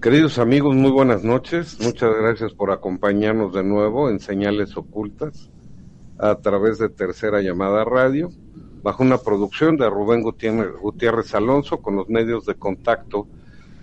Queridos 0.00 0.38
amigos, 0.38 0.74
muy 0.74 0.90
buenas 0.90 1.24
noches. 1.24 1.78
Muchas 1.78 2.16
gracias 2.16 2.54
por 2.54 2.70
acompañarnos 2.70 3.52
de 3.52 3.62
nuevo 3.62 4.08
en 4.08 4.18
Señales 4.18 4.74
Ocultas 4.78 5.50
a 6.16 6.36
través 6.36 6.78
de 6.78 6.88
Tercera 6.88 7.42
Llamada 7.42 7.84
Radio, 7.84 8.30
bajo 8.82 9.02
una 9.02 9.18
producción 9.18 9.76
de 9.76 9.90
Rubén 9.90 10.22
Gutiérrez 10.22 11.34
Alonso 11.34 11.82
con 11.82 11.96
los 11.96 12.08
medios 12.08 12.46
de 12.46 12.54
contacto 12.54 13.26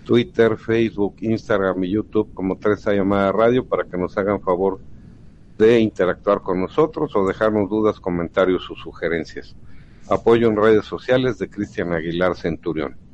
Twitter, 0.04 0.56
Facebook, 0.56 1.14
Instagram 1.20 1.84
y 1.84 1.90
YouTube 1.90 2.34
como 2.34 2.58
Tercera 2.58 2.96
Llamada 2.96 3.30
Radio 3.30 3.64
para 3.64 3.84
que 3.84 3.96
nos 3.96 4.18
hagan 4.18 4.40
favor 4.40 4.80
de 5.56 5.78
interactuar 5.78 6.40
con 6.42 6.60
nosotros 6.60 7.14
o 7.14 7.28
dejarnos 7.28 7.70
dudas, 7.70 8.00
comentarios 8.00 8.68
o 8.72 8.74
sugerencias. 8.74 9.54
Apoyo 10.10 10.48
en 10.48 10.56
redes 10.56 10.84
sociales 10.84 11.38
de 11.38 11.48
Cristian 11.48 11.92
Aguilar 11.92 12.34
Centurión. 12.34 13.07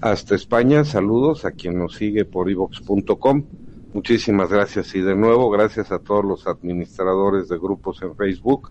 Hasta 0.00 0.34
España, 0.34 0.82
saludos 0.84 1.44
a 1.44 1.52
quien 1.52 1.78
nos 1.78 1.94
sigue 1.96 2.24
por 2.24 2.50
ivox.com. 2.50 3.44
Muchísimas 3.92 4.48
gracias 4.48 4.94
y 4.94 5.02
de 5.02 5.14
nuevo 5.14 5.50
gracias 5.50 5.92
a 5.92 5.98
todos 5.98 6.24
los 6.24 6.46
administradores 6.46 7.50
de 7.50 7.58
grupos 7.58 8.00
en 8.00 8.16
Facebook 8.16 8.70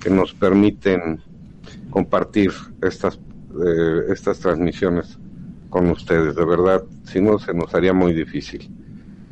que 0.00 0.10
nos 0.10 0.32
permiten 0.32 1.20
compartir 1.90 2.52
estas, 2.82 3.16
eh, 3.16 4.12
estas 4.12 4.38
transmisiones 4.38 5.18
con 5.70 5.90
ustedes. 5.90 6.36
De 6.36 6.44
verdad, 6.44 6.84
si 7.04 7.20
no, 7.20 7.40
se 7.40 7.52
nos 7.52 7.74
haría 7.74 7.92
muy 7.92 8.12
difícil. 8.12 8.70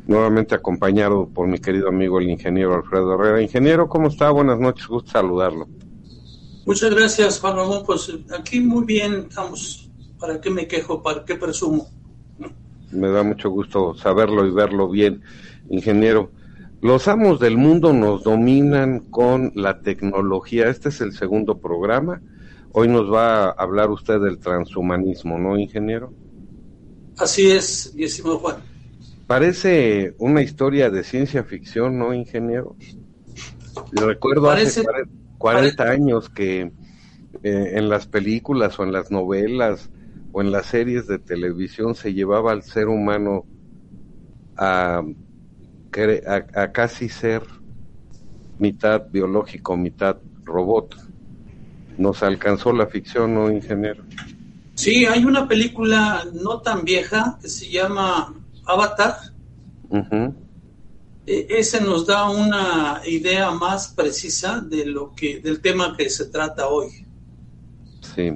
Nuevamente 0.07 0.55
acompañado 0.55 1.29
por 1.29 1.47
mi 1.47 1.59
querido 1.59 1.87
amigo 1.87 2.19
el 2.19 2.29
ingeniero 2.29 2.75
Alfredo 2.75 3.13
Herrera. 3.13 3.41
Ingeniero, 3.41 3.87
¿cómo 3.87 4.09
está? 4.09 4.29
Buenas 4.31 4.59
noches, 4.59 4.87
gusto 4.87 5.11
saludarlo. 5.11 5.69
Muchas 6.65 6.93
gracias, 6.93 7.39
Juan 7.39 7.55
Ramón. 7.55 7.83
Pues 7.85 8.11
aquí 8.37 8.59
muy 8.59 8.83
bien, 8.83 9.27
estamos 9.29 9.88
¿Para 10.19 10.41
qué 10.41 10.49
me 10.49 10.67
quejo? 10.67 11.01
¿Para 11.01 11.23
qué 11.23 11.35
presumo? 11.35 11.89
Me 12.91 13.07
da 13.09 13.23
mucho 13.23 13.49
gusto 13.49 13.95
saberlo 13.95 14.45
y 14.45 14.51
verlo 14.51 14.89
bien, 14.89 15.21
ingeniero. 15.69 16.31
Los 16.81 17.07
amos 17.07 17.39
del 17.39 17.55
mundo 17.55 17.93
nos 17.93 18.23
dominan 18.23 18.99
con 19.11 19.53
la 19.55 19.81
tecnología. 19.81 20.69
Este 20.69 20.89
es 20.89 20.99
el 21.01 21.13
segundo 21.13 21.59
programa. 21.59 22.21
Hoy 22.71 22.87
nos 22.87 23.11
va 23.11 23.45
a 23.45 23.49
hablar 23.51 23.91
usted 23.91 24.19
del 24.19 24.39
transhumanismo, 24.39 25.39
¿no, 25.39 25.57
ingeniero? 25.57 26.13
Así 27.17 27.51
es, 27.51 27.93
estimado 27.97 28.39
Juan. 28.39 28.57
Parece 29.25 30.15
una 30.17 30.41
historia 30.41 30.89
de 30.89 31.03
ciencia 31.03 31.43
ficción, 31.43 31.97
¿no, 31.97 32.13
ingeniero? 32.13 32.75
Recuerdo 33.91 34.49
hace 34.49 34.83
40 35.37 35.83
años 35.83 36.29
que 36.29 36.71
eh, 37.43 37.71
en 37.73 37.89
las 37.89 38.07
películas 38.07 38.79
o 38.79 38.83
en 38.83 38.91
las 38.91 39.11
novelas 39.11 39.89
o 40.31 40.41
en 40.41 40.51
las 40.51 40.67
series 40.67 41.07
de 41.07 41.19
televisión 41.19 41.95
se 41.95 42.13
llevaba 42.13 42.51
al 42.51 42.63
ser 42.63 42.87
humano 42.87 43.45
a, 44.57 45.01
a, 46.55 46.71
casi 46.71 47.09
ser 47.09 47.43
mitad 48.57 49.03
biológico, 49.09 49.75
mitad 49.75 50.17
robot. 50.43 50.95
Nos 51.97 52.23
alcanzó 52.23 52.71
la 52.73 52.87
ficción, 52.87 53.33
¿no, 53.33 53.51
ingeniero? 53.51 54.03
Sí, 54.75 55.05
hay 55.05 55.25
una 55.25 55.47
película 55.47 56.25
no 56.33 56.61
tan 56.61 56.85
vieja 56.85 57.37
que 57.41 57.49
se 57.49 57.69
llama 57.69 58.33
Avatar. 58.65 59.15
E, 61.25 61.47
ese 61.49 61.81
nos 61.81 62.05
da 62.05 62.29
una 62.29 63.01
idea 63.05 63.51
más 63.51 63.89
precisa 63.89 64.61
de 64.61 64.85
lo 64.85 65.13
que 65.13 65.39
del 65.39 65.61
tema 65.61 65.95
que 65.97 66.09
se 66.09 66.25
trata 66.25 66.67
hoy. 66.67 67.05
Sí 68.01 68.31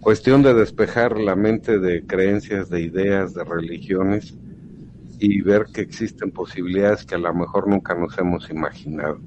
cuestión 0.00 0.42
de 0.42 0.54
despejar 0.54 1.18
la 1.18 1.36
mente 1.36 1.78
de 1.78 2.04
creencias, 2.06 2.68
de 2.68 2.82
ideas, 2.82 3.34
de 3.34 3.44
religiones 3.44 4.34
y 5.18 5.40
ver 5.42 5.66
que 5.72 5.80
existen 5.80 6.30
posibilidades 6.30 7.04
que 7.04 7.16
a 7.16 7.18
lo 7.18 7.34
mejor 7.34 7.68
nunca 7.68 7.94
nos 7.94 8.16
hemos 8.18 8.48
imaginado. 8.50 9.20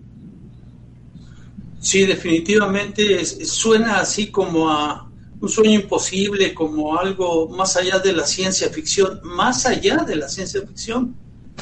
Sí, 1.79 2.05
definitivamente 2.05 3.25
suena 3.25 3.99
así 3.99 4.27
como 4.27 4.69
a 4.69 5.09
un 5.41 5.49
sueño 5.49 5.71
imposible, 5.71 6.53
como 6.53 6.97
algo 6.97 7.49
más 7.49 7.75
allá 7.75 7.97
de 7.97 8.13
la 8.13 8.25
ciencia 8.25 8.69
ficción, 8.69 9.19
más 9.23 9.65
allá 9.65 9.97
de 9.97 10.15
la 10.15 10.29
ciencia 10.29 10.61
ficción. 10.61 11.15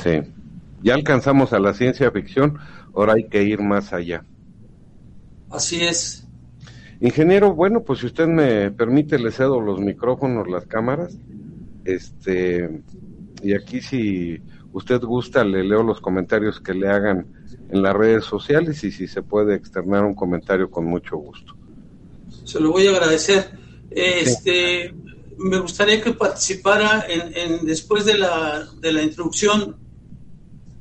Sí, 0.03 0.19
ya 0.83 0.93
alcanzamos 0.93 1.53
a 1.53 1.59
la 1.59 1.73
ciencia 1.73 2.11
ficción, 2.11 2.59
ahora 2.93 3.13
hay 3.13 3.29
que 3.29 3.43
ir 3.43 3.61
más 3.61 3.93
allá. 3.93 4.25
Así 5.49 5.81
es. 5.81 6.18
Ingeniero, 7.01 7.53
bueno, 7.53 7.83
pues 7.83 7.99
si 7.99 8.07
usted 8.07 8.27
me 8.27 8.71
permite, 8.71 9.17
le 9.17 9.31
cedo 9.31 9.61
los 9.61 9.79
micrófonos, 9.79 10.49
las 10.49 10.65
cámaras. 10.65 11.17
Este, 11.85 12.81
y 13.41 13.53
aquí 13.53 13.81
si 13.81 14.41
usted 14.73 15.01
gusta, 15.01 15.43
le 15.43 15.63
leo 15.63 15.81
los 15.81 16.01
comentarios 16.01 16.59
que 16.59 16.73
le 16.73 16.89
hagan 16.89 17.25
en 17.69 17.81
las 17.81 17.95
redes 17.95 18.25
sociales 18.25 18.83
y 18.83 18.91
si 18.91 19.07
se 19.07 19.21
puede 19.21 19.55
externar 19.55 20.03
un 20.03 20.13
comentario 20.13 20.69
con 20.69 20.85
mucho 20.85 21.15
gusto. 21.17 21.55
Se 22.43 22.59
lo 22.59 22.71
voy 22.71 22.87
a 22.87 22.91
agradecer. 22.91 23.49
Este, 23.89 24.93
me 25.37 25.59
gustaría 25.59 26.01
que 26.01 26.11
participara 26.11 27.05
en, 27.07 27.65
después 27.65 28.05
de 28.05 28.17
la, 28.17 28.67
de 28.81 28.91
la 28.91 29.03
introducción 29.03 29.77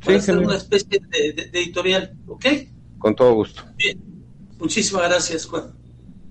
para 0.05 0.19
hacer 0.19 0.39
una 0.39 0.57
especie 0.57 1.01
de, 1.11 1.51
editorial, 1.53 2.17
¿ok? 2.27 2.45
Con 2.99 3.15
todo 3.15 3.35
gusto. 3.35 3.63
Bien. 3.77 4.01
Muchísimas 4.59 5.05
gracias, 5.09 5.47
Juan. 5.47 5.78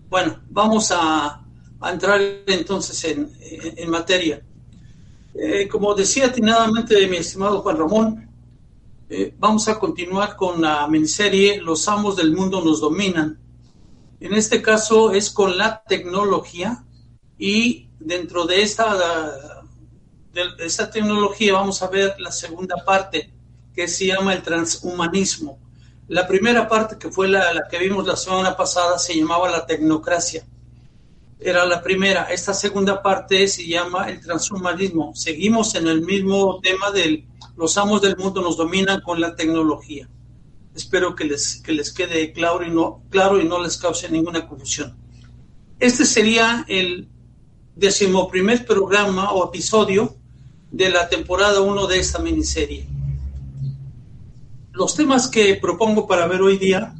Bueno, 0.09 0.41
vamos 0.49 0.91
a, 0.91 1.43
entrar 1.91 2.21
entonces 2.47 3.03
en, 3.03 3.89
materia. 3.89 4.41
Eh, 5.33 5.67
como 5.67 5.93
decía 5.93 6.27
atinadamente 6.27 7.07
mi 7.07 7.17
estimado 7.17 7.61
Juan 7.61 7.77
Ramón, 7.77 8.29
eh, 9.09 9.33
vamos 9.37 9.67
a 9.67 9.77
continuar 9.77 10.35
con 10.35 10.61
la 10.61 10.87
miniserie 10.87 11.61
Los 11.61 11.87
amos 11.87 12.15
del 12.15 12.33
mundo 12.33 12.63
nos 12.63 12.79
dominan. 12.79 13.37
En 14.19 14.33
este 14.33 14.61
caso 14.61 15.11
es 15.11 15.29
con 15.29 15.57
la 15.57 15.83
tecnología 15.83 16.83
y 17.37 17.89
dentro 17.99 18.45
de 18.45 18.63
esta, 18.63 18.95
de 20.33 20.65
esta 20.65 20.89
tecnología 20.89 21.53
vamos 21.53 21.81
a 21.81 21.89
ver 21.89 22.15
la 22.19 22.31
segunda 22.31 22.77
parte 22.83 23.31
que 23.75 23.87
se 23.87 24.07
llama 24.07 24.33
el 24.33 24.41
transhumanismo. 24.41 25.59
La 26.07 26.27
primera 26.27 26.67
parte, 26.67 26.97
que 26.97 27.09
fue 27.09 27.27
la, 27.27 27.67
que 27.69 27.79
vimos 27.79 28.05
la 28.05 28.15
semana 28.15 28.55
pasada, 28.55 28.97
se 28.97 29.17
llamaba 29.17 29.49
la 29.49 29.65
tecnocracia. 29.65 30.45
Era 31.39 31.65
la 31.65 31.81
primera. 31.81 32.23
Esta 32.31 32.53
segunda 32.53 33.01
parte 33.01 33.47
se 33.47 33.67
llama 33.67 34.09
el 34.09 34.21
transhumanismo. 34.21 35.13
Seguimos 35.15 35.75
en 35.75 35.87
el 35.87 36.01
mismo 36.01 36.59
tema 36.61 36.91
del 36.91 37.27
los 37.57 37.75
amos 37.77 38.01
del 38.03 38.15
mundo 38.15 38.41
nos 38.41 38.55
dominan 38.55 39.01
con 39.01 39.19
la 39.19 39.35
tecnología. 39.35 40.07
Espero 40.75 41.15
que 41.15 41.25
les, 41.25 41.59
que 41.63 41.71
les 41.71 41.91
quede 41.91 42.31
claro 42.31 42.63
y, 42.63 42.69
no, 42.69 43.01
claro 43.09 43.41
y 43.41 43.45
no 43.45 43.61
les 43.61 43.77
cause 43.77 44.09
ninguna 44.09 44.47
confusión. 44.47 44.95
Este 45.79 46.05
sería 46.05 46.65
el 46.67 47.09
decimoprimer 47.75 48.63
programa 48.65 49.31
o 49.31 49.47
episodio 49.47 50.15
de 50.71 50.89
la 50.89 51.09
temporada 51.09 51.61
1 51.61 51.87
de 51.87 51.99
esta 51.99 52.19
miniserie. 52.19 52.87
Los 54.77 54.93
temas 54.93 55.27
que 55.27 55.55
propongo 55.55 56.05
para 56.05 56.27
ver 56.27 56.39
hoy 56.39 56.59
día 56.59 56.93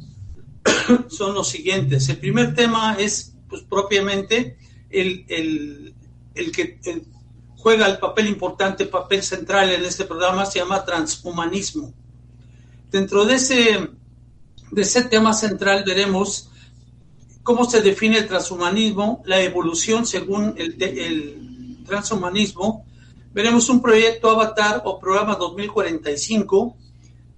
son 1.08 1.32
los 1.32 1.48
siguientes. 1.48 2.08
El 2.08 2.16
primer 2.16 2.52
tema 2.52 2.96
es, 2.98 3.36
pues, 3.48 3.62
propiamente 3.62 4.58
el, 4.90 5.94
que 6.34 6.80
juega 7.56 7.86
el 7.86 7.98
papel 7.98 8.26
importante, 8.26 8.86
papel 8.86 9.22
central 9.22 9.70
en 9.70 9.84
este 9.84 10.06
programa, 10.06 10.44
se 10.44 10.58
llama 10.58 10.84
transhumanismo. 10.84 11.94
Dentro 12.90 13.24
de 13.24 13.36
ese, 13.36 13.88
de 14.72 14.82
ese 14.82 15.02
tema 15.02 15.32
central 15.32 15.84
veremos 15.86 16.50
cómo 17.44 17.70
se 17.70 17.80
define 17.80 18.18
el 18.18 18.26
transhumanismo, 18.26 19.22
la 19.24 19.40
evolución 19.40 20.04
según 20.04 20.52
el, 20.58 20.82
el 20.82 21.84
transhumanismo. 21.86 22.84
Veremos 23.32 23.68
un 23.68 23.80
proyecto 23.80 24.30
Avatar 24.30 24.82
o 24.84 24.98
programa 24.98 25.36
2045 25.36 26.76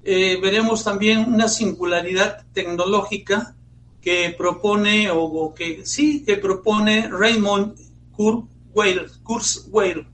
eh, 0.02 0.38
veremos 0.40 0.82
también 0.82 1.32
una 1.32 1.48
singularidad 1.48 2.44
tecnológica 2.52 3.54
que 4.00 4.34
propone, 4.36 5.10
o, 5.10 5.54
que 5.54 5.84
sí, 5.84 6.24
que 6.24 6.36
propone 6.36 7.08
Raymond 7.08 7.76
Kurzweil. 8.12 10.06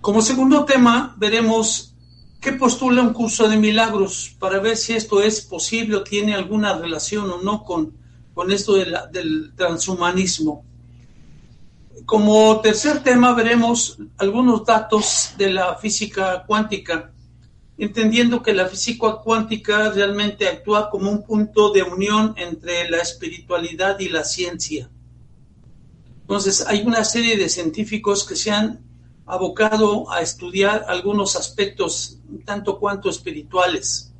Como 0.00 0.22
segundo 0.22 0.64
tema, 0.64 1.14
veremos 1.18 1.94
qué 2.40 2.52
postula 2.52 3.02
un 3.02 3.12
curso 3.12 3.48
de 3.48 3.56
milagros 3.56 4.34
para 4.38 4.58
ver 4.58 4.76
si 4.76 4.94
esto 4.94 5.22
es 5.22 5.40
posible 5.40 5.96
o 5.96 6.02
tiene 6.02 6.34
alguna 6.34 6.76
relación 6.76 7.30
o 7.30 7.40
no 7.40 7.62
con, 7.62 7.92
con 8.34 8.50
esto 8.50 8.74
del 8.74 9.52
transhumanismo. 9.56 10.64
Como 12.06 12.60
tercer 12.60 13.02
tema 13.02 13.34
veremos 13.34 13.98
algunos 14.16 14.64
datos 14.64 15.34
de 15.36 15.52
la 15.52 15.76
física 15.76 16.44
cuántica 16.46 17.12
entendiendo 17.78 18.42
que 18.42 18.52
la 18.52 18.66
física 18.66 19.18
cuántica 19.22 19.90
realmente 19.90 20.48
actúa 20.48 20.90
como 20.90 21.10
un 21.10 21.22
punto 21.22 21.70
de 21.70 21.84
unión 21.84 22.34
entre 22.36 22.90
la 22.90 22.98
espiritualidad 22.98 24.00
y 24.00 24.08
la 24.08 24.24
ciencia. 24.24 24.90
Entonces, 26.22 26.66
hay 26.66 26.82
una 26.82 27.04
serie 27.04 27.36
de 27.36 27.48
científicos 27.48 28.26
que 28.26 28.34
se 28.34 28.50
han 28.50 28.80
abocado 29.24 30.10
a 30.10 30.20
estudiar 30.20 30.86
algunos 30.88 31.36
aspectos 31.36 32.18
tanto 32.44 32.78
cuanto 32.78 33.08
espirituales 33.08 34.12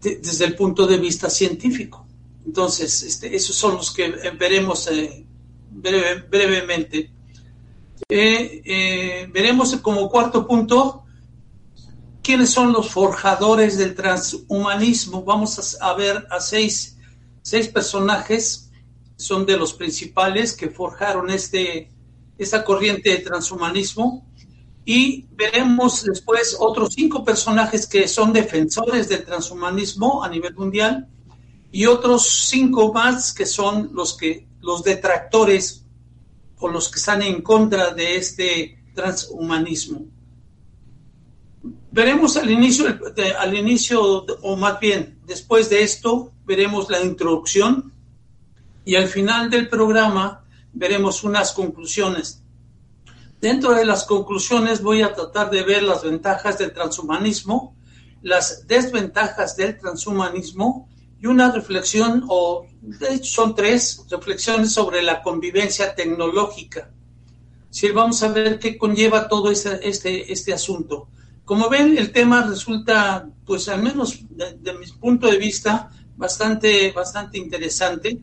desde 0.00 0.44
el 0.44 0.56
punto 0.56 0.86
de 0.86 0.98
vista 0.98 1.30
científico. 1.30 2.04
Entonces, 2.44 3.04
este, 3.04 3.34
esos 3.34 3.54
son 3.54 3.76
los 3.76 3.92
que 3.92 4.10
veremos 4.36 4.88
eh, 4.88 5.24
brevemente. 5.70 7.12
Eh, 8.08 8.62
eh, 8.64 9.28
veremos 9.32 9.76
como 9.76 10.08
cuarto 10.10 10.46
punto 10.46 11.01
quiénes 12.22 12.50
son 12.50 12.72
los 12.72 12.90
forjadores 12.90 13.76
del 13.76 13.94
transhumanismo. 13.94 15.24
Vamos 15.24 15.76
a, 15.80 15.92
ver 15.94 16.26
a 16.30 16.40
seis, 16.40 16.96
seis, 17.42 17.68
personajes, 17.68 18.70
son 19.16 19.44
de 19.44 19.56
los 19.56 19.74
principales 19.74 20.54
que 20.54 20.70
forjaron 20.70 21.30
este, 21.30 21.90
esta 22.38 22.64
corriente 22.64 23.10
de 23.10 23.18
transhumanismo. 23.18 24.26
Y 24.84 25.26
veremos 25.32 26.02
después 26.04 26.56
otros 26.58 26.94
cinco 26.94 27.24
personajes 27.24 27.86
que 27.86 28.08
son 28.08 28.32
defensores 28.32 29.08
del 29.08 29.24
transhumanismo 29.24 30.24
a 30.24 30.28
nivel 30.28 30.54
mundial 30.54 31.08
y 31.70 31.86
otros 31.86 32.48
cinco 32.48 32.92
más 32.92 33.32
que 33.32 33.46
son 33.46 33.90
los 33.92 34.16
que 34.16 34.48
los 34.60 34.82
detractores 34.82 35.84
o 36.58 36.68
los 36.68 36.88
que 36.88 36.98
están 36.98 37.22
en 37.22 37.42
contra 37.42 37.94
de 37.94 38.16
este 38.16 38.84
transhumanismo. 38.94 40.06
Veremos 41.92 42.38
al 42.38 42.50
inicio, 42.50 42.86
al 43.38 43.54
inicio, 43.54 44.24
o 44.40 44.56
más 44.56 44.80
bien 44.80 45.18
después 45.26 45.68
de 45.68 45.82
esto, 45.82 46.32
veremos 46.46 46.88
la 46.88 47.02
introducción 47.02 47.92
y 48.82 48.96
al 48.96 49.08
final 49.08 49.50
del 49.50 49.68
programa 49.68 50.42
veremos 50.72 51.22
unas 51.22 51.52
conclusiones. 51.52 52.42
Dentro 53.42 53.72
de 53.72 53.84
las 53.84 54.04
conclusiones 54.04 54.80
voy 54.80 55.02
a 55.02 55.12
tratar 55.12 55.50
de 55.50 55.64
ver 55.64 55.82
las 55.82 56.02
ventajas 56.02 56.56
del 56.56 56.72
transhumanismo, 56.72 57.76
las 58.22 58.66
desventajas 58.66 59.54
del 59.56 59.78
transhumanismo 59.78 60.88
y 61.20 61.26
una 61.26 61.52
reflexión, 61.52 62.24
o 62.26 62.66
de 62.80 63.16
hecho 63.16 63.32
son 63.32 63.54
tres 63.54 64.06
reflexiones 64.10 64.72
sobre 64.72 65.02
la 65.02 65.22
convivencia 65.22 65.94
tecnológica. 65.94 66.90
Si 67.68 67.90
vamos 67.90 68.22
a 68.22 68.28
ver 68.28 68.58
qué 68.58 68.78
conlleva 68.78 69.28
todo 69.28 69.50
este, 69.50 69.86
este, 69.86 70.32
este 70.32 70.54
asunto. 70.54 71.08
Como 71.44 71.68
ven, 71.68 71.98
el 71.98 72.12
tema 72.12 72.42
resulta, 72.42 73.28
pues 73.44 73.68
al 73.68 73.82
menos 73.82 74.20
de, 74.30 74.72
mi 74.74 74.86
punto 75.00 75.26
de 75.26 75.38
vista, 75.38 75.90
bastante, 76.16 76.92
bastante 76.92 77.38
interesante, 77.38 78.22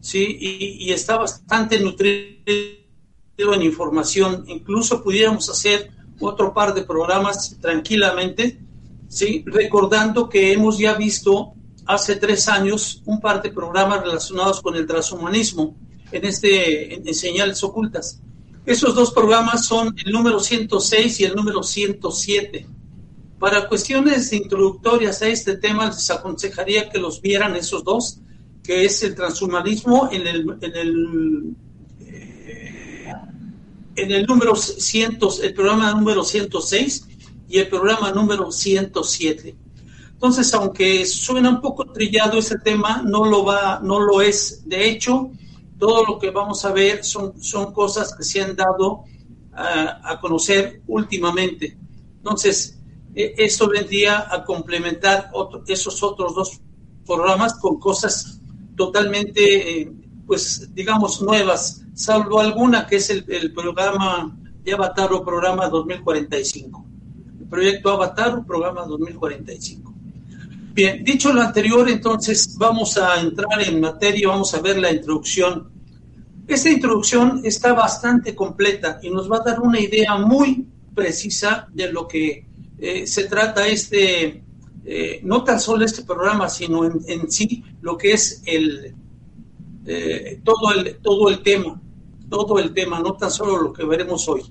¿sí? 0.00 0.36
Y, 0.40 0.86
y, 0.86 0.92
está 0.92 1.16
bastante 1.18 1.80
nutrido 1.80 3.54
en 3.54 3.62
información. 3.62 4.44
Incluso 4.46 5.02
pudiéramos 5.02 5.50
hacer 5.50 5.90
otro 6.20 6.54
par 6.54 6.72
de 6.74 6.82
programas 6.82 7.56
tranquilamente, 7.60 8.60
¿sí? 9.08 9.44
Recordando 9.46 10.28
que 10.28 10.52
hemos 10.52 10.78
ya 10.78 10.94
visto 10.94 11.54
hace 11.86 12.16
tres 12.16 12.48
años 12.48 13.02
un 13.06 13.20
par 13.20 13.42
de 13.42 13.50
programas 13.50 14.02
relacionados 14.02 14.60
con 14.60 14.74
el 14.74 14.86
transhumanismo 14.86 15.76
en, 16.10 16.24
este, 16.24 16.94
en, 16.94 17.14
Señales 17.14 17.62
Ocultas. 17.62 18.20
Esos 18.66 18.96
dos 18.96 19.12
programas 19.12 19.64
son 19.64 19.94
el 20.04 20.10
número 20.10 20.40
106 20.40 21.20
y 21.20 21.24
el 21.24 21.36
número 21.36 21.62
107. 21.62 22.66
Para 23.38 23.68
cuestiones 23.68 24.32
introductorias 24.32 25.22
a 25.22 25.28
este 25.28 25.56
tema, 25.56 25.86
les 25.86 26.10
aconsejaría 26.10 26.88
que 26.88 26.98
los 26.98 27.22
vieran 27.22 27.54
esos 27.54 27.84
dos, 27.84 28.18
que 28.64 28.84
es 28.84 29.04
el 29.04 29.14
transhumanismo 29.14 30.08
en 30.10 30.26
el, 30.26 30.56
en 30.60 30.76
el, 30.76 31.56
eh, 32.00 33.14
en 33.94 34.10
el 34.10 34.26
número 34.26 34.56
100, 34.56 35.18
el 35.44 35.54
programa 35.54 35.92
número 35.92 36.24
106 36.24 37.06
y 37.48 37.58
el 37.58 37.68
programa 37.68 38.10
número 38.10 38.50
107. 38.50 39.54
Entonces, 40.10 40.52
aunque 40.54 41.06
suena 41.06 41.50
un 41.50 41.60
poco 41.60 41.84
trillado 41.92 42.38
ese 42.38 42.58
tema, 42.58 43.02
no 43.06 43.26
lo 43.26 43.44
va, 43.44 43.78
no 43.80 44.00
lo 44.00 44.22
es. 44.22 44.62
De 44.66 44.88
hecho, 44.88 45.30
todo 45.78 46.04
lo 46.04 46.18
que 46.18 46.30
vamos 46.30 46.64
a 46.64 46.72
ver 46.72 47.04
son, 47.04 47.40
son 47.40 47.72
cosas 47.72 48.14
que 48.14 48.24
se 48.24 48.40
han 48.40 48.56
dado 48.56 49.04
a 49.52 50.20
conocer 50.20 50.82
últimamente. 50.86 51.78
Entonces, 52.18 52.78
e, 53.14 53.34
esto 53.38 53.68
vendría 53.68 54.26
a 54.30 54.44
complementar 54.44 55.30
esos 55.66 56.02
otros 56.02 56.34
dos 56.34 56.60
programas 57.06 57.54
con 57.54 57.80
cosas 57.80 58.40
totalmente, 58.76 59.80
eh, 59.80 59.92
pues, 60.26 60.74
digamos, 60.74 61.22
nuevas, 61.22 61.82
salvo 61.94 62.40
alguna 62.40 62.86
que 62.86 62.96
es 62.96 63.08
el, 63.08 63.24
el 63.28 63.54
programa 63.54 64.36
de 64.62 64.74
Avatar 64.74 65.10
o 65.14 65.24
programa 65.24 65.68
2045. 65.68 66.84
El 67.40 67.48
proyecto 67.48 67.90
Avatar 67.90 68.36
o 68.36 68.44
programa 68.44 68.84
2045. 68.84 69.95
Bien, 70.76 71.02
dicho 71.02 71.32
lo 71.32 71.40
anterior, 71.40 71.88
entonces 71.88 72.54
vamos 72.58 72.98
a 72.98 73.18
entrar 73.18 73.62
en 73.62 73.80
materia, 73.80 74.28
vamos 74.28 74.52
a 74.52 74.60
ver 74.60 74.76
la 74.76 74.92
introducción. 74.92 75.70
Esta 76.46 76.68
introducción 76.68 77.40
está 77.44 77.72
bastante 77.72 78.34
completa 78.34 79.00
y 79.02 79.08
nos 79.08 79.32
va 79.32 79.38
a 79.38 79.40
dar 79.40 79.60
una 79.60 79.80
idea 79.80 80.18
muy 80.18 80.66
precisa 80.94 81.66
de 81.72 81.90
lo 81.90 82.06
que 82.06 82.46
eh, 82.78 83.06
se 83.06 83.24
trata 83.24 83.66
este, 83.66 84.44
eh, 84.84 85.20
no 85.22 85.42
tan 85.44 85.60
solo 85.60 85.82
este 85.82 86.02
programa, 86.02 86.46
sino 86.50 86.84
en, 86.84 87.30
sí 87.30 87.64
lo 87.80 87.96
que 87.96 88.12
es 88.12 88.42
el, 88.44 88.94
eh, 89.86 90.42
todo, 90.44 90.74
el, 90.74 90.98
todo 90.98 91.30
el 91.30 91.42
tema, 91.42 91.80
todo 92.28 92.58
el 92.58 92.74
tema, 92.74 93.00
no 93.00 93.14
tan 93.14 93.30
solo 93.30 93.62
lo 93.62 93.72
que 93.72 93.86
veremos 93.86 94.28
hoy. 94.28 94.42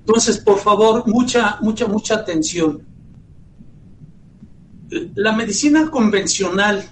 Entonces, 0.00 0.38
por 0.38 0.58
favor, 0.58 1.06
mucha, 1.06 1.58
mucha, 1.60 1.86
mucha 1.86 2.16
atención 2.16 2.97
la 4.90 5.32
medicina 5.32 5.90
convencional 5.90 6.88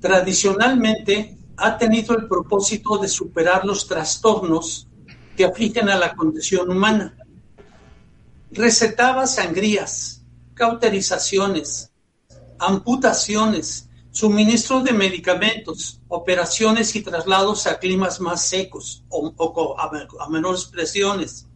tradicionalmente 0.00 1.38
ha 1.56 1.78
tenido 1.78 2.16
el 2.16 2.28
propósito 2.28 2.98
de 2.98 3.08
superar 3.08 3.64
los 3.64 3.86
trastornos 3.86 4.88
que 5.36 5.44
afligen 5.44 5.88
a 5.88 5.96
la 5.96 6.14
condición 6.14 6.70
humana. 6.70 7.16
Recetaba 8.50 9.26
sangrías, 9.26 10.22
cauterizaciones, 10.54 11.90
amputaciones, 12.58 13.88
suministro 14.10 14.82
de 14.82 14.92
medicamentos, 14.92 16.00
operaciones 16.08 16.94
y 16.96 17.02
traslados 17.02 17.66
a 17.66 17.78
climas 17.78 18.20
más 18.20 18.46
secos 18.46 19.04
o, 19.08 19.76
a 19.78 20.28
menores 20.28 20.64
presiones, 20.66 21.46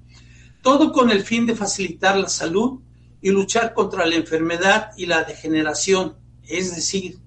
todo 0.63 0.93
con 0.93 1.11
el 1.11 1.23
fin 1.23 1.47
de 1.47 1.57
facilitar 1.57 2.17
la 2.19 2.29
salud 2.29 2.81
y 3.23 3.31
luchar 3.31 3.75
contra 3.75 4.07
la 4.07 4.17
enfermedad 4.17 4.93
y 4.97 5.07
la 5.07 5.25
degeneración. 5.25 6.17
Es 6.47 6.75
decir, 6.75 7.19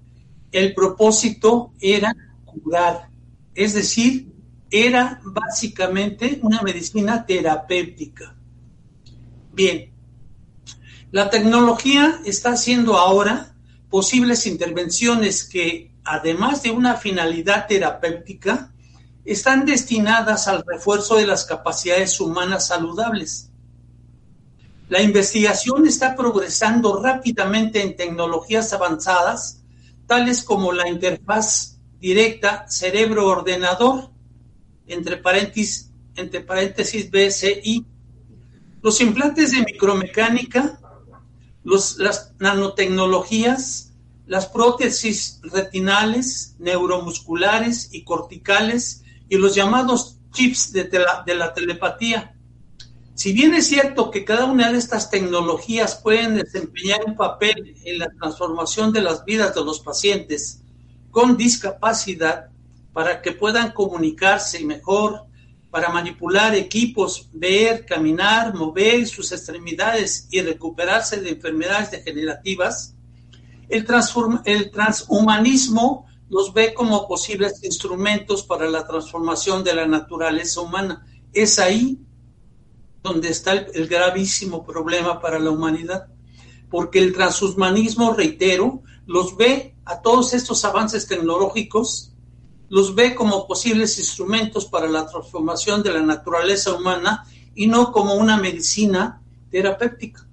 el 0.52 0.74
propósito 0.74 1.74
era 1.80 2.16
curar. 2.46 3.10
Es 3.56 3.74
decir, 3.74 4.32
era 4.70 5.22
básicamente 5.24 6.40
una 6.42 6.62
medicina 6.62 7.26
terapéutica. 7.26 8.36
Bien, 9.54 9.92
la 11.12 11.30
tecnología 11.30 12.22
está 12.26 12.54
haciendo 12.54 12.98
ahora 12.98 13.56
posibles 13.90 14.48
intervenciones 14.48 15.44
que, 15.44 15.92
además 16.04 16.64
de 16.64 16.72
una 16.72 16.96
finalidad 16.96 17.68
terapéutica, 17.68 18.74
están 19.24 19.66
destinadas 19.66 20.48
al 20.48 20.64
refuerzo 20.66 21.16
de 21.16 21.28
las 21.28 21.46
capacidades 21.46 22.20
humanas 22.20 22.68
saludables 22.68 23.53
la 24.94 25.02
investigación 25.02 25.88
está 25.88 26.16
progresando 26.16 27.02
rápidamente 27.02 27.82
en 27.82 27.96
tecnologías 27.96 28.74
avanzadas, 28.74 29.64
tales 30.06 30.44
como 30.44 30.72
la 30.72 30.88
interfaz 30.88 31.80
directa 32.00 32.68
cerebro-ordenador, 32.70 34.12
entre 34.86 35.18
paréntesis, 35.18 35.90
entre 36.16 36.42
paréntesis 36.42 37.10
BCI, 37.10 37.84
los 38.84 39.02
implantes 39.02 39.54
de 39.54 39.64
micromecánica, 39.64 40.80
las 41.64 42.36
nanotecnologías, 42.38 43.94
las 44.28 44.46
prótesis 44.46 45.40
retinales, 45.42 46.56
neuromusculares 46.60 47.90
y 47.92 48.04
corticales 48.04 49.02
y 49.28 49.38
los 49.38 49.56
llamados 49.56 50.20
chips 50.34 50.72
de 50.72 51.34
la 51.34 51.52
telepatía. 51.52 52.33
Si 53.16 53.32
bien 53.32 53.54
es 53.54 53.68
cierto 53.68 54.10
que 54.10 54.26
cada 54.26 54.46
una 54.46 54.72
de 54.72 54.78
estas 54.78 55.12
tecnologías 55.12 55.96
pueden 55.96 56.36
desempeñar 56.36 57.02
un 57.06 57.16
papel 57.16 57.76
en 57.84 58.00
la 58.00 58.10
transformación 58.20 58.92
de 58.92 59.02
las 59.02 59.24
vidas 59.24 59.54
de 59.54 59.64
los 59.64 59.80
pacientes 59.82 60.62
con 61.12 61.38
discapacidad 61.38 62.50
para 62.92 63.22
que 63.22 63.32
puedan 63.32 63.72
comunicarse 63.72 64.66
mejor, 64.66 65.26
para 65.70 65.90
manipular 65.90 66.56
equipos, 66.56 67.30
ver, 67.34 67.86
caminar, 67.86 68.54
mover 68.54 69.08
sus 69.08 69.32
extremidades 69.32 70.28
y 70.32 70.42
recuperarse 70.42 71.20
de 71.22 71.32
enfermedades 71.32 71.92
degenerativas, 71.92 72.96
el, 73.70 73.86
el 74.46 74.72
transhumanismo 74.72 76.06
los 76.30 76.54
ve 76.54 76.74
como 76.74 77.08
posibles 77.08 77.64
instrumentos 77.64 78.44
para 78.44 78.68
la 78.70 78.88
transformación 78.88 79.64
de 79.64 79.76
la 79.76 79.88
naturaleza 79.88 80.62
humana. 80.62 81.06
Es 81.32 81.60
ahí 81.60 82.00
donde 83.04 83.30
está 83.30 83.52
el, 83.52 83.88
gravísimo 83.88 84.66
problema 84.66 85.20
para 85.20 85.38
la 85.38 85.52
humanidad, 85.52 86.08
porque 86.70 87.00
el 87.00 87.14
transhumanismo, 87.14 88.14
reitero, 88.14 88.82
los 89.06 89.36
ve 89.36 89.76
a 89.86 90.02
todos 90.02 90.34
estos 90.34 90.64
avances 90.64 91.06
tecnológicos, 91.06 92.14
los 92.70 92.96
ve 92.96 93.14
como 93.14 93.46
posibles 93.46 94.00
instrumentos 94.00 94.66
para 94.66 94.88
la 94.88 95.06
transformación 95.06 95.84
de 95.84 95.92
la 95.92 96.02
naturaleza 96.02 96.74
humana 96.74 97.26
y 97.54 97.68
no 97.68 97.92
como 97.92 98.16
una 98.16 98.38
medicina 98.38 99.22
terapéutica 99.52 100.26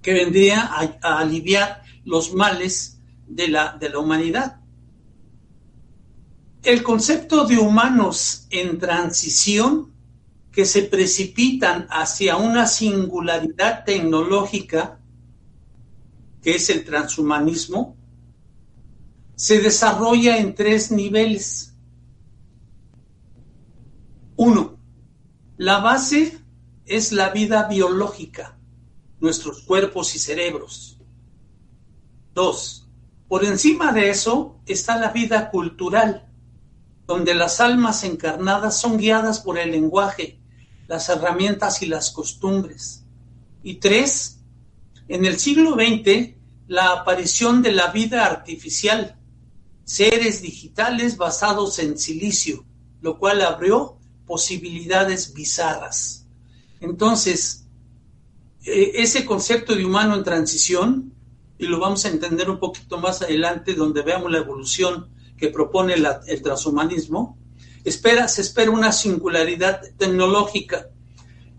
que 0.00 0.14
vendría 0.14 0.62
a, 0.62 1.18
aliviar 1.18 1.82
los 2.04 2.32
males 2.32 2.98
de 3.26 3.48
la, 3.48 3.76
de 3.78 3.90
la 3.90 3.98
humanidad. 3.98 4.60
El 6.62 6.82
concepto 6.82 7.44
de 7.44 7.58
humanos 7.58 8.46
en 8.50 8.78
transición 8.78 9.92
que 10.58 10.64
se 10.64 10.82
precipitan 10.82 11.86
hacia 11.88 12.36
una 12.36 12.66
singularidad 12.66 13.84
tecnológica, 13.84 14.98
que 16.42 16.56
es 16.56 16.68
el 16.68 16.84
transhumanismo, 16.84 17.96
se 19.36 19.60
desarrolla 19.60 20.38
en 20.38 20.56
tres 20.56 20.90
niveles. 20.90 21.76
Uno, 24.34 24.80
la 25.58 25.78
base 25.78 26.40
es 26.86 27.12
la 27.12 27.28
vida 27.28 27.68
biológica, 27.68 28.58
nuestros 29.20 29.62
cuerpos 29.62 30.16
y 30.16 30.18
cerebros. 30.18 30.98
Dos, 32.34 32.88
por 33.28 33.44
encima 33.44 33.92
de 33.92 34.10
eso 34.10 34.58
está 34.66 34.98
la 34.98 35.12
vida 35.12 35.52
cultural, 35.52 36.28
donde 37.06 37.36
las 37.36 37.60
almas 37.60 38.02
encarnadas 38.02 38.76
son 38.76 38.96
guiadas 38.96 39.38
por 39.38 39.56
el 39.56 39.70
lenguaje, 39.70 40.37
las 40.88 41.08
herramientas 41.10 41.82
y 41.82 41.86
las 41.86 42.10
costumbres. 42.10 43.04
Y 43.62 43.74
tres, 43.74 44.40
en 45.06 45.24
el 45.24 45.38
siglo 45.38 45.74
XX, 45.74 46.34
la 46.66 46.92
aparición 46.92 47.62
de 47.62 47.72
la 47.72 47.88
vida 47.88 48.24
artificial, 48.26 49.16
seres 49.84 50.42
digitales 50.42 51.16
basados 51.16 51.78
en 51.78 51.96
silicio, 51.98 52.64
lo 53.00 53.18
cual 53.18 53.42
abrió 53.42 53.98
posibilidades 54.26 55.32
bizarras. 55.34 56.26
Entonces, 56.80 57.66
e, 58.64 58.92
ese 59.02 59.24
concepto 59.24 59.74
de 59.74 59.84
humano 59.84 60.14
en 60.16 60.24
transición, 60.24 61.14
y 61.58 61.66
lo 61.66 61.80
vamos 61.80 62.04
a 62.04 62.08
entender 62.08 62.48
un 62.48 62.58
poquito 62.58 62.98
más 62.98 63.22
adelante, 63.22 63.74
donde 63.74 64.02
veamos 64.02 64.30
la 64.30 64.38
evolución 64.38 65.10
que 65.36 65.48
propone 65.48 65.94
el 65.94 66.42
transhumanismo, 66.42 67.38
espera, 67.84 68.28
se 68.28 68.42
espera 68.42 68.70
una 68.70 68.92
singularidad 68.92 69.82
tecnológica. 69.96 70.88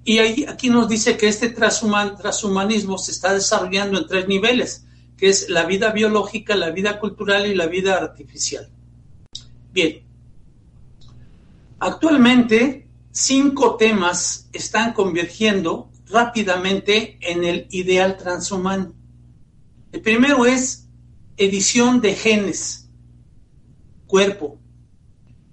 Y 0.03 0.19
ahí, 0.19 0.45
aquí 0.47 0.69
nos 0.69 0.87
dice 0.87 1.17
que 1.17 1.27
este 1.27 1.49
transhumanismo 1.49 2.97
se 2.97 3.11
está 3.11 3.33
desarrollando 3.33 3.99
en 3.99 4.07
tres 4.07 4.27
niveles, 4.27 4.85
que 5.17 5.29
es 5.29 5.49
la 5.49 5.65
vida 5.65 5.91
biológica, 5.91 6.55
la 6.55 6.71
vida 6.71 6.99
cultural 6.99 7.45
y 7.45 7.55
la 7.55 7.67
vida 7.67 7.97
artificial. 7.97 8.69
Bien, 9.71 10.03
actualmente 11.79 12.87
cinco 13.11 13.75
temas 13.75 14.49
están 14.53 14.93
convergiendo 14.93 15.91
rápidamente 16.07 17.17
en 17.21 17.43
el 17.43 17.67
ideal 17.69 18.17
transhumano. 18.17 18.93
El 19.91 20.01
primero 20.01 20.45
es 20.45 20.87
edición 21.37 22.01
de 22.01 22.15
genes, 22.15 22.89
cuerpo, 24.07 24.59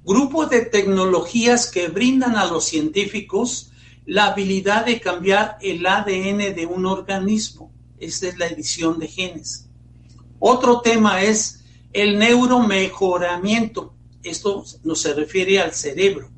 grupo 0.06 0.46
de 0.46 0.60
tecnologías 0.60 1.66
que 1.68 1.88
brindan 1.88 2.36
a 2.36 2.46
los 2.46 2.64
científicos 2.64 3.72
la 4.06 4.26
habilidad 4.26 4.86
de 4.86 5.00
cambiar 5.00 5.58
el 5.60 5.84
ADN 5.84 6.54
de 6.54 6.64
un 6.64 6.86
organismo. 6.86 7.72
Esta 7.98 8.28
es 8.28 8.38
la 8.38 8.46
edición 8.46 9.00
de 9.00 9.08
genes. 9.08 9.68
Otro 10.38 10.80
tema 10.80 11.22
es 11.22 11.64
el 11.92 12.20
neuromejoramiento. 12.20 13.94
Esto 14.22 14.64
no 14.84 14.94
se 14.94 15.12
refiere 15.12 15.60
al 15.60 15.72
cerebro. 15.72 16.30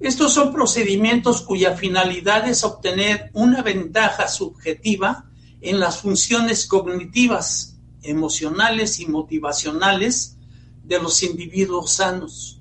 Estos 0.00 0.34
son 0.34 0.52
procedimientos 0.52 1.42
cuya 1.42 1.76
finalidad 1.76 2.48
es 2.48 2.64
obtener 2.64 3.30
una 3.34 3.62
ventaja 3.62 4.26
subjetiva 4.26 5.30
en 5.60 5.78
las 5.78 6.00
funciones 6.00 6.66
cognitivas, 6.66 7.76
emocionales 8.02 8.98
y 8.98 9.06
motivacionales 9.06 10.38
de 10.82 11.00
los 11.00 11.22
individuos 11.22 11.92
sanos. 11.92 12.59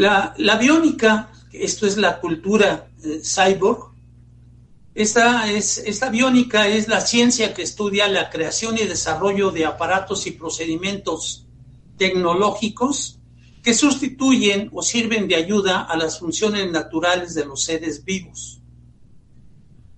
La, 0.00 0.56
biónica, 0.58 1.30
esto 1.52 1.86
es 1.86 1.98
la 1.98 2.20
cultura 2.20 2.88
eh, 3.04 3.20
cyborg, 3.22 3.90
esta, 4.94 5.52
es, 5.52 5.76
esta 5.76 6.08
biónica 6.08 6.66
es 6.68 6.88
la 6.88 7.02
ciencia 7.02 7.52
que 7.52 7.60
estudia 7.60 8.08
la 8.08 8.30
creación 8.30 8.78
y 8.78 8.86
desarrollo 8.86 9.50
de 9.50 9.66
aparatos 9.66 10.26
y 10.26 10.30
procedimientos 10.30 11.44
tecnológicos 11.98 13.18
que 13.62 13.74
sustituyen 13.74 14.70
o 14.72 14.80
sirven 14.80 15.28
de 15.28 15.36
ayuda 15.36 15.82
a 15.82 15.98
las 15.98 16.18
funciones 16.18 16.70
naturales 16.70 17.34
de 17.34 17.44
los 17.44 17.62
seres 17.62 18.02
vivos. 18.02 18.62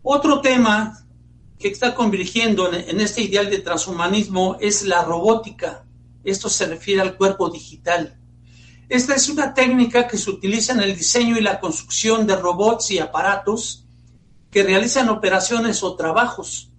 Otro 0.02 0.40
tema 0.40 1.06
que 1.60 1.68
está 1.68 1.94
convergiendo 1.94 2.72
en, 2.72 3.00
este 3.00 3.22
ideal 3.22 3.48
de 3.48 3.60
transhumanismo 3.60 4.56
es 4.60 4.82
la 4.82 5.04
robótica. 5.04 5.84
Esto 6.24 6.48
se 6.48 6.66
refiere 6.66 7.02
al 7.02 7.16
cuerpo 7.16 7.48
digital. 7.50 8.18
Esta 8.92 9.14
es 9.14 9.30
una 9.30 9.54
técnica 9.54 10.06
que 10.06 10.18
se 10.18 10.28
utiliza 10.28 10.74
en 10.74 10.80
el 10.80 10.94
diseño 10.94 11.38
y 11.38 11.40
la 11.40 11.60
construcción 11.60 12.26
de 12.26 12.36
robots 12.36 12.90
y 12.90 12.98
aparatos 12.98 13.86
que 14.50 14.62
realizan 14.62 15.08
operaciones 15.08 15.82
o 15.82 15.96
trabajos, 15.96 16.70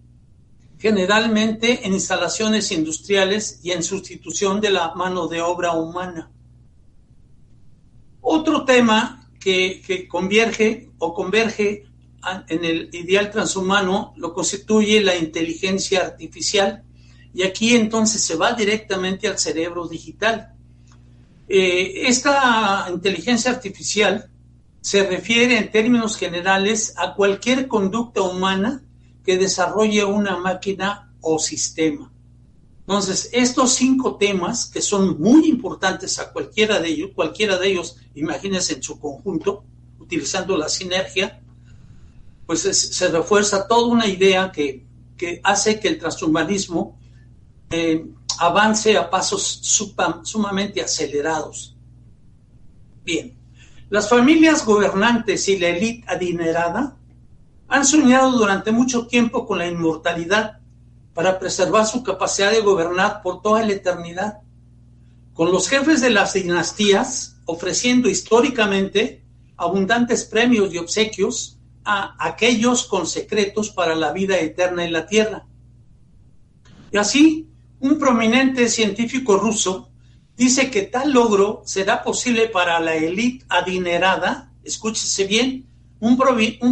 generalmente 0.77 1.87
en 1.87 1.93
instalaciones 1.93 2.71
industriales 2.71 3.61
y 3.63 3.71
en 3.71 3.81
sustitución 3.81 4.61
de 4.61 4.69
la 4.69 4.93
mano 4.93 5.27
de 5.27 5.41
obra 5.41 5.71
humana. 5.71 6.31
Otro 8.21 8.63
tema 8.63 9.27
que, 9.39 10.07
converge 10.07 10.91
o 10.99 11.15
converge 11.15 11.87
en 12.47 12.63
el 12.63 12.93
ideal 12.93 13.31
transhumano 13.31 14.13
lo 14.17 14.35
constituye 14.35 15.01
la 15.01 15.15
inteligencia 15.15 16.01
artificial 16.01 16.83
y 17.33 17.41
aquí 17.41 17.75
entonces 17.75 18.23
se 18.23 18.35
va 18.35 18.53
directamente 18.53 19.27
al 19.27 19.39
cerebro 19.39 19.87
digital. 19.87 20.52
Eh, 21.47 22.07
esta 22.07 22.87
inteligencia 22.91 23.51
artificial 23.51 24.29
se 24.81 25.03
refiere 25.03 25.57
en 25.57 25.71
términos 25.71 26.17
generales 26.17 26.93
a 26.97 27.15
cualquier 27.15 27.67
conducta 27.67 28.21
humana 28.21 28.83
que 29.23 29.37
desarrolle 29.37 30.03
una 30.03 30.37
máquina 30.37 31.13
o 31.21 31.39
sistema. 31.39 32.11
Entonces, 32.81 33.29
estos 33.31 33.73
cinco 33.75 34.17
temas, 34.17 34.65
que 34.65 34.81
son 34.81 35.21
muy 35.21 35.47
importantes 35.47 36.19
a 36.19 36.33
cualquiera 36.33 36.79
de 36.79 36.89
ellos, 36.89 37.11
cualquiera 37.15 37.57
de 37.57 37.69
ellos, 37.69 37.95
imagínense 38.13 38.73
en 38.73 38.83
su 38.83 38.99
conjunto, 38.99 39.63
utilizando 39.99 40.57
la 40.57 40.67
sinergia, 40.67 41.41
pues 42.45 42.61
se 42.61 43.07
refuerza 43.07 43.67
toda 43.67 43.87
una 43.87 44.07
idea 44.07 44.51
que, 44.51 44.85
hace 45.43 45.79
que 45.79 45.87
el 45.87 45.97
transhumanismo 45.97 46.99
eh, 47.69 48.05
avance 48.45 48.97
a 48.97 49.09
pasos 49.09 49.59
sumamente 50.23 50.81
acelerados. 50.81 51.75
Bien, 53.05 53.37
las 53.89 54.09
familias 54.09 54.65
gobernantes 54.65 55.47
y 55.47 55.57
la 55.57 55.69
élite 55.69 56.05
adinerada 56.07 56.97
han 57.69 57.85
soñado 57.85 58.31
durante 58.31 58.71
mucho 58.71 59.07
tiempo 59.07 59.45
con 59.45 59.59
la 59.59 59.67
inmortalidad 59.67 60.59
para 61.13 61.39
preservar 61.39 61.85
su 61.85 62.03
capacidad 62.03 62.51
de 62.51 62.61
gobernar 62.61 63.21
por 63.21 63.41
toda 63.41 63.63
la 63.63 63.73
eternidad, 63.73 64.39
con 65.33 65.51
los 65.51 65.69
jefes 65.69 66.01
de 66.01 66.09
las 66.09 66.33
dinastías 66.33 67.37
ofreciendo 67.45 68.09
históricamente 68.09 69.23
abundantes 69.55 70.25
premios 70.25 70.73
y 70.73 70.77
obsequios 70.79 71.59
a 71.85 72.15
aquellos 72.19 72.85
con 72.87 73.07
secretos 73.07 73.69
para 73.69 73.95
la 73.95 74.11
vida 74.11 74.37
eterna 74.37 74.83
en 74.83 74.93
la 74.93 75.05
tierra. 75.05 75.45
Y 76.91 76.97
así, 76.97 77.52
un 77.83 77.99
prominente 77.99 78.67
científico 78.69 79.35
ruso 79.35 79.89
dice 80.37 80.71
que 80.71 80.83
tal 80.83 81.11
logro 81.11 81.63
será 81.65 82.01
posible 82.01 82.47
para 82.47 82.79
la 82.79 82.95
élite 82.95 83.43
adinerada, 83.49 84.53
escúchese 84.63 85.25
bien, 85.25 85.65
un, 85.99 86.15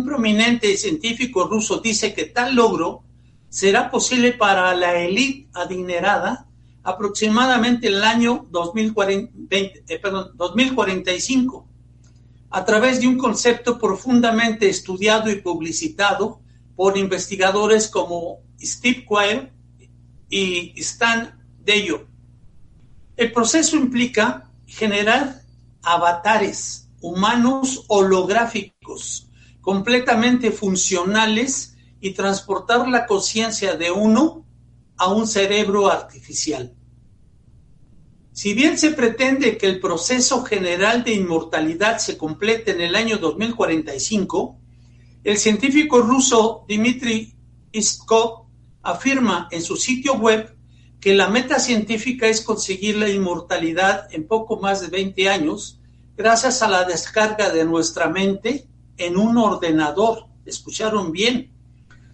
prominente 0.05 0.77
científico 0.77 1.49
ruso 1.49 1.81
dice 1.81 2.13
que 2.13 2.27
tal 2.27 2.55
logro 2.55 3.03
será 3.49 3.91
posible 3.91 4.31
para 4.31 4.73
la 4.73 5.01
élite 5.01 5.49
adinerada 5.53 6.47
aproximadamente 6.81 7.89
el 7.89 8.05
año 8.05 8.47
2045, 8.49 9.51
eh, 9.51 9.73
a 12.51 12.63
través 12.63 13.01
de 13.01 13.09
un 13.09 13.17
concepto 13.17 13.77
profundamente 13.77 14.69
estudiado 14.69 15.29
y 15.29 15.41
publicitado 15.41 16.39
por 16.77 16.97
investigadores 16.97 17.89
como 17.89 18.37
Steve 18.61 19.03
Quayle, 19.05 19.51
y 20.31 20.73
Stan 20.77 21.37
Deyo. 21.63 22.07
El 23.15 23.31
proceso 23.31 23.75
implica 23.75 24.49
generar 24.65 25.43
avatares 25.83 26.89
humanos 27.01 27.83
holográficos, 27.87 29.29
completamente 29.59 30.49
funcionales 30.51 31.75
y 31.99 32.11
transportar 32.13 32.87
la 32.87 33.05
conciencia 33.05 33.75
de 33.75 33.91
uno 33.91 34.45
a 34.97 35.11
un 35.11 35.27
cerebro 35.27 35.91
artificial. 35.91 36.73
Si 38.31 38.53
bien 38.53 38.77
se 38.77 38.91
pretende 38.91 39.57
que 39.57 39.67
el 39.67 39.79
proceso 39.79 40.43
general 40.43 41.03
de 41.03 41.13
inmortalidad 41.13 41.97
se 41.97 42.17
complete 42.17 42.71
en 42.71 42.81
el 42.81 42.95
año 42.95 43.17
2045, 43.17 44.57
el 45.23 45.37
científico 45.37 45.99
ruso 46.01 46.65
Dmitry 46.67 47.35
Iskov 47.73 48.40
afirma 48.83 49.47
en 49.51 49.61
su 49.61 49.75
sitio 49.75 50.15
web 50.15 50.55
que 50.99 51.15
la 51.15 51.29
meta 51.29 51.59
científica 51.59 52.27
es 52.27 52.41
conseguir 52.41 52.97
la 52.97 53.09
inmortalidad 53.09 54.07
en 54.13 54.27
poco 54.27 54.59
más 54.59 54.81
de 54.81 54.87
20 54.87 55.29
años 55.29 55.79
gracias 56.15 56.61
a 56.61 56.67
la 56.67 56.83
descarga 56.83 57.49
de 57.49 57.65
nuestra 57.65 58.07
mente 58.07 58.67
en 58.97 59.17
un 59.17 59.37
ordenador. 59.37 60.27
¿Escucharon 60.45 61.11
bien? 61.11 61.51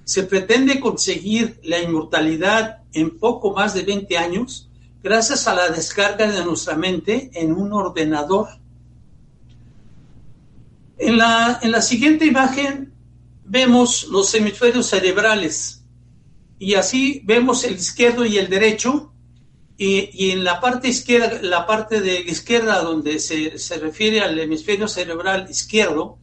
Se 0.06 0.24
pretende 0.24 0.80
conseguir 0.80 1.60
la 1.64 1.80
inmortalidad 1.80 2.84
en 2.94 3.20
poco 3.20 3.54
más 3.54 3.74
de 3.74 3.84
20 3.84 4.18
años 4.18 4.70
gracias 5.04 5.48
a 5.48 5.54
la 5.54 5.70
descarga 5.70 6.32
de 6.32 6.46
nuestra 6.46 6.76
mente 6.76 7.30
en 7.34 7.52
un 7.52 7.74
ordenador. 7.74 8.48
En 10.98 11.18
la, 11.18 11.60
en 11.62 11.72
la 11.72 11.82
siguiente 11.82 12.26
imagen 12.26 12.94
vemos 13.44 14.08
los 14.10 14.34
hemisferios 14.34 14.88
cerebrales 14.88 15.77
y 16.60 16.74
así 16.76 17.22
vemos 17.26 17.64
el 17.64 17.76
izquierdo 17.76 18.26
y 18.26 18.38
el 18.38 18.50
derecho 18.50 19.14
y, 19.78 20.10
y, 20.14 20.32
en 20.32 20.44
la 20.44 20.60
parte 20.60 20.88
izquierda, 20.88 21.40
la 21.42 21.68
parte 21.68 22.02
de 22.02 22.20
izquierda 22.22 22.82
donde 22.82 23.20
se, 23.20 23.60
se 23.60 23.78
refiere 23.78 24.22
al 24.22 24.40
hemisferio 24.40 24.88
cerebral 24.88 25.48
izquierdo, 25.52 26.18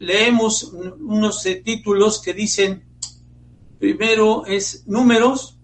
leemos 0.00 0.64
unos 0.64 1.44
títulos 1.64 2.20
que 2.20 2.34
dicen, 2.34 2.84
primero 3.78 4.46
es 4.46 4.86
números, 4.88 5.58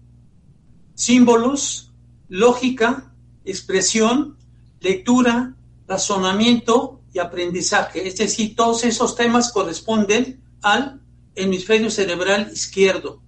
símbolos, 0.93 1.91
lógica, 2.29 3.13
expresión, 3.43 4.37
lectura, 4.79 5.55
razonamiento 5.87 7.01
y 7.13 7.19
aprendizaje. 7.19 8.07
Es 8.07 8.17
decir, 8.17 8.55
todos 8.55 8.83
esos 8.83 9.15
temas 9.15 9.51
corresponden 9.51 10.41
al 10.61 11.01
hemisferio 11.35 11.89
cerebral 11.91 12.49
izquierdo. 12.51 13.21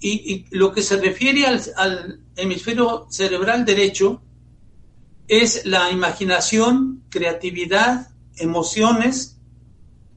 Y, 0.00 0.46
lo 0.50 0.72
que 0.72 0.82
se 0.82 0.96
refiere 0.98 1.46
al, 1.46 1.62
al, 1.76 2.20
hemisferio 2.36 3.06
cerebral 3.10 3.64
derecho 3.64 4.22
es 5.28 5.64
la 5.64 5.90
imaginación, 5.90 7.04
creatividad, 7.08 8.10
emociones, 8.36 9.38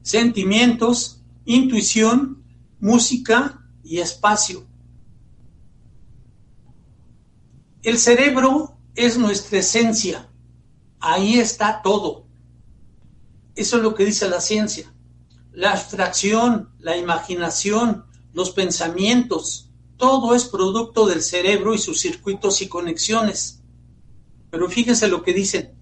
sentimientos, 0.02 1.22
intuición, 1.44 2.42
música 2.80 3.64
y 3.82 3.98
espacio. 3.98 4.66
El 7.82 7.98
cerebro 7.98 8.76
es 8.94 9.16
nuestra 9.16 9.60
esencia. 9.60 10.28
Ahí 11.00 11.38
está 11.38 11.80
todo. 11.82 12.26
Eso 13.54 13.76
es 13.76 13.82
lo 13.82 13.94
que 13.94 14.04
dice 14.04 14.28
la 14.28 14.40
ciencia. 14.40 14.92
La 15.52 15.72
abstracción, 15.72 16.70
la 16.78 16.96
imaginación, 16.96 18.04
los 18.32 18.50
pensamientos, 18.50 19.67
todo 19.98 20.34
es 20.34 20.44
producto 20.44 21.06
del 21.06 21.22
cerebro 21.22 21.74
y 21.74 21.78
sus 21.78 22.00
circuitos 22.00 22.62
y 22.62 22.68
conexiones. 22.68 23.62
Pero 24.50 24.70
fíjense 24.70 25.08
lo 25.08 25.22
que 25.22 25.34
dicen. 25.34 25.74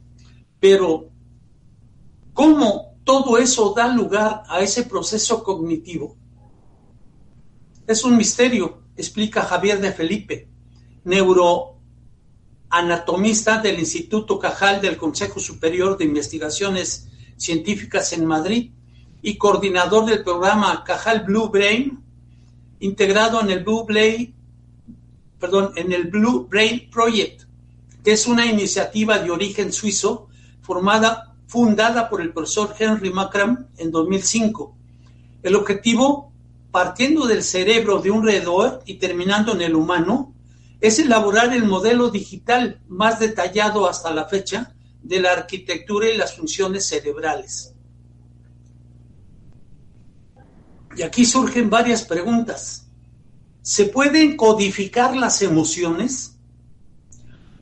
Pero, 0.58 1.10
¿cómo 2.32 2.96
todo 3.04 3.36
eso 3.38 3.72
da 3.76 3.86
lugar 3.88 4.42
a 4.48 4.60
ese 4.60 4.82
proceso 4.84 5.44
cognitivo? 5.44 6.16
Es 7.86 8.02
un 8.02 8.16
misterio, 8.16 8.80
explica 8.96 9.42
Javier 9.42 9.78
de 9.80 9.92
Felipe, 9.92 10.48
neuroanatomista 11.04 13.58
del 13.58 13.78
Instituto 13.78 14.40
Cajal 14.40 14.80
del 14.80 14.96
Consejo 14.96 15.38
Superior 15.38 15.98
de 15.98 16.06
Investigaciones 16.06 17.08
Científicas 17.36 18.14
en 18.14 18.24
Madrid 18.24 18.72
y 19.22 19.36
coordinador 19.36 20.06
del 20.06 20.24
programa 20.24 20.82
Cajal 20.84 21.20
Blue 21.20 21.48
Brain, 21.48 22.05
integrado 22.80 23.40
en 23.40 23.50
el 23.50 23.64
Blue 23.64 23.84
Brain, 23.84 24.34
perdón, 25.38 25.72
en 25.76 25.92
el 25.92 26.04
Blue 26.04 26.46
Brain 26.48 26.88
Project, 26.90 27.42
que 28.02 28.12
es 28.12 28.26
una 28.26 28.46
iniciativa 28.46 29.18
de 29.18 29.30
origen 29.30 29.72
suizo 29.72 30.28
formada, 30.60 31.34
fundada 31.46 32.08
por 32.08 32.20
el 32.20 32.32
profesor 32.32 32.74
Henry 32.78 33.12
Macram 33.12 33.68
en 33.78 33.90
2005. 33.90 34.76
El 35.42 35.54
objetivo, 35.54 36.32
partiendo 36.70 37.26
del 37.26 37.42
cerebro 37.42 38.00
de 38.00 38.10
un 38.10 38.24
roedor 38.24 38.82
y 38.84 38.94
terminando 38.94 39.52
en 39.52 39.62
el 39.62 39.74
humano, 39.74 40.34
es 40.80 40.98
elaborar 40.98 41.52
el 41.54 41.64
modelo 41.64 42.10
digital 42.10 42.80
más 42.88 43.20
detallado 43.20 43.88
hasta 43.88 44.12
la 44.12 44.26
fecha 44.26 44.74
de 45.02 45.20
la 45.20 45.32
arquitectura 45.32 46.10
y 46.10 46.16
las 46.16 46.36
funciones 46.36 46.86
cerebrales. 46.86 47.75
Y 50.96 51.02
aquí 51.02 51.26
surgen 51.26 51.68
varias 51.68 52.04
preguntas. 52.04 52.86
¿Se 53.60 53.84
pueden 53.84 54.36
codificar 54.36 55.14
las 55.14 55.42
emociones? 55.42 56.38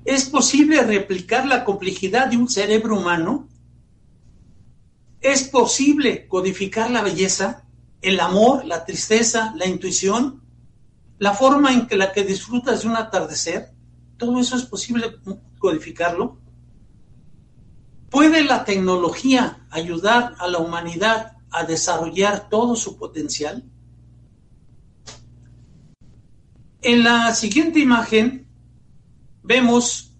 ¿Es 0.04 0.26
posible 0.26 0.82
replicar 0.82 1.46
la 1.46 1.64
complejidad 1.64 2.28
de 2.28 2.36
un 2.36 2.48
cerebro 2.48 2.96
humano? 2.98 3.48
¿Es 5.20 5.48
posible 5.48 6.28
codificar 6.28 6.90
la 6.90 7.02
belleza, 7.02 7.64
el 8.02 8.20
amor, 8.20 8.64
la 8.66 8.84
tristeza, 8.84 9.52
la 9.56 9.66
intuición, 9.66 10.42
la 11.18 11.32
forma 11.32 11.72
en 11.72 11.86
que 11.86 11.96
la 11.96 12.12
que 12.12 12.22
disfrutas 12.22 12.82
de 12.82 12.88
un 12.88 12.96
atardecer? 12.96 13.70
¿Todo 14.16 14.38
eso 14.38 14.56
es 14.56 14.64
posible 14.64 15.16
codificarlo? 15.58 16.38
¿Puede 18.10 18.44
la 18.44 18.64
tecnología 18.64 19.66
ayudar 19.70 20.36
a 20.38 20.46
la 20.46 20.58
humanidad 20.58 21.33
a 21.54 21.64
desarrollar 21.64 22.48
todo 22.48 22.76
su 22.76 22.96
potencial? 22.96 23.64
En 26.82 27.04
la 27.04 27.34
siguiente 27.34 27.80
imagen 27.80 28.46
vemos 29.42 30.12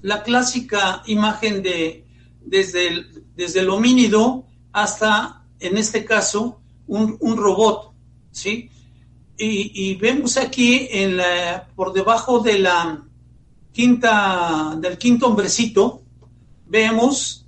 la 0.00 0.22
clásica 0.22 1.02
imagen 1.06 1.62
de 1.62 2.04
desde 2.44 2.88
el, 2.88 3.24
desde 3.34 3.60
el 3.60 3.70
homínido 3.70 4.46
hasta, 4.72 5.44
en 5.60 5.78
este 5.78 6.04
caso, 6.04 6.60
un, 6.86 7.16
un 7.20 7.36
robot, 7.36 7.92
¿sí? 8.30 8.70
Y, 9.36 9.90
y, 9.90 9.94
vemos 9.96 10.36
aquí 10.36 10.86
en 10.90 11.16
la, 11.16 11.68
por 11.74 11.92
debajo 11.92 12.38
de 12.38 12.58
la 12.58 13.02
quinta, 13.72 14.76
del 14.78 14.96
quinto 14.96 15.26
hombrecito, 15.26 16.02
vemos 16.66 17.43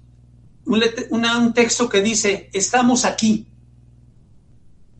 un, 0.66 0.83
una, 1.11 1.38
un 1.38 1.55
texto 1.55 1.88
que 1.88 2.02
dice, 2.02 2.50
estamos 2.52 3.05
aquí. 3.05 3.46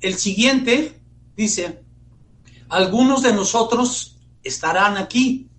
El 0.01 0.15
siguiente 0.15 1.01
dice, 1.37 1.83
algunos 2.69 3.23
de 3.23 3.33
nosotros 3.33 4.19
estarán 4.43 4.97
aquí, 4.97 5.51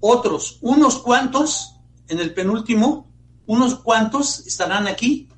otros, 0.00 0.58
unos 0.62 0.98
cuantos, 0.98 1.76
en 2.08 2.18
el 2.18 2.34
penúltimo, 2.34 3.08
unos 3.46 3.76
cuantos 3.76 4.46
estarán 4.46 4.88
aquí. 4.88 5.28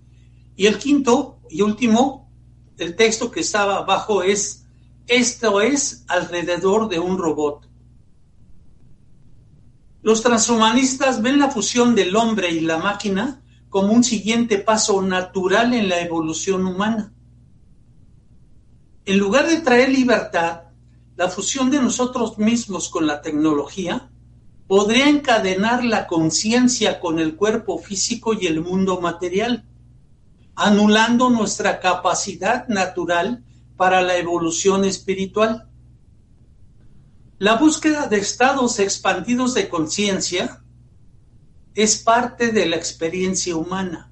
Y 0.56 0.66
el 0.66 0.78
quinto 0.78 1.40
y 1.50 1.62
último, 1.62 2.30
el 2.78 2.94
texto 2.94 3.30
que 3.30 3.40
estaba 3.40 3.78
abajo 3.78 4.22
es, 4.22 4.64
esto 5.06 5.60
es 5.60 6.04
alrededor 6.08 6.88
de 6.88 6.98
un 6.98 7.18
robot. 7.18 7.68
Los 10.02 10.22
transhumanistas 10.22 11.22
ven 11.22 11.38
la 11.38 11.50
fusión 11.50 11.94
del 11.94 12.14
hombre 12.16 12.50
y 12.50 12.60
la 12.60 12.78
máquina 12.78 13.42
como 13.72 13.94
un 13.94 14.04
siguiente 14.04 14.58
paso 14.58 15.00
natural 15.00 15.72
en 15.72 15.88
la 15.88 15.98
evolución 16.02 16.66
humana. 16.66 17.10
En 19.06 19.18
lugar 19.18 19.48
de 19.48 19.62
traer 19.62 19.88
libertad, 19.88 20.64
la 21.16 21.30
fusión 21.30 21.70
de 21.70 21.80
nosotros 21.80 22.36
mismos 22.36 22.90
con 22.90 23.06
la 23.06 23.22
tecnología 23.22 24.10
podría 24.68 25.08
encadenar 25.08 25.86
la 25.86 26.06
conciencia 26.06 27.00
con 27.00 27.18
el 27.18 27.34
cuerpo 27.34 27.78
físico 27.78 28.34
y 28.34 28.46
el 28.46 28.60
mundo 28.60 29.00
material, 29.00 29.64
anulando 30.54 31.30
nuestra 31.30 31.80
capacidad 31.80 32.68
natural 32.68 33.42
para 33.78 34.02
la 34.02 34.18
evolución 34.18 34.84
espiritual. 34.84 35.70
La 37.38 37.54
búsqueda 37.54 38.06
de 38.06 38.18
estados 38.18 38.78
expandidos 38.80 39.54
de 39.54 39.70
conciencia 39.70 40.61
es 41.74 41.96
parte 41.96 42.52
de 42.52 42.66
la 42.66 42.76
experiencia 42.76 43.56
humana. 43.56 44.10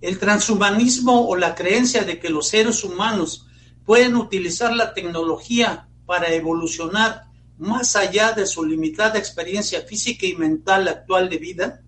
El 0.00 0.18
transhumanismo 0.18 1.28
o 1.28 1.36
la 1.36 1.54
creencia 1.54 2.04
de 2.04 2.18
que 2.18 2.30
los 2.30 2.48
seres 2.48 2.84
humanos 2.84 3.46
pueden 3.84 4.16
utilizar 4.16 4.74
la 4.74 4.94
tecnología 4.94 5.88
para 6.06 6.32
evolucionar 6.32 7.24
más 7.58 7.96
allá 7.96 8.32
de 8.32 8.46
su 8.46 8.64
limitada 8.64 9.18
experiencia 9.18 9.82
física 9.82 10.26
y 10.26 10.36
mental 10.36 10.86
actual 10.88 11.28
de 11.28 11.38
vida, 11.38 11.82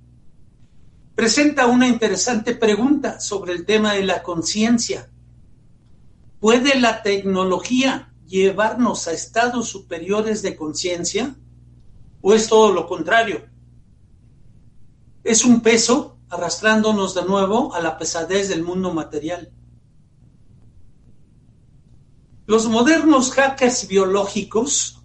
presenta 1.14 1.66
una 1.66 1.86
interesante 1.86 2.54
pregunta 2.54 3.20
sobre 3.20 3.52
el 3.52 3.64
tema 3.64 3.94
de 3.94 4.04
la 4.04 4.22
conciencia. 4.22 5.08
¿Puede 6.40 6.78
la 6.80 7.02
tecnología 7.02 8.12
llevarnos 8.26 9.06
a 9.06 9.12
estados 9.12 9.68
superiores 9.68 10.42
de 10.42 10.56
conciencia? 10.56 11.36
¿O 12.20 12.34
es 12.34 12.48
todo 12.48 12.72
lo 12.72 12.86
contrario? 12.86 13.49
Es 15.22 15.44
un 15.44 15.60
peso 15.60 16.18
arrastrándonos 16.30 17.14
de 17.14 17.24
nuevo 17.24 17.74
a 17.74 17.80
la 17.80 17.98
pesadez 17.98 18.48
del 18.48 18.62
mundo 18.62 18.92
material. 18.92 19.52
Los 22.46 22.68
modernos 22.68 23.30
hackers 23.32 23.86
biológicos, 23.86 25.02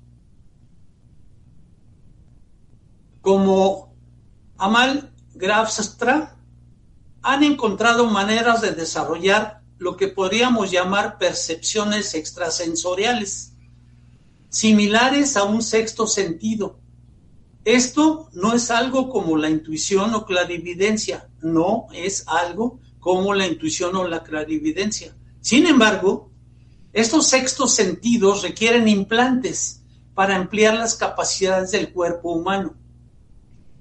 como 3.21 3.95
Amal 4.58 5.13
Grafstra, 5.34 6.38
han 7.21 7.43
encontrado 7.43 8.06
maneras 8.06 8.62
de 8.62 8.71
desarrollar 8.71 9.62
lo 9.78 9.97
que 9.97 10.08
podríamos 10.08 10.71
llamar 10.71 11.17
percepciones 11.17 12.13
extrasensoriales, 12.13 13.54
similares 14.49 15.36
a 15.38 15.43
un 15.43 15.62
sexto 15.62 16.08
sentido. 16.08 16.80
Esto 17.65 18.30
no 18.34 18.54
es 18.54 18.69
algo 18.69 19.10
como 19.10 19.38
la 19.38 19.49
intuición 19.49 20.13
o 20.13 20.23
clarividencia, 20.23 21.28
no 21.41 21.88
es 21.93 22.23
algo 22.28 22.80
como 22.99 23.34
la 23.34 23.47
intuición 23.47 23.95
o 23.95 24.08
la 24.08 24.23
clarividencia. 24.23 25.15
Sin 25.41 25.65
embargo, 25.65 26.30
estos 26.93 27.28
sextos 27.28 27.73
sentidos 27.73 28.43
requieren 28.43 28.88
implantes 28.88 29.82
para 30.13 30.36
ampliar 30.36 30.75
las 30.75 30.95
capacidades 30.95 31.71
del 31.71 31.91
cuerpo 31.91 32.34
humano, 32.34 32.75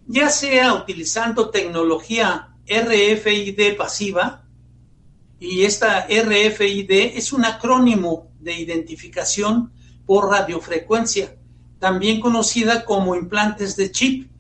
ya 0.07 0.31
sea 0.31 0.73
utilizando 0.73 1.51
tecnología 1.51 2.57
RFID 2.67 3.77
pasiva, 3.77 4.49
y 5.39 5.65
esta 5.65 6.07
RFID 6.07 6.91
es 7.17 7.35
un 7.35 7.45
acrónimo 7.45 8.33
de 8.41 8.55
identificación 8.59 9.73
por 10.07 10.31
radiofrecuencia, 10.31 11.37
también 11.85 12.19
conocida 12.19 12.87
como 12.87 13.15
implantes 13.15 13.77
de 13.77 13.91
chip, 13.91 14.31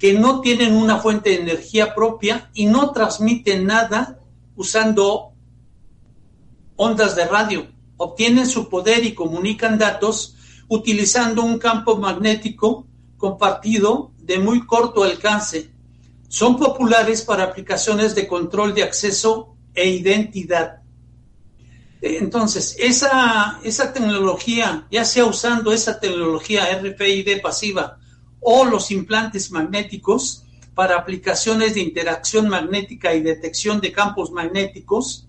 que 0.00 0.14
no 0.14 0.40
tienen 0.40 0.74
una 0.74 0.98
fuente 0.98 1.30
de 1.30 1.42
energía 1.42 1.94
propia 1.94 2.50
y 2.54 2.66
no 2.66 2.90
transmiten 2.90 3.66
nada 3.66 4.18
usando 4.56 5.30
ondas 6.74 7.14
de 7.14 7.24
radio. 7.24 7.68
Obtienen 7.98 8.48
su 8.48 8.68
poder 8.68 9.04
y 9.04 9.14
comunican 9.14 9.78
datos 9.78 10.34
utilizando 10.66 11.44
un 11.44 11.60
campo 11.60 11.98
magnético 11.98 12.88
compartido 13.16 14.10
de 14.18 14.40
muy 14.40 14.66
corto 14.66 15.04
alcance. 15.04 15.70
Son 16.26 16.58
populares 16.58 17.22
para 17.22 17.44
aplicaciones 17.44 18.16
de 18.16 18.26
control 18.26 18.74
de 18.74 18.82
acceso 18.82 19.54
e 19.72 19.88
identidad. 19.88 20.82
Entonces, 22.00 22.76
esa, 22.78 23.58
esa 23.64 23.92
tecnología, 23.92 24.86
ya 24.90 25.04
sea 25.04 25.24
usando 25.24 25.72
esa 25.72 25.98
tecnología 25.98 26.66
RFID 26.80 27.40
pasiva 27.42 27.98
o 28.40 28.64
los 28.64 28.90
implantes 28.90 29.50
magnéticos 29.50 30.44
para 30.74 30.96
aplicaciones 30.96 31.74
de 31.74 31.80
interacción 31.80 32.48
magnética 32.48 33.14
y 33.14 33.20
detección 33.20 33.80
de 33.80 33.90
campos 33.90 34.30
magnéticos, 34.30 35.26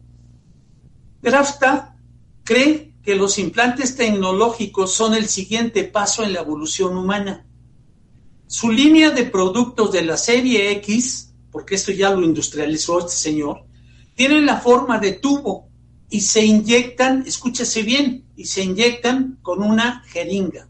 Grafta 1.21 1.97
cree 2.43 2.93
que 3.03 3.15
los 3.15 3.39
implantes 3.39 3.95
tecnológicos 3.95 4.93
son 4.93 5.15
el 5.15 5.27
siguiente 5.27 5.83
paso 5.85 6.23
en 6.23 6.33
la 6.33 6.41
evolución 6.41 6.95
humana. 6.95 7.47
Su 8.45 8.71
línea 8.71 9.09
de 9.09 9.23
productos 9.23 9.91
de 9.91 10.03
la 10.03 10.17
serie 10.17 10.71
X, 10.73 11.33
porque 11.51 11.75
esto 11.75 11.91
ya 11.91 12.11
lo 12.11 12.23
industrializó 12.23 12.99
este 12.99 13.13
señor, 13.13 13.63
tienen 14.15 14.45
la 14.45 14.57
forma 14.57 14.99
de 14.99 15.13
tubo 15.13 15.68
y 16.09 16.21
se 16.21 16.43
inyectan, 16.43 17.23
escúchese 17.27 17.83
bien, 17.83 18.25
y 18.35 18.45
se 18.45 18.63
inyectan 18.63 19.37
con 19.41 19.61
una 19.63 20.03
jeringa. 20.05 20.67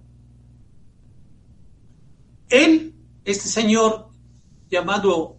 Él, 2.50 2.94
este 3.24 3.48
señor 3.48 4.10
llamado 4.70 5.38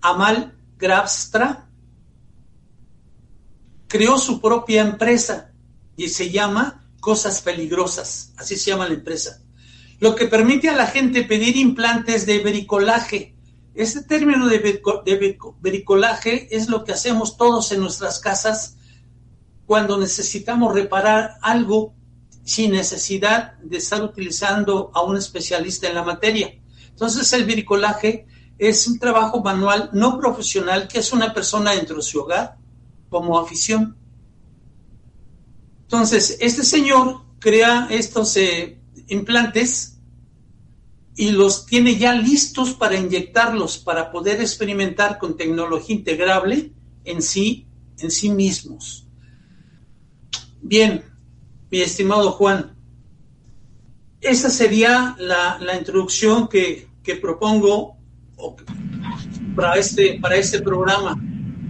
Amal 0.00 0.56
Grabstra, 0.78 1.68
creó 3.88 4.18
su 4.18 4.40
propia 4.40 4.82
empresa 4.82 5.52
y 5.96 6.08
se 6.08 6.30
llama 6.30 6.88
Cosas 7.00 7.42
Peligrosas, 7.42 8.32
así 8.36 8.56
se 8.56 8.70
llama 8.70 8.88
la 8.88 8.94
empresa, 8.94 9.42
lo 10.00 10.14
que 10.14 10.26
permite 10.26 10.68
a 10.68 10.76
la 10.76 10.86
gente 10.86 11.24
pedir 11.24 11.56
implantes 11.56 12.26
de 12.26 12.38
bricolaje. 12.38 13.31
Este 13.74 14.02
término 14.02 14.48
de, 14.48 15.38
bricolaje 15.60 16.54
es 16.54 16.68
lo 16.68 16.84
que 16.84 16.92
hacemos 16.92 17.36
todos 17.36 17.72
en 17.72 17.80
nuestras 17.80 18.18
casas 18.18 18.76
cuando 19.66 19.98
necesitamos 19.98 20.74
reparar 20.74 21.36
algo 21.40 21.94
sin 22.44 22.72
necesidad 22.72 23.54
de 23.60 23.78
estar 23.78 24.02
utilizando 24.02 24.90
a 24.94 25.02
un 25.02 25.16
especialista 25.16 25.88
en 25.88 25.94
la 25.94 26.02
materia. 26.02 26.54
Entonces 26.88 27.32
el 27.32 27.44
bricolaje 27.44 28.26
es 28.58 28.86
un 28.86 28.98
trabajo 28.98 29.42
manual 29.42 29.90
no 29.92 30.18
profesional 30.18 30.86
que 30.86 30.98
es 30.98 31.12
una 31.12 31.32
persona 31.32 31.72
dentro 31.72 31.96
de 31.96 32.02
su 32.02 32.20
hogar 32.20 32.56
como 33.08 33.38
afición. 33.38 33.96
Entonces, 35.82 36.38
este 36.40 36.64
señor 36.64 37.22
crea 37.38 37.86
estos 37.90 38.36
eh, 38.36 38.80
implantes 39.08 39.91
y 41.14 41.30
los 41.30 41.66
tiene 41.66 41.96
ya 41.96 42.14
listos 42.14 42.72
para 42.72 42.96
inyectarlos, 42.96 43.78
para 43.78 44.10
poder 44.10 44.40
experimentar 44.40 45.18
con 45.18 45.36
tecnología 45.36 45.96
integrable 45.96 46.72
en 47.04 47.20
sí, 47.20 47.66
en 47.98 48.10
sí 48.10 48.30
mismos. 48.30 49.06
Bien, 50.60 51.02
mi 51.70 51.80
estimado 51.80 52.32
Juan. 52.32 52.74
Esa 54.20 54.48
sería 54.50 55.16
la, 55.18 55.58
introducción 55.76 56.48
que, 56.48 56.88
propongo 57.20 57.96
para 59.56 59.74
este, 59.74 60.18
para 60.20 60.36
este 60.36 60.62
programa, 60.62 61.20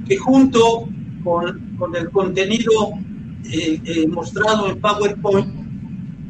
que 0.07 0.19
junto 0.19 0.89
con, 1.25 1.97
el 1.97 2.11
contenido 2.11 2.93
eh, 3.51 3.81
eh, 3.85 4.07
mostrado 4.07 4.69
en 4.69 4.81
PowerPoint 4.81 5.62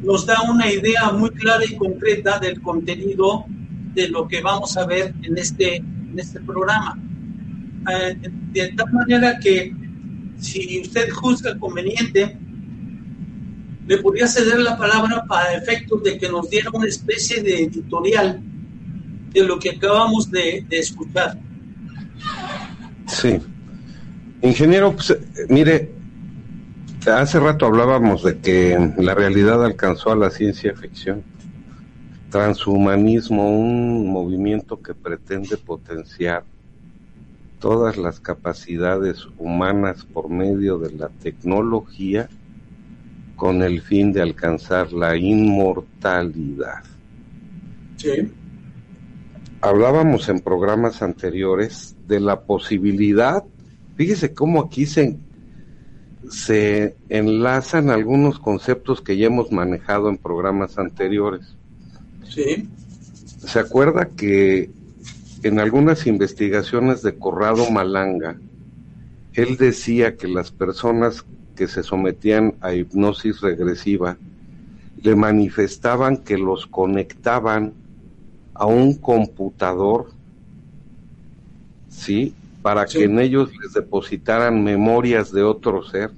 nos 0.03 0.25
da 0.25 0.41
una 0.41 0.71
idea 0.71 1.11
muy 1.11 1.29
clara 1.31 1.63
y 1.65 1.75
concreta 1.75 2.39
del 2.39 2.61
contenido 2.61 3.45
de 3.93 4.09
lo 4.09 4.27
que 4.27 4.41
vamos 4.41 4.75
a 4.77 4.85
ver 4.85 5.13
en 5.23 5.37
este, 5.37 5.77
en 5.77 6.13
este 6.17 6.39
programa. 6.41 6.99
Eh, 7.91 8.17
de 8.51 8.67
tal 8.69 8.91
manera 8.91 9.39
que 9.39 9.73
si 10.37 10.81
usted 10.81 11.09
juzga 11.09 11.57
conveniente, 11.57 12.37
le 13.87 13.97
podría 13.97 14.27
ceder 14.27 14.59
la 14.59 14.77
palabra 14.77 15.25
para 15.27 15.53
efectos 15.53 16.03
de 16.03 16.17
que 16.17 16.29
nos 16.29 16.49
diera 16.49 16.69
una 16.73 16.87
especie 16.87 17.41
de 17.41 17.63
editorial 17.63 18.41
de 19.31 19.43
lo 19.43 19.59
que 19.59 19.71
acabamos 19.71 20.29
de, 20.29 20.65
escuchar. 20.69 21.37
Sí. 23.07 23.39
Ingeniero, 24.41 24.93
pues, 24.93 25.17
mire, 25.49 25.92
hace 27.07 27.39
rato 27.39 27.65
hablábamos 27.65 28.23
de 28.23 28.39
que 28.39 28.93
la 28.97 29.13
realidad 29.13 29.63
alcanzó 29.63 30.11
a 30.11 30.15
la 30.15 30.29
ciencia 30.29 30.73
ficción. 30.75 31.23
Transhumanismo, 32.29 33.49
un 33.49 34.07
movimiento 34.07 34.81
que 34.81 34.93
pretende 34.93 35.57
potenciar 35.57 36.43
todas 37.59 37.97
las 37.97 38.19
capacidades 38.19 39.27
humanas 39.37 40.05
por 40.05 40.29
medio 40.29 40.77
de 40.77 40.91
la 40.93 41.09
tecnología 41.09 42.27
con 43.35 43.61
el 43.61 43.81
fin 43.81 44.13
de 44.13 44.21
alcanzar 44.21 44.91
la 44.93 45.15
inmortalidad. 45.15 46.83
Sí. 47.97 48.31
Hablábamos 49.61 50.27
en 50.29 50.39
programas 50.39 51.01
anteriores 51.01 51.95
de 52.07 52.19
la 52.19 52.41
posibilidad, 52.41 53.43
fíjese 53.95 54.33
cómo 54.33 54.61
aquí 54.61 54.85
se, 54.85 55.17
se 56.29 56.95
enlazan 57.09 57.89
algunos 57.89 58.39
conceptos 58.39 59.01
que 59.01 59.17
ya 59.17 59.27
hemos 59.27 59.51
manejado 59.51 60.09
en 60.09 60.17
programas 60.17 60.77
anteriores. 60.77 61.55
Sí. 62.29 62.69
¿Se 63.39 63.59
acuerda 63.59 64.09
que 64.15 64.69
en 65.43 65.59
algunas 65.59 66.07
investigaciones 66.07 67.01
de 67.01 67.15
Corrado 67.15 67.69
Malanga, 67.69 68.37
él 69.33 69.57
decía 69.57 70.15
que 70.15 70.27
las 70.27 70.51
personas 70.51 71.25
que 71.55 71.67
se 71.67 71.83
sometían 71.83 72.55
a 72.61 72.73
hipnosis 72.73 73.41
regresiva 73.41 74.17
le 75.01 75.15
manifestaban 75.15 76.17
que 76.17 76.37
los 76.37 76.65
conectaban 76.65 77.73
a 78.53 78.65
un 78.65 78.95
computador, 78.95 80.11
¿sí? 81.89 82.33
Para 82.63 82.85
que 82.85 83.03
en 83.03 83.19
ellos 83.19 83.51
les 83.61 83.73
depositaran 83.73 84.63
memorias 84.63 85.31
de 85.31 85.43
otro 85.43 85.83
ser. 85.83 86.09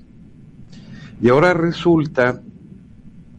Y 1.21 1.27
ahora 1.27 1.53
resulta 1.53 2.41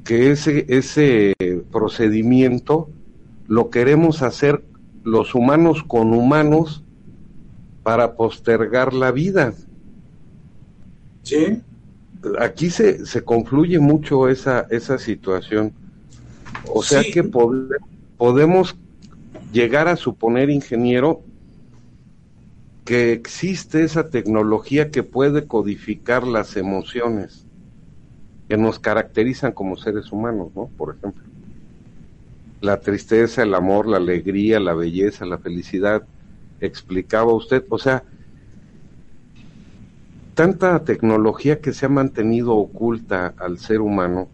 que 0.05 0.31
ese, 0.31 0.67
ese 0.69 1.35
procedimiento 1.73 2.91
lo 3.49 3.71
queremos 3.71 4.23
hacer 4.23 4.63
los 5.05 5.35
humanos 5.35 5.83
con 5.87 6.13
humanos 6.13 6.85
para 7.83 8.17
postergar 8.17 8.93
la 8.93 9.13
vida. 9.13 9.55
Sí. 11.23 11.63
Aquí 12.41 12.71
se, 12.71 13.07
se 13.07 13.23
confluye 13.23 13.79
mucho 13.79 14.29
esa, 14.29 14.67
esa 14.71 14.99
situación. 14.99 15.73
O 16.73 16.83
sea 16.83 17.03
que 17.03 17.23
podemos 18.17 18.77
llegar 19.53 19.89
a 19.89 19.97
suponer, 19.97 20.51
ingeniero, 20.51 21.23
que 22.87 23.13
existe 23.13 23.83
esa 23.83 24.11
tecnología 24.11 24.93
que 24.93 25.03
puede 25.03 25.47
codificar 25.47 26.25
las 26.25 26.57
emociones 26.57 27.45
que 28.49 28.57
nos 28.57 28.79
caracterizan 28.79 29.51
como 29.51 29.77
seres 29.77 30.13
humanos, 30.13 30.53
¿no? 30.55 30.71
Por 30.79 30.95
ejemplo, 30.95 31.25
la 32.61 32.79
tristeza, 32.81 33.43
el 33.43 33.55
amor, 33.55 33.89
la 33.89 33.97
alegría, 33.97 34.61
la 34.61 34.73
belleza, 34.73 35.27
la 35.27 35.39
felicidad, 35.39 36.07
explicaba 36.61 37.35
usted, 37.35 37.65
o 37.71 37.79
sea, 37.79 38.05
tanta 40.35 40.85
tecnología 40.85 41.61
que 41.61 41.73
se 41.73 41.87
ha 41.87 41.89
mantenido 41.89 42.55
oculta 42.55 43.35
al 43.37 43.59
ser 43.59 43.81
humano, 43.81 44.29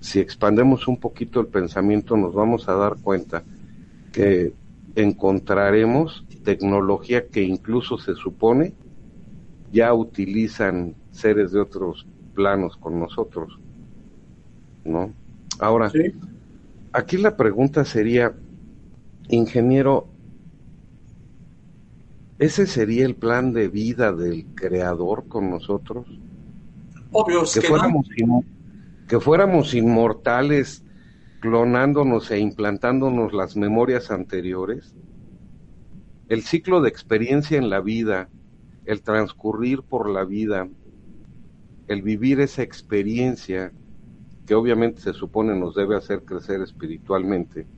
si 0.00 0.18
expandemos 0.18 0.88
un 0.88 0.98
poquito 0.98 1.40
el 1.40 1.46
pensamiento 1.46 2.16
nos 2.16 2.34
vamos 2.34 2.68
a 2.68 2.74
dar 2.74 2.96
cuenta 3.00 3.44
que 4.12 4.52
encontraremos 4.96 6.24
tecnología 6.44 7.26
que 7.26 7.42
incluso 7.42 7.98
se 7.98 8.14
supone 8.14 8.74
ya 9.72 9.92
utilizan 9.92 10.94
seres 11.10 11.50
de 11.50 11.60
otros 11.60 12.06
planos 12.34 12.76
con 12.76 13.00
nosotros, 13.00 13.58
¿no? 14.84 15.12
Ahora, 15.58 15.90
aquí 16.92 17.16
la 17.16 17.36
pregunta 17.36 17.84
sería, 17.84 18.34
ingeniero, 19.28 20.06
¿ese 22.38 22.66
sería 22.66 23.04
el 23.04 23.16
plan 23.16 23.52
de 23.52 23.68
vida 23.68 24.12
del 24.12 24.46
creador 24.54 25.26
con 25.26 25.50
nosotros? 25.50 26.06
Obvio, 27.10 27.42
que, 27.42 27.60
fuéramos 27.60 28.08
que 29.08 29.20
fuéramos 29.20 29.74
inmortales 29.74 30.84
clonándonos 31.40 32.30
e 32.30 32.38
implantándonos 32.38 33.32
las 33.32 33.56
memorias 33.56 34.10
anteriores. 34.10 34.94
El 36.34 36.42
ciclo 36.42 36.80
de 36.80 36.88
experiencia 36.88 37.58
en 37.58 37.70
la 37.70 37.78
vida, 37.78 38.28
el 38.86 39.02
transcurrir 39.02 39.82
por 39.82 40.10
la 40.10 40.24
vida, 40.24 40.68
el 41.86 42.02
vivir 42.02 42.40
esa 42.40 42.62
experiencia 42.62 43.70
que 44.44 44.56
obviamente 44.56 45.00
se 45.00 45.12
supone 45.12 45.56
nos 45.56 45.76
debe 45.76 45.96
hacer 45.96 46.24
crecer 46.24 46.60
espiritualmente, 46.60 47.68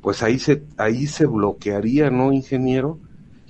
pues 0.00 0.22
ahí 0.22 0.38
se, 0.38 0.62
ahí 0.78 1.06
se 1.06 1.26
bloquearía, 1.26 2.08
¿no, 2.08 2.32
ingeniero? 2.32 2.98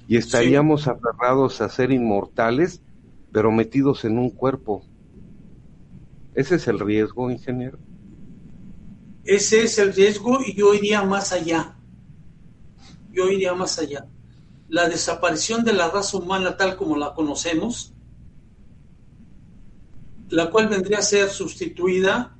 Y 0.08 0.16
estaríamos 0.16 0.88
aferrados 0.88 1.60
a 1.60 1.68
ser 1.68 1.92
inmortales, 1.92 2.82
pero 3.30 3.52
metidos 3.52 4.04
en 4.04 4.18
un 4.18 4.30
cuerpo. 4.30 4.82
¿Ese 6.34 6.56
es 6.56 6.66
el 6.66 6.80
riesgo, 6.80 7.30
ingeniero? 7.30 7.78
Ese 9.22 9.62
es 9.62 9.78
el 9.78 9.92
riesgo 9.92 10.40
y 10.44 10.54
yo 10.54 10.74
iría 10.74 11.04
más 11.04 11.30
allá. 11.30 11.76
Yo 13.12 13.28
iría 13.28 13.54
más 13.54 13.78
allá. 13.78 14.06
La 14.68 14.88
desaparición 14.88 15.64
de 15.64 15.72
la 15.72 15.90
raza 15.90 16.16
humana 16.16 16.56
tal 16.56 16.76
como 16.76 16.96
la 16.96 17.14
conocemos 17.14 17.92
la 20.30 20.50
cual 20.50 20.68
vendría 20.68 20.98
a 20.98 21.02
ser 21.02 21.28
sustituida 21.28 22.36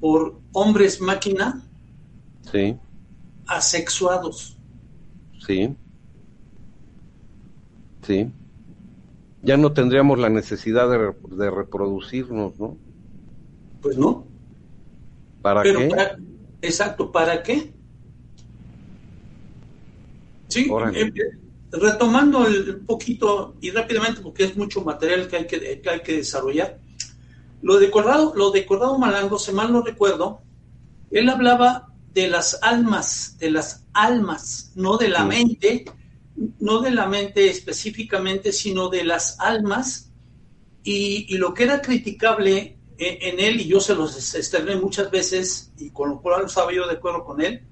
por 0.00 0.40
hombres 0.52 1.00
máquina 1.00 1.62
sí. 2.50 2.76
asexuados. 3.46 4.56
Sí. 5.44 5.76
Sí. 8.02 8.30
Ya 9.42 9.56
no 9.56 9.72
tendríamos 9.72 10.18
la 10.18 10.30
necesidad 10.30 10.88
de, 10.88 11.50
reproducirnos, 11.50 12.58
¿no? 12.58 12.78
Pues 13.82 13.98
no. 13.98 14.24
¿Para 15.42 15.62
qué? 15.62 15.90
exacto, 16.62 17.12
¿para 17.12 17.42
qué? 17.42 17.73
Sí, 20.48 20.70
eh, 20.94 21.12
retomando 21.72 22.46
el, 22.46 22.76
un 22.76 22.86
poquito 22.86 23.56
y 23.60 23.70
rápidamente, 23.70 24.20
porque 24.20 24.44
es 24.44 24.56
mucho 24.56 24.82
material 24.82 25.28
que 25.28 25.36
hay 25.36 25.46
que, 25.46 25.80
que 25.80 25.90
hay 25.90 26.00
que 26.00 26.16
desarrollar. 26.16 26.78
Lo 27.62 27.78
de 27.78 27.90
Corrado, 27.90 28.34
lo 28.36 28.50
de 28.50 28.66
Malango, 28.98 29.38
si 29.38 29.50
mal 29.52 29.72
no 29.72 29.80
recuerdo, 29.80 30.42
él 31.10 31.28
hablaba 31.30 31.88
de 32.12 32.28
las 32.28 32.58
almas, 32.62 33.36
de 33.38 33.50
las 33.50 33.86
almas, 33.92 34.72
no 34.74 34.98
de 34.98 35.08
la 35.08 35.24
mente, 35.24 35.84
no 36.60 36.80
de 36.80 36.90
la 36.90 37.06
mente 37.06 37.48
específicamente, 37.48 38.52
sino 38.52 38.88
de 38.88 39.04
las 39.04 39.40
almas. 39.40 40.10
Y, 40.82 41.38
lo 41.38 41.54
que 41.54 41.64
era 41.64 41.80
criticable 41.80 42.76
en, 42.98 43.40
él, 43.40 43.62
y 43.62 43.68
yo 43.68 43.80
se 43.80 43.94
los 43.94 44.34
externé 44.34 44.76
muchas 44.76 45.10
veces, 45.10 45.72
y 45.78 45.90
con 45.90 46.10
lo 46.10 46.20
cual 46.20 46.44
estaba 46.44 46.72
yo 46.72 46.86
de 46.86 46.94
acuerdo 46.94 47.24
con 47.24 47.40
él, 47.40 47.62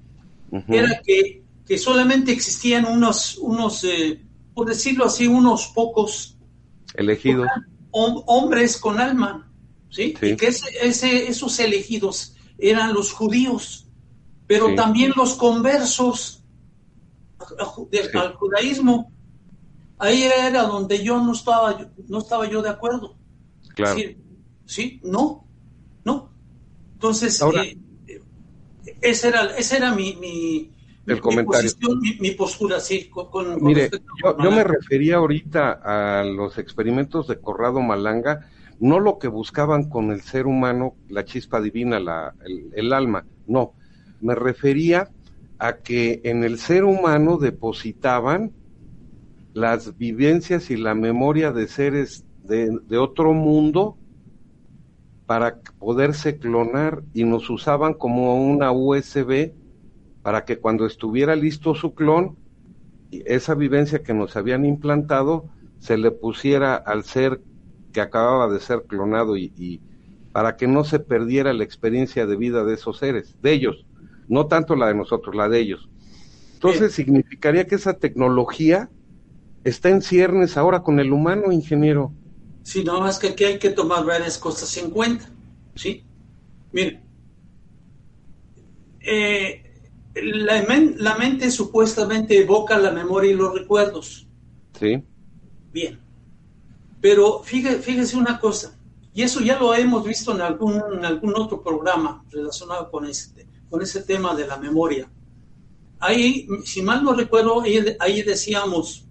era 0.69 1.03
que, 1.05 1.42
solamente 1.79 2.33
existían 2.33 2.85
unos, 2.85 3.39
unos 3.39 3.85
eh, 3.85 4.21
por 4.55 4.69
decirlo 4.69 5.05
así, 5.05 5.27
unos 5.27 5.69
pocos 5.69 6.37
elegidos 6.95 7.49
hombres 7.93 8.79
con 8.79 9.01
alma 9.01 9.53
¿sí? 9.93 10.15
Y 10.23 10.37
que 10.37 10.49
ese, 10.49 11.29
esos 11.29 11.59
elegidos 11.61 12.35
eran 12.59 12.95
los 12.95 13.13
judíos, 13.13 13.87
pero 14.47 14.75
también 14.75 15.13
los 15.15 15.35
conversos 15.35 16.43
al 18.15 18.35
judaísmo. 18.35 19.13
Ahí 19.99 20.23
era 20.25 20.65
donde 20.65 21.05
yo 21.05 21.23
no 21.23 21.33
estaba, 21.33 21.91
no 22.09 22.19
estaba 22.19 22.49
yo 22.49 22.63
de 22.63 22.71
acuerdo. 22.71 23.17
Claro. 23.75 24.01
Sí, 24.65 25.01
no, 25.05 25.47
no. 26.05 26.33
Entonces, 26.95 27.41
eh, 27.57 27.79
ese 29.01 29.29
era, 29.29 29.57
ese 29.57 29.77
era 29.77 29.95
mi, 29.95 30.17
mi, 30.17 30.71
el 31.07 31.21
comentario. 31.21 31.71
mi, 32.21 32.31
postura, 32.33 32.81
sí. 32.81 33.09
Con, 33.09 33.63
Mire, 33.63 33.91
yo, 34.23 34.37
yo, 34.39 34.51
me 34.51 34.65
refería 34.65 35.17
ahorita 35.17 35.81
a 35.83 36.25
los 36.25 36.59
experimentos 36.59 37.27
de 37.27 37.41
Corrado 37.41 37.81
Malanga 37.81 38.49
no 38.83 38.99
lo 38.99 39.19
que 39.21 39.29
buscaban 39.29 39.89
con 39.89 40.11
el 40.11 40.23
ser 40.23 40.49
humano, 40.49 40.97
la 41.09 41.25
chispa 41.25 41.61
divina, 41.61 42.01
la, 42.01 42.35
el, 42.75 42.93
alma, 42.93 43.25
no, 43.47 43.75
me 44.21 44.35
refería 44.35 45.09
a 45.61 45.77
que 45.77 46.21
en 46.25 46.43
el 46.43 46.59
ser 46.59 46.83
humano 46.83 47.37
depositaban 47.37 48.51
las 49.55 49.97
vivencias 49.97 50.69
y 50.73 50.77
la 50.77 50.97
memoria 50.97 51.53
de 51.53 51.69
seres 51.69 52.25
de, 52.43 52.77
de, 52.89 52.99
otro 52.99 53.33
mundo 53.35 53.97
para 55.27 55.61
poderse 55.79 56.39
clonar 56.39 57.05
y 57.15 57.23
nos 57.23 57.49
usaban 57.51 57.95
como 57.95 58.35
una 58.35 58.73
USB 58.73 59.53
para 60.23 60.45
que 60.45 60.59
cuando 60.59 60.87
estuviera 60.87 61.37
listo 61.37 61.75
su 61.75 61.95
clon, 61.95 62.37
esa 63.11 63.55
vivencia 63.55 64.03
que 64.03 64.15
nos 64.15 64.37
habían 64.37 64.65
implantado 64.65 65.49
se 65.79 65.99
le 65.99 66.11
pusiera 66.11 66.77
al 66.77 67.05
ser 67.05 67.41
que 67.93 68.01
acababa 68.01 68.49
de 68.49 68.61
ser 68.61 68.85
clonado 68.87 69.37
y, 69.37 69.81
para 70.33 70.57
que 70.57 70.67
no 70.67 70.85
se 70.85 70.99
perdiera 70.99 71.53
la 71.53 71.65
experiencia 71.65 72.27
de 72.27 72.37
vida 72.37 72.65
de 72.65 72.75
esos 72.75 72.99
seres, 72.99 73.37
de 73.43 73.53
ellos, 73.53 73.85
no 74.29 74.47
tanto 74.47 74.77
la 74.77 74.87
de 74.87 74.95
nosotros, 74.95 75.35
la 75.35 75.49
de 75.49 75.61
ellos. 75.61 75.91
Entonces 76.55 76.93
significaría 76.95 77.67
que 77.67 77.75
esa 77.75 77.95
tecnología 77.95 78.89
está 79.65 79.91
en 79.91 80.01
ciernes 80.01 80.57
ahora 80.57 80.83
con 80.83 81.01
el 81.01 81.13
humano, 81.13 81.53
ingeniero. 81.53 82.13
Sí, 82.63 82.85
no 82.85 83.01
más 83.01 83.19
que 83.19 83.29
aquí 83.29 83.45
hay 83.45 83.59
que 83.59 83.71
tomar 83.71 84.07
varias 84.07 84.39
cosas 84.39 84.75
en 84.77 84.91
cuenta, 84.91 85.29
¿sí? 85.75 86.05
Mire, 86.73 87.03
eh, 89.01 89.72
la, 90.15 90.65
la 90.97 91.17
mente 91.17 91.51
supuestamente 91.51 92.39
evoca 92.39 92.79
la 92.79 92.91
memoria 92.91 93.33
y 93.33 93.35
los 93.35 93.55
recuerdos. 93.55 94.27
Sí. 94.79 95.03
Bien. 95.73 95.99
Pero 97.01 97.43
fíjese, 97.43 98.17
una 98.17 98.39
cosa, 98.39 98.79
y 99.13 99.23
eso 99.23 99.41
ya 99.41 99.59
lo 99.59 99.75
hemos 99.75 100.05
visto 100.05 100.33
en 100.33 100.41
algún, 100.41 100.81
en 100.93 101.05
algún 101.05 101.35
otro 101.37 101.61
programa 101.61 102.25
relacionado 102.31 102.91
con 102.91 103.07
este, 103.07 103.47
con 103.69 103.83
ese 103.83 104.03
tema 104.03 104.35
de 104.37 104.47
la 104.47 104.57
memoria. 104.57 105.11
Ahí, 105.99 106.47
si 106.65 106.83
mal 106.83 107.03
no 107.03 107.13
recuerdo, 107.13 107.63
ahí, 107.63 108.23
decíamos, 108.23 109.05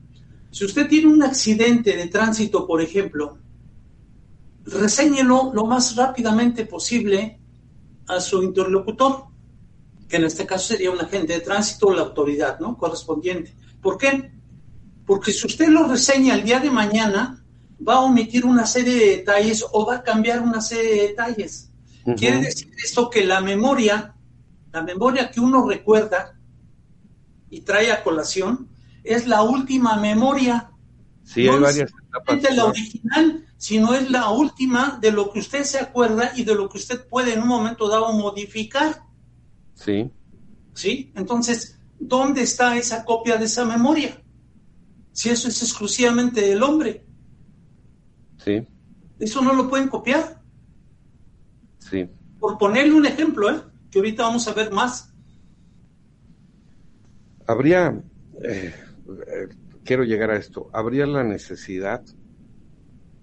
si 0.52 0.66
usted 0.66 0.88
tiene 0.88 1.08
un 1.08 1.24
accidente 1.24 1.96
de 1.98 2.08
tránsito, 2.08 2.66
por 2.66 2.82
ejemplo, 2.82 3.38
reséñelo 4.66 5.52
lo 5.54 5.66
más 5.66 5.96
rápidamente 5.96 6.66
posible 6.66 7.40
a 8.08 8.20
su 8.20 8.44
interlocutor, 8.44 9.26
que 10.12 10.18
en 10.18 10.26
este 10.26 10.46
caso 10.46 10.68
sería 10.68 10.92
un 10.92 11.00
agente 11.00 11.34
de 11.34 11.40
tránsito 11.40 11.88
o 11.88 11.94
la 11.94 12.02
autoridad 12.02 12.60
¿no? 12.60 12.78
correspondiente. 12.78 13.56
¿Por 13.82 13.98
qué? 13.98 14.34
Porque 15.06 15.32
si 15.32 15.48
usted 15.48 15.70
lo 15.70 15.88
reseña 15.88 16.36
el 16.36 16.44
día 16.44 16.60
de 16.60 16.70
mañana, 16.70 17.44
va 17.88 17.96
a 17.96 18.02
omitir 18.02 18.46
una 18.46 18.66
serie 18.66 18.94
de 18.94 19.18
detalles 19.18 19.66
o 19.72 19.86
va 19.86 19.96
a 19.96 20.04
cambiar 20.04 20.42
una 20.42 20.60
serie 20.60 20.94
de 20.94 21.08
detalles. 21.08 21.72
Quiere 22.18 22.42
decir 22.42 22.70
esto 22.84 23.10
que 23.10 23.26
la 23.26 23.40
memoria, 23.40 24.14
la 24.74 24.84
memoria 24.84 25.32
que 25.32 25.40
uno 25.40 25.66
recuerda, 25.68 26.38
y 27.50 27.62
trae 27.62 27.92
a 27.92 28.04
colación, 28.04 28.68
es 29.04 29.28
la 29.28 29.44
última 29.44 29.96
memoria. 29.96 30.72
Sí, 31.24 31.48
hay 31.48 31.60
varias 31.60 31.90
etapas. 31.90 32.56
la 32.56 32.66
original, 32.66 33.46
sino 33.58 33.94
es 33.94 34.10
la 34.12 34.30
última 34.30 34.98
de 35.00 35.12
lo 35.12 35.32
que 35.32 35.40
usted 35.40 35.64
se 35.64 35.80
acuerda 35.80 36.34
y 36.36 36.44
de 36.44 36.56
lo 36.56 36.68
que 36.68 36.80
usted 36.80 37.08
puede 37.08 37.34
en 37.34 37.44
un 37.44 37.48
momento 37.48 37.88
dado 37.88 38.12
modificar. 38.12 39.04
Sí. 39.84 40.12
¿Sí? 40.74 41.12
Entonces, 41.16 41.80
¿dónde 42.00 42.44
está 42.44 42.78
esa 42.78 43.04
copia 43.04 43.38
de 43.38 43.46
esa 43.46 43.66
memoria? 43.66 44.22
Si 45.12 45.30
eso 45.30 45.48
es 45.48 45.62
exclusivamente 45.62 46.42
del 46.42 46.62
hombre. 46.62 47.04
Sí. 48.38 48.66
Eso 49.20 49.42
no 49.42 49.54
lo 49.54 49.70
pueden 49.70 49.88
copiar. 49.88 50.42
Sí. 51.80 52.08
Por 52.40 52.58
ponerle 52.58 52.94
un 52.94 53.06
ejemplo, 53.06 53.50
¿eh? 53.50 53.62
que 53.90 54.00
ahorita 54.00 54.24
vamos 54.24 54.48
a 54.48 54.54
ver 54.54 54.72
más. 54.72 55.14
Habría, 57.48 58.02
eh, 58.44 58.74
eh, 58.74 59.50
quiero 59.84 60.04
llegar 60.04 60.30
a 60.30 60.38
esto, 60.38 60.70
habría 60.74 61.06
la 61.06 61.24
necesidad 61.24 62.04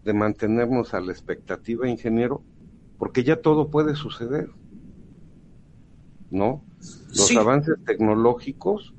de 0.04 0.12
mantenernos 0.12 0.92
a 0.92 1.00
la 1.00 1.12
expectativa, 1.12 1.88
ingeniero, 1.88 2.42
porque 2.98 3.22
ya 3.24 3.40
todo 3.40 3.70
puede 3.70 3.94
suceder, 3.94 4.50
¿no? 6.30 6.64
Los 7.08 7.36
avances 7.36 7.76
tecnológicos 7.84 8.94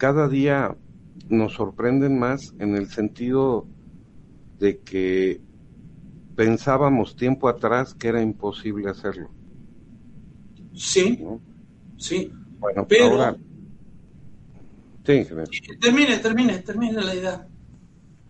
cada 0.00 0.28
día 0.28 0.76
nos 1.28 1.52
sorprenden 1.54 2.18
más 2.18 2.54
en 2.58 2.74
el 2.74 2.88
sentido 2.88 3.66
de 4.58 4.78
que 4.78 5.40
pensábamos 6.34 7.16
tiempo 7.16 7.48
atrás 7.48 7.94
que 7.94 8.08
era 8.08 8.22
imposible 8.22 8.88
hacerlo. 8.88 9.30
Sí, 10.72 11.22
sí. 11.98 12.32
Bueno, 12.58 12.86
pero... 12.88 13.06
Ahora... 13.06 13.36
Sí, 15.04 15.26
termine, 15.80 16.18
termine, 16.18 16.58
termine 16.60 17.02
la 17.02 17.14
idea. 17.14 17.48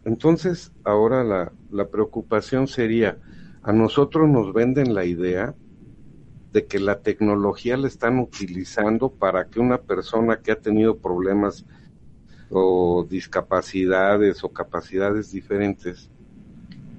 Entonces, 0.05 0.73
ahora 0.83 1.23
la, 1.23 1.53
la 1.71 1.89
preocupación 1.89 2.67
sería, 2.67 3.19
a 3.63 3.73
nosotros 3.73 4.29
nos 4.29 4.53
venden 4.53 4.95
la 4.95 5.05
idea 5.05 5.55
de 6.53 6.67
que 6.67 6.81
la 6.81 7.01
tecnología 7.01 7.77
la 7.77 7.87
están 7.87 8.19
utilizando 8.19 9.11
para 9.11 9.47
que 9.47 9.61
una 9.61 9.79
persona 9.79 10.41
que 10.41 10.53
ha 10.53 10.57
tenido 10.57 10.97
problemas 10.99 11.65
o 12.51 13.07
discapacidades 13.09 14.43
o 14.43 14.49
capacidades 14.49 15.31
diferentes 15.31 16.11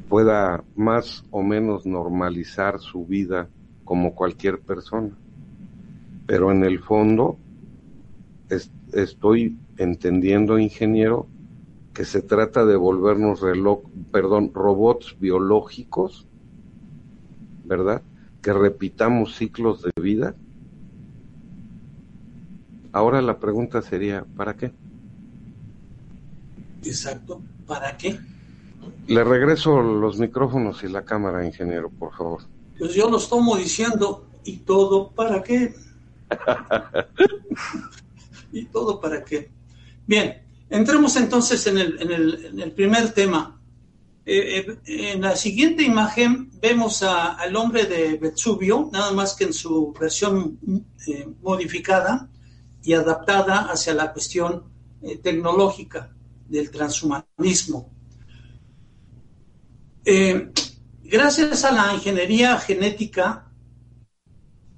pueda 0.08 0.64
más 0.76 1.26
o 1.32 1.42
menos 1.42 1.86
normalizar 1.86 2.80
su 2.80 3.06
vida 3.06 3.50
como 3.84 4.16
cualquier 4.16 4.60
persona. 4.60 5.18
Pero 6.26 6.52
en 6.52 6.64
el 6.64 6.80
fondo 6.80 7.38
estoy 8.94 9.58
entendiendo, 9.78 10.60
ingeniero, 10.60 11.28
que 11.94 12.06
se 12.06 12.22
trata 12.22 12.66
de 12.66 12.76
volvernos 12.76 13.42
reloj, 13.42 13.84
perdón, 14.12 14.52
robots 14.54 15.18
biológicos, 15.20 16.28
¿verdad? 17.66 18.02
Que 18.42 18.54
repitamos 18.54 19.36
ciclos 19.36 19.84
de 19.84 19.92
vida. 20.02 20.36
Ahora 22.92 23.22
la 23.22 23.40
pregunta 23.40 23.82
sería, 23.82 24.26
¿para 24.36 24.56
qué? 24.56 24.72
Exacto, 26.84 27.42
¿para 27.68 27.96
qué? 27.98 28.20
Le 29.08 29.24
regreso 29.24 29.82
los 29.82 30.18
micrófonos 30.18 30.84
y 30.84 30.88
la 30.88 31.04
cámara, 31.04 31.46
ingeniero, 31.46 31.90
por 31.90 32.14
favor. 32.14 32.42
Pues 32.78 32.94
yo 32.94 33.10
lo 33.10 33.20
tomo 33.20 33.56
diciendo, 33.56 34.26
¿y 34.44 34.58
todo 34.58 35.12
para 35.12 35.44
qué? 35.44 35.74
¿Y 38.52 38.66
todo 38.66 39.00
para 39.00 39.24
qué? 39.24 39.52
Bien, 40.08 40.42
entremos 40.70 41.16
entonces 41.16 41.66
en 41.68 41.78
el, 41.78 42.74
primer 42.76 43.12
tema. 43.12 43.61
Eh, 44.24 44.78
eh, 44.86 45.12
en 45.14 45.22
la 45.22 45.36
siguiente 45.36 45.82
imagen 45.82 46.52
vemos 46.62 47.02
al 47.02 47.56
hombre 47.56 47.86
de 47.86 48.18
Vesubio, 48.18 48.90
nada 48.92 49.12
más 49.12 49.34
que 49.34 49.46
en 49.46 49.54
su 49.54 49.94
versión 50.00 50.60
eh, 51.08 51.28
modificada 51.42 52.30
y 52.84 52.94
adaptada 52.94 53.72
hacia 53.72 53.94
la 53.94 54.14
cuestión 54.14 54.70
tecnológica 55.24 56.14
del 56.48 56.70
transhumanismo. 56.70 57.92
gracias 61.04 61.64
a 61.64 61.72
la 61.72 61.94
ingeniería 61.96 62.58
genética 62.60 63.52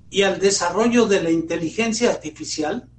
y 0.10 0.22
al 0.22 0.40
desarrollo 0.40 1.06
de 1.06 1.22
la 1.22 1.32
inteligencia 1.32 2.10
artificial, 2.10 2.90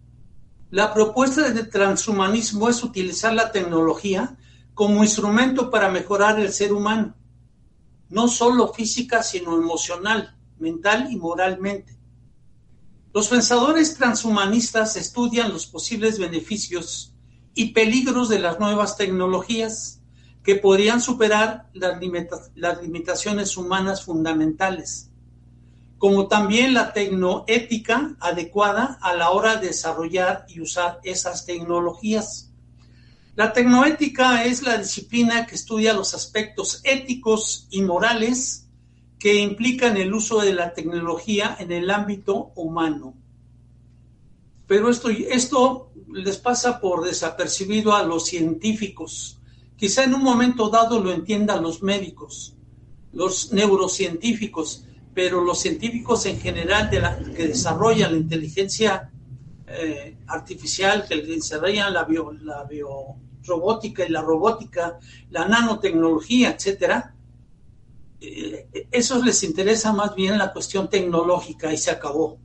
la 0.71 0.93
propuesta 0.93 1.49
del 1.49 1.71
transhumanismo 1.71 2.69
es 2.69 2.83
utilizar 2.83 3.33
la 3.33 3.51
tecnología 3.53 4.37
como 4.75 5.03
instrumento 5.03 5.71
para 5.71 5.89
mejorar 5.89 6.39
el 6.41 6.53
ser 6.53 6.73
humano, 6.73 7.15
no 8.11 8.29
solo 8.29 8.73
física, 8.73 9.23
sino 9.23 9.57
emocional, 9.57 10.37
mental 10.59 11.09
y 11.11 11.17
moralmente. 11.17 11.97
Los 13.13 13.29
pensadores 13.29 13.95
transhumanistas 13.95 14.97
estudian 14.97 15.53
los 15.53 15.67
posibles 15.67 16.19
beneficios 16.19 17.15
y 17.55 17.73
peligros 17.73 18.29
de 18.29 18.41
las 18.41 18.59
nuevas 18.59 18.97
tecnologías 18.97 20.01
que 20.43 20.57
podrían 20.57 21.01
superar 21.01 21.71
las, 21.73 22.83
limitaciones 22.83 23.57
humanas 23.57 24.05
fundamentales 24.05 25.11
como 26.05 26.29
también 26.29 26.75
la 26.75 26.93
tecnoética 26.93 28.15
adecuada 28.21 28.99
a 29.01 29.15
la 29.15 29.31
hora 29.31 29.57
de 29.57 29.69
desarrollar 29.69 30.45
y 30.49 30.61
usar 30.61 31.01
esas 31.03 31.47
tecnologías. 31.47 32.53
La 33.37 33.53
tecnoética 33.53 34.45
es 34.45 34.63
la 34.63 34.79
disciplina 34.79 35.45
que 35.45 35.57
estudia 35.57 35.93
los 35.93 36.15
aspectos 36.15 36.81
éticos 36.85 37.67
y 37.71 37.83
morales 37.83 38.69
que 39.19 39.35
implican 39.35 39.97
el 39.97 40.15
uso 40.15 40.41
de 40.41 40.55
la 40.55 40.73
tecnología 40.73 41.57
en 41.59 41.73
el 41.73 41.91
ámbito 41.91 42.53
humano. 42.55 43.15
Pero 44.69 44.89
esto, 44.89 45.09
esto 45.09 45.91
les 46.13 46.39
pasa 46.39 46.81
por 46.81 47.05
desapercibido 47.05 47.95
a 47.95 48.05
los 48.05 48.27
científicos. 48.27 49.39
Quizá 49.77 50.05
en 50.05 50.15
un 50.15 50.23
momento 50.23 50.69
dado 50.69 51.03
lo 51.03 51.13
entiendan 51.13 51.63
los 51.63 51.83
médicos, 51.83 52.55
los 53.13 53.53
neurocientíficos, 53.53 54.85
pero 55.13 55.43
los 55.43 55.59
científicos 55.59 56.25
en 56.27 56.39
general 56.39 56.89
de 56.89 57.01
la, 57.01 57.19
que 57.19 57.49
desarrollan 57.49 58.13
la 58.13 58.19
inteligencia 58.19 59.11
eh, 59.67 60.19
artificial, 60.29 61.05
que 61.09 61.21
desarrollan 61.23 61.93
la, 61.93 62.05
bio, 62.05 62.33
la 62.33 62.65
biorobótica 63.45 64.05
y 64.05 64.09
la 64.09 64.23
robótica, 64.23 64.99
la 65.31 65.47
nanotecnología, 65.47 66.51
etcétera, 66.51 67.15
eh, 68.21 68.89
esos 68.91 69.25
les 69.25 69.43
interesa 69.43 69.93
más 69.93 70.15
bien 70.15 70.39
la 70.39 70.53
cuestión 70.53 70.89
tecnológica 70.89 71.73
y 71.73 71.77
se 71.77 71.91
acabó. 71.91 72.39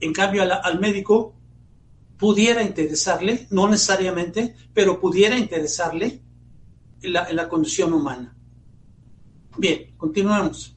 En 0.00 0.12
cambio, 0.12 0.42
al 0.42 0.80
médico 0.80 1.34
pudiera 2.18 2.62
interesarle, 2.62 3.46
no 3.50 3.68
necesariamente, 3.68 4.54
pero 4.72 5.00
pudiera 5.00 5.38
interesarle 5.38 6.22
la, 7.02 7.32
la 7.32 7.48
condición 7.48 7.92
humana. 7.92 8.34
Bien, 9.56 9.94
continuamos. 9.96 10.76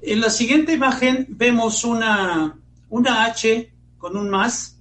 En 0.00 0.20
la 0.20 0.30
siguiente 0.30 0.72
imagen 0.72 1.26
vemos 1.30 1.84
una, 1.84 2.58
una 2.88 3.24
H 3.24 3.72
con 3.98 4.16
un 4.16 4.30
más 4.30 4.80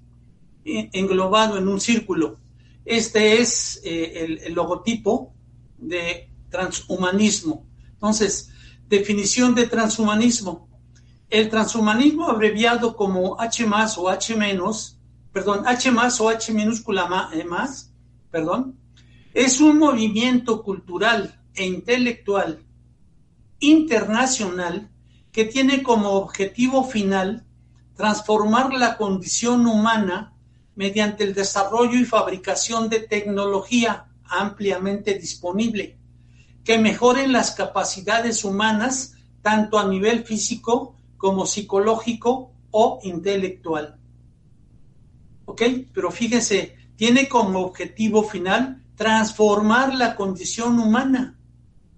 englobado 0.66 1.58
en 1.58 1.68
un 1.68 1.80
círculo. 1.80 2.40
Este 2.88 3.42
es 3.42 3.82
eh, 3.84 4.40
el, 4.46 4.54
logotipo 4.54 5.34
de 5.78 6.32
transhumanismo. 6.50 7.68
Entonces, 7.92 8.50
definición 8.88 9.54
de 9.54 9.68
transhumanismo. 9.68 10.70
El 11.30 11.50
transhumanismo 11.50 12.30
abreviado 12.30 12.96
como 12.96 13.42
H 13.42 13.66
más 13.66 13.98
o 13.98 14.08
H 14.08 14.34
menos, 14.38 14.98
perdón, 15.34 15.68
H 15.68 15.92
más 15.92 16.22
o 16.22 16.30
H 16.30 16.54
minúscula 16.54 17.30
eh, 17.34 17.44
más, 17.44 17.92
perdón, 18.32 18.80
es 19.34 19.60
un 19.60 19.80
movimiento 19.80 20.64
cultural 20.64 21.42
e 21.56 21.66
intelectual 21.66 22.66
internacional 23.60 24.90
que 25.34 25.44
tiene 25.44 25.84
como 25.84 26.12
objetivo 26.12 26.86
final 26.86 27.46
transformar 27.98 28.72
la 28.74 28.96
condición 28.96 29.66
humana 29.66 30.37
mediante 30.78 31.24
el 31.24 31.34
desarrollo 31.34 32.00
y 32.00 32.06
fabricación 32.06 32.88
de 32.88 33.00
tecnología 33.00 34.06
ampliamente 34.24 35.16
disponible, 35.16 35.98
que 36.64 36.78
mejoren 36.78 37.34
las 37.34 37.52
capacidades 37.52 38.46
humanas 38.46 39.16
tanto 39.42 39.80
a 39.80 39.88
nivel 39.88 40.24
físico 40.24 40.96
como 41.18 41.48
psicológico 41.48 42.52
o 42.70 43.00
intelectual. 43.04 43.98
¿Ok? 45.46 45.64
Pero 45.94 46.12
fíjese, 46.12 46.78
tiene 46.96 47.28
como 47.28 47.60
objetivo 47.62 48.24
final 48.24 48.84
transformar 48.96 49.96
la 49.96 50.16
condición 50.16 50.78
humana, 50.78 51.40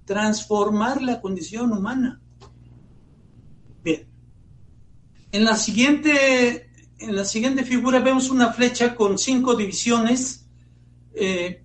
transformar 0.06 1.02
la 1.02 1.20
condición 1.20 1.74
humana. 1.74 2.22
En 5.32 5.46
la 5.46 5.58
siguiente 5.58 6.69
en 7.00 7.16
la 7.16 7.26
siguiente 7.26 7.64
figura 7.64 8.00
vemos 8.00 8.30
una 8.30 8.52
flecha 8.52 8.96
con 8.96 9.18
cinco 9.18 9.56
divisiones 9.56 10.46
eh, 11.14 11.64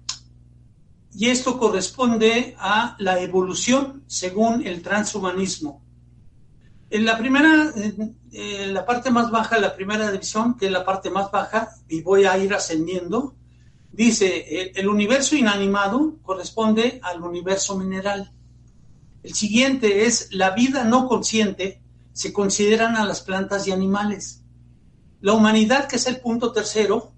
y 1.12 1.28
esto 1.28 1.58
corresponde 1.58 2.56
a 2.58 2.96
la 2.98 3.20
evolución 3.20 4.02
según 4.06 4.66
el 4.66 4.82
transhumanismo. 4.82 5.82
En 6.90 7.04
la 7.04 7.18
primera, 7.18 7.72
la 8.32 8.86
parte 8.86 9.10
más 9.10 9.30
baja, 9.30 9.58
la 9.58 9.74
primera 9.74 10.10
división, 10.10 10.56
que 10.56 10.66
es 10.66 10.72
la 10.72 10.84
parte 10.84 11.10
más 11.10 11.30
baja, 11.30 11.70
y 11.88 12.02
voy 12.02 12.24
a 12.24 12.38
ir 12.38 12.54
ascendiendo, 12.54 13.34
dice, 13.90 14.70
el, 14.74 14.88
universo 14.88 15.34
inanimado 15.34 16.18
corresponde 16.22 17.00
al 17.02 17.22
universo 17.22 17.76
mineral. 17.76 18.32
El 19.22 19.34
siguiente 19.34 20.06
es 20.06 20.28
la 20.32 20.50
vida 20.50 20.84
no 20.84 21.08
consciente, 21.08 21.80
se 22.12 22.32
consideran 22.32 22.96
a 22.96 23.04
las 23.04 23.22
plantas 23.22 23.66
y 23.66 23.72
animales. 23.72 24.43
La 25.24 25.32
humanidad, 25.32 25.88
que 25.88 25.96
es 25.96 26.06
el 26.06 26.20
punto 26.20 26.52
tercero, 26.52 27.14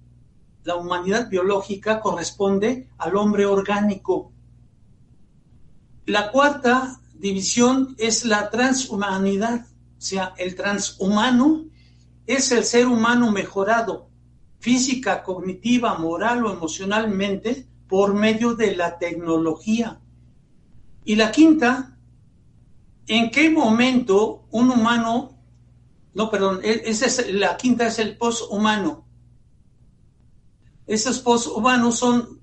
la 0.62 0.76
humanidad 0.76 1.28
biológica 1.28 1.98
corresponde 1.98 2.88
al 2.98 3.16
hombre 3.16 3.46
orgánico. 3.46 4.30
La 6.04 6.30
cuarta 6.30 7.00
división 7.14 7.96
es 7.98 8.24
la 8.24 8.48
transhumanidad, 8.48 9.66
o 9.66 10.00
sea, 10.00 10.34
el 10.36 10.54
transhumano 10.54 11.64
es 12.28 12.52
el 12.52 12.62
ser 12.62 12.86
humano 12.86 13.32
mejorado 13.32 14.08
física, 14.60 15.24
cognitiva, 15.24 15.98
moral 15.98 16.46
o 16.46 16.52
emocionalmente 16.52 17.66
por 17.88 18.14
medio 18.14 18.54
de 18.54 18.76
la 18.76 18.98
tecnología. 18.98 19.98
Y 21.04 21.16
la 21.16 21.32
quinta, 21.32 21.98
¿en 23.08 23.32
qué 23.32 23.50
momento 23.50 24.46
un 24.52 24.70
humano, 24.70 25.35
no, 26.16 26.30
perdón, 26.30 26.60
e-, 26.64 26.82
esa 26.86 27.04
es, 27.06 27.30
la 27.34 27.58
quinta 27.58 27.86
es 27.86 27.98
el 27.98 28.16
poshumano, 28.16 29.06
esos 30.86 31.18
posthumanos 31.20 31.98
son 31.98 32.40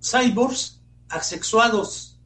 cyborgs 0.00 0.80
asexuados, 1.10 2.18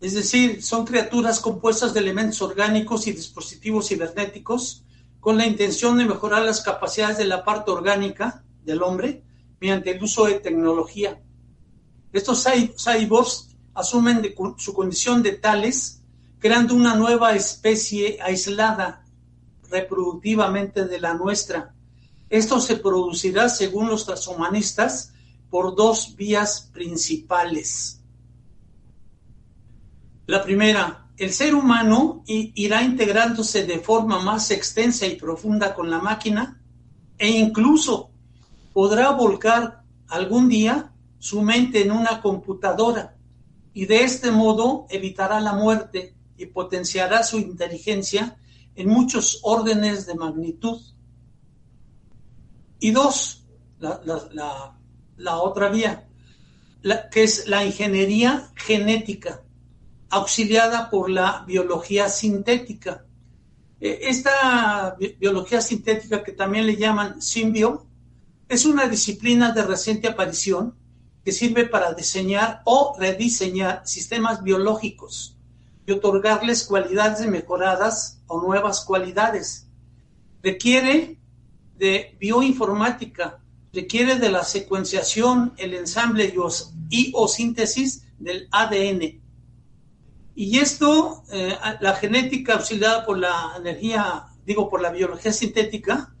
es 0.00 0.12
decir, 0.12 0.62
son 0.62 0.84
criaturas 0.84 1.40
compuestas 1.40 1.94
de 1.94 2.00
elementos 2.00 2.42
orgánicos 2.42 3.06
y 3.06 3.12
dispositivos 3.12 3.88
cibernéticos 3.88 4.84
con 5.20 5.38
la 5.38 5.46
intención 5.46 5.96
de 5.96 6.04
mejorar 6.04 6.42
las 6.42 6.60
capacidades 6.60 7.16
de 7.16 7.24
la 7.24 7.42
parte 7.42 7.70
orgánica 7.70 8.44
del 8.62 8.82
hombre 8.82 9.24
mediante 9.58 9.92
el 9.92 10.02
uso 10.02 10.26
de 10.26 10.34
tecnología. 10.34 11.18
Estos 12.12 12.44
cyborgs 12.44 13.56
asumen 13.72 14.34
su 14.58 14.74
condición 14.74 15.22
de 15.22 15.32
tales, 15.32 16.02
creando 16.38 16.74
una 16.74 16.94
nueva 16.94 17.34
especie 17.34 18.18
aislada 18.20 19.03
reproductivamente 19.74 20.84
de 20.86 21.00
la 21.00 21.14
nuestra, 21.14 21.74
esto 22.30 22.60
se 22.60 22.76
producirá, 22.76 23.48
según 23.48 23.88
los 23.88 24.06
transhumanistas, 24.06 25.12
por 25.50 25.74
dos 25.74 26.14
vías 26.16 26.70
principales. 26.72 28.00
La 30.26 30.42
primera, 30.42 31.08
el 31.16 31.32
ser 31.32 31.54
humano 31.54 32.22
irá 32.26 32.82
integrándose 32.82 33.66
de 33.66 33.80
forma 33.80 34.20
más 34.20 34.50
extensa 34.52 35.06
y 35.06 35.16
profunda 35.16 35.74
con 35.74 35.90
la 35.90 35.98
máquina 35.98 36.60
e 37.18 37.28
incluso 37.28 38.10
podrá 38.72 39.10
volcar 39.10 39.82
algún 40.08 40.48
día 40.48 40.92
su 41.18 41.42
mente 41.42 41.82
en 41.82 41.90
una 41.90 42.20
computadora 42.20 43.16
y 43.72 43.86
de 43.86 44.02
este 44.02 44.30
modo 44.30 44.86
evitará 44.88 45.40
la 45.40 45.52
muerte 45.52 46.14
y 46.36 46.46
potenciará 46.46 47.22
su 47.22 47.38
inteligencia 47.38 48.36
en 48.76 48.88
muchos 48.88 49.40
órdenes 49.42 50.06
de 50.06 50.14
magnitud. 50.14 50.80
Y 52.80 52.90
dos, 52.90 53.44
la, 53.78 55.36
otra 55.38 55.68
vía, 55.68 56.08
que 57.10 57.22
es 57.22 57.46
la 57.48 57.64
ingeniería 57.64 58.50
genética, 58.56 59.42
auxiliada 60.10 60.90
por 60.90 61.08
la 61.08 61.44
biología 61.46 62.08
sintética. 62.08 63.06
E, 63.80 64.00
esta 64.02 64.96
biología 65.18 65.60
sintética, 65.60 66.22
que 66.22 66.32
también 66.32 66.66
le 66.66 66.76
llaman 66.76 67.22
simbio, 67.22 67.86
es 68.48 68.66
una 68.66 68.86
disciplina 68.86 69.52
de 69.52 69.62
reciente 69.62 70.08
aparición 70.08 70.76
que 71.24 71.32
sirve 71.32 71.66
para 71.66 71.94
diseñar 71.94 72.60
o 72.66 72.94
rediseñar 72.98 73.86
sistemas 73.86 74.42
biológicos 74.42 75.33
y 75.86 75.92
otorgarles 75.92 76.64
cualidades 76.64 77.26
mejoradas 77.26 78.22
o 78.26 78.40
nuevas 78.40 78.84
cualidades. 78.84 79.68
Requiere 80.42 81.18
de 81.76 82.16
bioinformática 82.20 83.40
requiere 83.74 84.16
de 84.16 84.30
la 84.30 84.44
secuenciación, 84.44 85.52
el 85.56 85.74
ensamble 85.74 86.32
y 86.88 87.12
o 87.14 87.28
síntesis 87.28 88.06
del 88.18 88.48
ADN. 88.50 89.20
Y 90.36 90.58
esto, 90.58 91.24
eh, 91.30 91.54
la 91.80 91.94
genética 91.94 92.54
auxiliada 92.54 93.04
por 93.04 93.18
la 93.18 93.54
energía, 93.56 94.26
digo, 94.46 94.70
por 94.70 94.80
la 94.80 94.90
biología 94.90 95.32
sintética, 95.32 96.14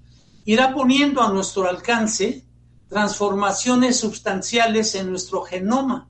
irá 0.44 0.74
poniendo 0.74 1.22
a 1.22 1.32
nuestro 1.32 1.68
alcance 1.68 2.44
transformaciones 2.88 3.98
sustanciales 3.98 4.94
en 4.94 5.10
nuestro 5.10 5.42
genoma, 5.42 6.08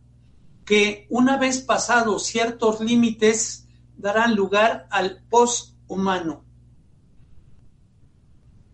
que 0.65 1.07
una 1.11 1.37
vez 1.37 1.61
pasados 1.61 2.25
ciertos 2.27 2.81
límites 2.81 3.67
darán 3.97 4.35
lugar 4.35 4.87
al 4.91 5.23
post-humano. 5.29 6.45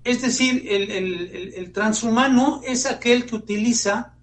Es 0.02 0.22
decir, 0.22 0.64
el, 0.66 1.72
transhumano 1.72 2.62
es 2.64 2.86
aquel 2.86 3.26
que 3.26 3.36
utiliza 3.36 4.16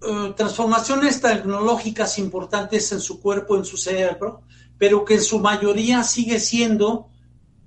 eh, 0.00 0.34
transformaciones 0.36 1.20
tecnológicas 1.20 2.18
importantes 2.18 2.90
en 2.90 3.00
su 3.00 3.20
cuerpo, 3.20 3.56
en 3.56 3.64
su 3.64 3.76
cerebro, 3.76 4.42
pero 4.78 5.04
que 5.04 5.14
en 5.14 5.22
su 5.22 5.38
mayoría 5.38 6.02
sigue 6.02 6.40
siendo 6.40 7.08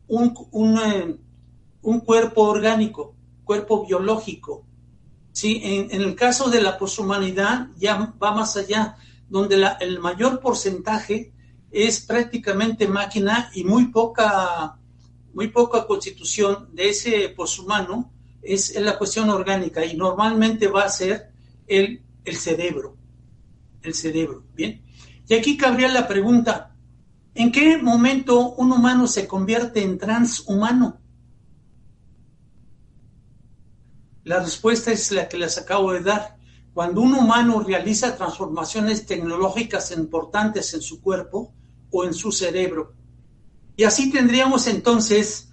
un, 0.08 0.78
eh, 0.80 1.18
cuerpo 2.04 2.44
orgánico, 2.44 3.16
cuerpo 3.46 3.86
biológico. 3.86 4.65
¿Sí? 5.36 5.60
En, 5.64 6.02
el 6.02 6.16
caso 6.16 6.50
de 6.50 6.62
la 6.62 6.78
poshumanidad 6.78 7.68
ya 7.78 8.14
va 8.24 8.32
más 8.32 8.56
allá, 8.56 8.96
donde 9.28 9.62
el 9.82 10.00
mayor 10.00 10.40
porcentaje 10.40 11.34
es 11.72 12.00
prácticamente 12.00 12.88
máquina 12.88 13.52
y 13.54 13.66
muy 13.66 13.88
poca 13.88 14.80
muy 15.34 15.50
poca 15.50 15.86
constitución 15.86 16.70
de 16.72 16.90
ese 16.90 17.28
poshumano 17.36 18.14
es, 18.42 18.74
la 18.80 18.98
cuestión 18.98 19.30
orgánica 19.30 19.84
y 19.84 19.98
normalmente 19.98 20.70
va 20.70 20.84
a 20.84 20.90
ser 20.90 21.32
el, 21.68 22.02
el 22.24 22.38
cerebro. 22.38 22.96
El 23.82 23.94
cerebro, 23.94 24.46
¿bien? 24.54 24.82
Y 25.28 25.34
aquí 25.34 25.58
cabría 25.58 25.90
la 25.90 26.08
pregunta, 26.08 26.74
¿en 27.34 27.52
qué 27.52 27.78
momento 27.78 28.52
un 28.52 28.72
humano 28.72 29.06
se 29.06 29.28
convierte 29.28 29.84
en 29.84 29.98
transhumano? 29.98 31.02
La 34.26 34.40
respuesta 34.40 34.92
es 34.92 35.12
la 35.12 35.30
que 35.30 35.38
les 35.38 35.56
acabo 35.60 35.94
de 35.94 36.02
dar. 36.02 36.36
Cuando 36.74 37.02
un 37.02 37.14
humano 37.14 37.62
realiza 37.62 38.18
transformaciones 38.18 39.06
tecnológicas 39.06 39.92
importantes 39.92 40.74
en 40.74 40.82
su 40.82 41.00
cuerpo 41.00 41.54
o 41.92 42.04
en 42.04 42.14
su 42.14 42.32
cerebro, 42.32 42.94
y 43.78 43.84
así 43.84 44.12
tendríamos 44.12 44.66
entonces 44.66 45.50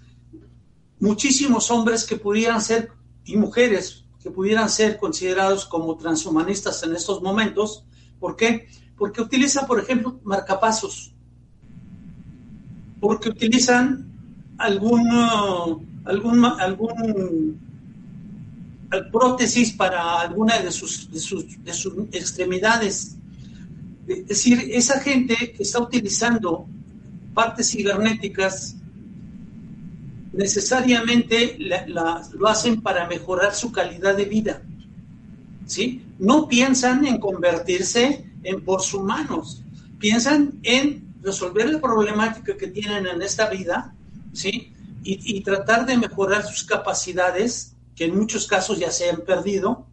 muchísimos 0.99 1.69
hombres 1.69 2.03
que 2.05 2.17
pudieran 2.17 2.61
ser, 2.61 2.89
y 3.25 3.37
mujeres 3.37 4.05
que 4.21 4.31
pudieran 4.31 4.69
ser 4.69 4.97
considerados 4.97 5.65
como 5.65 5.95
transhumanistas 5.95 6.81
en 6.83 6.95
estos 6.95 7.21
momentos. 7.21 7.85
¿Por 8.19 8.35
qué? 8.35 8.67
Porque 8.97 9.21
utilizan, 9.21 9.67
por 9.67 9.79
ejemplo, 9.79 10.19
marcapasos. 10.23 11.13
Porque 12.99 13.29
utilizan 13.29 14.11
algún, 14.57 15.07
algún, 16.05 16.45
algún 16.45 17.59
prótesis 19.09 19.71
para 19.71 20.21
alguna 20.21 20.59
de 20.59 20.71
sus, 20.71 21.11
de 21.11 21.19
sus, 21.19 21.63
de 21.63 21.73
sus 21.73 21.93
extremidades. 22.11 23.15
Es 24.07 24.27
decir, 24.27 24.69
esa 24.71 24.99
gente 24.99 25.35
que 25.55 25.63
está 25.63 25.79
utilizando 25.79 26.67
partes 27.33 27.71
cibernéticas 27.71 28.75
necesariamente 30.33 31.57
lo 31.59 32.47
hacen 32.47 32.81
para 32.81 33.07
mejorar 33.07 33.53
su 33.55 33.71
calidad 33.71 34.15
de 34.15 34.25
vida. 34.25 34.61
¿sí? 35.65 36.03
No 36.19 36.47
piensan 36.47 37.05
en 37.05 37.19
convertirse 37.19 38.25
en 38.43 38.65
poshumanos, 38.65 39.63
piensan 39.99 40.59
en 40.63 41.13
resolver 41.21 41.69
la 41.69 41.79
problemática 41.79 42.57
que 42.57 42.67
tienen 42.67 43.07
en 43.07 43.21
esta 43.21 43.49
vida 43.49 43.93
¿sí? 44.33 44.73
y 45.05 45.41
tratar 45.41 45.85
de 45.85 45.97
mejorar 45.97 46.45
sus 46.45 46.63
capacidades, 46.63 47.72
que 47.95 48.05
en 48.05 48.17
muchos 48.17 48.47
casos 48.47 48.79
ya 48.79 48.91
se 48.91 49.09
han 49.09 49.21
perdido 49.21 49.87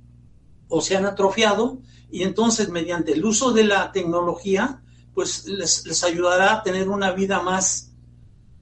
o 0.68 0.80
se 0.80 0.96
han 0.96 1.06
atrofiado, 1.06 1.80
y 2.10 2.22
entonces 2.22 2.68
mediante 2.68 3.12
el 3.12 3.24
uso 3.24 3.52
de 3.52 3.64
la 3.64 3.92
tecnología 3.92 4.82
pues 5.14 5.46
les, 5.46 6.04
ayudará 6.04 6.54
a 6.54 6.62
tener 6.62 6.88
una 6.88 7.12
vida 7.12 7.42
más, 7.42 7.92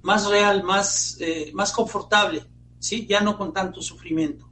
más 0.03 0.26
real, 0.26 0.64
más, 0.64 1.16
eh, 1.20 1.51
más 1.55 1.72
confortable. 1.72 2.45
¿sí? 2.78 3.07
Ya 3.07 3.20
no 3.20 3.36
con 3.36 3.53
tanto 3.53 3.82
sufrimiento. 3.82 4.49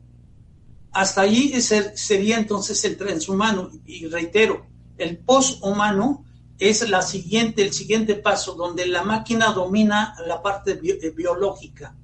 Hasta 0.92 1.26
ese 1.26 1.96
sería 1.96 2.38
entonces 2.38 2.84
el 2.84 2.96
transhumano. 2.96 3.70
Y 3.84 4.06
reitero, 4.06 4.66
el 4.98 5.18
poshumano 5.18 6.24
es 6.58 6.88
la 6.88 7.02
siguiente, 7.02 7.62
el 7.62 7.72
siguiente 7.72 8.14
paso, 8.14 8.54
donde 8.54 8.86
la 8.86 9.02
máquina 9.02 9.52
domina 9.52 10.14
la 10.26 10.40
parte 10.42 10.80
eh, 10.82 11.10
biológica. 11.10 11.94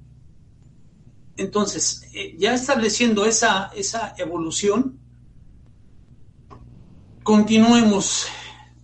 Entonces, 1.37 2.03
eh, 2.13 2.35
ya 2.37 2.53
estableciendo 2.53 3.25
esa, 3.25 3.71
esa 3.75 4.13
evolución, 4.17 4.99
continuemos 7.23 8.27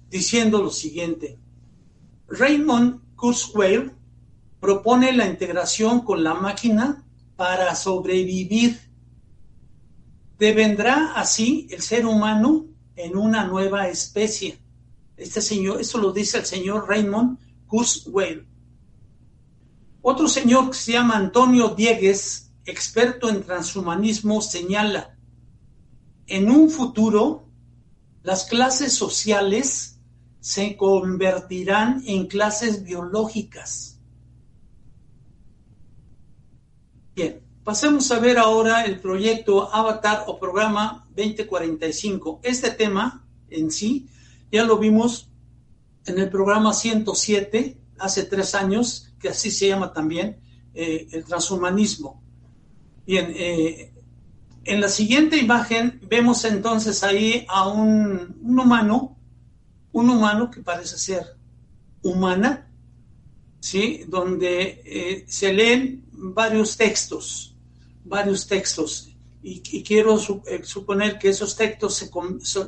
diciendo 0.09 0.61
lo 0.63 0.71
siguiente. 0.71 1.37
Raymond 2.27 3.01
Kurzweil 3.15 3.91
propone 4.59 5.13
la 5.13 5.27
integración 5.27 6.01
con 6.01 6.23
la 6.23 6.33
máquina 6.33 7.05
para 7.35 7.75
sobrevivir. 7.75 8.79
Devendrá 10.37 11.13
así 11.15 11.67
el 11.69 11.81
ser 11.81 12.05
humano 12.05 12.65
en 12.95 13.17
una 13.17 13.45
nueva 13.45 13.87
especie. 13.87 14.57
Este 15.17 15.41
señor, 15.41 15.81
esto 15.81 15.97
lo 15.97 16.11
dice 16.11 16.37
el 16.37 16.45
señor 16.45 16.87
Raymond 16.87 17.37
Kurzweil. 17.67 18.48
Otro 20.01 20.27
señor 20.27 20.69
que 20.69 20.77
se 20.77 20.93
llama 20.93 21.17
Antonio 21.17 21.69
Diegues, 21.69 22.51
experto 22.65 23.29
en 23.29 23.43
transhumanismo, 23.43 24.41
señala, 24.41 25.17
en 26.27 26.49
un 26.49 26.69
futuro 26.69 27.49
las 28.23 28.45
clases 28.45 28.93
sociales 28.93 29.99
se 30.39 30.77
convertirán 30.77 32.03
en 32.05 32.27
clases 32.27 32.83
biológicas. 32.83 33.99
Bien, 37.15 37.41
pasemos 37.63 38.11
a 38.11 38.19
ver 38.19 38.37
ahora 38.37 38.85
el 38.85 38.99
proyecto 38.99 39.73
Avatar 39.73 40.23
o 40.27 40.39
programa 40.39 41.07
2045. 41.15 42.41
Este 42.43 42.71
tema 42.71 43.25
en 43.49 43.71
sí 43.71 44.07
ya 44.51 44.63
lo 44.63 44.77
vimos 44.77 45.29
en 46.05 46.19
el 46.19 46.29
programa 46.29 46.73
107 46.73 47.77
hace 47.97 48.23
tres 48.23 48.55
años, 48.55 49.08
que 49.19 49.29
así 49.29 49.51
se 49.51 49.67
llama 49.67 49.93
también, 49.93 50.37
eh, 50.73 51.07
el 51.11 51.25
transhumanismo. 51.25 52.21
Bien, 53.05 53.33
eh, 53.35 53.91
en 54.63 54.81
la 54.81 54.89
siguiente 54.89 55.37
imagen 55.37 55.99
vemos 56.07 56.45
entonces 56.45 57.03
ahí 57.03 57.45
a 57.49 57.67
un, 57.67 58.37
humano, 58.43 59.17
un 59.91 60.09
humano 60.09 60.49
que 60.51 60.61
parece 60.61 60.97
ser 60.97 61.35
humana, 62.01 62.69
¿sí? 63.59 64.05
Donde 64.07 64.81
eh, 64.85 65.25
se 65.27 65.51
leen 65.53 66.05
varios 66.11 66.77
textos, 66.77 67.55
varios 68.05 68.47
textos. 68.47 69.09
Y, 69.41 69.83
quiero 69.83 70.17
suponer 70.17 71.17
que 71.17 71.29
esos 71.29 71.55
textos 71.55 72.05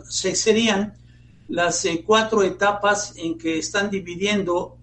se, 0.08 0.36
serían 0.36 0.94
las 1.50 1.86
cuatro 2.06 2.44
etapas 2.44 3.14
en 3.18 3.38
que 3.38 3.60
están 3.60 3.90
dividiendo 3.90 4.81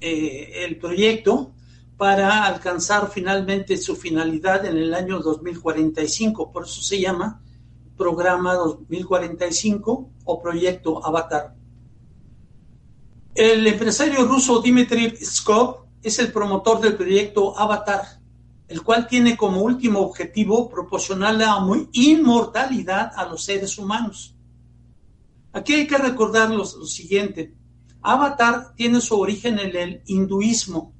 el 0.00 0.78
proyecto 0.78 1.52
para 1.96 2.44
alcanzar 2.44 3.10
finalmente 3.10 3.76
su 3.76 3.94
finalidad 3.94 4.64
en 4.64 4.78
el 4.78 4.94
año 4.94 5.18
2045. 5.20 6.50
Por 6.50 6.64
eso 6.64 6.80
se 6.80 6.98
llama 6.98 7.42
Programa 7.96 8.54
2045 8.54 10.10
o 10.24 10.42
Proyecto 10.42 11.04
Avatar. 11.04 11.54
El 13.34 13.66
empresario 13.66 14.24
ruso 14.24 14.60
Dmitry 14.60 15.14
Skov 15.22 15.84
es 16.02 16.18
el 16.18 16.32
promotor 16.32 16.80
del 16.80 16.96
proyecto 16.96 17.58
Avatar, 17.58 18.02
el 18.68 18.82
cual 18.82 19.06
tiene 19.06 19.36
como 19.36 19.60
último 19.60 20.00
objetivo 20.00 20.70
proporcionar 20.70 21.34
la 21.34 21.62
inmortalidad 21.92 23.12
a 23.14 23.26
los 23.26 23.44
seres 23.44 23.76
humanos. 23.76 24.34
Aquí 25.52 25.74
hay 25.74 25.86
que 25.86 25.98
recordar 25.98 26.50
lo 26.50 26.64
siguiente. 26.64 27.54
Avatar 28.02 28.74
tiene 28.74 29.00
su 29.00 29.18
origen 29.18 29.58
en 29.58 29.76
el 29.76 30.02
hinduismo, 30.06 30.94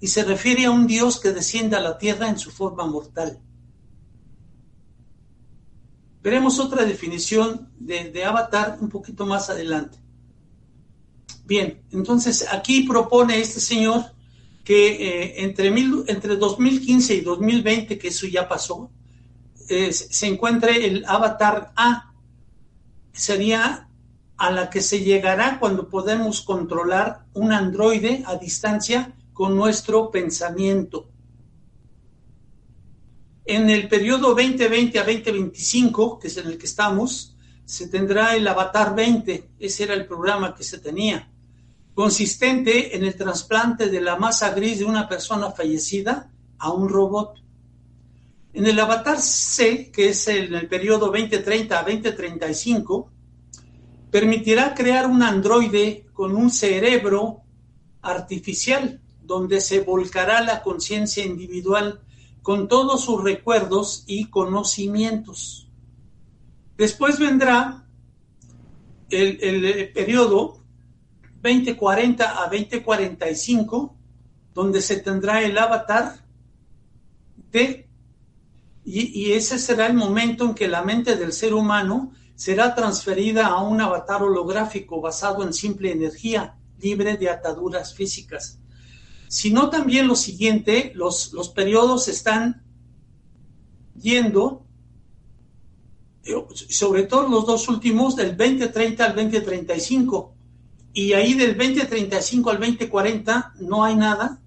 y 0.00 0.06
se 0.08 0.24
refiere 0.24 0.66
a 0.66 0.70
un 0.70 0.86
Dios 0.86 1.18
que 1.20 1.32
desciende 1.32 1.76
a 1.76 1.80
la 1.80 1.98
tierra 1.98 2.28
en 2.28 2.38
su 2.38 2.50
forma 2.50 2.86
mortal. 2.86 3.40
Veremos 6.22 6.58
otra 6.58 6.84
definición 6.84 7.68
de, 7.78 8.24
avatar 8.24 8.78
un 8.80 8.88
poquito 8.88 9.26
más 9.26 9.50
adelante. 9.50 9.98
Bien, 11.44 11.82
entonces 11.90 12.46
aquí 12.52 12.82
propone 12.82 13.40
este 13.40 13.60
señor 13.60 14.04
que 14.64 14.88
eh, 14.88 15.44
entre, 15.44 15.68
entre 15.68 16.36
2015 16.36 17.14
y 17.14 17.20
2020, 17.22 17.98
que 17.98 18.08
eso 18.08 18.26
ya 18.26 18.46
pasó, 18.46 18.90
eh, 19.68 19.92
se 19.92 20.26
encuentre 20.26 20.86
el 20.86 21.04
avatar 21.06 21.72
A. 21.74 22.12
Sería 23.12 23.87
a 24.38 24.50
la 24.50 24.70
que 24.70 24.80
se 24.80 25.00
llegará 25.00 25.58
cuando 25.58 25.88
podemos 25.88 26.42
controlar 26.42 27.24
un 27.34 27.52
androide 27.52 28.22
a 28.24 28.36
distancia 28.36 29.12
con 29.32 29.56
nuestro 29.56 30.10
pensamiento. 30.12 31.10
En 33.44 33.68
el 33.68 33.88
periodo 33.88 34.34
2020 34.34 34.98
a 34.98 35.04
2025, 35.04 36.20
que 36.20 36.28
es 36.28 36.36
en 36.36 36.46
el 36.46 36.58
que 36.58 36.66
estamos, 36.66 37.36
se 37.64 37.88
tendrá 37.88 38.36
el 38.36 38.46
Avatar 38.46 38.94
20, 38.94 39.50
ese 39.58 39.84
era 39.84 39.94
el 39.94 40.06
programa 40.06 40.54
que 40.54 40.62
se 40.62 40.78
tenía, 40.78 41.30
consistente 41.94 42.96
en 42.96 43.04
el 43.04 43.16
trasplante 43.16 43.88
de 43.88 44.00
la 44.00 44.16
masa 44.16 44.50
gris 44.50 44.78
de 44.78 44.84
una 44.84 45.08
persona 45.08 45.50
fallecida 45.50 46.30
a 46.58 46.70
un 46.72 46.88
robot. 46.88 47.42
En 48.52 48.66
el 48.66 48.78
Avatar 48.78 49.20
C, 49.20 49.90
que 49.90 50.10
es 50.10 50.28
en 50.28 50.54
el 50.54 50.68
periodo 50.68 51.06
2030 51.06 51.78
a 51.78 51.82
2035, 51.82 53.10
permitirá 54.10 54.74
crear 54.74 55.06
un 55.06 55.22
androide 55.22 56.06
con 56.12 56.34
un 56.34 56.50
cerebro 56.50 57.42
artificial 58.00 59.00
donde 59.22 59.60
se 59.60 59.80
volcará 59.80 60.40
la 60.40 60.62
conciencia 60.62 61.24
individual 61.24 62.00
con 62.42 62.66
todos 62.66 63.04
sus 63.04 63.22
recuerdos 63.22 64.04
y 64.06 64.26
conocimientos. 64.26 65.68
Después 66.78 67.18
vendrá 67.18 67.84
el, 69.10 69.90
periodo 69.92 70.62
2040 71.42 72.42
a 72.42 72.48
2045, 72.48 73.96
donde 74.54 74.80
se 74.80 74.96
tendrá 75.00 75.42
el 75.42 75.58
avatar 75.58 76.24
de, 77.52 77.86
y, 78.84 79.20
y 79.20 79.32
ese 79.32 79.58
será 79.58 79.86
el 79.86 79.94
momento 79.94 80.44
en 80.46 80.54
que 80.54 80.68
la 80.68 80.82
mente 80.82 81.16
del 81.16 81.32
ser 81.32 81.52
humano 81.52 82.12
será 82.38 82.74
transferida 82.74 83.48
a 83.48 83.60
un 83.60 83.80
avatar 83.82 84.22
holográfico 84.22 85.02
basado 85.02 85.42
en 85.42 85.52
simple 85.52 85.92
energía, 85.92 86.56
libre 86.78 87.16
de 87.16 87.28
ataduras 87.28 87.92
físicas 87.92 88.58
sino 89.28 89.68
también 89.68 90.08
lo 90.08 90.16
siguiente, 90.16 90.92
los, 90.94 91.32
los 91.34 91.50
periodos 91.50 92.08
están 92.08 92.62
yendo, 93.94 94.64
eh, 96.24 96.34
sobre 96.54 97.04
todo 97.04 97.28
los 97.28 97.46
dos 97.46 97.68
últimos, 97.68 98.16
del 98.16 98.36
2030 98.36 99.04
al 99.04 99.14
2035, 99.14 100.34
y 100.94 101.12
ahí 101.12 101.34
del 101.34 101.56
2035 101.56 102.50
al 102.50 102.58
2040 102.58 103.54
no 103.60 103.84
hay 103.84 103.96
nada, 103.96 104.40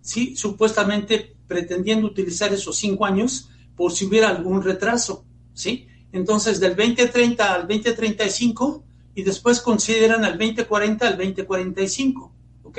¿sí? 0.00 0.36
supuestamente 0.36 1.36
pretendiendo 1.48 2.06
utilizar 2.06 2.52
esos 2.52 2.76
cinco 2.76 3.04
años 3.04 3.50
por 3.74 3.92
si 3.92 4.06
hubiera 4.06 4.28
algún 4.28 4.62
retraso, 4.62 5.24
¿sí? 5.52 5.87
Entonces, 6.12 6.60
del 6.60 6.74
2030 6.74 7.54
al 7.54 7.68
2035 7.68 8.84
y 9.14 9.22
después 9.22 9.60
consideran 9.60 10.24
al 10.24 10.38
2040 10.38 11.06
al 11.06 11.16
2045, 11.16 12.32
¿ok? 12.62 12.78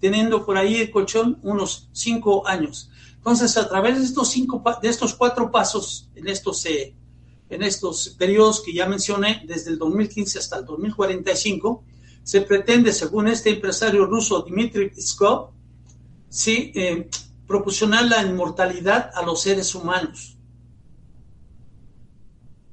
teniendo 0.00 0.44
por 0.44 0.56
ahí 0.56 0.76
el 0.76 0.90
colchón 0.90 1.38
unos 1.42 1.88
cinco 1.92 2.46
años. 2.46 2.90
Entonces, 3.16 3.56
a 3.58 3.68
través 3.68 3.98
de 3.98 4.04
estos, 4.04 4.30
cinco, 4.30 4.62
de 4.82 4.88
estos 4.88 5.14
cuatro 5.14 5.50
pasos, 5.50 6.08
en 6.14 6.26
estos, 6.26 6.64
eh, 6.64 6.94
en 7.50 7.62
estos 7.62 8.08
periodos 8.18 8.62
que 8.62 8.72
ya 8.72 8.86
mencioné, 8.86 9.42
desde 9.46 9.70
el 9.70 9.78
2015 9.78 10.38
hasta 10.38 10.58
el 10.58 10.64
2045, 10.64 11.84
se 12.22 12.40
pretende, 12.40 12.92
según 12.92 13.28
este 13.28 13.50
empresario 13.50 14.06
ruso 14.06 14.40
Dmitry 14.42 14.90
Pskov, 14.90 15.50
sí, 16.28 16.72
eh, 16.74 17.08
proporcionar 17.46 18.06
la 18.06 18.22
inmortalidad 18.22 19.10
a 19.14 19.22
los 19.22 19.42
seres 19.42 19.74
humanos. 19.74 20.38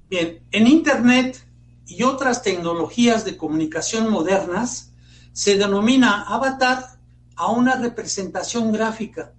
Bien, 0.10 0.42
en 0.52 0.68
Internet 0.68 1.46
y 1.86 2.04
otras 2.04 2.42
tecnologías 2.42 3.26
de 3.26 3.36
comunicación 3.36 4.10
modernas 4.10 4.94
se 5.34 5.58
denomina 5.58 6.24
avatar 6.24 7.00
a 7.36 7.52
una 7.52 7.76
representación 7.76 8.72
gráfica, 8.72 9.34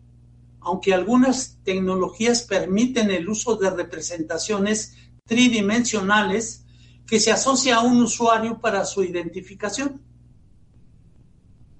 aunque 0.60 0.92
algunas 0.92 1.58
tecnologías 1.64 2.42
permiten 2.42 3.10
el 3.10 3.28
uso 3.28 3.56
de 3.56 3.70
representaciones 3.70 4.94
tridimensionales 5.24 6.64
que 7.06 7.18
se 7.18 7.32
asocia 7.32 7.76
a 7.76 7.80
un 7.80 8.02
usuario 8.02 8.60
para 8.60 8.84
su 8.84 9.02
identificación. 9.02 10.02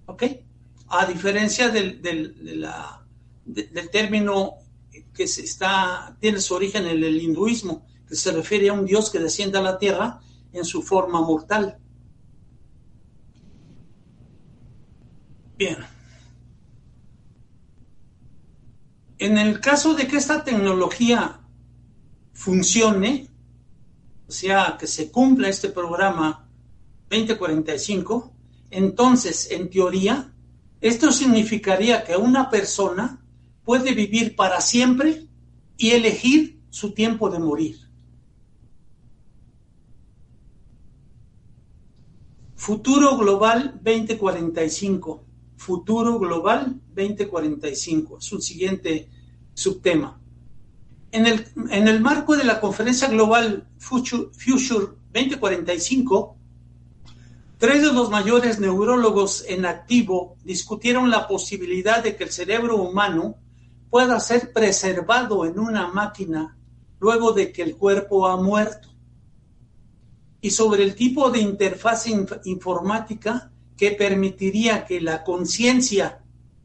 ¿Ok? 0.06 0.22
A 0.88 1.04
diferencia 1.04 1.68
del, 1.68 2.00
del, 2.00 2.66
del 3.44 3.90
término 3.90 4.54
que 5.14 5.26
se 5.26 5.42
está, 5.42 6.16
tiene 6.20 6.40
su 6.40 6.54
origen 6.54 6.86
en 6.86 7.04
el 7.04 7.20
hinduismo, 7.20 7.87
se 8.10 8.32
refiere 8.32 8.68
a 8.68 8.72
un 8.72 8.84
dios 8.84 9.10
que 9.10 9.18
desciende 9.18 9.58
a 9.58 9.62
la 9.62 9.78
tierra 9.78 10.20
en 10.52 10.64
su 10.64 10.82
forma 10.82 11.20
mortal. 11.20 11.78
Bien. 15.56 15.78
En 19.18 19.36
el 19.36 19.60
caso 19.60 19.94
de 19.94 20.06
que 20.06 20.16
esta 20.16 20.44
tecnología 20.44 21.40
funcione, 22.32 23.28
o 24.28 24.32
sea, 24.32 24.76
que 24.78 24.86
se 24.86 25.10
cumpla 25.10 25.48
este 25.48 25.70
programa 25.70 26.48
2045, 27.10 28.32
entonces, 28.70 29.50
en 29.50 29.70
teoría, 29.70 30.32
esto 30.80 31.10
significaría 31.10 32.04
que 32.04 32.16
una 32.16 32.50
persona 32.50 33.20
puede 33.64 33.92
vivir 33.92 34.36
para 34.36 34.60
siempre 34.60 35.26
y 35.76 35.90
elegir 35.90 36.60
su 36.70 36.92
tiempo 36.92 37.28
de 37.30 37.40
morir. 37.40 37.87
Futuro 42.58 43.16
Global 43.16 43.80
2045. 43.84 45.24
Futuro 45.56 46.18
Global 46.18 46.80
2045. 46.92 48.18
Es 48.18 48.32
un 48.32 48.42
siguiente 48.42 49.08
subtema. 49.54 50.20
En 51.12 51.26
el, 51.26 51.46
en 51.70 51.86
el 51.86 52.00
marco 52.00 52.36
de 52.36 52.42
la 52.42 52.60
conferencia 52.60 53.06
global 53.08 53.68
Future, 53.78 54.30
Future 54.32 54.86
2045, 55.14 56.34
Tres 57.58 57.82
de 57.82 57.92
los 57.92 58.10
mayores 58.10 58.60
neurólogos 58.60 59.44
en 59.48 59.64
activo 59.66 60.36
discutieron 60.44 61.10
la 61.10 61.26
posibilidad 61.26 62.02
de 62.02 62.14
que 62.14 62.22
el 62.22 62.30
cerebro 62.30 62.76
humano 62.76 63.36
pueda 63.90 64.20
ser 64.20 64.52
preservado 64.52 65.44
en 65.44 65.58
una 65.58 65.88
máquina 65.88 66.56
luego 67.00 67.32
de 67.32 67.50
que 67.50 67.62
el 67.62 67.76
cuerpo 67.76 68.28
ha 68.28 68.36
muerto 68.36 68.87
y 70.40 70.50
sobre 70.50 70.84
el 70.84 70.94
tipo 70.94 71.30
de 71.30 71.40
interfaz 71.40 72.06
informática 72.44 73.50
que 73.76 73.92
permitiría 73.92 74.84
que 74.84 75.00
la 75.00 75.24
conciencia, 75.24 76.20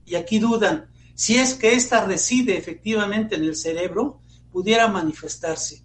y 0.05 0.15
aquí 0.15 0.39
dudan, 0.39 0.89
si 1.15 1.37
es 1.37 1.53
que 1.53 1.73
ésta 1.73 2.05
reside 2.05 2.57
efectivamente 2.57 3.35
en 3.35 3.43
el 3.43 3.55
cerebro, 3.55 4.19
pudiera 4.51 4.87
manifestarse. 4.87 5.83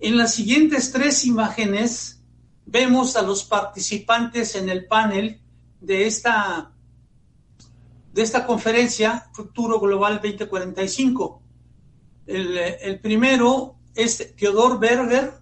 En 0.00 0.16
las 0.16 0.34
siguientes 0.34 0.90
tres 0.90 1.24
imágenes 1.24 2.20
vemos 2.66 3.16
a 3.16 3.22
los 3.22 3.44
participantes 3.44 4.56
en 4.56 4.68
el 4.68 4.86
panel 4.86 5.40
de 5.80 6.06
esta, 6.06 6.72
de 8.12 8.22
esta 8.22 8.46
conferencia 8.46 9.28
Futuro 9.32 9.78
Global 9.78 10.20
2045. 10.22 11.42
El, 12.26 12.58
el 12.58 13.00
primero 13.00 13.76
es 13.94 14.34
Theodor 14.36 14.78
Berger, 14.78 15.34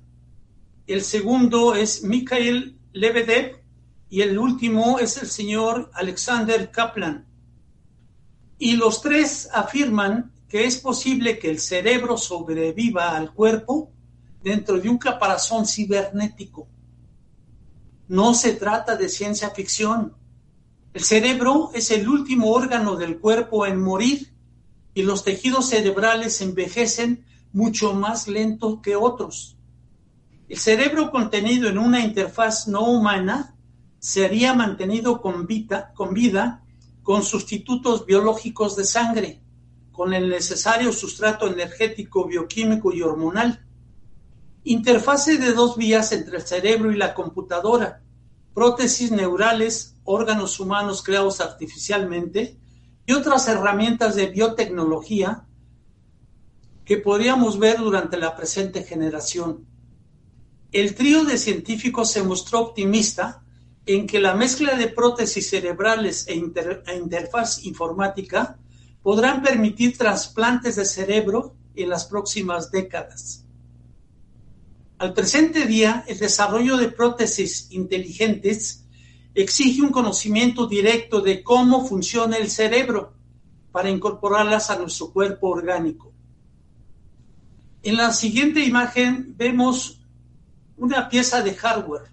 el 0.87 1.03
segundo 1.03 1.75
es 1.75 2.03
Mikhail 2.03 2.79
Lebedev 2.93 3.63
y 4.09 4.23
el 4.23 4.39
último 4.39 4.99
es 4.99 5.17
el 5.19 5.29
señor 5.29 5.91
Alexander 5.95 6.71
Kaplan. 6.71 7.27
Y 8.59 8.77
los 8.77 9.01
tres 9.01 9.49
afirman 9.53 10.33
que 10.49 10.67
es 10.67 10.79
posible 10.79 11.39
que 11.39 11.49
el 11.49 11.61
cerebro 11.61 12.17
sobreviva 12.17 13.17
al 13.17 13.33
cuerpo 13.33 13.93
dentro 14.43 14.79
de 14.81 14.89
un 14.89 14.99
caparazón 14.99 15.67
cibernético 15.67 16.69
no 18.11 18.35
se 18.35 18.55
trata 18.55 18.97
de 18.97 19.09
ciencia 19.09 19.51
ficción. 19.51 20.17
El 20.93 21.05
cerebro 21.05 21.71
es 21.75 21.93
el 21.93 22.09
último 22.09 22.51
órgano 22.51 22.97
del 22.97 23.21
cuerpo 23.21 23.67
en 23.67 23.81
morir 23.81 24.35
y 24.95 25.03
los 25.03 25.23
tejidos 25.23 25.69
cerebrales 25.69 26.41
envejecen 26.41 27.25
mucho 27.53 27.95
más 27.95 28.29
lento 28.29 28.81
que 28.83 28.97
otros. 28.97 29.57
El 30.49 30.59
cerebro 30.59 31.11
contenido 31.11 31.69
en 31.69 31.79
una 31.79 32.01
interfaz 32.01 32.69
no 32.69 32.83
humana 32.83 33.55
sería 33.99 34.55
mantenido 34.55 35.21
con 35.21 35.47
vida, 35.47 35.93
con 35.95 36.15
vida 36.15 36.65
con 37.03 37.23
sustitutos 37.23 38.07
biológicos 38.07 38.77
de 38.77 38.85
sangre, 38.85 39.41
con 39.93 40.15
el 40.15 40.29
necesario 40.29 40.93
sustrato 40.93 41.47
energético, 41.47 42.27
bioquímico 42.27 42.93
y 42.93 43.03
hormonal 43.03 43.65
interfase 44.65 45.39
de 45.39 45.53
dos 45.53 45.77
vías 45.77 46.13
entre 46.13 46.37
el 46.37 46.43
cerebro 46.43 46.93
y 46.93 46.97
la 46.97 47.15
computadora, 47.15 48.03
prótesis 48.55 49.11
neurales, 49.11 49.97
órganos 50.05 50.61
humanos 50.61 51.03
creados 51.03 51.41
artificialmente 51.41 52.59
y 53.07 53.13
otras 53.13 53.49
herramientas 53.49 54.15
de 54.15 54.27
biotecnología 54.27 55.47
que 56.91 56.97
podríamos 56.97 57.57
ver 57.57 57.79
durante 57.79 58.17
la 58.17 58.35
presente 58.35 58.83
generación. 58.83 59.65
El 60.73 60.97
trío 60.97 61.23
de 61.23 61.39
científicos 61.39 62.11
se 62.11 62.25
mostró 62.25 62.63
optimista 62.63 63.45
en 63.87 64.09
que 64.09 64.19
la 64.19 64.35
mezcla 64.35 64.75
de 64.75 64.89
prótesis 64.89 65.51
cerebrales 65.51 66.27
e, 66.27 66.33
e 66.33 66.97
interfaz 66.97 67.65
informática 67.65 68.59
podrán 69.05 69.41
permitir 69.41 69.97
trasplantes 69.97 70.75
de 70.75 70.85
cerebro 70.85 71.55
en 71.77 71.91
las 71.91 72.07
próximas 72.07 72.73
décadas. 72.73 73.45
Al 74.99 75.15
presente 75.15 75.67
día, 75.67 76.05
el 76.09 76.19
desarrollo 76.19 76.77
de 76.77 76.89
prótesis 76.89 77.69
inteligentes 77.71 78.85
exige 79.37 79.81
un 79.81 79.91
conocimiento 79.91 80.67
directo 80.67 81.21
de 81.21 81.45
cómo 81.45 81.87
funciona 81.87 82.37
el 82.37 82.51
cerebro 82.51 83.15
para 83.71 83.91
incorporarlas 83.91 84.71
a 84.71 84.77
nuestro 84.81 85.13
cuerpo 85.13 85.51
orgánico. 85.51 86.10
En 87.83 87.97
la 87.97 88.13
siguiente 88.13 88.65
imagen 88.65 89.35
vemos 89.37 90.01
una 90.77 91.09
pieza 91.09 91.43
de 91.43 91.55
hardware 91.55 92.11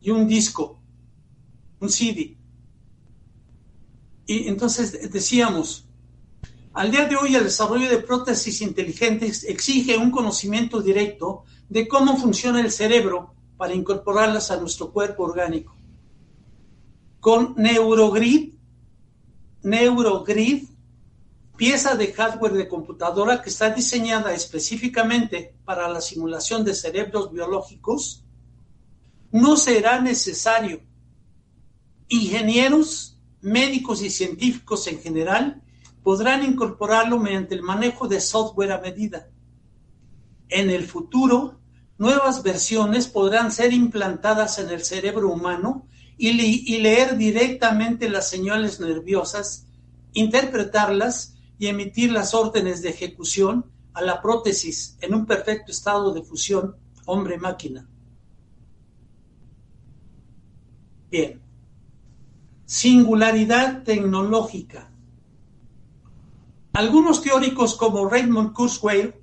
y 0.00 0.10
un 0.10 0.28
disco, 0.28 0.78
un 1.80 1.88
CD. 1.88 2.36
Y 4.26 4.48
entonces 4.48 5.10
decíamos, 5.10 5.86
al 6.74 6.90
día 6.90 7.06
de 7.06 7.16
hoy, 7.16 7.34
el 7.34 7.44
desarrollo 7.44 7.88
de 7.88 7.98
prótesis 7.98 8.60
inteligentes 8.60 9.44
exige 9.44 9.96
un 9.96 10.10
conocimiento 10.10 10.80
directo 10.82 11.44
de 11.68 11.88
cómo 11.88 12.16
funciona 12.18 12.60
el 12.60 12.70
cerebro 12.70 13.34
para 13.56 13.74
incorporarlas 13.74 14.50
a 14.50 14.60
nuestro 14.60 14.92
cuerpo 14.92 15.24
orgánico. 15.24 15.74
Con 17.20 17.54
Neurogrid, 17.56 18.52
Neurogrid, 19.62 20.68
pieza 21.58 21.96
de 21.96 22.12
hardware 22.12 22.52
de 22.52 22.68
computadora 22.68 23.42
que 23.42 23.50
está 23.50 23.70
diseñada 23.70 24.32
específicamente 24.32 25.56
para 25.64 25.88
la 25.88 26.00
simulación 26.00 26.64
de 26.64 26.72
cerebros 26.72 27.32
biológicos, 27.32 28.24
no 29.32 29.56
será 29.56 30.00
necesario 30.00 30.80
ingenieros, 32.06 33.18
médicos 33.40 34.02
y 34.02 34.10
científicos 34.10 34.86
en 34.86 35.00
general 35.00 35.60
podrán 36.04 36.44
incorporarlo 36.44 37.18
mediante 37.18 37.56
el 37.56 37.62
manejo 37.62 38.06
de 38.06 38.20
software 38.20 38.72
a 38.72 38.80
medida. 38.80 39.28
En 40.48 40.70
el 40.70 40.86
futuro, 40.86 41.60
nuevas 41.98 42.44
versiones 42.44 43.08
podrán 43.08 43.50
ser 43.50 43.72
implantadas 43.72 44.60
en 44.60 44.70
el 44.70 44.84
cerebro 44.84 45.28
humano 45.28 45.86
y, 46.16 46.30
y 46.30 46.78
leer 46.78 47.16
directamente 47.16 48.08
las 48.08 48.30
señales 48.30 48.78
nerviosas, 48.78 49.66
interpretarlas 50.12 51.34
y 51.58 51.66
emitir 51.66 52.12
las 52.12 52.34
órdenes 52.34 52.82
de 52.82 52.90
ejecución 52.90 53.66
a 53.92 54.02
la 54.02 54.22
prótesis 54.22 54.96
en 55.00 55.14
un 55.14 55.26
perfecto 55.26 55.72
estado 55.72 56.12
de 56.12 56.22
fusión 56.22 56.76
hombre-máquina. 57.06 57.88
Bien. 61.10 61.40
Singularidad 62.64 63.82
tecnológica. 63.82 64.90
Algunos 66.74 67.22
teóricos 67.22 67.74
como 67.74 68.08
Raymond 68.08 68.52
Kurzweil 68.52 69.14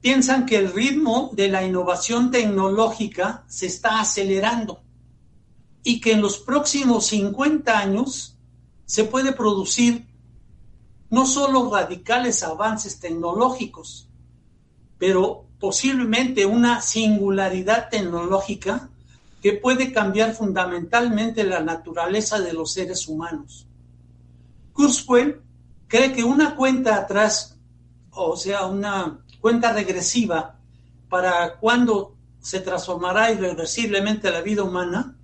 piensan 0.00 0.44
que 0.44 0.56
el 0.56 0.70
ritmo 0.70 1.30
de 1.32 1.48
la 1.48 1.64
innovación 1.64 2.30
tecnológica 2.30 3.44
se 3.48 3.66
está 3.66 4.00
acelerando 4.00 4.82
y 5.82 6.00
que 6.00 6.12
en 6.12 6.20
los 6.20 6.38
próximos 6.38 7.06
50 7.06 7.78
años 7.78 8.36
se 8.84 9.04
puede 9.04 9.32
producir 9.32 10.06
no 11.14 11.26
solo 11.26 11.70
radicales 11.70 12.42
avances 12.42 12.98
tecnológicos, 12.98 14.08
pero 14.98 15.44
posiblemente 15.60 16.44
una 16.44 16.82
singularidad 16.82 17.88
tecnológica 17.88 18.88
que 19.40 19.52
puede 19.52 19.92
cambiar 19.92 20.34
fundamentalmente 20.34 21.44
la 21.44 21.60
naturaleza 21.60 22.40
de 22.40 22.52
los 22.52 22.72
seres 22.72 23.06
humanos. 23.06 23.64
Kurzweil 24.72 25.36
cree 25.86 26.12
que 26.12 26.24
una 26.24 26.56
cuenta 26.56 26.96
atrás, 26.96 27.56
o 28.10 28.36
sea, 28.36 28.66
una 28.66 29.20
cuenta 29.40 29.72
regresiva 29.72 30.56
para 31.08 31.60
cuando 31.60 32.16
se 32.40 32.58
transformará 32.58 33.30
irreversiblemente 33.30 34.32
la 34.32 34.40
vida 34.40 34.64
humana, 34.64 35.14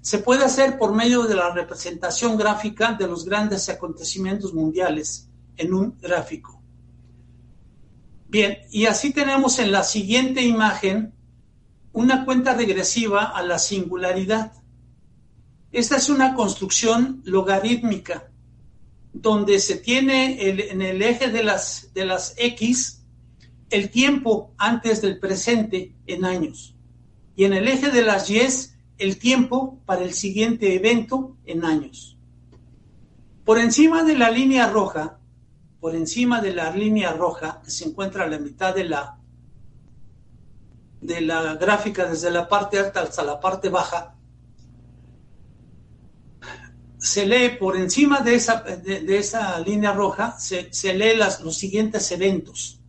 se 0.00 0.20
puede 0.20 0.42
hacer 0.42 0.78
por 0.78 0.94
medio 0.94 1.24
de 1.24 1.34
la 1.34 1.52
representación 1.52 2.38
gráfica 2.38 2.94
de 2.94 3.06
los 3.06 3.26
grandes 3.26 3.68
acontecimientos 3.68 4.54
mundiales 4.54 5.28
en 5.56 5.74
un 5.74 5.98
gráfico. 6.00 6.62
Bien, 8.28 8.58
y 8.70 8.86
así 8.86 9.12
tenemos 9.12 9.58
en 9.58 9.70
la 9.70 9.84
siguiente 9.84 10.42
imagen 10.42 11.14
una 11.92 12.24
cuenta 12.24 12.54
regresiva 12.54 13.24
a 13.24 13.42
la 13.42 13.58
singularidad. 13.58 14.52
Esta 15.70 15.96
es 15.96 16.08
una 16.08 16.34
construcción 16.34 17.22
logarítmica 17.24 18.30
donde 19.12 19.60
se 19.60 19.76
tiene 19.76 20.48
en 20.70 20.82
el 20.82 21.00
eje 21.02 21.30
de 21.30 21.44
las, 21.44 21.92
de 21.94 22.04
las 22.04 22.34
X 22.36 23.04
el 23.70 23.90
tiempo 23.90 24.52
antes 24.58 25.00
del 25.02 25.18
presente 25.18 25.94
en 26.06 26.24
años 26.24 26.74
y 27.36 27.44
en 27.44 27.52
el 27.52 27.68
eje 27.68 27.90
de 27.90 28.02
las 28.02 28.30
Y 28.30 28.40
el 28.98 29.18
tiempo 29.18 29.80
para 29.86 30.02
el 30.02 30.12
siguiente 30.12 30.74
evento 30.74 31.36
en 31.44 31.64
años. 31.64 32.16
Por 33.44 33.58
encima 33.58 34.04
de 34.04 34.16
la 34.16 34.30
línea 34.30 34.68
roja, 34.68 35.18
por 35.84 35.94
encima 35.94 36.40
de 36.40 36.54
la 36.54 36.70
línea 36.70 37.12
roja 37.12 37.60
que 37.62 37.70
se 37.70 37.84
encuentra 37.84 38.24
a 38.24 38.26
la 38.26 38.38
mitad 38.38 38.74
de 38.74 38.84
la 38.84 39.18
de 41.02 41.20
la 41.20 41.56
gráfica 41.56 42.06
desde 42.06 42.30
la 42.30 42.48
parte 42.48 42.78
alta 42.78 43.02
hasta 43.02 43.22
la 43.22 43.38
parte 43.38 43.68
baja, 43.68 44.16
se 46.96 47.26
lee 47.26 47.58
por 47.60 47.76
encima 47.76 48.22
de 48.22 48.34
esa, 48.34 48.62
de, 48.62 49.18
esa 49.18 49.60
línea 49.60 49.92
roja, 49.92 50.38
se, 50.38 50.72
se 50.72 50.94
lee 50.94 51.18
las, 51.18 51.42
los 51.42 51.58
siguientes 51.58 52.10
eventos. 52.12 52.80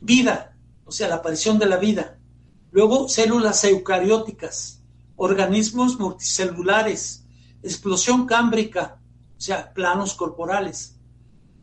Vida, 0.00 0.56
o 0.84 0.92
sea, 0.92 1.08
la 1.08 1.16
aparición 1.16 1.58
de 1.58 1.66
la 1.66 1.78
vida. 1.78 2.20
Luego, 2.70 3.08
células 3.08 3.64
eucarióticas, 3.64 4.80
organismos 5.16 5.98
multicelulares, 5.98 7.24
explosión 7.64 8.26
cámbrica, 8.26 9.00
o 9.36 9.40
sea, 9.40 9.74
planos 9.74 10.14
corporales, 10.14 10.99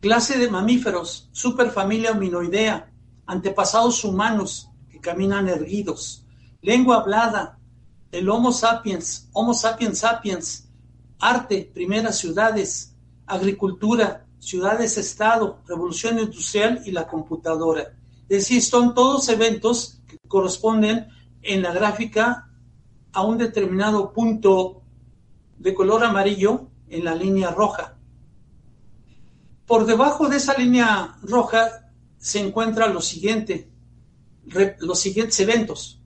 clase 0.00 0.38
de 0.38 0.50
mamíferos, 0.50 1.28
superfamilia 1.32 2.12
hominoidea, 2.12 2.90
antepasados 3.26 4.04
humanos 4.04 4.70
que 4.90 5.00
caminan 5.00 5.48
erguidos, 5.48 6.24
lengua 6.62 6.96
hablada, 6.96 7.58
el 8.10 8.28
Homo 8.28 8.52
sapiens, 8.52 9.28
Homo 9.32 9.54
sapiens 9.54 9.98
sapiens, 9.98 10.68
arte, 11.18 11.70
primeras 11.74 12.18
ciudades, 12.18 12.94
agricultura, 13.26 14.24
ciudades-estado, 14.38 15.60
revolución 15.66 16.18
industrial 16.18 16.80
y 16.86 16.92
la 16.92 17.06
computadora. 17.06 17.94
Es 18.28 18.42
decir, 18.42 18.62
son 18.62 18.94
todos 18.94 19.28
eventos 19.28 20.00
que 20.06 20.18
corresponden 20.28 21.08
en 21.42 21.62
la 21.62 21.72
gráfica 21.72 22.48
a 23.12 23.22
un 23.22 23.36
determinado 23.36 24.12
punto 24.12 24.82
de 25.58 25.74
color 25.74 26.04
amarillo 26.04 26.68
en 26.88 27.04
la 27.04 27.14
línea 27.14 27.50
roja. 27.50 27.97
Por 29.68 29.84
debajo 29.84 30.30
de 30.30 30.38
esa 30.38 30.54
línea 30.54 31.18
roja 31.20 31.90
se 32.16 32.40
encuentra 32.40 32.86
lo 32.86 33.02
siguiente, 33.02 33.68
los 34.78 34.98
siguientes 34.98 35.38
eventos. 35.40 36.00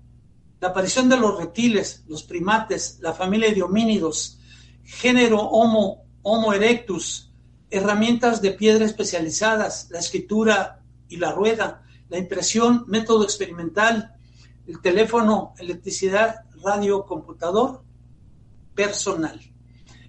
La 0.59 0.69
aparición 0.69 1.09
de 1.09 1.17
los 1.17 1.39
reptiles, 1.39 2.03
los 2.09 2.25
primates, 2.25 2.99
la 3.01 3.13
familia 3.13 3.55
de 3.55 3.63
homínidos, 3.63 4.41
género 4.83 5.39
Homo, 5.39 6.03
Homo 6.23 6.53
erectus, 6.53 7.31
herramientas 7.71 8.43
de 8.43 8.51
piedra 8.51 8.85
especializadas, 8.85 9.87
la 9.91 10.01
escritura 10.01 10.83
y 11.09 11.19
la 11.19 11.31
rueda, 11.31 11.85
la 12.09 12.19
impresión, 12.19 12.85
método 12.89 13.23
experimental, 13.23 14.17
el 14.67 14.81
teléfono, 14.81 15.55
electricidad, 15.57 16.47
radio, 16.65 17.07
computador, 17.07 17.85
personal. 18.75 19.41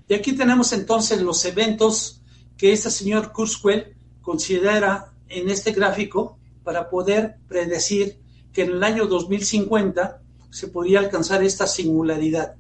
Y 0.08 0.14
aquí 0.16 0.34
tenemos 0.34 0.74
entonces 0.74 1.22
los 1.22 1.45
eventos 1.45 2.22
que 2.64 2.72
este 2.72 2.89
señor 2.89 3.34
Kurzweil 3.34 3.93
considera 4.22 5.11
en 5.28 5.49
este 5.49 5.74
gráfico 5.74 6.38
para 6.64 6.89
poder 6.89 7.36
predecir 7.45 8.22
que 8.53 8.61
en 8.61 8.70
el 8.70 8.84
año 8.86 9.05
2050 9.05 10.22
se 10.49 10.70
podría 10.70 10.99
alcanzar 10.99 11.43
esta 11.43 11.68
singularidad. 11.68 12.55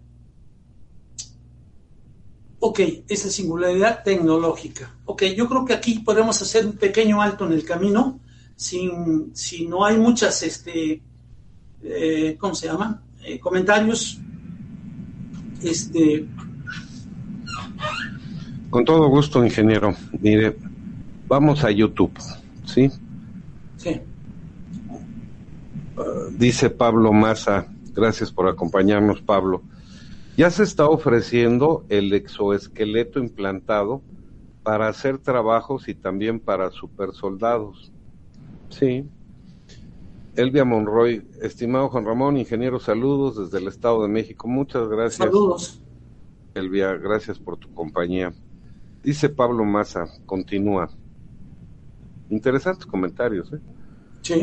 Ok, 2.59 2.81
esa 3.07 3.29
singularidad 3.29 4.03
tecnológica. 4.03 4.93
Ok, 5.05 5.23
yo 5.37 5.47
creo 5.47 5.63
que 5.63 5.71
aquí 5.71 5.99
podemos 5.99 6.41
hacer 6.41 6.65
un 6.65 6.73
pequeño 6.73 7.21
alto 7.21 7.45
en 7.45 7.53
el 7.53 7.63
camino, 7.63 8.19
sin, 8.57 9.33
si 9.33 9.67
no 9.67 9.85
hay 9.85 9.95
muchas, 9.95 10.43
este, 10.43 11.01
eh, 11.81 12.35
¿cómo 12.37 12.55
se 12.55 12.67
llama? 12.67 13.01
Eh, 13.23 13.39
comentarios. 13.39 14.19
Este, 15.61 16.27
con 18.73 18.85
todo 18.85 19.07
gusto, 19.07 19.45
ingeniero. 19.45 19.93
Mire, 20.19 20.57
vamos 21.27 21.63
a 21.63 21.69
YouTube, 21.69 22.11
¿sí? 22.65 22.89
Sí. 23.77 24.01
Uh, 25.95 26.31
dice 26.31 26.71
Pablo 26.71 27.13
Maza, 27.13 27.67
gracias 27.93 28.31
por 28.31 28.47
acompañarnos, 28.47 29.21
Pablo. 29.21 29.61
Ya 30.37 30.49
se 30.49 30.63
está 30.63 30.87
ofreciendo 30.87 31.85
el 31.89 32.13
exoesqueleto 32.13 33.19
implantado 33.19 34.01
para 34.63 34.87
hacer 34.87 35.19
trabajos 35.19 35.87
y 35.87 35.93
también 35.93 36.39
para 36.39 36.71
supersoldados. 36.71 37.91
Sí. 38.69 39.05
Elvia 40.35 40.65
Monroy, 40.65 41.23
estimado 41.43 41.89
Juan 41.89 42.05
Ramón, 42.05 42.37
ingeniero, 42.37 42.79
saludos 42.79 43.37
desde 43.37 43.59
el 43.59 43.67
Estado 43.67 44.01
de 44.01 44.07
México. 44.07 44.47
Muchas 44.47 44.87
gracias. 44.87 45.17
Saludos. 45.17 45.79
Elvia, 46.55 46.93
gracias 46.93 47.37
por 47.37 47.57
tu 47.57 47.71
compañía. 47.75 48.33
Dice 49.03 49.27
Pablo 49.27 49.65
Maza, 49.65 50.05
continúa. 50.25 50.89
Interesantes 52.29 52.85
comentarios. 52.85 53.51
¿eh? 53.51 53.59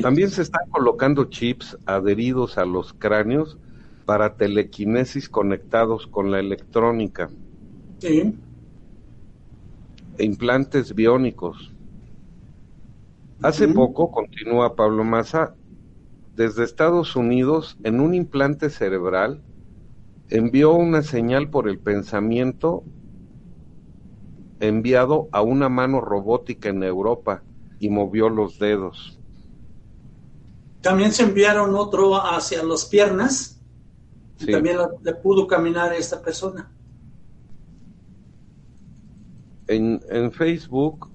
También 0.03 0.31
se 0.31 0.43
están 0.43 0.69
colocando 0.71 1.25
chips 1.25 1.79
adheridos 1.87 2.59
a 2.59 2.67
los 2.67 2.93
cráneos 2.93 3.59
para 4.05 4.37
telequinesis 4.37 5.31
conectados 5.31 6.07
con 6.07 6.31
la 6.31 6.39
electrónica. 6.41 7.31
Sí. 7.99 8.35
E 10.19 10.25
implantes 10.25 10.95
biónicos. 10.95 11.73
Hace 13.43 13.69
poco, 13.69 14.11
continúa 14.11 14.77
Pablo 14.77 15.03
Maza, 15.03 15.55
desde 16.37 16.65
Estados 16.65 17.17
Unidos, 17.17 17.79
en 17.85 18.01
un 18.01 18.15
implante 18.15 18.69
cerebral, 18.69 19.41
envió 20.29 20.75
una 20.75 21.03
señal 21.03 21.49
por 21.49 21.67
el 21.67 21.79
pensamiento 21.79 22.85
enviado 24.61 25.29
a 25.33 25.43
una 25.43 25.69
mano 25.69 26.01
robótica 26.01 26.69
en 26.69 26.83
Europa 26.83 27.43
y 27.79 27.89
movió 27.89 28.29
los 28.29 28.59
dedos. 28.59 29.19
También 30.83 31.13
se 31.13 31.25
enviaron 31.25 31.75
otro 31.75 32.15
hacia 32.17 32.63
las 32.63 32.85
piernas 32.85 33.61
y 34.39 34.53
también 34.53 34.79
le 35.03 35.15
pudo 35.15 35.47
caminar 35.47 35.91
a 35.93 35.97
esta 35.97 36.23
persona. 36.23 36.71
En, 39.67 40.01
en 40.09 40.33
Facebook, 40.33 41.11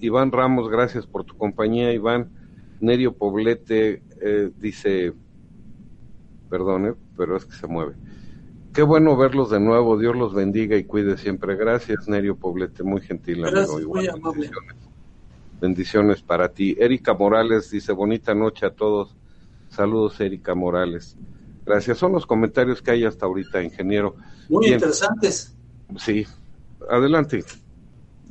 Iván 0.00 0.32
Ramos, 0.32 0.68
gracias 0.68 1.06
por 1.06 1.24
tu 1.24 1.36
compañía, 1.36 1.92
Iván. 1.92 2.30
Nerio 2.80 3.12
Poblete 3.12 4.02
eh, 4.20 4.50
dice, 4.58 5.12
perdone, 6.48 6.94
pero 7.16 7.36
es 7.36 7.44
que 7.44 7.54
se 7.54 7.66
mueve. 7.66 7.94
Qué 8.80 8.84
bueno 8.84 9.14
verlos 9.14 9.50
de 9.50 9.60
nuevo. 9.60 9.98
Dios 9.98 10.16
los 10.16 10.32
bendiga 10.32 10.74
y 10.74 10.84
cuide 10.84 11.18
siempre. 11.18 11.54
Gracias, 11.54 12.08
Nerio 12.08 12.34
Poblete. 12.34 12.82
Muy 12.82 13.02
gentil, 13.02 13.44
amigo. 13.44 13.78
muy 13.86 14.08
amable. 14.08 14.50
Bendiciones. 15.60 16.22
para 16.22 16.48
ti. 16.48 16.74
Erika 16.80 17.12
Morales 17.12 17.70
dice: 17.70 17.92
Bonita 17.92 18.34
noche 18.34 18.64
a 18.64 18.70
todos. 18.70 19.14
Saludos, 19.68 20.18
Erika 20.22 20.54
Morales. 20.54 21.14
Gracias. 21.66 21.98
Son 21.98 22.12
los 22.12 22.24
comentarios 22.24 22.80
que 22.80 22.92
hay 22.92 23.04
hasta 23.04 23.26
ahorita, 23.26 23.62
ingeniero. 23.62 24.16
Muy 24.48 24.68
interesantes. 24.68 25.54
Sí. 25.98 26.26
Adelante. 26.88 27.44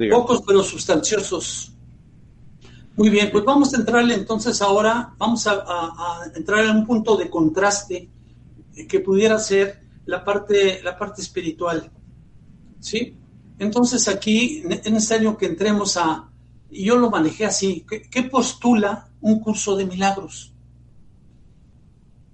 Pocos, 0.10 0.42
pero 0.48 0.64
sustanciosos. 0.64 1.76
Muy 2.96 3.12
bien, 3.12 3.30
pues 3.32 3.46
vamos 3.46 3.72
a 3.76 3.78
entrarle 3.78 4.16
entonces 4.16 4.64
ahora, 4.64 5.14
vamos 5.20 5.46
a, 5.46 5.64
a 5.64 6.24
entrar 6.34 6.66
en 6.66 6.78
un 6.78 6.88
punto 6.88 7.16
de 7.18 7.30
contraste 7.30 8.10
que 8.88 9.00
pudiera 9.00 9.38
ser 9.38 9.88
la 10.10 10.26
parte, 10.26 10.82
la 10.82 10.98
parte 10.98 11.22
espiritual. 11.22 11.92
¿Sí? 12.80 13.16
Entonces 13.60 14.08
aquí 14.08 14.64
es 14.68 14.92
necesario 14.92 15.38
que 15.38 15.46
entremos 15.46 15.98
a, 15.98 16.30
yo 16.72 16.98
lo 16.98 17.12
manejé 17.12 17.46
así, 17.46 17.86
¿qué, 18.10 18.24
postula 18.24 19.10
un 19.22 19.40
curso 19.40 19.76
de 19.76 19.86
milagros? 19.86 20.54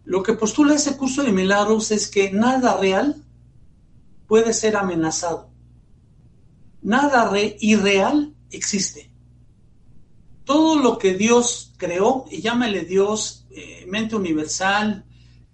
Lo 0.06 0.24
que 0.24 0.34
postula 0.34 0.76
ese 0.76 0.96
curso 0.96 1.24
de 1.24 1.34
milagros 1.34 1.92
es 1.92 2.08
que 2.08 2.32
nada 2.32 2.78
real 2.78 3.24
puede 4.28 4.54
ser 4.54 4.78
amenazado. 4.78 5.50
Nada 6.82 7.30
re 7.30 7.58
irreal 7.60 8.36
existe. 8.52 9.12
Todo 10.46 10.80
lo 10.80 10.98
que 11.00 11.16
Dios 11.16 11.74
creó, 11.78 12.26
y 12.30 12.42
llámale 12.42 12.86
Dios, 12.86 13.48
eh, 13.50 13.86
mente 13.90 14.16
universal, 14.16 15.04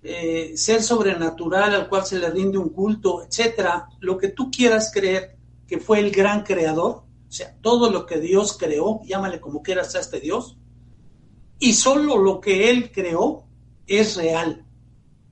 eh, 0.03 0.53
ser 0.55 0.81
sobrenatural 0.81 1.75
al 1.75 1.87
cual 1.87 2.05
se 2.05 2.17
le 2.17 2.29
rinde 2.31 2.57
un 2.57 2.69
culto, 2.69 3.23
etcétera, 3.23 3.87
lo 3.99 4.17
que 4.17 4.29
tú 4.29 4.49
quieras 4.49 4.91
creer 4.91 5.37
que 5.67 5.79
fue 5.79 5.99
el 5.99 6.11
gran 6.11 6.43
creador, 6.43 7.03
o 7.29 7.31
sea, 7.31 7.55
todo 7.61 7.91
lo 7.91 8.05
que 8.05 8.19
Dios 8.19 8.57
creó, 8.57 9.01
llámale 9.05 9.39
como 9.39 9.61
quieras 9.61 9.95
a 9.95 9.99
este 9.99 10.19
Dios, 10.19 10.57
y 11.59 11.73
solo 11.73 12.17
lo 12.17 12.41
que 12.41 12.71
Él 12.71 12.91
creó 12.91 13.45
es 13.85 14.15
real. 14.15 14.65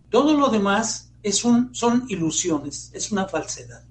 Todo 0.10 0.36
lo 0.36 0.50
demás 0.50 1.12
es 1.24 1.44
un, 1.44 1.74
son 1.74 2.06
ilusiones, 2.08 2.92
es 2.94 3.12
una 3.12 3.28
falsedad. 3.28 3.84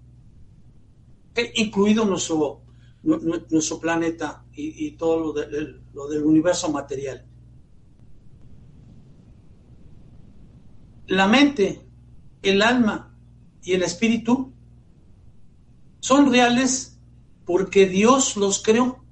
Incluido 1.55 2.05
nuestro, 2.05 2.63
nuestro 3.03 3.79
planeta 3.79 4.45
y, 4.53 4.93
todo 4.93 5.35
lo, 5.35 5.35
lo 5.93 6.09
del 6.09 6.25
universo 6.25 6.71
material. 6.71 7.25
La 11.09 11.27
mente, 11.27 11.81
el 12.43 12.61
alma 12.61 13.17
y 13.63 13.73
el 13.73 13.83
espíritu 13.83 14.53
son 16.01 16.31
reales 16.31 16.99
porque 17.47 17.87
Dios 17.87 18.37
los 18.37 18.63
creó. 18.63 19.03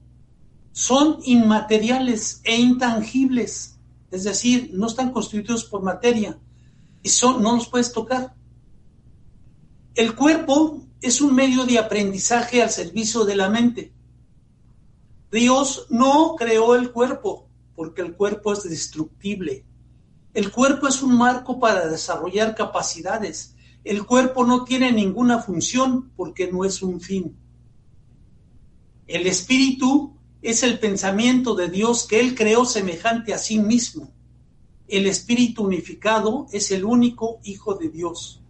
Son 0.73 1.19
inmateriales 1.25 2.43
e 2.45 2.61
intangibles, 2.61 3.79
es 4.11 4.25
decir, 4.25 4.73
no 4.75 4.89
están 4.89 5.11
constituidos 5.11 5.65
por 5.65 5.83
materia 5.83 6.39
y 7.03 7.09
son, 7.09 7.43
no 7.43 7.57
los 7.57 7.67
puedes 7.67 7.91
tocar. 7.93 8.35
El 9.95 10.15
cuerpo 10.15 10.83
es 11.01 11.23
un 11.23 11.35
medio 11.35 11.65
de 11.65 11.79
aprendizaje 11.79 12.63
al 12.63 12.69
servicio 12.69 13.25
de 13.25 13.37
la 13.37 13.49
mente. 13.49 13.95
Dios 15.33 15.87
no 15.89 16.37
creó 16.37 16.75
el 16.75 16.93
cuerpo 16.93 17.49
porque 17.75 18.03
el 18.03 18.15
cuerpo 18.15 18.53
es 18.53 18.65
destructible. 18.65 19.65
El 20.37 20.53
cuerpo 20.53 20.87
es 20.87 21.03
un 21.03 21.17
marco 21.17 21.59
para 21.59 21.89
desarrollar 21.89 22.55
capacidades. 22.55 23.55
El 23.85 24.05
cuerpo 24.05 24.45
no 24.45 24.65
tiene 24.65 24.93
ninguna 24.93 25.39
función 25.39 26.11
porque 26.15 26.53
no 26.53 26.67
es 26.67 26.83
un 26.83 27.01
fin. 27.01 27.35
El 29.07 29.27
espíritu 29.27 30.15
es 30.43 30.63
el 30.63 30.79
pensamiento 30.79 31.55
de 31.55 31.71
Dios 31.71 32.07
que 32.07 32.21
Él 32.21 32.35
creó 32.35 32.67
semejante 32.67 33.33
a 33.33 33.39
sí 33.39 33.59
mismo. 33.59 34.13
El 34.89 35.07
espíritu 35.07 35.65
unificado 35.65 36.49
es 36.53 36.71
el 36.71 36.85
único 36.85 37.41
Hijo 37.43 37.75
de 37.77 37.89
Dios. 37.89 38.43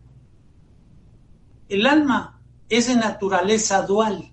El 1.69 1.87
alma 1.87 2.43
es 2.69 2.89
de 2.89 2.97
naturaleza 2.97 3.83
dual. 3.83 4.33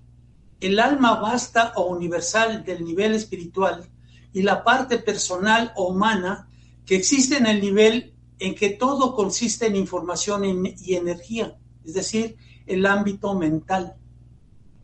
El 0.58 0.80
alma 0.80 1.20
vasta 1.20 1.72
o 1.76 1.84
universal 1.84 2.64
del 2.64 2.84
nivel 2.84 3.14
espiritual 3.14 3.88
y 4.32 4.42
la 4.42 4.64
parte 4.64 4.98
personal 4.98 5.72
o 5.76 5.90
humana 5.90 6.48
que 6.86 6.96
existe 6.96 7.36
en 7.36 7.46
el 7.46 7.60
nivel 7.60 8.14
en 8.38 8.54
que 8.54 8.70
todo 8.70 9.14
consiste 9.14 9.66
en 9.66 9.76
información 9.76 10.44
y 10.78 10.94
energía, 10.94 11.56
es 11.84 11.94
decir, 11.94 12.36
el 12.66 12.84
ámbito 12.86 13.34
mental. 13.34 13.96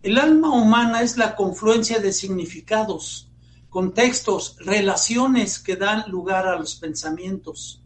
El 0.02 0.18
alma 0.18 0.54
humana 0.54 1.02
es 1.02 1.16
la 1.16 1.36
confluencia 1.36 1.98
de 1.98 2.12
significados, 2.12 3.30
contextos, 3.68 4.56
relaciones 4.60 5.58
que 5.58 5.76
dan 5.76 6.10
lugar 6.10 6.46
a 6.46 6.58
los 6.58 6.74
pensamientos, 6.76 7.82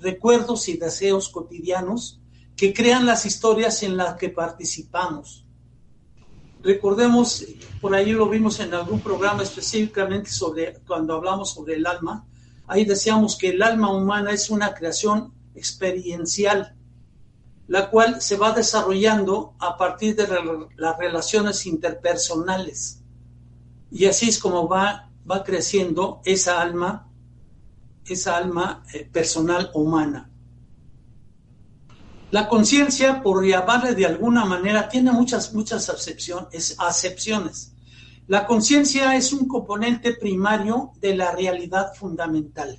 recuerdos 0.00 0.68
y 0.68 0.76
deseos 0.76 1.28
cotidianos 1.28 2.20
que 2.56 2.72
crean 2.72 3.06
las 3.06 3.26
historias 3.26 3.82
en 3.82 3.96
las 3.96 4.14
que 4.14 4.30
participamos. 4.30 5.44
Recordemos, 6.62 7.44
por 7.80 7.94
ahí 7.94 8.12
lo 8.12 8.28
vimos 8.28 8.58
en 8.58 8.74
algún 8.74 9.00
programa 9.00 9.44
específicamente 9.44 10.30
sobre 10.30 10.74
cuando 10.86 11.14
hablamos 11.14 11.50
sobre 11.50 11.76
el 11.76 11.86
alma, 11.86 12.26
ahí 12.68 12.84
decíamos 12.84 13.36
que 13.36 13.48
el 13.50 13.62
alma 13.62 13.90
humana 13.90 14.30
es 14.30 14.50
una 14.50 14.74
creación 14.74 15.32
experiencial 15.54 16.76
la 17.68 17.90
cual 17.90 18.20
se 18.20 18.36
va 18.36 18.52
desarrollando 18.52 19.54
a 19.58 19.76
partir 19.76 20.16
de 20.16 20.26
las 20.76 20.98
relaciones 20.98 21.66
interpersonales. 21.66 23.02
Y 23.90 24.06
así 24.06 24.30
es 24.30 24.38
como 24.38 24.66
va, 24.66 25.10
va 25.30 25.44
creciendo 25.44 26.22
esa 26.24 26.62
alma, 26.62 27.10
esa 28.06 28.38
alma 28.38 28.82
eh, 28.94 29.08
personal 29.12 29.70
humana. 29.74 30.30
La 32.30 32.48
conciencia, 32.48 33.22
por 33.22 33.44
llamarle 33.44 33.94
de 33.94 34.06
alguna 34.06 34.46
manera, 34.46 34.88
tiene 34.88 35.12
muchas, 35.12 35.52
muchas 35.52 35.90
acepciones. 36.78 37.72
La 38.28 38.46
conciencia 38.46 39.16
es 39.16 39.32
un 39.32 39.48
componente 39.48 40.12
primario 40.12 40.92
de 41.00 41.16
la 41.16 41.32
realidad 41.32 41.94
fundamental. 41.94 42.78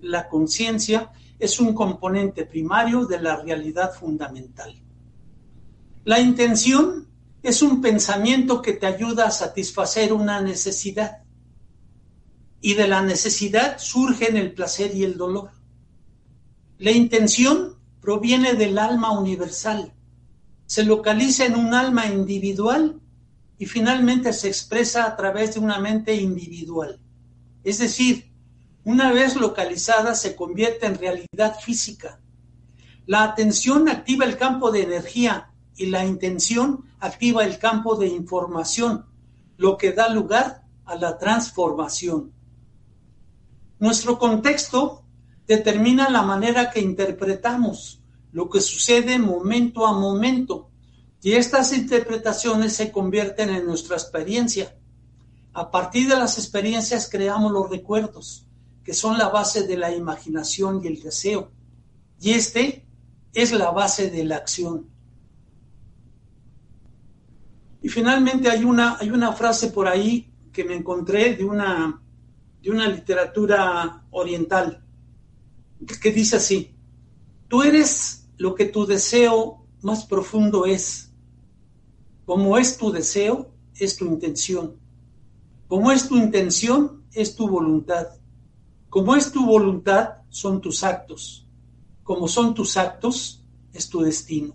La 0.00 0.28
conciencia 0.28 1.10
es 1.38 1.58
un 1.58 1.72
componente 1.72 2.44
primario 2.44 3.06
de 3.06 3.22
la 3.22 3.36
realidad 3.36 3.94
fundamental. 3.94 4.74
La 6.04 6.20
intención 6.20 7.08
es 7.42 7.62
un 7.62 7.80
pensamiento 7.80 8.60
que 8.60 8.74
te 8.74 8.86
ayuda 8.86 9.28
a 9.28 9.30
satisfacer 9.30 10.12
una 10.12 10.42
necesidad 10.42 11.22
y 12.60 12.74
de 12.74 12.86
la 12.86 13.00
necesidad 13.00 13.78
surgen 13.78 14.36
el 14.36 14.52
placer 14.52 14.94
y 14.94 15.04
el 15.04 15.16
dolor. 15.16 15.52
La 16.76 16.90
intención 16.90 17.78
proviene 18.02 18.52
del 18.52 18.76
alma 18.76 19.18
universal, 19.18 19.94
se 20.66 20.84
localiza 20.84 21.46
en 21.46 21.54
un 21.54 21.72
alma 21.72 22.08
individual 22.08 23.00
y 23.58 23.66
finalmente 23.66 24.32
se 24.32 24.48
expresa 24.48 25.04
a 25.04 25.16
través 25.16 25.54
de 25.54 25.60
una 25.60 25.78
mente 25.78 26.14
individual. 26.14 27.00
Es 27.64 27.78
decir, 27.78 28.32
una 28.84 29.12
vez 29.12 29.36
localizada, 29.36 30.14
se 30.14 30.36
convierte 30.36 30.86
en 30.86 30.96
realidad 30.96 31.58
física. 31.60 32.20
La 33.06 33.24
atención 33.24 33.88
activa 33.88 34.24
el 34.24 34.36
campo 34.36 34.70
de 34.70 34.82
energía 34.82 35.50
y 35.76 35.86
la 35.86 36.04
intención 36.04 36.84
activa 37.00 37.44
el 37.44 37.58
campo 37.58 37.96
de 37.96 38.06
información, 38.06 39.06
lo 39.56 39.76
que 39.76 39.92
da 39.92 40.08
lugar 40.08 40.62
a 40.84 40.94
la 40.94 41.18
transformación. 41.18 42.32
Nuestro 43.78 44.18
contexto 44.18 45.04
determina 45.46 46.08
la 46.08 46.22
manera 46.22 46.70
que 46.70 46.80
interpretamos 46.80 48.02
lo 48.32 48.48
que 48.50 48.60
sucede 48.60 49.18
momento 49.18 49.86
a 49.86 49.92
momento 49.92 50.67
y 51.22 51.32
estas 51.32 51.72
interpretaciones 51.72 52.74
se 52.74 52.92
convierten 52.92 53.50
en 53.50 53.66
nuestra 53.66 53.96
experiencia. 53.96 54.76
A 55.52 55.70
partir 55.70 56.08
de 56.08 56.16
las 56.16 56.38
experiencias 56.38 57.08
creamos 57.10 57.52
los 57.52 57.68
recuerdos 57.68 58.46
que 58.84 58.94
son 58.94 59.18
la 59.18 59.28
base 59.28 59.66
de 59.66 59.76
la 59.76 59.94
imaginación 59.94 60.80
y 60.82 60.86
el 60.86 61.02
deseo. 61.02 61.50
Y 62.20 62.30
este 62.30 62.86
es 63.34 63.52
la 63.52 63.70
base 63.70 64.10
de 64.10 64.24
la 64.24 64.36
acción. 64.36 64.88
Y 67.82 67.88
finalmente 67.90 68.48
hay 68.50 68.64
una, 68.64 68.96
hay 68.98 69.10
una 69.10 69.32
frase 69.34 69.68
por 69.68 69.86
ahí 69.86 70.32
que 70.52 70.64
me 70.64 70.74
encontré 70.74 71.36
de 71.36 71.44
una, 71.44 72.00
de 72.62 72.70
una 72.70 72.88
literatura 72.88 74.04
oriental 74.10 74.82
que 76.00 76.10
dice 76.10 76.36
así, 76.36 76.74
tú 77.46 77.62
eres 77.62 78.26
lo 78.36 78.54
que 78.54 78.64
tu 78.64 78.86
deseo 78.86 79.66
más 79.82 80.06
profundo 80.06 80.66
es. 80.66 81.07
Como 82.28 82.58
es 82.58 82.76
tu 82.76 82.92
deseo, 82.92 83.50
es 83.74 83.96
tu 83.96 84.04
intención. 84.04 84.76
Como 85.66 85.90
es 85.90 86.06
tu 86.06 86.18
intención, 86.18 87.02
es 87.10 87.34
tu 87.34 87.48
voluntad. 87.48 88.06
Como 88.90 89.16
es 89.16 89.32
tu 89.32 89.46
voluntad, 89.46 90.18
son 90.28 90.60
tus 90.60 90.84
actos. 90.84 91.46
Como 92.04 92.28
son 92.28 92.52
tus 92.52 92.76
actos, 92.76 93.42
es 93.72 93.88
tu 93.88 94.02
destino. 94.02 94.54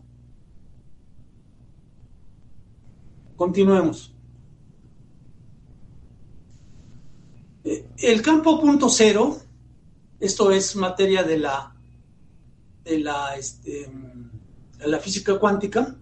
Continuemos. 3.35 4.13
El 7.63 8.21
campo 8.21 8.61
punto 8.61 8.87
cero, 8.87 9.35
esto 10.19 10.51
es 10.51 10.75
materia 10.75 11.23
de 11.23 11.39
la, 11.39 11.75
de 12.83 12.99
la, 12.99 13.35
este, 13.35 13.91
de 14.77 14.87
la 14.87 14.99
física 14.99 15.39
cuántica. 15.39 15.97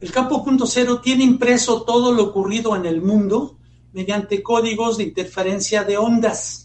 El 0.00 0.12
campo 0.12 0.44
punto 0.44 0.66
cero 0.66 1.00
tiene 1.00 1.24
impreso 1.24 1.82
todo 1.82 2.12
lo 2.12 2.24
ocurrido 2.24 2.76
en 2.76 2.86
el 2.86 3.00
mundo 3.00 3.58
mediante 3.92 4.42
códigos 4.42 4.98
de 4.98 5.04
interferencia 5.04 5.84
de 5.84 5.96
ondas 5.96 6.64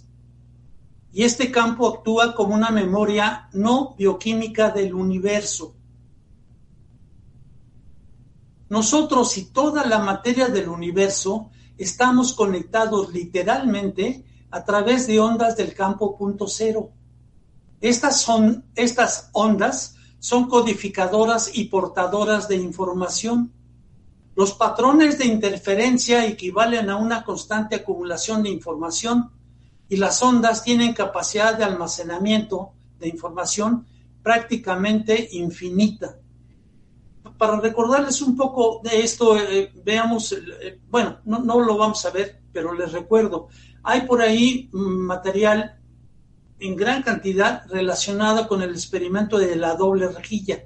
y 1.11 1.23
este 1.23 1.51
campo 1.51 1.88
actúa 1.88 2.36
como 2.36 2.53
una 2.53 2.69
memoria 2.69 3.49
no 3.53 3.95
bioquímica 3.97 4.69
del 4.69 4.93
universo. 4.93 5.75
Nosotros 8.69 9.36
y 9.38 9.45
toda 9.45 9.86
la 9.86 9.99
materia 9.99 10.47
del 10.47 10.69
universo 10.69 11.49
estamos 11.77 12.34
conectados 12.34 13.11
literalmente 13.11 14.23
a 14.51 14.63
través 14.63 15.07
de 15.07 15.19
ondas 15.19 15.57
del 15.57 15.73
campo 15.73 16.15
punto 16.17 16.47
cero. 16.47 16.91
Estas, 17.82 18.21
son, 18.21 18.65
estas 18.75 19.30
ondas 19.34 19.95
son 20.20 20.47
codificadoras 20.49 21.51
y 21.53 21.65
portadoras 21.65 22.47
de 22.47 22.57
información. 22.57 23.51
Los 24.36 24.53
patrones 24.53 25.17
de 25.17 25.26
interferencia 25.26 26.26
equivalen 26.26 26.89
a 26.89 26.97
una 26.97 27.24
constante 27.24 27.78
acumulación 27.78 28.43
de 28.43 28.49
información 28.49 29.32
y 29.88 29.97
las 29.97 30.22
ondas 30.22 30.63
tienen 30.63 30.93
capacidad 30.93 31.57
de 31.57 31.63
almacenamiento 31.63 32.72
de 32.99 33.07
información 33.07 33.86
prácticamente 34.22 35.30
infinita. 35.32 36.17
para 37.38 37.57
recordarles 37.59 38.22
un 38.22 38.36
poco 38.36 38.82
de 38.84 39.01
esto, 39.01 39.38
eh, 39.38 39.72
veamos, 39.84 40.34
eh, 40.34 40.80
bueno, 40.89 41.20
no, 41.24 41.39
no 41.39 41.61
lo 41.61 41.78
vamos 41.78 42.05
a 42.05 42.09
ver, 42.09 42.41
pero 42.51 42.74
les 42.74 42.91
recuerdo, 42.91 43.47
hay 43.82 44.01
por 44.01 44.22
ahí 44.22 44.70
material 44.74 45.78
en 46.60 46.76
gran 46.76 47.03
cantidad 47.03 47.64
relacionado 47.70 48.47
con 48.47 48.62
el 48.62 48.72
experimento 48.72 49.38
de 49.38 49.55
la 49.55 49.76
doble 49.76 50.10
rejilla, 50.10 50.66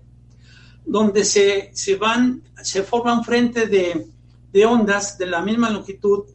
donde 0.85 1.23
se, 1.23 1.71
se 1.73 1.95
van, 1.95 2.43
se 2.61 2.83
forman 2.83 3.23
frente 3.23 3.67
de, 3.67 4.07
de 4.51 4.65
ondas 4.65 5.17
de 5.17 5.27
la 5.27 5.41
misma 5.41 5.69
longitud 5.69 6.25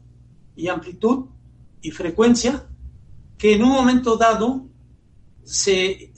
y 0.55 0.67
amplitud 0.67 1.25
y 1.81 1.91
frecuencia, 1.91 2.65
que 3.37 3.53
en 3.53 3.63
un 3.63 3.69
momento 3.69 4.17
dado 4.17 4.65
se, 5.43 6.11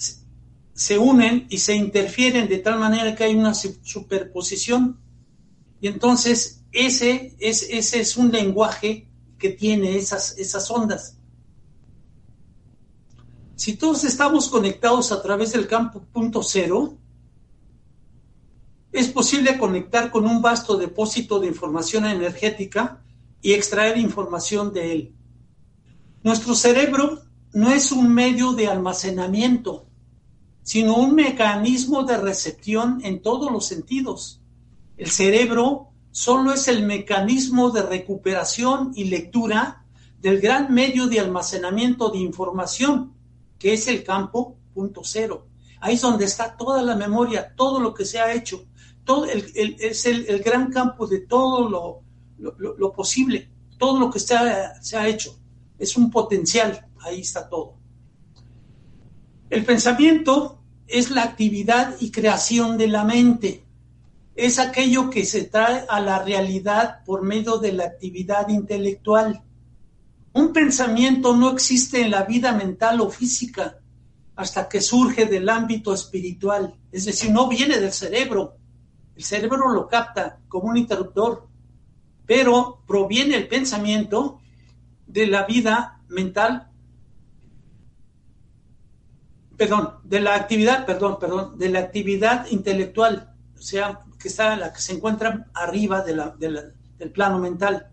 se 0.73 0.97
unen 0.97 1.47
y 1.49 1.59
se 1.59 1.75
interfieren 1.75 2.49
de 2.49 2.57
tal 2.57 2.79
manera 2.79 3.15
que 3.15 3.23
hay 3.23 3.35
una 3.35 3.53
superposición. 3.53 4.99
Y 5.79 5.87
entonces 5.87 6.63
ese 6.71 7.35
es, 7.39 7.67
ese 7.69 7.99
es 7.99 8.17
un 8.17 8.31
lenguaje 8.31 9.07
que 9.37 9.49
tiene 9.49 9.97
esas, 9.97 10.37
esas 10.37 10.69
ondas. 10.71 11.17
Si 13.61 13.75
todos 13.75 14.03
estamos 14.05 14.49
conectados 14.49 15.11
a 15.11 15.21
través 15.21 15.53
del 15.53 15.67
campo 15.67 16.01
punto 16.11 16.41
cero, 16.41 16.97
es 18.91 19.07
posible 19.09 19.59
conectar 19.59 20.09
con 20.09 20.25
un 20.25 20.41
vasto 20.41 20.77
depósito 20.77 21.39
de 21.39 21.45
información 21.45 22.07
energética 22.07 23.03
y 23.39 23.53
extraer 23.53 23.99
información 23.99 24.73
de 24.73 24.91
él. 24.91 25.15
Nuestro 26.23 26.55
cerebro 26.55 27.21
no 27.53 27.69
es 27.69 27.91
un 27.91 28.11
medio 28.11 28.53
de 28.53 28.65
almacenamiento, 28.65 29.85
sino 30.63 30.95
un 30.95 31.13
mecanismo 31.13 32.01
de 32.01 32.17
recepción 32.17 32.99
en 33.03 33.21
todos 33.21 33.51
los 33.51 33.67
sentidos. 33.67 34.41
El 34.97 35.11
cerebro 35.11 35.91
solo 36.09 36.51
es 36.51 36.67
el 36.67 36.83
mecanismo 36.83 37.69
de 37.69 37.83
recuperación 37.83 38.91
y 38.95 39.03
lectura 39.03 39.85
del 40.19 40.41
gran 40.41 40.73
medio 40.73 41.05
de 41.05 41.19
almacenamiento 41.19 42.09
de 42.09 42.17
información, 42.17 43.20
que 43.61 43.73
es 43.73 43.87
el 43.87 44.03
campo 44.03 44.57
punto 44.73 45.01
cero. 45.03 45.45
Ahí 45.81 45.93
es 45.93 46.01
donde 46.01 46.25
está 46.25 46.57
toda 46.57 46.81
la 46.81 46.95
memoria, 46.95 47.53
todo 47.55 47.79
lo 47.79 47.93
que 47.93 48.05
se 48.05 48.19
ha 48.19 48.33
hecho. 48.33 48.65
Todo 49.05 49.25
es 49.25 50.05
el, 50.05 50.41
gran 50.43 50.71
campo 50.71 51.05
de 51.05 51.19
todo 51.19 51.69
lo, 51.69 52.01
lo, 52.57 52.91
posible, 52.91 53.49
todo 53.77 53.99
lo 53.99 54.09
que 54.09 54.19
se 54.19 54.35
se 54.81 54.97
ha 54.97 55.07
hecho. 55.07 55.37
Es 55.77 55.95
un 55.95 56.09
potencial, 56.09 56.87
ahí 57.01 57.21
está 57.21 57.47
todo. 57.47 57.75
El 59.51 59.63
pensamiento 59.63 60.59
es 60.87 61.11
la 61.11 61.23
actividad 61.23 61.95
y 61.99 62.09
creación 62.09 62.77
de 62.77 62.87
la 62.87 63.03
mente. 63.03 63.63
Es 64.35 64.57
aquello 64.57 65.09
que 65.09 65.25
se 65.25 65.43
trae 65.43 65.85
a 65.87 65.99
la 65.99 66.23
realidad 66.23 67.03
por 67.05 67.21
medio 67.21 67.57
de 67.57 67.73
la 67.73 67.85
actividad 67.85 68.49
intelectual. 68.49 69.43
Un 70.33 70.53
pensamiento 70.53 71.35
no 71.35 71.51
existe 71.51 72.01
en 72.01 72.11
la 72.11 72.23
vida 72.23 72.53
mental 72.53 73.01
o 73.01 73.09
física 73.09 73.77
hasta 74.35 74.69
que 74.69 74.81
surge 74.81 75.25
del 75.25 75.49
ámbito 75.49 75.93
espiritual, 75.93 76.75
es 76.91 77.05
decir, 77.05 77.31
no 77.31 77.47
viene 77.47 77.79
del 77.79 77.91
cerebro. 77.91 78.55
El 79.15 79.23
cerebro 79.23 79.69
lo 79.69 79.87
capta 79.87 80.39
como 80.47 80.69
un 80.69 80.77
interruptor, 80.77 81.47
pero 82.25 82.81
proviene 82.87 83.35
el 83.35 83.47
pensamiento 83.47 84.39
de 85.05 85.27
la 85.27 85.45
vida 85.45 86.01
mental 86.07 86.71
perdón, 89.61 89.99
de 90.03 90.21
la 90.21 90.33
actividad, 90.33 90.87
perdón, 90.87 91.19
perdón, 91.19 91.59
de 91.59 91.69
la 91.69 91.81
actividad 91.81 92.47
intelectual, 92.49 93.31
o 93.55 93.61
sea, 93.61 94.01
que 94.19 94.27
está 94.27 94.55
la 94.55 94.73
que 94.73 94.81
se 94.81 94.93
encuentra 94.93 95.45
arriba 95.53 96.01
del 96.01 97.11
plano 97.13 97.37
mental. 97.37 97.90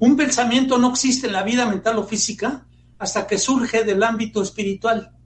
Un 0.00 0.16
pensamiento 0.16 0.78
no 0.78 0.90
existe 0.90 1.28
en 1.28 1.32
la 1.34 1.44
vida 1.44 1.66
mental 1.66 1.98
o 1.98 2.04
física 2.04 2.66
hasta 2.98 3.26
que 3.26 3.38
surge 3.38 3.84
del 3.84 4.02
ámbito 4.02 4.42
espiritual. 4.42 5.16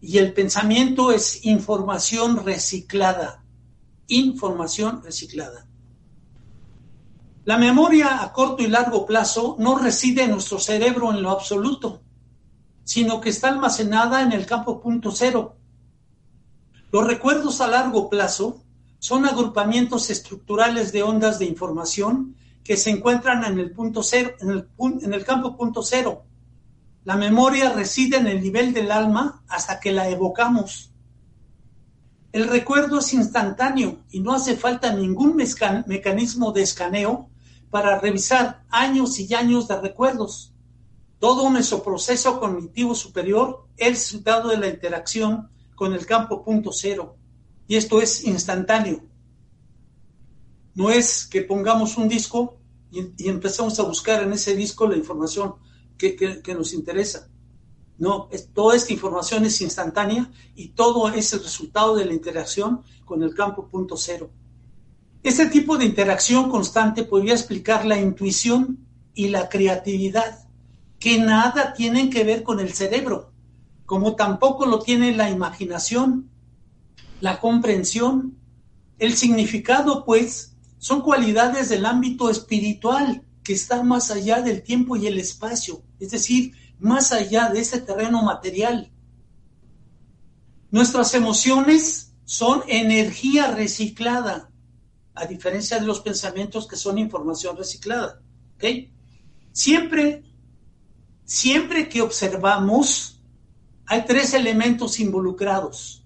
Y 0.00 0.18
el 0.18 0.32
pensamiento 0.32 1.12
es 1.12 1.46
información 1.46 2.44
reciclada. 2.44 3.44
Información 4.08 5.02
reciclada. 5.04 5.68
La 7.44 7.56
memoria 7.56 8.24
a 8.24 8.32
corto 8.32 8.64
y 8.64 8.66
largo 8.66 9.06
plazo 9.06 9.54
no 9.60 9.78
reside 9.78 10.24
en 10.24 10.32
nuestro 10.32 10.58
cerebro 10.58 11.12
en 11.12 11.22
lo 11.22 11.30
absoluto 11.30 12.02
sino 12.86 13.20
que 13.20 13.30
está 13.30 13.48
almacenada 13.48 14.22
en 14.22 14.30
el 14.32 14.46
campo 14.46 14.80
punto 14.80 15.10
cero. 15.10 15.56
Los 16.92 17.04
recuerdos 17.04 17.60
a 17.60 17.66
largo 17.66 18.08
plazo 18.08 18.62
son 19.00 19.26
agrupamientos 19.26 20.08
estructurales 20.08 20.92
de 20.92 21.02
ondas 21.02 21.40
de 21.40 21.46
información 21.46 22.36
que 22.66 22.76
se 22.76 22.90
encuentran 22.90 23.44
en 23.44 23.58
el 23.58 23.70
punto 23.70 24.02
cero, 24.02 24.32
en 24.40 24.50
el, 24.50 24.68
en 25.02 25.14
el 25.14 25.24
campo 25.24 25.56
punto 25.56 25.82
cero. 25.82 26.24
La 27.04 27.16
memoria 27.16 27.72
reside 27.72 28.16
en 28.16 28.26
el 28.26 28.40
nivel 28.40 28.74
del 28.74 28.90
alma 28.90 29.44
hasta 29.46 29.78
que 29.78 29.92
la 29.92 30.08
evocamos. 30.08 30.92
El 32.32 32.48
recuerdo 32.48 32.98
es 32.98 33.14
instantáneo 33.14 34.00
y 34.10 34.20
no 34.20 34.34
hace 34.34 34.56
falta 34.56 34.92
ningún 34.92 35.36
mecanismo 35.36 36.50
de 36.50 36.62
escaneo 36.62 37.30
para 37.70 38.00
revisar 38.00 38.64
años 38.68 39.18
y 39.20 39.32
años 39.32 39.68
de 39.68 39.80
recuerdos. 39.80 40.52
Todo 41.20 41.48
nuestro 41.48 41.84
proceso 41.84 42.40
cognitivo 42.40 42.94
superior 42.96 43.68
es 43.76 43.90
resultado 43.90 44.50
de 44.50 44.58
la 44.58 44.68
interacción 44.68 45.48
con 45.76 45.92
el 45.92 46.04
campo 46.04 46.44
punto 46.44 46.72
cero. 46.72 47.16
Y 47.68 47.76
esto 47.76 48.02
es 48.02 48.24
instantáneo. 48.24 49.02
No 50.76 50.90
es 50.90 51.26
que 51.26 51.40
pongamos 51.40 51.96
un 51.96 52.06
disco 52.06 52.58
y, 52.92 53.28
empecemos 53.28 53.80
a 53.80 53.82
buscar 53.82 54.22
en 54.22 54.34
ese 54.34 54.54
disco 54.54 54.86
la 54.86 54.96
información 54.96 55.54
que, 55.96 56.42
nos 56.54 56.74
interesa. 56.74 57.28
No, 57.98 58.28
toda 58.52 58.76
esta 58.76 58.92
información 58.92 59.46
es 59.46 59.60
instantánea 59.62 60.30
y 60.54 60.68
todo 60.68 61.08
es 61.08 61.32
el 61.32 61.42
resultado 61.42 61.96
de 61.96 62.04
la 62.04 62.12
interacción 62.12 62.82
con 63.06 63.22
el 63.22 63.34
campo 63.34 63.68
punto 63.68 63.96
cero. 63.96 64.30
Este 65.22 65.46
tipo 65.46 65.78
de 65.78 65.86
interacción 65.86 66.50
constante 66.50 67.04
podría 67.04 67.32
explicar 67.32 67.86
la 67.86 67.98
intuición 67.98 68.86
y 69.14 69.28
la 69.28 69.48
creatividad 69.48 70.46
que 70.98 71.18
nada 71.18 71.72
tienen 71.72 72.10
que 72.10 72.22
ver 72.22 72.42
con 72.42 72.60
el 72.60 72.74
cerebro, 72.74 73.32
como 73.86 74.14
tampoco 74.14 74.66
lo 74.66 74.80
tiene 74.80 75.16
la 75.16 75.30
imaginación, 75.30 76.30
la 77.20 77.40
comprensión. 77.40 78.36
El 78.98 79.14
significado, 79.16 80.04
pues, 80.04 80.55
son 80.78 81.02
cualidades 81.02 81.68
del 81.68 81.86
ámbito 81.86 82.30
espiritual 82.30 83.22
que 83.42 83.54
está 83.54 83.82
más 83.82 84.10
allá 84.10 84.42
del 84.42 84.62
tiempo 84.62 84.96
y 84.96 85.06
el 85.06 85.18
espacio, 85.18 85.82
es 86.00 86.10
decir, 86.10 86.52
más 86.78 87.12
allá 87.12 87.48
de 87.48 87.60
ese 87.60 87.80
terreno 87.80 88.22
material. 88.22 88.90
Nuestras 90.70 91.14
emociones 91.14 92.12
son 92.24 92.62
energía 92.66 93.52
reciclada, 93.52 94.50
a 95.14 95.26
diferencia 95.26 95.78
de 95.78 95.86
los 95.86 96.00
pensamientos 96.00 96.66
que 96.66 96.76
son 96.76 96.98
información 96.98 97.56
reciclada. 97.56 98.20
Siempre 99.52 100.26
Siempre 101.26 101.88
que 101.88 102.02
observamos, 102.02 103.20
hay 103.84 104.04
tres 104.04 104.32
elementos 104.32 105.00
involucrados. 105.00 106.04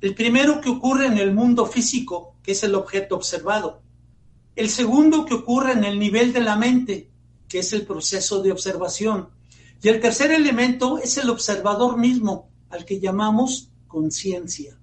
El 0.00 0.16
primero 0.16 0.60
que 0.60 0.68
ocurre 0.68 1.06
en 1.06 1.16
el 1.16 1.32
mundo 1.32 1.64
físico, 1.64 2.31
que 2.42 2.52
es 2.52 2.62
el 2.62 2.74
objeto 2.74 3.16
observado. 3.16 3.82
El 4.56 4.68
segundo 4.68 5.24
que 5.24 5.34
ocurre 5.34 5.72
en 5.72 5.84
el 5.84 5.98
nivel 5.98 6.32
de 6.32 6.40
la 6.40 6.56
mente, 6.56 7.10
que 7.48 7.60
es 7.60 7.72
el 7.72 7.86
proceso 7.86 8.42
de 8.42 8.52
observación. 8.52 9.28
Y 9.82 9.88
el 9.88 10.00
tercer 10.00 10.30
elemento 10.30 10.98
es 10.98 11.16
el 11.18 11.30
observador 11.30 11.96
mismo, 11.96 12.50
al 12.70 12.84
que 12.84 13.00
llamamos 13.00 13.70
conciencia. 13.86 14.78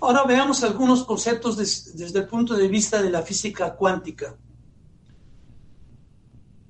Ahora 0.00 0.24
veamos 0.24 0.62
algunos 0.62 1.04
conceptos 1.04 1.56
desde 1.56 2.18
el 2.18 2.26
punto 2.26 2.54
de 2.54 2.68
vista 2.68 3.00
de 3.00 3.10
la 3.10 3.22
física 3.22 3.74
cuántica. 3.74 4.36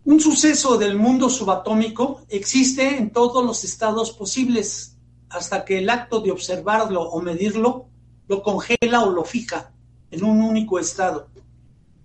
Un 0.05 0.20
suceso 0.20 0.77
del 0.77 0.97
mundo 0.97 1.31
subatómico 1.31 2.20
existe 2.29 2.97
en 2.97 3.11
todos 3.11 3.45
los 3.45 3.64
estados 3.64 4.12
posibles 4.12 4.93
hasta 5.35 5.64
que 5.64 5.78
el 5.78 5.91
acto 5.91 6.20
de 6.20 6.30
observarlo 6.30 7.03
o 7.03 7.20
medirlo 7.20 7.89
lo 8.28 8.43
congela 8.43 9.03
o 9.03 9.11
lo 9.11 9.24
fija 9.24 9.72
en 10.11 10.24
un 10.24 10.41
único 10.41 10.78
estado. 10.78 11.28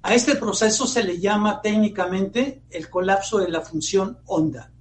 A 0.01 0.15
este 0.15 0.35
proceso 0.35 0.87
se 0.87 1.03
le 1.03 1.19
llama 1.19 1.61
técnicamente 1.61 2.63
el 2.71 2.89
colapso 2.89 3.37
de 3.37 3.49
la 3.49 3.61
función 3.61 4.17
onda. 4.25 4.71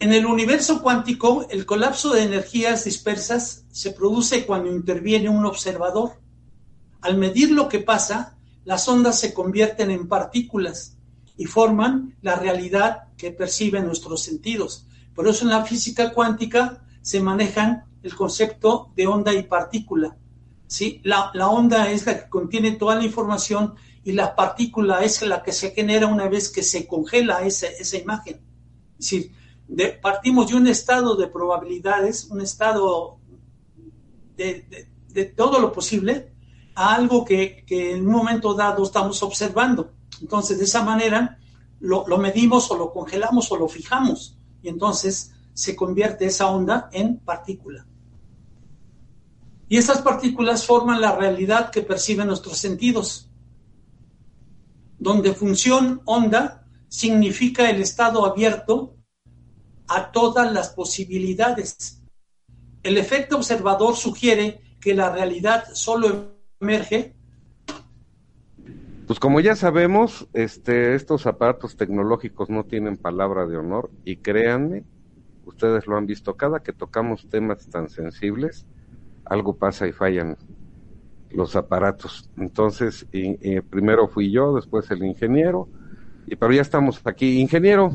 En 0.00 0.12
el 0.12 0.26
universo 0.26 0.82
cuántico, 0.82 1.46
el 1.50 1.64
colapso 1.64 2.12
de 2.12 2.24
energías 2.24 2.84
dispersas 2.84 3.64
se 3.70 3.92
produce 3.92 4.44
cuando 4.44 4.70
interviene 4.70 5.28
un 5.28 5.46
observador. 5.46 6.20
Al 7.00 7.16
medir 7.16 7.52
lo 7.52 7.68
que 7.68 7.78
pasa, 7.78 8.36
las 8.64 8.88
ondas 8.88 9.20
se 9.20 9.32
convierten 9.32 9.90
en 9.92 10.08
partículas 10.08 10.96
y 11.36 11.46
forman 11.46 12.16
la 12.22 12.34
realidad 12.34 13.04
que 13.16 13.30
perciben 13.30 13.86
nuestros 13.86 14.22
sentidos. 14.22 14.86
Por 15.16 15.26
eso 15.26 15.44
en 15.44 15.50
la 15.50 15.64
física 15.64 16.12
cuántica 16.12 16.84
se 17.00 17.20
manejan 17.20 17.86
el 18.02 18.14
concepto 18.14 18.92
de 18.94 19.06
onda 19.06 19.32
y 19.32 19.42
partícula. 19.44 20.14
¿sí? 20.66 21.00
La, 21.04 21.30
onda 21.48 21.90
es 21.90 22.04
la 22.04 22.22
que 22.22 22.28
contiene 22.28 22.72
toda 22.72 22.96
la 22.96 23.04
información 23.04 23.74
y 24.04 24.12
la 24.12 24.36
partícula 24.36 25.02
es 25.02 25.22
la 25.22 25.42
que 25.42 25.52
se 25.52 25.70
genera 25.70 26.06
una 26.06 26.28
vez 26.28 26.50
que 26.50 26.62
se 26.62 26.86
congela 26.86 27.44
esa, 27.46 27.66
esa 27.66 27.96
imagen. 27.96 28.42
Es 28.98 29.10
decir, 29.10 29.32
partimos 30.02 30.48
de 30.48 30.56
un 30.56 30.66
estado 30.66 31.16
de 31.16 31.28
probabilidades, 31.28 32.26
un 32.26 32.42
estado 32.42 33.18
de, 34.36 34.84
todo 35.34 35.60
lo 35.60 35.72
posible, 35.72 36.34
a 36.74 36.94
algo 36.94 37.24
que, 37.24 37.64
en 37.68 38.06
un 38.06 38.12
momento 38.12 38.52
dado 38.52 38.84
estamos 38.84 39.22
observando. 39.22 39.92
Entonces, 40.20 40.58
de 40.58 40.64
esa 40.64 40.84
manera, 40.84 41.38
lo, 41.80 42.06
lo 42.06 42.18
medimos 42.18 42.70
o 42.70 42.76
lo 42.76 42.92
congelamos 42.92 43.50
o 43.50 43.56
lo 43.56 43.66
fijamos. 43.66 44.35
Y 44.66 44.68
entonces 44.68 45.32
se 45.54 45.76
convierte 45.76 46.26
esa 46.26 46.48
onda 46.48 46.90
en 46.92 47.20
partícula. 47.20 47.86
Y 49.68 49.76
esas 49.76 50.02
partículas 50.02 50.66
forman 50.66 51.00
la 51.00 51.14
realidad 51.14 51.70
que 51.70 51.82
perciben 51.82 52.26
nuestros 52.26 52.58
sentidos, 52.58 53.30
donde 54.98 55.34
función 55.34 56.02
onda 56.04 56.66
significa 56.88 57.70
el 57.70 57.80
estado 57.80 58.26
abierto 58.26 58.96
a 59.86 60.10
todas 60.10 60.52
las 60.52 60.70
posibilidades. 60.70 62.02
El 62.82 62.98
efecto 62.98 63.36
observador 63.36 63.94
sugiere 63.96 64.60
que 64.80 64.94
la 64.94 65.10
realidad 65.10 65.64
solo 65.74 66.40
emerge. 66.58 67.14
Pues 69.06 69.20
como 69.20 69.38
ya 69.40 69.54
sabemos, 69.54 70.28
este, 70.32 70.94
estos 70.96 71.26
aparatos 71.26 71.76
tecnológicos 71.76 72.50
no 72.50 72.64
tienen 72.64 72.96
palabra 72.96 73.46
de 73.46 73.56
honor 73.56 73.90
y 74.04 74.16
créanme, 74.16 74.84
ustedes 75.44 75.86
lo 75.86 75.96
han 75.96 76.06
visto, 76.06 76.34
cada 76.34 76.60
que 76.60 76.72
tocamos 76.72 77.28
temas 77.28 77.68
tan 77.68 77.88
sensibles, 77.88 78.66
algo 79.24 79.54
pasa 79.56 79.86
y 79.86 79.92
fallan 79.92 80.36
los 81.30 81.54
aparatos. 81.54 82.30
Entonces, 82.36 83.06
primero 83.70 84.08
fui 84.08 84.32
yo, 84.32 84.54
después 84.54 84.90
el 84.90 85.04
ingeniero, 85.04 85.68
y 86.26 86.34
pero 86.34 86.52
ya 86.52 86.62
estamos 86.62 87.00
aquí. 87.04 87.40
Ingeniero, 87.40 87.92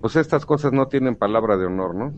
pues 0.00 0.16
estas 0.16 0.44
cosas 0.44 0.72
no 0.72 0.88
tienen 0.88 1.14
palabra 1.14 1.56
de 1.56 1.66
honor, 1.66 1.94
¿no? 1.94 2.12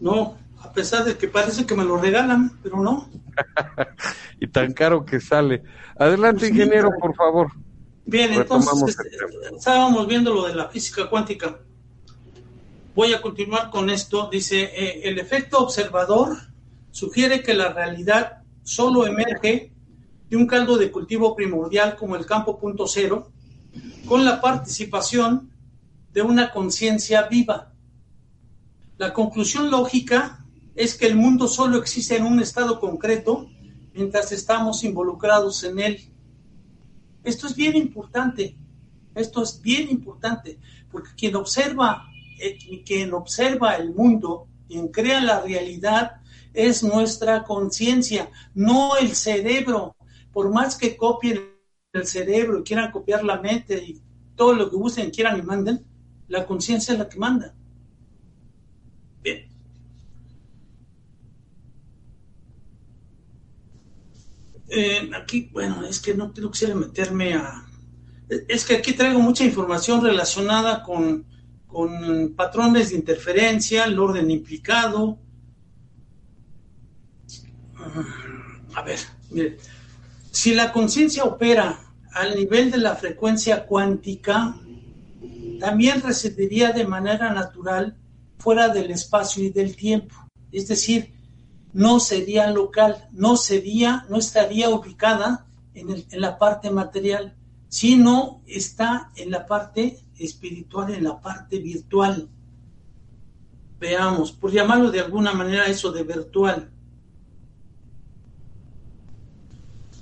No, 0.00 0.36
a 0.60 0.72
pesar 0.72 1.04
de 1.04 1.16
que 1.16 1.28
parece 1.28 1.66
que 1.66 1.74
me 1.74 1.84
lo 1.84 1.96
regalan, 1.96 2.58
pero 2.62 2.80
no. 2.80 3.08
y 4.40 4.46
tan 4.48 4.72
caro 4.72 5.04
que 5.04 5.20
sale. 5.20 5.62
Adelante, 5.98 6.40
pues 6.40 6.50
ingeniero, 6.50 6.90
por 7.00 7.14
favor. 7.14 7.50
Bien, 8.04 8.32
entonces 8.32 8.88
este, 8.88 9.56
estábamos 9.56 10.06
viendo 10.06 10.34
lo 10.34 10.46
de 10.46 10.54
la 10.54 10.68
física 10.68 11.08
cuántica. 11.08 11.60
Voy 12.94 13.14
a 13.14 13.22
continuar 13.22 13.70
con 13.70 13.88
esto. 13.88 14.28
Dice, 14.30 14.62
eh, 14.62 15.02
el 15.04 15.18
efecto 15.18 15.58
observador 15.58 16.36
sugiere 16.90 17.42
que 17.42 17.54
la 17.54 17.72
realidad 17.72 18.42
solo 18.62 19.06
emerge 19.06 19.72
de 20.28 20.36
un 20.36 20.46
caldo 20.46 20.76
de 20.76 20.90
cultivo 20.90 21.34
primordial 21.34 21.96
como 21.96 22.16
el 22.16 22.26
campo 22.26 22.58
punto 22.58 22.86
cero, 22.86 23.30
con 24.06 24.24
la 24.24 24.40
participación 24.40 25.50
de 26.12 26.22
una 26.22 26.50
conciencia 26.50 27.22
viva. 27.22 27.72
La 28.98 29.12
conclusión 29.12 29.70
lógica 29.70 30.39
es 30.74 30.94
que 30.94 31.06
el 31.06 31.16
mundo 31.16 31.48
solo 31.48 31.78
existe 31.78 32.16
en 32.16 32.24
un 32.24 32.40
estado 32.40 32.80
concreto 32.80 33.48
mientras 33.92 34.32
estamos 34.32 34.84
involucrados 34.84 35.62
en 35.64 35.78
él. 35.78 36.00
Esto 37.24 37.46
es 37.46 37.54
bien 37.54 37.76
importante, 37.76 38.56
esto 39.14 39.42
es 39.42 39.60
bien 39.60 39.90
importante, 39.90 40.58
porque 40.90 41.10
quien 41.16 41.36
observa, 41.36 42.08
eh, 42.38 42.58
quien 42.84 43.12
observa 43.12 43.74
el 43.76 43.94
mundo, 43.94 44.46
quien 44.68 44.88
crea 44.88 45.20
la 45.20 45.40
realidad, 45.40 46.20
es 46.54 46.82
nuestra 46.82 47.44
conciencia, 47.44 48.30
no 48.54 48.96
el 48.96 49.14
cerebro. 49.14 49.96
Por 50.32 50.50
más 50.52 50.76
que 50.76 50.96
copien 50.96 51.40
el 51.92 52.06
cerebro 52.06 52.60
y 52.60 52.62
quieran 52.62 52.92
copiar 52.92 53.24
la 53.24 53.40
mente 53.40 53.82
y 53.82 54.00
todo 54.36 54.54
lo 54.54 54.70
que 54.70 54.76
usen, 54.76 55.10
quieran 55.10 55.38
y 55.38 55.42
manden, 55.42 55.84
la 56.28 56.46
conciencia 56.46 56.92
es 56.92 56.98
la 56.98 57.08
que 57.08 57.18
manda. 57.18 57.54
Bien. 59.22 59.49
Eh, 64.70 65.10
aquí, 65.14 65.50
bueno, 65.52 65.84
es 65.84 66.00
que 66.00 66.14
no 66.14 66.32
quiero 66.32 66.76
meterme 66.76 67.34
a... 67.34 67.66
Es 68.48 68.64
que 68.64 68.76
aquí 68.76 68.92
traigo 68.92 69.18
mucha 69.18 69.44
información 69.44 70.02
relacionada 70.02 70.84
con, 70.84 71.26
con 71.66 72.34
patrones 72.36 72.90
de 72.90 72.96
interferencia, 72.96 73.84
el 73.84 73.98
orden 73.98 74.30
implicado, 74.30 75.18
a 78.74 78.82
ver, 78.82 78.98
mire, 79.30 79.58
si 80.30 80.54
la 80.54 80.72
conciencia 80.72 81.24
opera 81.24 81.80
al 82.12 82.36
nivel 82.36 82.70
de 82.70 82.78
la 82.78 82.96
frecuencia 82.96 83.66
cuántica, 83.66 84.56
también 85.58 86.00
residiría 86.00 86.72
de 86.72 86.86
manera 86.86 87.32
natural 87.32 87.96
fuera 88.38 88.68
del 88.68 88.90
espacio 88.90 89.44
y 89.44 89.50
del 89.50 89.76
tiempo. 89.76 90.14
Es 90.50 90.68
decir, 90.68 91.12
no 91.72 92.00
sería 92.00 92.50
local, 92.50 93.08
no 93.12 93.36
sería, 93.36 94.04
no 94.08 94.18
estaría 94.18 94.68
ubicada 94.70 95.46
en, 95.74 95.90
en 95.90 96.20
la 96.20 96.38
parte 96.38 96.70
material, 96.70 97.36
sino 97.68 98.42
está 98.46 99.10
en 99.14 99.30
la 99.30 99.46
parte 99.46 100.00
espiritual, 100.18 100.92
en 100.92 101.04
la 101.04 101.20
parte 101.20 101.58
virtual. 101.58 102.28
Veamos, 103.78 104.32
por 104.32 104.50
llamarlo 104.50 104.90
de 104.90 105.00
alguna 105.00 105.32
manera 105.32 105.66
eso 105.66 105.92
de 105.92 106.02
virtual. 106.02 106.70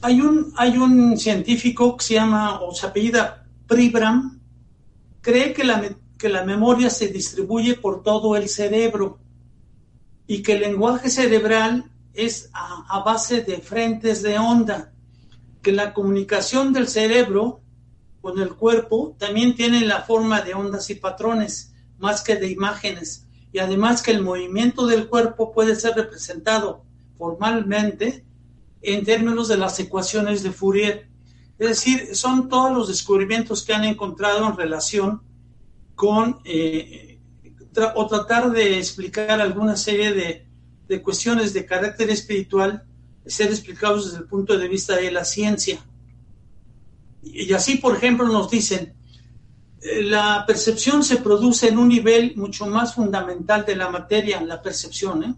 Hay 0.01 0.21
un, 0.21 0.53
hay 0.57 0.79
un 0.79 1.17
científico 1.19 1.97
que 1.97 2.05
se 2.05 2.15
llama, 2.15 2.61
o 2.61 2.75
se 2.75 2.87
apellida 2.87 3.45
Pribram, 3.67 4.41
cree 5.21 5.53
que 5.53 5.65
la, 5.65 5.83
que 6.17 6.29
la 6.29 6.45
memoria 6.45 6.89
se 6.89 7.09
distribuye 7.09 7.75
por 7.75 8.03
todo 8.03 8.35
el 8.35 8.49
cerebro 8.49 9.19
y 10.29 10.43
que 10.43 10.53
el 10.53 10.61
lenguaje 10.61 11.09
cerebral 11.09 11.91
es 12.13 12.51
a, 12.53 13.03
base 13.03 13.43
de 13.43 13.59
frentes 13.59 14.23
de 14.23 14.39
onda, 14.39 14.93
que 15.63 15.73
la 15.73 15.95
comunicación 15.95 16.73
del 16.73 16.87
cerebro 16.87 17.63
con 18.21 18.39
el 18.39 18.55
cuerpo 18.55 19.17
también 19.19 19.57
tiene 19.57 19.81
la 19.81 20.03
forma 20.03 20.43
de 20.43 20.53
ondas 20.53 20.91
y 20.91 20.97
patrones, 20.97 21.73
más 21.99 22.23
que 22.23 22.37
de 22.37 22.51
imágenes, 22.51 23.27
y 23.53 23.59
además 23.59 24.03
que 24.03 24.11
el 24.11 24.23
movimiento 24.23 24.87
del 24.87 25.09
cuerpo 25.09 25.51
puede 25.53 25.75
ser 25.75 25.95
representado 25.95 26.85
formalmente 27.17 28.27
en 28.83 29.05
términos 29.07 29.49
de 29.49 29.57
las 29.57 29.81
ecuaciones 29.81 30.43
de 30.43 30.53
Fourier. 30.53 31.09
Es 31.59 31.69
decir, 31.69 32.15
son 32.15 32.51
todos 32.51 32.71
los 32.71 32.89
descubrimientos 32.89 33.65
que 33.65 33.73
han 33.73 33.85
encontrado 33.85 34.47
en 34.47 34.57
relación 34.57 35.23
con 35.95 36.41
eh, 36.45 37.08
o 37.95 38.07
tratar 38.07 38.51
de 38.51 38.79
explicar 38.79 39.41
alguna 39.41 39.77
serie 39.77 40.13
de, 40.13 40.47
de, 40.89 41.03
cuestiones 41.03 41.53
de 41.53 41.67
carácter 41.67 42.11
espiritual, 42.11 42.85
ser 43.27 43.49
explicados 43.49 44.07
desde 44.07 44.19
el 44.19 44.29
punto 44.29 44.57
de 44.57 44.69
vista 44.69 44.97
de 44.97 45.11
la 45.11 45.25
ciencia. 45.25 45.79
Y 47.23 47.53
así, 47.53 47.77
por 47.77 47.97
ejemplo, 47.97 48.27
nos 48.29 48.51
dicen, 48.51 48.95
eh, 49.81 50.03
la 50.03 50.45
percepción 50.47 51.05
se 51.05 51.17
produce 51.17 51.69
en 51.69 51.79
un 51.79 51.89
nivel 51.89 52.35
mucho 52.37 52.67
más 52.67 52.95
fundamental 52.95 53.65
de 53.65 53.77
la 53.77 53.91
materia, 53.91 54.41
la 54.41 54.61
percepción, 54.63 55.25
¿eh? 55.25 55.35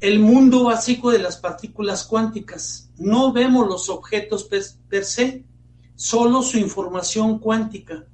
el 0.00 0.18
mundo 0.18 0.64
básico 0.64 1.10
de 1.10 1.20
las 1.20 1.36
partículas 1.36 2.04
cuánticas. 2.04 2.90
No 2.98 3.32
vemos 3.32 3.68
los 3.68 3.88
objetos 3.88 4.44
per, 4.44 5.04
se, 5.04 5.44
solo 5.94 6.42
su 6.42 6.58
información 6.58 7.38
cuántica. 7.38 8.04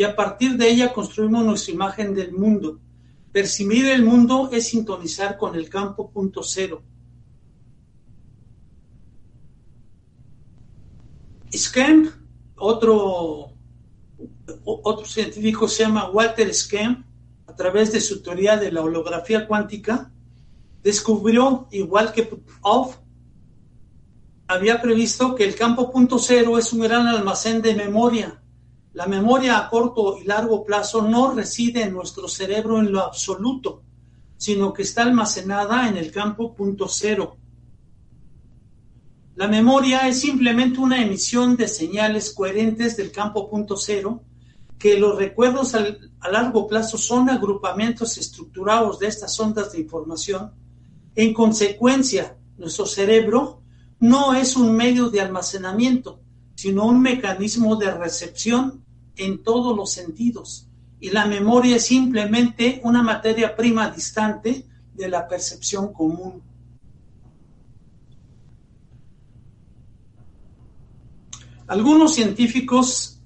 Y 0.00 0.02
a 0.02 0.16
partir 0.16 0.56
de 0.56 0.66
ella 0.66 0.94
construimos 0.94 1.44
nuestra 1.44 1.74
imagen 1.74 2.14
del 2.14 2.32
mundo. 2.32 2.80
Percibir 3.32 3.84
el 3.84 4.02
mundo 4.02 4.48
es 4.50 4.68
sintonizar 4.68 5.36
con 5.36 5.54
el 5.54 5.68
campo 5.68 6.10
punto 6.10 6.42
cero. 6.42 6.82
Scamp, 11.54 12.12
otro, 12.56 13.52
otro 14.64 15.04
científico 15.04 15.68
se 15.68 15.82
llama 15.82 16.08
Walter 16.08 16.54
Scamp, 16.54 17.04
a 17.46 17.54
través 17.54 17.92
de 17.92 18.00
su 18.00 18.22
teoría 18.22 18.56
de 18.56 18.72
la 18.72 18.80
holografía 18.80 19.46
cuántica, 19.46 20.10
descubrió, 20.82 21.68
igual 21.72 22.10
que 22.14 22.26
Off, 22.62 22.96
había 24.48 24.80
previsto 24.80 25.34
que 25.34 25.44
el 25.44 25.54
campo 25.54 25.92
punto 25.92 26.18
cero 26.18 26.56
es 26.56 26.72
un 26.72 26.80
gran 26.80 27.06
almacén 27.06 27.60
de 27.60 27.74
memoria. 27.74 28.39
La 28.92 29.06
memoria 29.06 29.58
a 29.58 29.70
corto 29.70 30.18
y 30.18 30.24
largo 30.24 30.64
plazo 30.64 31.02
no 31.02 31.32
reside 31.32 31.82
en 31.82 31.92
nuestro 31.92 32.26
cerebro 32.26 32.80
en 32.80 32.90
lo 32.90 33.00
absoluto, 33.00 33.82
sino 34.36 34.72
que 34.72 34.82
está 34.82 35.02
almacenada 35.02 35.88
en 35.88 35.96
el 35.96 36.10
campo 36.10 36.54
punto 36.54 36.88
cero. 36.88 37.36
La 39.36 39.46
memoria 39.46 40.08
es 40.08 40.20
simplemente 40.20 40.80
una 40.80 41.02
emisión 41.02 41.56
de 41.56 41.68
señales 41.68 42.32
coherentes 42.34 42.96
del 42.96 43.12
campo 43.12 43.48
punto 43.48 43.76
cero, 43.76 44.22
que 44.78 44.98
los 44.98 45.16
recuerdos 45.16 45.74
a 45.74 46.28
largo 46.30 46.66
plazo 46.66 46.98
son 46.98 47.30
agrupamientos 47.30 48.18
estructurados 48.18 48.98
de 48.98 49.06
estas 49.08 49.38
ondas 49.38 49.72
de 49.72 49.80
información 49.80 50.52
En 51.14 51.34
consecuencia, 51.34 52.36
nuestro 52.56 52.86
cerebro 52.86 53.62
no 53.98 54.34
es 54.34 54.56
un 54.56 54.74
medio 54.74 55.10
de 55.10 55.20
almacenamiento, 55.20 56.20
sino 56.54 56.86
un 56.86 57.00
mecanismo 57.02 57.76
de 57.76 57.90
recepción 57.90 58.79
en 59.20 59.42
todos 59.42 59.76
los 59.76 59.92
sentidos. 59.92 60.66
Y 60.98 61.10
la 61.10 61.26
memoria 61.26 61.76
es 61.76 61.86
simplemente 61.86 62.80
una 62.84 63.02
materia 63.02 63.54
prima 63.54 63.90
distante 63.90 64.66
de 64.94 65.08
la 65.08 65.28
percepción 65.28 65.92
común. 65.92 66.42
Algunos 71.66 72.14
científicos 72.14 73.20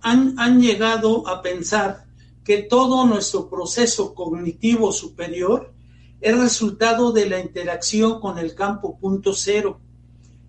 han, 0.00 0.38
han, 0.38 0.60
llegado 0.60 1.28
a 1.28 1.42
pensar 1.42 2.06
que 2.42 2.62
todo 2.62 3.04
nuestro 3.04 3.50
proceso 3.50 4.14
cognitivo 4.14 4.90
superior 4.90 5.74
es 6.20 6.38
resultado 6.38 7.12
de 7.12 7.28
la 7.28 7.40
interacción 7.40 8.20
con 8.20 8.38
el 8.38 8.54
campo 8.54 8.98
punto 8.98 9.34
cero. 9.34 9.80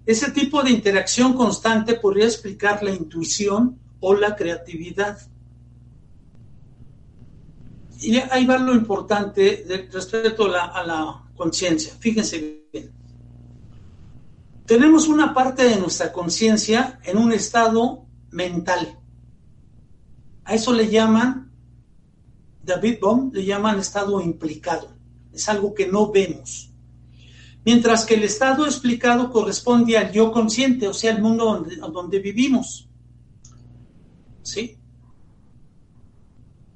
Ese 0.05 0.31
tipo 0.31 0.63
de 0.63 0.71
interacción 0.71 1.33
constante 1.33 1.95
podría 1.95 2.25
explicar 2.25 2.81
la 2.81 2.91
intuición 2.91 3.77
o 4.01 4.13
la 4.13 4.35
creatividad. 4.35 5.17
Y 8.01 8.17
ahí 8.17 8.45
va 8.45 8.57
lo 8.57 8.73
importante 8.73 9.63
respecto 9.91 10.45
a 10.45 10.83
la, 10.83 11.23
conciencia. 11.35 11.93
Fíjense 11.99 12.67
bien. 12.71 12.91
Tenemos 14.65 15.07
una 15.07 15.33
parte 15.33 15.63
de 15.63 15.77
nuestra 15.77 16.11
conciencia 16.11 16.99
en 17.03 17.17
un 17.17 17.31
estado 17.31 18.05
mental. 18.29 18.99
A 20.43 20.53
eso 20.53 20.71
le 20.71 20.87
llaman, 20.89 21.51
David 22.63 22.97
Bohm 23.01 23.31
le 23.33 23.43
llaman 23.43 23.79
estado 23.79 24.21
implicado. 24.21 24.95
Es 25.33 25.49
algo 25.49 25.73
que 25.73 25.87
no 25.87 26.11
vemos. 26.11 26.71
Mientras 27.65 28.05
que 28.05 28.15
el 28.15 28.23
estado 28.23 28.65
explicado 28.65 29.31
corresponde 29.31 29.97
al 29.97 30.11
yo 30.11 30.31
consciente, 30.31 30.87
o 30.87 30.93
sea, 30.93 31.11
el 31.11 31.21
mundo 31.21 31.65
donde 31.91 32.19
vivimos. 32.19 32.90
¿Sí? 34.43 34.77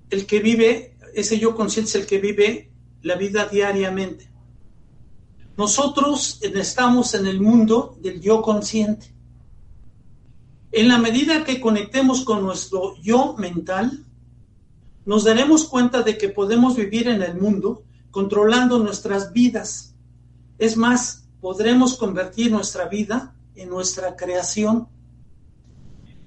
El 0.10 0.26
que 0.26 0.40
vive, 0.40 0.98
ese 1.14 1.40
yo 1.40 1.56
consciente 1.56 1.90
es 1.90 1.96
el 1.96 2.06
que 2.06 2.20
vive 2.20 2.72
la 3.02 3.16
vida 3.16 3.48
diariamente. 3.48 4.32
Nosotros 5.58 6.40
estamos 6.42 7.14
en 7.14 7.28
el 7.28 7.40
mundo 7.40 7.98
del 8.02 8.20
yo 8.20 8.42
consciente. 8.42 9.14
En 10.72 10.90
la 10.90 10.98
medida 10.98 11.46
que 11.46 11.62
conectemos 11.62 12.26
con 12.26 12.44
nuestro 12.44 12.96
yo 13.02 13.36
mental, 13.38 14.06
nos 15.06 15.24
daremos 15.24 15.66
cuenta 15.66 16.02
de 16.02 16.18
que 16.18 16.30
podemos 16.30 16.76
vivir 16.76 17.08
en 17.08 17.22
el 17.22 17.40
mundo 17.40 17.84
controlando 18.12 18.80
nuestras 18.80 19.32
vidas. 19.32 19.96
Es 20.58 20.76
más, 20.76 21.28
podremos 21.40 21.98
convertir 21.98 22.52
nuestra 22.52 22.88
vida 22.88 23.36
en 23.56 23.70
nuestra 23.70 24.16
creación. 24.16 24.88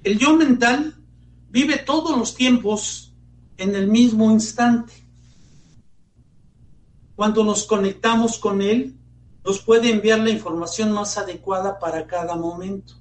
El 0.03 0.17
yo 0.17 0.35
mental 0.35 0.98
vive 1.49 1.77
todos 1.77 2.17
los 2.17 2.35
tiempos 2.35 3.13
en 3.57 3.75
el 3.75 3.87
mismo 3.87 4.31
instante. 4.31 4.93
Cuando 7.15 7.43
nos 7.43 7.65
conectamos 7.65 8.37
con 8.37 8.61
él, 8.61 8.95
nos 9.43 9.59
puede 9.59 9.91
enviar 9.91 10.19
la 10.19 10.29
información 10.29 10.91
más 10.91 11.17
adecuada 11.17 11.79
para 11.79 12.07
cada 12.07 12.35
momento. 12.35 12.93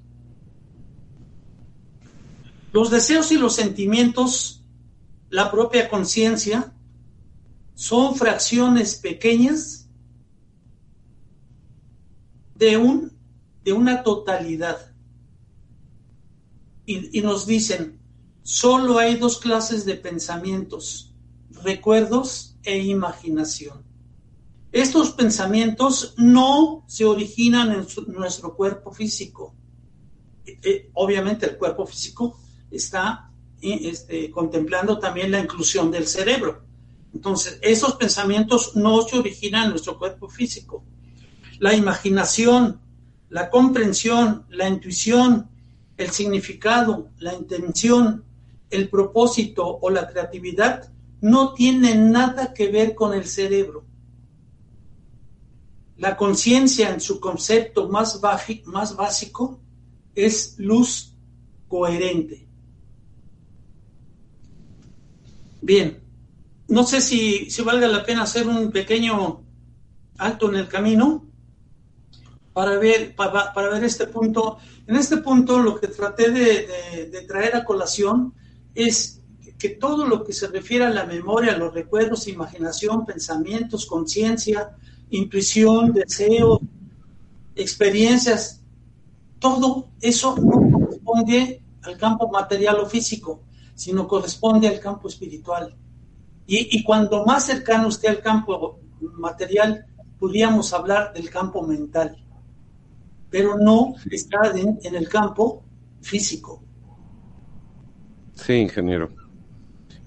Los 2.73 2.91
deseos 2.91 3.31
y 3.33 3.39
los 3.39 3.55
sentimientos, 3.55 4.65
la 5.31 5.51
propia 5.51 5.89
conciencia, 5.89 6.73
son 7.75 8.17
fracciones 8.17 8.97
pequeñas 8.97 9.89
de, 12.57 12.77
un, 12.77 13.13
de 13.65 13.73
una 13.73 14.03
totalidad. 14.03 14.93
Y, 16.85 17.19
y 17.19 17.23
nos 17.23 17.47
dicen, 17.47 17.98
solo 18.49 18.97
hay 18.97 19.17
dos 19.17 19.37
clases 19.37 19.85
de 19.85 19.95
pensamientos, 19.95 21.13
recuerdos 21.63 22.57
e 22.63 22.79
imaginación. 22.79 23.85
Estos 24.73 25.11
pensamientos 25.11 26.15
no 26.17 26.83
se 26.87 27.05
originan 27.05 27.73
en 27.73 27.87
nuestro 28.15 28.57
cuerpo 28.57 28.91
físico. 28.91 29.55
Eh, 30.47 30.89
obviamente 30.95 31.45
el 31.45 31.59
cuerpo 31.59 31.85
físico 31.85 32.41
está 32.71 33.31
eh, 33.61 33.81
este, 33.83 34.31
contemplando 34.31 34.99
también 34.99 35.31
la 35.31 35.41
inclusión 35.41 35.91
del 35.91 36.07
cerebro. 36.07 36.65
Entonces, 37.13 37.59
esos 37.61 37.97
pensamientos 37.97 38.75
no 38.77 39.03
se 39.03 39.19
originan 39.19 39.65
en 39.65 39.71
nuestro 39.73 39.99
cuerpo 39.99 40.27
físico. 40.27 40.87
La 41.59 41.75
imaginación, 41.75 42.81
la 43.29 43.51
comprensión, 43.51 44.47
la 44.49 44.67
intuición, 44.67 45.51
el 45.99 46.11
significado, 46.13 47.11
la 47.19 47.35
intención, 47.35 48.25
el 48.71 48.89
propósito 48.89 49.79
o 49.81 49.91
la 49.91 50.07
creatividad 50.09 50.93
no 51.21 51.55
tienen 51.55 52.13
nada 52.13 52.55
que 52.55 52.69
ver 52.69 52.95
con 52.95 53.15
el 53.15 53.27
cerebro. 53.27 53.85
La 55.97 56.17
conciencia 56.17 56.91
en 56.91 57.01
su 57.01 57.19
concepto 57.19 57.89
más, 57.89 58.21
más 58.67 58.97
básico 58.97 59.61
es 60.15 60.55
luz 60.59 61.17
coherente. 61.67 62.47
Bien, 65.61 66.01
no 66.69 66.85
sé 66.85 67.01
si, 67.01 67.49
valga 67.63 67.89
la 67.89 68.05
pena 68.05 68.23
hacer 68.23 68.47
un 68.47 68.71
pequeño 68.71 69.43
alto 70.19 70.49
en 70.51 70.57
el 70.57 70.69
camino 70.69 71.27
para 72.53 72.77
ver, 72.79 73.15
para, 73.17 73.53
para 73.53 73.71
ver 73.71 73.85
este 73.85 74.07
punto. 74.07 74.59
En 74.87 74.97
este 74.97 75.19
punto 75.19 75.59
lo 75.59 75.81
que 75.81 75.89
traté 75.89 76.31
de, 76.31 77.09
de, 77.11 77.23
traer 77.23 77.57
a 77.57 77.65
colación 77.65 78.35
es 78.79 79.21
que 79.59 79.71
todo 79.71 80.07
lo 80.07 80.23
que 80.23 80.33
se 80.33 80.47
refiere 80.47 80.85
a 80.85 80.91
la 80.91 81.05
memoria, 81.05 81.53
a 81.53 81.59
los 81.59 81.75
recuerdos, 81.75 82.29
imaginación, 82.29 83.05
pensamientos, 83.05 83.87
conciencia, 83.87 84.77
intuición, 85.11 85.93
deseo, 85.93 86.61
experiencias, 87.57 88.63
todo 89.41 89.89
eso 90.01 90.37
no 90.37 90.79
corresponde 90.79 91.61
al 91.83 91.99
campo 91.99 92.29
material 92.29 92.79
o 92.79 92.87
físico, 92.87 93.43
sino 93.75 94.07
corresponde 94.07 94.69
al 94.69 94.79
campo 94.79 95.09
espiritual. 95.09 95.75
Y, 96.47 96.79
y, 96.79 96.85
cuando 96.85 97.27
más 97.27 97.45
cercano 97.47 97.89
esté 97.89 98.09
al 98.09 98.21
campo 98.21 98.79
material, 99.01 99.87
podríamos 100.21 100.73
hablar 100.73 101.13
del 101.13 101.31
campo 101.31 101.63
mental, 101.63 102.17
pero 103.29 103.59
no 103.59 103.95
está 104.11 104.53
en, 104.55 104.79
en 104.83 104.95
el 104.95 105.09
campo 105.09 105.65
físico. 106.01 106.63
Sí, 108.39 108.55
ingeniero. 108.55 109.11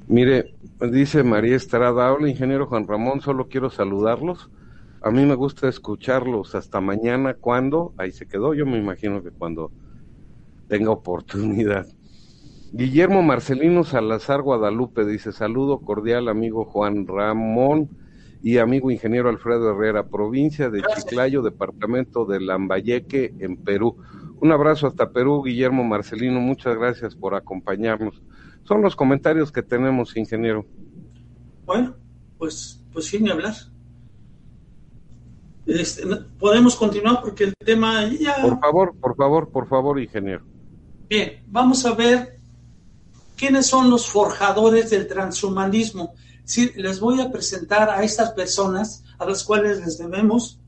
Mire, 0.07 0.55
dice 0.91 1.23
María 1.23 1.55
Estrada, 1.55 2.11
hola 2.11 2.29
ingeniero 2.29 2.67
Juan 2.67 2.87
Ramón, 2.87 3.21
solo 3.21 3.47
quiero 3.47 3.69
saludarlos. 3.69 4.49
A 5.01 5.11
mí 5.11 5.25
me 5.25 5.35
gusta 5.35 5.67
escucharlos 5.67 6.55
hasta 6.55 6.81
mañana 6.81 7.33
cuando, 7.35 7.93
ahí 7.97 8.11
se 8.11 8.27
quedó, 8.27 8.53
yo 8.53 8.65
me 8.65 8.77
imagino 8.77 9.23
que 9.23 9.31
cuando 9.31 9.71
tenga 10.67 10.91
oportunidad. 10.91 11.87
Guillermo 12.71 13.21
Marcelino 13.23 13.83
Salazar 13.83 14.41
Guadalupe 14.41 15.05
dice, 15.05 15.31
saludo 15.31 15.81
cordial 15.81 16.29
amigo 16.29 16.65
Juan 16.65 17.07
Ramón 17.07 17.89
y 18.43 18.57
amigo 18.57 18.89
ingeniero 18.89 19.29
Alfredo 19.29 19.71
Herrera, 19.71 20.07
provincia 20.07 20.69
de 20.69 20.81
Chiclayo, 20.95 21.41
departamento 21.41 22.25
de 22.25 22.39
Lambayeque, 22.39 23.33
en 23.39 23.57
Perú. 23.57 23.97
Un 24.39 24.51
abrazo 24.51 24.87
hasta 24.87 25.11
Perú, 25.11 25.43
Guillermo 25.43 25.83
Marcelino, 25.83 26.39
muchas 26.39 26.75
gracias 26.75 27.15
por 27.15 27.35
acompañarnos. 27.35 28.21
Son 28.63 28.81
los 28.81 28.95
comentarios 28.95 29.51
que 29.51 29.61
tenemos, 29.61 30.17
ingeniero. 30.17 30.65
Bueno, 31.65 31.95
pues, 32.37 32.83
pues 32.91 33.05
sin 33.05 33.29
hablar. 33.29 33.53
Este, 35.67 36.03
podemos 36.39 36.75
continuar 36.75 37.21
porque 37.21 37.45
el 37.45 37.53
tema 37.63 38.09
ya... 38.09 38.41
Por 38.41 38.59
favor, 38.59 38.95
por 38.99 39.15
favor, 39.15 39.49
por 39.49 39.67
favor, 39.67 39.99
ingeniero. 39.99 40.43
Bien, 41.07 41.43
vamos 41.47 41.85
a 41.85 41.93
ver 41.93 42.39
quiénes 43.37 43.67
son 43.67 43.89
los 43.89 44.07
forjadores 44.07 44.89
del 44.89 45.07
transhumanismo. 45.07 46.15
Sí, 46.43 46.71
les 46.75 46.99
voy 46.99 47.21
a 47.21 47.31
presentar 47.31 47.89
a 47.89 48.03
estas 48.03 48.31
personas 48.31 49.03
a 49.19 49.25
las 49.25 49.43
cuales 49.43 49.79
les 49.79 49.97
debemos 49.97 50.59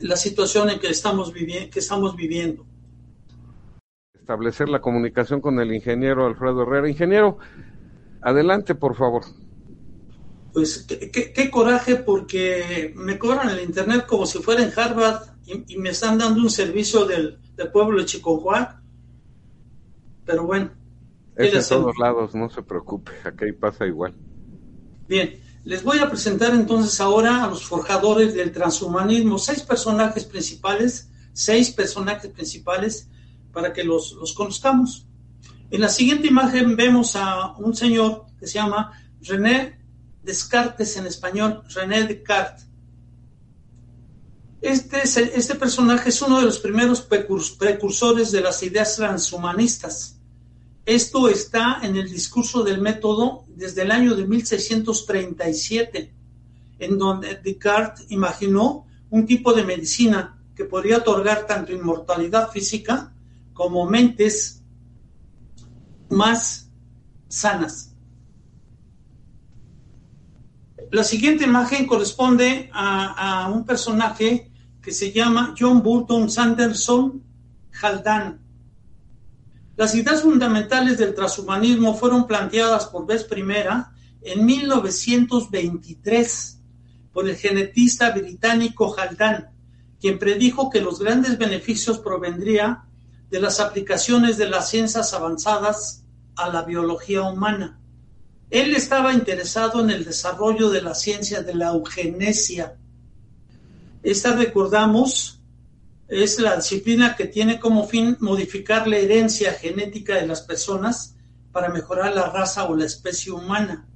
la 0.00 0.16
situación 0.16 0.70
en 0.70 0.78
que 0.78 0.88
estamos, 0.88 1.32
vivi 1.32 1.70
que 1.70 1.78
estamos 1.78 2.16
viviendo. 2.16 2.66
Establecer 4.14 4.68
la 4.68 4.80
comunicación 4.80 5.40
con 5.40 5.58
el 5.58 5.72
ingeniero 5.72 6.26
Alfredo 6.26 6.62
Herrera. 6.62 6.88
Ingeniero, 6.88 7.38
adelante, 8.20 8.74
por 8.74 8.94
favor. 8.94 9.24
Pues 10.52 10.84
qué, 10.86 11.10
qué, 11.10 11.32
qué 11.32 11.50
coraje 11.50 11.96
porque 11.96 12.92
me 12.96 13.18
cobran 13.18 13.48
el 13.50 13.62
internet 13.62 14.06
como 14.06 14.26
si 14.26 14.38
fuera 14.38 14.62
en 14.62 14.72
Harvard 14.76 15.22
y, 15.46 15.74
y 15.74 15.78
me 15.78 15.90
están 15.90 16.18
dando 16.18 16.40
un 16.40 16.50
servicio 16.50 17.06
del, 17.06 17.38
del 17.56 17.70
pueblo 17.70 18.00
de 18.00 18.06
Chicojuac. 18.06 18.78
Pero 20.26 20.44
bueno, 20.44 20.70
es 21.36 21.54
en 21.54 21.78
todos 21.78 21.96
lados, 21.98 22.34
no 22.34 22.50
se 22.50 22.62
preocupe, 22.62 23.12
acá 23.24 23.46
pasa 23.58 23.86
igual. 23.86 24.14
Bien, 25.08 25.40
Les 25.64 25.82
voy 25.82 25.98
a 25.98 26.08
presentar 26.08 26.54
entonces 26.54 26.98
ahora 26.98 27.44
a 27.44 27.46
los 27.46 27.62
forjadores 27.62 28.32
del 28.32 28.52
transhumanismo, 28.52 29.38
seis 29.38 29.60
personajes 29.60 30.24
principales, 30.24 31.10
seis 31.34 31.70
personajes 31.70 32.30
principales 32.30 33.08
para 33.52 33.72
que 33.74 33.84
los, 33.84 34.16
conozcamos. 34.34 35.06
En 35.70 35.82
la 35.82 35.90
siguiente 35.90 36.28
imagen 36.28 36.74
vemos 36.74 37.16
a 37.16 37.54
un 37.58 37.74
señor 37.76 38.24
que 38.40 38.46
se 38.46 38.54
llama 38.54 38.92
René 39.20 39.78
Descartes 40.22 40.96
en 40.96 41.06
español, 41.06 41.62
René 41.74 42.04
Descartes. 42.04 42.66
Este, 44.62 45.02
este 45.02 45.54
personaje 45.54 46.08
es 46.08 46.22
uno 46.22 46.38
de 46.38 46.46
los 46.46 46.58
primeros 46.60 47.02
precursores 47.02 48.30
de 48.32 48.40
las 48.40 48.62
ideas 48.62 48.96
transhumanistas. 48.96 50.17
Esto 50.88 51.28
está 51.28 51.80
en 51.82 51.96
el 51.96 52.10
discurso 52.10 52.64
del 52.64 52.80
método 52.80 53.44
desde 53.46 53.82
el 53.82 53.90
año 53.90 54.14
de 54.16 54.26
1637, 54.26 56.14
en 56.78 56.98
donde 56.98 57.36
Descartes 57.44 58.06
imaginó 58.10 58.86
un 59.10 59.26
tipo 59.26 59.52
de 59.52 59.64
medicina 59.64 60.38
que 60.56 60.64
podría 60.64 60.96
otorgar 60.96 61.46
tanto 61.46 61.72
inmortalidad 61.72 62.50
física 62.50 63.12
como 63.52 63.84
mentes 63.84 64.62
más 66.08 66.70
sanas. 67.28 67.94
La 70.90 71.04
siguiente 71.04 71.44
imagen 71.44 71.86
corresponde 71.86 72.70
a, 72.72 73.44
a 73.44 73.48
un 73.50 73.66
personaje 73.66 74.50
que 74.80 74.92
se 74.92 75.12
llama 75.12 75.54
John 75.58 75.82
Burton 75.82 76.30
Sanderson 76.30 77.22
Haldane. 77.78 78.47
Las 79.78 79.94
ideas 79.94 80.20
fundamentales 80.22 80.98
del 80.98 81.14
transhumanismo 81.14 81.94
fueron 81.94 82.26
planteadas 82.26 82.86
por 82.86 83.06
vez 83.06 83.22
primera 83.22 83.92
en 84.22 84.44
1923 84.44 86.60
por 87.12 87.28
el 87.28 87.36
genetista 87.36 88.10
británico 88.10 88.92
Haldane, 88.98 89.44
quien 90.00 90.18
predijo 90.18 90.68
que 90.68 90.80
los 90.80 90.98
grandes 90.98 91.38
beneficios 91.38 92.00
provendrían 92.00 92.88
de 93.30 93.40
las 93.40 93.60
aplicaciones 93.60 94.36
de 94.36 94.48
las 94.48 94.68
ciencias 94.68 95.14
avanzadas 95.14 96.02
a 96.34 96.48
la 96.48 96.62
biología 96.62 97.22
humana. 97.22 97.78
Él 98.50 98.74
estaba 98.74 99.12
interesado 99.12 99.80
en 99.80 99.90
el 99.90 100.04
desarrollo 100.04 100.70
de 100.70 100.82
la 100.82 100.96
ciencia 100.96 101.42
de 101.42 101.54
la 101.54 101.68
eugenesia, 101.68 102.76
esta, 104.02 104.34
recordamos, 104.34 105.37
es 106.08 106.40
la 106.40 106.56
disciplina 106.56 107.14
que 107.16 107.26
tiene 107.26 107.60
como 107.60 107.86
fin 107.86 108.16
modificar 108.20 108.88
la 108.88 108.96
herencia 108.96 109.52
genética 109.52 110.14
de 110.14 110.26
las 110.26 110.40
personas 110.40 111.14
para 111.52 111.68
mejorar 111.68 112.14
la 112.14 112.30
raza 112.30 112.64
o 112.64 112.74
la 112.74 112.86
especie 112.86 113.30
humana, 113.30 113.86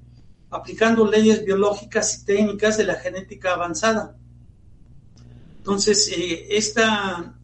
aplicando 0.51 1.11
leyes 1.11 1.45
biológicas 1.45 2.19
y 2.19 2.25
técnicas 2.27 2.77
de 2.77 2.85
la 2.85 2.97
genética 2.97 3.55
avanzada. 3.55 4.17
Entonces, 5.57 6.13
eh, 6.15 6.49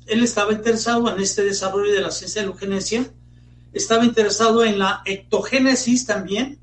él 0.06 0.22
estaba 0.22 0.52
interesado 0.52 1.14
en 1.14 1.20
este 1.22 1.44
desarrollo 1.44 1.92
de 1.92 2.00
la 2.00 2.10
ciencia 2.10 2.42
de 2.42 2.48
la 2.48 2.52
eugenesia, 2.52 3.10
estaba 3.72 4.04
interesado 4.04 4.64
en 4.64 4.78
la 4.78 5.02
ectogénesis 5.06 6.04
también, 6.04 6.58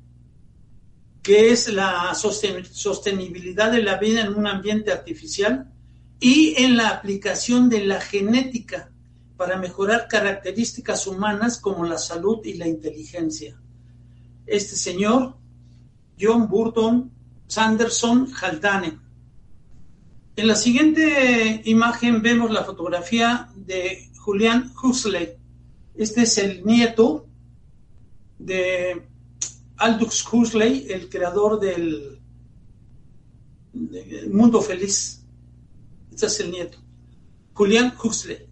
que 1.22 1.50
es 1.50 1.72
la 1.72 2.14
sostenibilidad 2.14 3.72
de 3.72 3.82
la 3.82 3.96
vida 3.96 4.20
en 4.20 4.34
un 4.34 4.46
ambiente 4.46 4.92
artificial, 4.92 5.72
y 6.20 6.54
en 6.58 6.76
la 6.76 6.88
aplicación 6.88 7.68
de 7.68 7.84
la 7.84 8.00
genética 8.00 8.90
para 9.36 9.58
mejorar 9.58 10.08
características 10.08 11.06
humanas 11.06 11.58
como 11.58 11.84
la 11.84 11.98
salud 11.98 12.38
y 12.44 12.54
la 12.54 12.66
inteligencia. 12.66 13.60
Este 14.46 14.76
señor, 14.76 15.36
John 16.18 16.48
Burton 16.48 17.10
Sanderson 17.46 18.28
Haldane. 18.40 18.98
En 20.36 20.46
la 20.46 20.56
siguiente 20.56 21.62
imagen 21.64 22.20
vemos 22.20 22.50
la 22.50 22.64
fotografía 22.64 23.48
de 23.54 24.10
Julian 24.18 24.72
Huxley. 24.82 25.34
Este 25.94 26.22
es 26.22 26.38
el 26.38 26.64
nieto 26.64 27.26
de 28.38 29.02
Aldous 29.78 30.26
Huxley, 30.30 30.86
el 30.90 31.08
creador 31.08 31.60
del 31.60 32.20
mundo 34.30 34.60
feliz. 34.60 35.22
Este 36.16 36.26
es 36.28 36.40
el 36.40 36.50
nieto. 36.50 36.78
Julian 37.52 37.92
Huxley. 38.02 38.48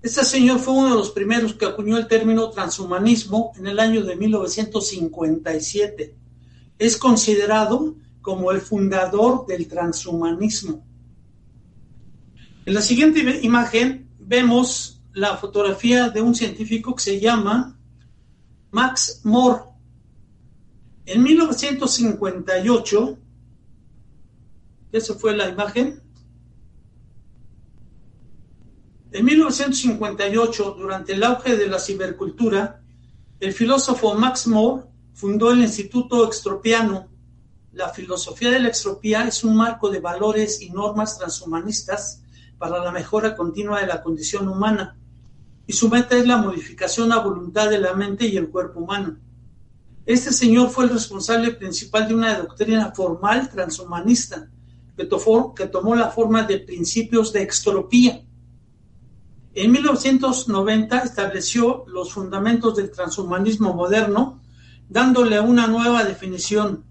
Este 0.00 0.24
señor 0.24 0.60
fue 0.60 0.74
uno 0.74 0.90
de 0.90 0.94
los 0.94 1.10
primeros 1.10 1.54
que 1.54 1.66
acuñó 1.66 1.98
el 1.98 2.06
término 2.06 2.48
transhumanismo 2.50 3.52
en 3.56 3.66
el 3.66 3.80
año 3.80 4.04
de 4.04 4.14
1957. 4.14 6.14
Es 6.78 6.96
considerado 6.96 7.96
como 8.22 8.52
el 8.52 8.60
fundador 8.60 9.46
del 9.46 9.66
transhumanismo. 9.66 10.86
En 12.64 12.74
la 12.74 12.82
siguiente 12.82 13.40
imagen 13.42 14.08
vemos 14.20 15.02
la 15.12 15.36
fotografía 15.38 16.10
de 16.10 16.22
un 16.22 16.36
científico 16.36 16.94
que 16.94 17.02
se 17.02 17.18
llama 17.18 17.76
Max 18.70 19.22
Moore. 19.24 19.64
En 21.04 21.24
1958, 21.24 23.18
esa 24.92 25.14
fue 25.14 25.36
la 25.36 25.48
imagen, 25.48 26.00
En 29.10 29.24
1958, 29.24 30.76
durante 30.78 31.14
el 31.14 31.24
auge 31.24 31.56
de 31.56 31.66
la 31.66 31.78
cibercultura, 31.78 32.82
el 33.40 33.54
filósofo 33.54 34.14
Max 34.14 34.46
Moore 34.46 34.84
fundó 35.14 35.50
el 35.50 35.60
Instituto 35.60 36.26
Extropiano. 36.26 37.08
La 37.72 37.88
filosofía 37.88 38.50
de 38.50 38.60
la 38.60 38.68
extropía 38.68 39.26
es 39.26 39.44
un 39.44 39.56
marco 39.56 39.88
de 39.88 40.00
valores 40.00 40.60
y 40.60 40.68
normas 40.68 41.16
transhumanistas 41.16 42.22
para 42.58 42.84
la 42.84 42.92
mejora 42.92 43.34
continua 43.34 43.80
de 43.80 43.86
la 43.86 44.02
condición 44.02 44.46
humana, 44.46 44.98
y 45.66 45.72
su 45.72 45.88
meta 45.88 46.16
es 46.16 46.26
la 46.26 46.36
modificación 46.36 47.10
a 47.12 47.20
voluntad 47.20 47.70
de 47.70 47.78
la 47.78 47.94
mente 47.94 48.26
y 48.26 48.36
el 48.36 48.50
cuerpo 48.50 48.80
humano. 48.80 49.16
Este 50.04 50.32
señor 50.32 50.68
fue 50.68 50.84
el 50.84 50.90
responsable 50.90 51.52
principal 51.52 52.08
de 52.08 52.14
una 52.14 52.38
doctrina 52.38 52.92
formal 52.94 53.48
transhumanista 53.48 54.50
que, 54.96 55.04
tomó 55.04 55.94
la 55.94 56.10
forma 56.10 56.42
de 56.42 56.58
principios 56.58 57.32
de 57.32 57.42
extropía 57.42 58.22
en 59.60 59.72
1990 59.72 61.00
estableció 61.00 61.84
los 61.88 62.12
fundamentos 62.12 62.76
del 62.76 62.92
transhumanismo 62.92 63.74
moderno, 63.74 64.40
dándole 64.88 65.40
una 65.40 65.66
nueva 65.66 66.04
definición. 66.04 66.84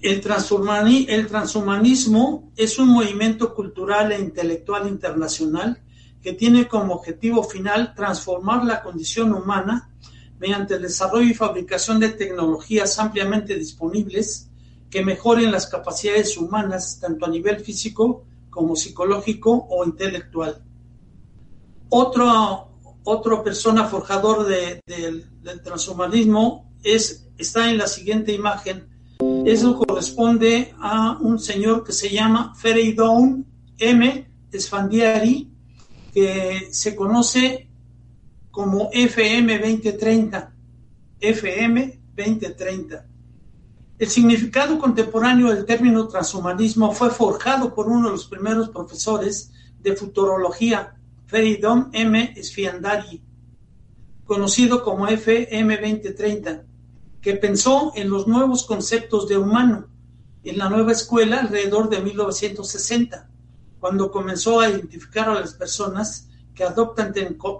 El, 0.00 0.22
transhumanismo 0.22 2.50
es 2.56 2.78
un 2.78 2.88
movimiento 2.88 3.54
cultural 3.54 4.12
e 4.12 4.18
intelectual 4.18 4.88
internacional 4.88 5.82
que 6.22 6.32
tiene 6.32 6.66
como 6.66 6.94
objetivo 6.94 7.42
final 7.42 7.92
transformar 7.94 8.64
la 8.64 8.82
condición 8.82 9.34
humana 9.34 9.90
mediante 10.38 10.72
el 10.74 10.82
desarrollo 10.82 11.28
y 11.28 11.34
fabricación 11.34 11.98
de 12.00 12.10
tecnologías 12.10 12.98
ampliamente 12.98 13.56
disponibles 13.56 14.48
que 14.88 15.04
mejoren 15.04 15.52
las 15.52 15.66
capacidades 15.66 16.38
humanas 16.38 16.98
tanto 16.98 17.26
a 17.26 17.28
nivel 17.28 17.60
físico 17.60 18.24
como 18.56 18.74
psicológico 18.74 19.66
o 19.68 19.84
intelectual. 19.84 20.64
Otro, 21.90 22.70
otra 23.04 23.42
persona 23.44 23.84
forjador 23.84 24.46
del 24.46 25.62
transhumanismo 25.62 26.72
es, 26.82 27.28
está 27.36 27.70
en 27.70 27.76
la 27.76 27.86
siguiente 27.86 28.32
imagen. 28.32 28.88
Eso 29.44 29.76
corresponde 29.76 30.74
a 30.80 31.18
un 31.20 31.38
señor 31.38 31.84
que 31.84 31.92
se 31.92 32.08
llama 32.08 32.54
Fereidon 32.54 33.44
M. 33.76 34.26
Esfandiari, 34.50 35.50
que 36.14 36.68
se 36.70 36.96
conoce 36.96 37.68
como 38.50 38.88
FM 38.90 39.58
2030. 39.58 40.54
FM 41.20 42.00
2030. 42.16 43.06
El 43.98 44.08
significado 44.08 44.78
contemporáneo 44.78 45.48
del 45.48 45.64
término 45.64 46.06
transhumanismo 46.06 46.92
fue 46.92 47.10
forjado 47.10 47.74
por 47.74 47.88
uno 47.88 48.08
de 48.08 48.12
los 48.12 48.26
primeros 48.26 48.68
profesores 48.68 49.52
de 49.80 49.96
futurología, 49.96 50.96
Feridom 51.26 51.88
M. 51.92 52.34
Sfiandari, 52.42 53.22
conocido 54.26 54.84
como 54.84 55.08
FM 55.08 55.76
2030, 55.76 56.64
que 57.22 57.34
pensó 57.36 57.92
en 57.96 58.10
los 58.10 58.26
nuevos 58.26 58.64
conceptos 58.66 59.28
de 59.28 59.38
humano 59.38 59.88
en 60.44 60.58
la 60.58 60.68
nueva 60.68 60.92
escuela 60.92 61.40
alrededor 61.40 61.88
de 61.88 62.00
1960, 62.00 63.28
cuando 63.80 64.12
comenzó 64.12 64.60
a 64.60 64.68
identificar 64.68 65.28
a 65.28 65.40
las 65.40 65.54
personas 65.54 66.28
que 66.54 66.64
adoptan 66.64 67.12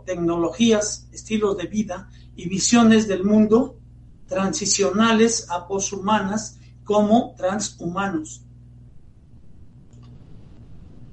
tecnologías, 0.05 1.09
estilos 1.13 1.57
de 1.57 1.67
vida 1.67 2.09
y 2.37 2.49
visiones 2.49 3.09
del 3.09 3.25
mundo 3.25 3.77
transicionales 4.27 5.51
a 5.51 5.67
poshumanas 5.67 6.59
como 6.85 7.35
transhumanos. 7.37 8.43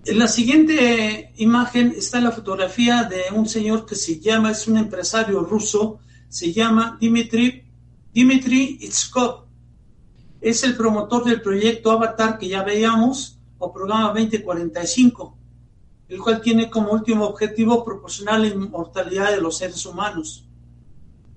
En 0.06 0.20
la 0.20 0.28
siguiente 0.28 1.32
imagen 1.38 1.94
está 1.96 2.20
la 2.20 2.32
fotografía 2.32 3.04
de 3.04 3.24
un 3.34 3.48
señor 3.48 3.86
que 3.86 3.96
se 3.96 4.20
llama, 4.20 4.52
es 4.52 4.68
un 4.68 4.78
empresario 4.78 5.42
ruso, 5.42 6.00
se 6.28 6.52
llama 6.52 6.98
Dimitri, 7.00 7.64
Dimitri 8.14 8.80
Itskov. 8.82 9.46
es 10.42 10.64
el 10.64 10.76
promotor 10.76 11.24
del 11.24 11.42
proyecto 11.42 11.90
Avatar 11.92 12.38
que 12.38 12.50
ya 12.50 12.64
veíamos, 12.64 13.40
o 13.58 13.72
programa 13.72 14.10
2045, 14.10 15.38
el 16.10 16.20
cual 16.20 16.42
tiene 16.42 16.70
como 16.70 16.92
último 16.92 17.26
objetivo 17.26 17.86
proporcionar 17.86 18.42
la 18.42 18.48
inmortalidad 18.48 19.32
de 19.32 19.40
los 19.40 19.58
seres 19.58 19.86
humanos 19.86 20.43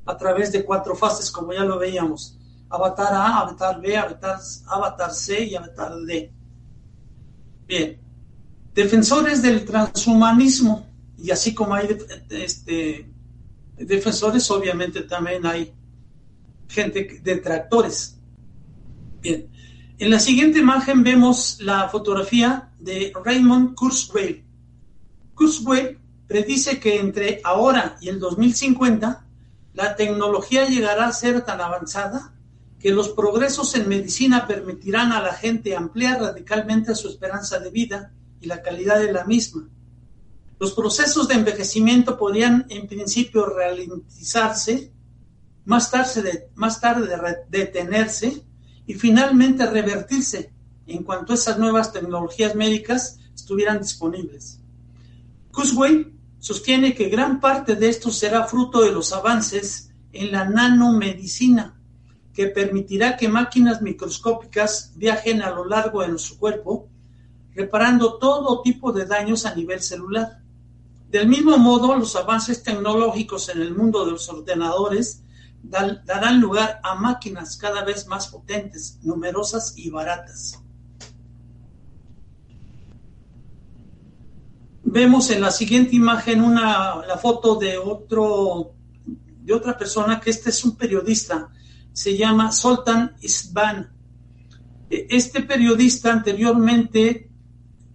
a 0.07 0.17
través 0.17 0.53
de 0.53 0.65
cuatro 0.65 0.95
fases, 0.95 1.31
como 1.31 1.53
ya 1.53 1.65
lo 1.65 1.79
veíamos. 1.79 2.39
Avatar 2.71 3.13
A, 3.13 3.41
Avatar 3.41 3.81
B, 3.81 3.97
Avatar, 3.97 5.13
C 5.13 5.45
y 5.45 5.55
Avatar 5.57 5.97
D. 5.97 6.33
Bien, 7.67 8.01
defensores 8.75 9.43
del 9.43 9.65
transhumanismo, 9.65 10.87
y 11.19 11.31
así 11.31 11.55
como 11.55 11.75
hay 11.75 11.97
este, 12.31 13.11
defensores, 13.77 14.51
obviamente 14.51 15.03
también 15.03 15.45
hay 15.45 15.75
gente 16.69 17.21
detractores. 17.23 18.19
Bien, 19.21 19.49
en 19.99 20.11
la 20.11 20.21
siguiente 20.21 20.61
imagen 20.61 21.03
vemos 21.03 21.59
la 21.61 21.89
fotografía 21.89 22.71
de 22.79 23.13
Raymond 23.25 23.75
Kurzweil. 23.75 24.45
Kurzweil 25.35 25.99
predice 26.27 26.79
que 26.79 26.99
entre 26.99 27.41
ahora 27.45 27.97
y 28.01 28.09
el 28.09 28.19
2050 28.19 29.26
la 29.77 29.95
tecnología 29.95 30.67
llegará 30.67 31.07
a 31.07 31.13
ser 31.13 31.43
tan 31.43 31.61
avanzada 31.61 32.33
que 32.81 32.91
los 32.91 33.11
progresos 33.11 33.75
en 33.75 33.89
medicina 33.89 34.47
permitirán 34.47 35.13
a 35.13 35.21
la 35.21 35.35
gente 35.35 35.77
ampliar 35.77 36.21
radicalmente 36.21 36.95
su 36.95 37.09
esperanza 37.09 37.59
de 37.59 37.71
vida 37.71 38.13
y 38.41 38.47
la 38.47 38.63
calidad 38.63 38.99
de 38.99 39.13
la 39.13 39.25
misma. 39.25 39.69
Los 40.59 40.73
procesos 40.73 41.29
de 41.29 41.35
envejecimiento 41.35 42.17
podrían 42.17 42.65
en 42.71 42.89
principio 42.89 43.45
ralentizarse, 43.45 44.93
más 45.67 45.91
tarde, 45.91 46.49
detenerse 47.51 48.45
y 48.87 48.95
finalmente 48.95 49.67
revertirse 49.67 50.55
en 50.87 51.03
cuanto 51.03 51.35
esas 51.35 51.59
nuevas 51.59 51.93
tecnologías 51.93 52.55
médicas 52.55 53.19
estuvieran 53.35 53.81
disponibles. 53.81 54.61
Kurzweil 55.53 56.16
sostiene 56.39 56.95
que 56.95 57.09
gran 57.09 57.41
parte 57.41 57.77
de 57.77 57.89
esto 57.89 58.11
será 58.11 58.45
fruto 58.45 58.83
de 58.83 58.93
los 58.93 59.13
avances 59.13 59.91
en 60.13 60.33
la 60.33 60.45
nanomedicina, 60.45 61.81
que 62.33 62.49
permitirá 62.49 63.17
que 63.17 63.29
máquinas 63.29 63.81
microscópicas 63.83 64.93
viajen 64.97 65.43
a 65.43 65.51
lo 65.51 65.65
largo 65.65 66.03
de 66.03 66.09
nuestro 66.09 66.37
cuerpo, 66.37 66.89
reparando 67.55 68.19
todo 68.19 68.63
tipo 68.63 68.93
de 68.93 69.07
daños 69.07 69.47
a 69.47 69.55
nivel 69.55 69.81
celular. 69.81 70.43
Del 71.09 71.29
mismo 71.29 71.57
modo, 71.57 71.97
los 71.97 72.15
avances 72.17 72.63
tecnológicos 72.63 73.49
en 73.49 73.63
el 73.63 73.75
mundo 73.75 74.05
de 74.05 74.13
los 74.13 74.29
ordenadores 74.29 75.23
darán 75.63 76.41
lugar 76.41 76.81
a 76.83 76.95
máquinas 76.95 77.57
cada 77.57 77.83
vez 77.83 78.07
más 78.07 78.29
potentes, 78.29 78.99
numerosas 79.03 79.73
y 79.77 79.91
baratas. 79.91 80.63
Vemos 84.89 85.31
en 85.31 85.41
la 85.41 85.51
siguiente 85.51 85.97
imagen 85.97 86.41
una, 86.41 87.05
la 87.05 87.19
foto 87.19 87.57
de, 87.57 87.77
otro, 87.77 88.77
de 89.05 89.53
otra 89.53 89.77
persona, 89.77 90.21
que 90.21 90.31
este 90.31 90.51
es 90.51 90.65
un 90.65 90.77
periodista, 90.77 91.51
se 91.93 92.17
llama 92.17 92.53
Soltan 92.53 93.17
Isban. 93.21 93.91
E, 94.89 95.09
este 95.11 95.43
periodista 95.43 96.13
anteriormente 96.13 97.29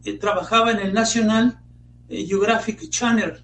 eh, 0.04 0.18
trabajaba 0.20 0.72
en 0.72 0.80
el 0.80 0.94
National 0.94 1.64
eh, 2.10 2.26
Geographic 2.26 2.90
Channel. 2.90 3.42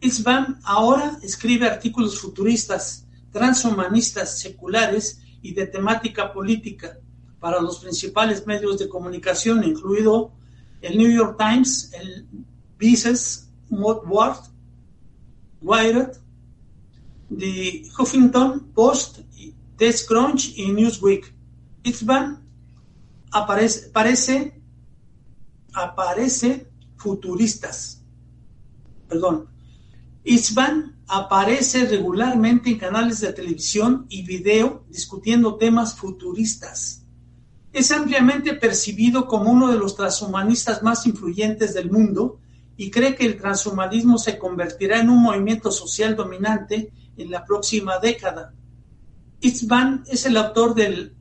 Isban 0.00 0.60
ahora 0.62 1.18
escribe 1.22 1.66
artículos 1.66 2.20
futuristas 2.20 3.08
transhumanistas 3.32 4.38
seculares 4.38 5.22
y 5.40 5.54
de 5.54 5.66
temática 5.68 6.34
política 6.34 6.98
para 7.40 7.62
los 7.62 7.78
principales 7.78 8.46
medios 8.46 8.78
de 8.78 8.90
comunicación, 8.90 9.64
incluido 9.64 10.34
el 10.82 10.98
New 10.98 11.10
York 11.10 11.38
Times, 11.38 11.90
el 11.94 12.26
Mises 12.84 13.48
World, 13.70 14.42
Wired, 15.62 16.18
The 17.30 17.88
Huffington 17.96 18.72
Post, 18.74 19.20
TechCrunch 19.78 20.52
y 20.58 20.70
Newsweek. 20.70 21.34
Itzban 21.82 22.44
aparece, 23.32 23.88
aparece, 23.88 24.62
aparece 25.72 26.68
futuristas. 26.96 28.02
Perdón. 29.08 29.48
Itzban 30.22 30.96
aparece 31.06 31.86
regularmente 31.86 32.70
en 32.70 32.78
canales 32.78 33.20
de 33.20 33.32
televisión 33.32 34.04
y 34.10 34.22
video 34.26 34.84
discutiendo 34.90 35.56
temas 35.56 35.96
futuristas. 35.96 37.02
Es 37.72 37.90
ampliamente 37.90 38.52
percibido 38.54 39.26
como 39.26 39.50
uno 39.50 39.72
de 39.72 39.78
los 39.78 39.96
transhumanistas 39.96 40.82
más 40.82 41.06
influyentes 41.06 41.72
del 41.72 41.90
mundo 41.90 42.40
y 42.76 42.90
cree 42.90 43.14
que 43.14 43.26
el 43.26 43.36
transhumanismo 43.36 44.18
se 44.18 44.38
convertirá 44.38 45.00
en 45.00 45.10
un 45.10 45.22
movimiento 45.22 45.70
social 45.70 46.16
dominante 46.16 46.92
en 47.16 47.30
la 47.30 47.44
próxima 47.44 47.98
década. 47.98 48.52
Itzban 49.40 50.04
es 50.08 50.26
el 50.26 50.36
autor 50.36 50.74
del 50.74 51.14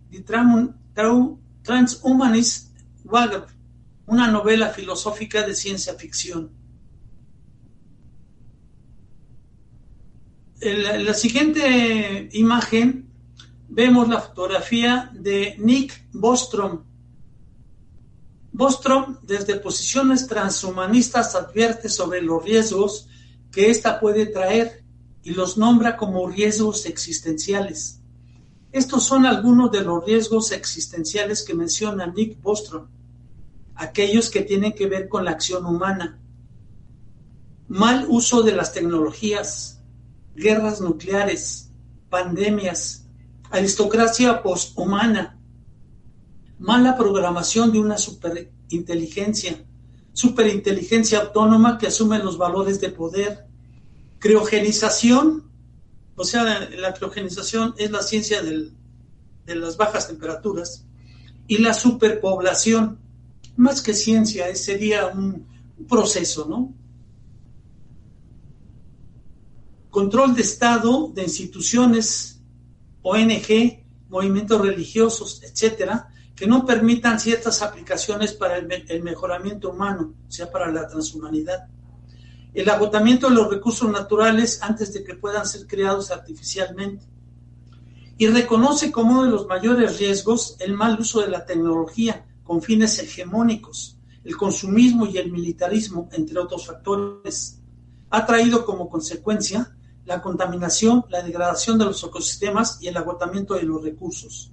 Transhumanist 1.63 2.75
Wagner, 3.03 3.45
una 4.05 4.27
novela 4.27 4.69
filosófica 4.69 5.45
de 5.45 5.55
ciencia 5.55 5.93
ficción. 5.95 6.51
En 10.61 11.05
la 11.05 11.13
siguiente 11.13 12.29
imagen 12.31 13.09
vemos 13.67 14.07
la 14.07 14.21
fotografía 14.21 15.11
de 15.13 15.55
Nick 15.59 16.07
Bostrom. 16.13 16.85
Bostrom, 18.53 19.17
desde 19.23 19.55
posiciones 19.55 20.27
transhumanistas, 20.27 21.33
advierte 21.33 21.89
sobre 21.89 22.21
los 22.21 22.43
riesgos 22.43 23.07
que 23.51 23.71
ésta 23.71 23.99
puede 23.99 24.27
traer 24.27 24.83
y 25.23 25.31
los 25.31 25.57
nombra 25.57 25.97
como 25.97 26.27
riesgos 26.27 26.85
existenciales. 26.85 27.99
Estos 28.71 29.03
son 29.03 29.25
algunos 29.25 29.71
de 29.71 29.81
los 29.81 30.05
riesgos 30.05 30.51
existenciales 30.51 31.41
que 31.41 31.55
menciona 31.55 32.05
Nick 32.05 32.39
Bostrom, 32.41 32.87
aquellos 33.75 34.29
que 34.29 34.41
tienen 34.41 34.73
que 34.73 34.85
ver 34.85 35.09
con 35.09 35.25
la 35.25 35.31
acción 35.31 35.65
humana, 35.65 36.19
mal 37.67 38.05
uso 38.07 38.43
de 38.43 38.51
las 38.51 38.71
tecnologías, 38.71 39.81
guerras 40.35 40.79
nucleares, 40.79 41.71
pandemias, 42.09 43.07
aristocracia 43.49 44.43
posthumana, 46.57 46.89
mala 46.89 46.97
programación 46.97 47.71
de 47.71 47.79
una 47.79 47.97
superinteligencia, 47.97 49.65
superinteligencia 50.13 51.19
autónoma 51.19 51.77
que 51.77 51.87
asume 51.87 52.19
los 52.19 52.37
valores 52.37 52.79
de 52.79 52.89
poder, 52.89 53.45
criogenización, 54.19 55.49
o 56.15 56.23
sea, 56.23 56.69
la 56.69 56.93
criogenización 56.93 57.73
es 57.77 57.91
la 57.91 58.01
ciencia 58.01 58.41
de 58.41 59.55
las 59.55 59.77
bajas 59.77 60.07
temperaturas, 60.07 60.85
y 61.47 61.57
la 61.57 61.73
superpoblación, 61.73 62.99
más 63.57 63.81
que 63.81 63.93
ciencia, 63.93 64.53
sería 64.55 65.07
un 65.07 65.45
proceso, 65.87 66.45
¿no? 66.47 66.73
control 69.93 70.33
de 70.33 70.41
Estado, 70.41 71.11
de 71.13 71.21
instituciones, 71.21 72.41
ONG, 73.03 73.85
movimientos 74.09 74.59
religiosos, 74.59 75.43
etcétera, 75.43 76.11
que 76.35 76.47
no 76.47 76.65
permitan 76.65 77.19
ciertas 77.19 77.61
aplicaciones 77.61 78.33
para 78.33 78.57
el, 78.57 79.03
mejoramiento 79.03 79.69
humano, 79.69 80.15
sea, 80.27 80.51
para 80.51 80.71
la 80.71 80.87
transhumanidad. 80.87 81.67
El 82.53 82.69
agotamiento 82.69 83.29
de 83.29 83.35
los 83.35 83.49
recursos 83.49 83.89
naturales 83.91 84.61
antes 84.61 84.93
de 84.93 85.03
que 85.03 85.15
puedan 85.15 85.45
ser 85.45 85.67
creados 85.67 86.11
artificialmente. 86.11 87.05
Y 88.17 88.27
reconoce 88.27 88.91
como 88.91 89.13
uno 89.13 89.23
de 89.25 89.31
los 89.31 89.47
mayores 89.47 89.99
riesgos 89.99 90.55
el 90.59 90.73
mal 90.73 90.99
uso 90.99 91.21
de 91.21 91.29
la 91.29 91.45
tecnología 91.45 92.25
con 92.43 92.61
fines 92.61 92.99
hegemónicos, 92.99 93.97
el 94.23 94.37
consumismo 94.37 95.05
y 95.05 95.17
el 95.17 95.31
militarismo, 95.31 96.09
entre 96.11 96.39
otros 96.39 96.65
factores. 96.65 97.59
Ha 98.09 98.25
traído 98.25 98.65
como 98.65 98.89
consecuencia 98.89 99.75
la 100.05 100.21
contaminación, 100.21 101.05
la 101.09 101.23
degradación 101.23 101.77
de 101.77 101.85
los 101.85 102.03
ecosistemas 102.03 102.79
y 102.81 102.87
el 102.87 102.97
agotamiento 102.97 103.55
de 103.55 103.63
los 103.63 103.83
recursos. 103.83 104.51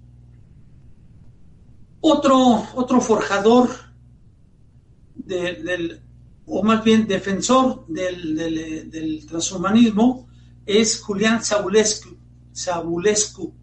Otro, 2.00 2.66
otro 2.74 3.00
forjador 3.00 3.68
del, 5.14 6.00
o 6.46 6.62
más 6.62 6.82
bien 6.82 7.06
defensor 7.06 7.84
del, 7.86 9.26
transhumanismo 9.28 10.28
es 10.64 11.00
Julián 11.00 11.44
Sabulescu, 11.44 12.16
Sabulescu, 12.52 13.54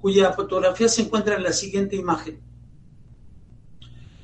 cuya 0.00 0.32
fotografía 0.32 0.88
se 0.88 1.02
encuentra 1.02 1.36
en 1.36 1.44
la 1.44 1.52
siguiente 1.52 1.96
imagen. 1.96 2.40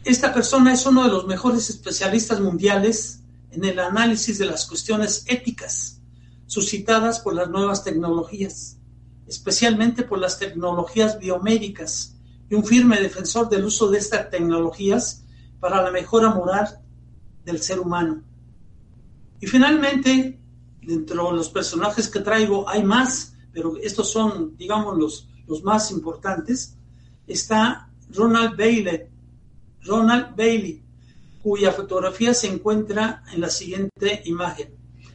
Esta 0.05 0.35
persona 0.35 0.73
es 0.73 0.85
uno 0.85 1.05
de 1.05 1.11
los 1.11 1.27
mejores 1.27 1.71
especialistas 1.71 2.41
mundiales 2.41 3.23
en 3.53 3.65
el 3.65 3.79
análisis 3.79 4.39
de 4.39 4.47
las 4.47 4.67
cuestiones 4.67 5.25
éticas 5.29 6.01
suscitadas 6.47 7.21
por 7.21 7.35
las 7.35 7.49
nuevas 7.49 7.85
tecnologías, 7.85 8.79
especialmente 9.27 10.03
por 10.03 10.19
las 10.19 10.39
tecnologías 10.39 11.19
biomédicas 11.19 12.17
y 12.53 12.55
un 12.55 12.67
firme 12.67 13.01
defensor 13.01 13.49
del 13.49 13.65
uso 13.65 13.91
de 13.91 13.97
estas 13.97 14.29
tecnologías 14.29 15.25
para 15.59 15.81
la 15.81 15.91
mejora 15.91 16.35
moral 16.35 16.83
del 17.47 17.63
ser 17.63 17.81
humano. 17.81 18.23
Y 19.41 19.47
finalmente, 19.47 20.39
dentro 20.83 21.31
de 21.31 21.37
los 21.39 21.49
personajes 21.49 22.11
que 22.11 22.21
traigo 22.21 22.69
hay 22.69 22.85
más, 22.85 23.35
pero 23.55 23.79
estos 23.79 24.13
son, 24.13 24.55
digamos, 24.59 24.99
los, 24.99 25.29
los 25.47 25.65
más 25.65 25.91
importantes. 25.93 26.77
Está 27.27 27.89
Ronald 28.11 28.55
Bailey, 28.55 29.09
Ronald 29.85 30.37
Bailey, 30.37 30.83
cuya 31.43 31.73
fotografía 31.73 32.35
se 32.35 32.49
encuentra 32.49 33.25
en 33.33 33.41
la 33.41 33.49
siguiente 33.49 34.25
imagen. 34.27 34.75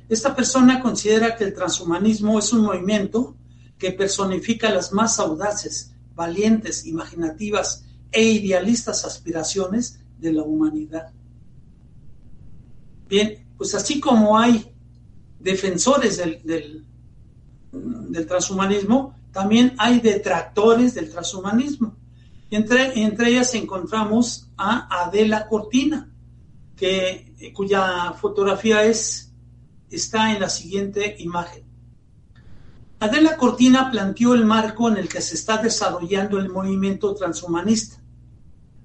Esta 0.10 0.36
persona 0.36 0.82
considera 0.82 1.36
que 1.36 1.44
el 1.44 1.54
transhumanismo 1.54 2.40
es 2.40 2.52
un 2.52 2.62
movimiento 2.62 3.36
que 3.78 3.92
personifica 3.92 4.72
las 4.72 4.92
más 4.92 5.20
audaces, 5.20 5.94
valientes, 6.18 6.86
imaginativas 6.86 7.86
e 8.12 8.24
idealistas 8.24 9.06
aspiraciones 9.06 10.02
de 10.18 10.34
la 10.34 10.44
humanidad. 10.44 11.14
Bien, 13.08 13.48
pues 13.58 13.74
así 13.76 14.02
como 14.02 14.38
hay 14.38 14.74
defensores 15.40 16.18
del, 16.18 16.42
del, 17.72 18.26
transhumanismo, 18.28 19.16
también 19.32 19.76
hay 19.78 20.00
detractores 20.00 20.96
del 20.96 21.10
transhumanismo. 21.12 21.96
Entre, 22.50 23.00
entre 23.04 23.30
ellas 23.30 23.54
encontramos 23.54 24.50
a 24.58 25.04
Adela 25.04 25.48
Cortina, 25.48 26.10
que, 26.76 27.54
cuya 27.54 28.14
fotografía 28.14 28.84
es, 28.84 29.32
está 29.92 30.34
en 30.34 30.42
la 30.42 30.50
siguiente 30.50 31.16
imagen. 31.20 31.67
Adela 33.00 33.38
Cortina 33.38 33.92
planteó 33.92 34.34
el 34.34 34.44
marco 34.44 34.88
en 34.90 34.98
el 34.98 35.08
que 35.08 35.22
se 35.22 35.36
está 35.36 35.58
desarrollando 35.58 36.40
el 36.40 36.50
movimiento 36.50 37.14
transhumanista, 37.14 38.02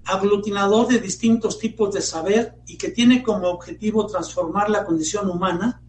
aglutinador 0.05 0.89
de 0.89 0.99
distintos 0.99 1.59
tipos 1.59 1.95
de 1.95 2.03
saber 2.03 2.57
y 2.67 2.77
que 2.77 2.91
tiene 2.91 3.23
como 3.23 3.49
objetivo 3.49 4.07
transformar 4.07 4.69
la 4.69 4.85
condición 4.85 5.31
humana 5.31 5.81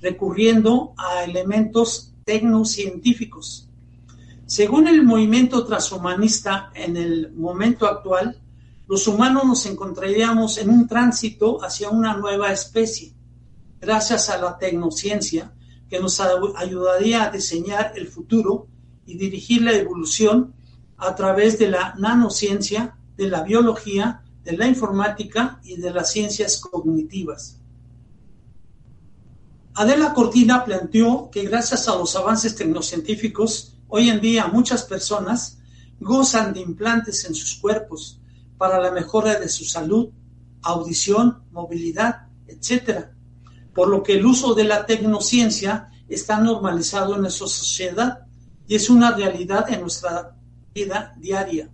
recurriendo 0.00 0.94
a 0.96 1.24
elementos 1.24 2.14
tecnocientíficos. 2.24 3.68
Según 4.46 4.88
el 4.88 5.02
movimiento 5.02 5.66
transhumanista 5.66 6.70
en 6.74 6.96
el 6.96 7.32
momento 7.34 7.86
actual, 7.86 8.40
los 8.88 9.06
humanos 9.06 9.44
nos 9.44 9.66
encontraríamos 9.66 10.56
en 10.56 10.70
un 10.70 10.88
tránsito 10.88 11.62
hacia 11.62 11.90
una 11.90 12.16
nueva 12.16 12.52
especie, 12.52 13.12
gracias 13.78 14.30
a 14.30 14.38
la 14.38 14.56
tecnociencia 14.56 15.52
que 15.88 16.00
nos 16.00 16.20
ayudaría 16.20 17.24
a 17.24 17.30
diseñar 17.30 17.92
el 17.96 18.08
futuro 18.08 18.66
y 19.06 19.16
dirigir 19.16 19.62
la 19.62 19.72
evolución 19.72 20.54
a 20.96 21.14
través 21.14 21.58
de 21.58 21.70
la 21.70 21.94
nanociencia, 21.98 22.96
de 23.16 23.28
la 23.28 23.42
biología, 23.42 24.22
de 24.42 24.56
la 24.56 24.66
informática 24.66 25.60
y 25.62 25.76
de 25.76 25.92
las 25.92 26.10
ciencias 26.10 26.60
cognitivas. 26.60 27.60
Adela 29.74 30.14
Cortina 30.14 30.64
planteó 30.64 31.30
que 31.30 31.44
gracias 31.44 31.86
a 31.88 31.96
los 31.96 32.16
avances 32.16 32.54
tecnocientíficos, 32.54 33.76
hoy 33.88 34.08
en 34.08 34.20
día 34.20 34.46
muchas 34.46 34.84
personas 34.84 35.58
gozan 36.00 36.52
de 36.52 36.60
implantes 36.60 37.24
en 37.26 37.34
sus 37.34 37.56
cuerpos 37.56 38.20
para 38.58 38.80
la 38.80 38.90
mejora 38.90 39.38
de 39.38 39.48
su 39.48 39.64
salud, 39.64 40.08
audición, 40.62 41.42
movilidad, 41.52 42.28
etc 42.48 43.15
por 43.76 43.88
lo 43.88 44.02
que 44.02 44.14
el 44.14 44.24
uso 44.24 44.54
de 44.54 44.64
la 44.64 44.86
tecnociencia 44.86 45.90
está 46.08 46.40
normalizado 46.40 47.14
en 47.14 47.20
nuestra 47.20 47.46
sociedad 47.46 48.26
y 48.66 48.74
es 48.74 48.88
una 48.88 49.14
realidad 49.14 49.70
en 49.70 49.82
nuestra 49.82 50.34
vida 50.74 51.14
diaria. 51.18 51.70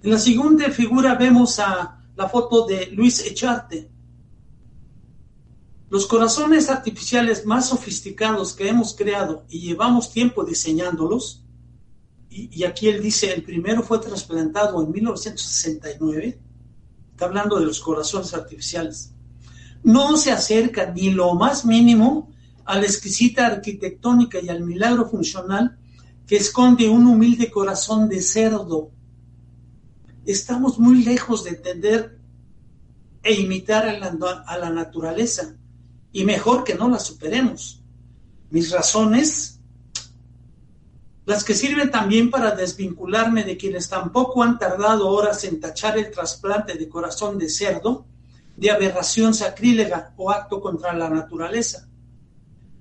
En 0.00 0.10
la 0.12 0.18
siguiente 0.18 0.70
figura 0.70 1.16
vemos 1.16 1.58
a 1.58 2.04
la 2.14 2.28
foto 2.28 2.66
de 2.66 2.86
Luis 2.92 3.26
Echarte. 3.26 3.90
Los 5.90 6.06
corazones 6.06 6.70
artificiales 6.70 7.44
más 7.44 7.70
sofisticados 7.70 8.52
que 8.52 8.68
hemos 8.68 8.94
creado 8.94 9.44
y 9.48 9.58
llevamos 9.58 10.12
tiempo 10.12 10.44
diseñándolos, 10.44 11.42
y, 12.30 12.60
y 12.60 12.62
aquí 12.62 12.86
él 12.86 13.02
dice, 13.02 13.34
el 13.34 13.42
primero 13.42 13.82
fue 13.82 13.98
trasplantado 13.98 14.80
en 14.84 14.92
1969, 14.92 16.40
está 17.10 17.24
hablando 17.24 17.58
de 17.58 17.66
los 17.66 17.80
corazones 17.80 18.32
artificiales 18.34 19.14
no 19.82 20.16
se 20.16 20.32
acerca 20.32 20.92
ni 20.92 21.10
lo 21.10 21.34
más 21.34 21.64
mínimo 21.64 22.30
a 22.64 22.76
la 22.76 22.84
exquisita 22.84 23.46
arquitectónica 23.46 24.40
y 24.40 24.48
al 24.48 24.62
milagro 24.62 25.08
funcional 25.08 25.78
que 26.26 26.36
esconde 26.36 26.88
un 26.88 27.06
humilde 27.06 27.50
corazón 27.50 28.08
de 28.08 28.20
cerdo. 28.20 28.90
Estamos 30.26 30.78
muy 30.78 31.02
lejos 31.02 31.44
de 31.44 31.50
entender 31.50 32.18
e 33.22 33.32
imitar 33.32 33.88
a 33.88 34.58
la, 34.58 34.70
naturaleza 34.70 35.56
y 36.12 36.24
mejor 36.24 36.64
que 36.64 36.74
no 36.74 36.88
la 36.90 36.98
superemos. 36.98 37.82
Mis 38.50 38.70
razones, 38.70 39.60
las 41.24 41.44
que 41.44 41.54
sirven 41.54 41.90
también 41.90 42.30
para 42.30 42.54
desvincularme 42.54 43.44
de 43.44 43.56
quienes 43.56 43.88
tampoco 43.88 44.42
han 44.42 44.58
tardado 44.58 45.08
horas 45.08 45.44
en 45.44 45.60
tachar 45.60 45.96
el 45.96 46.10
trasplante 46.10 46.74
de 46.74 46.88
corazón 46.88 47.38
de 47.38 47.48
cerdo, 47.48 48.06
de 48.58 48.70
aberración 48.72 49.34
sacrílega 49.34 50.12
o 50.16 50.30
acto 50.30 50.60
contra 50.60 50.92
la 50.92 51.08
naturaleza. 51.08 51.88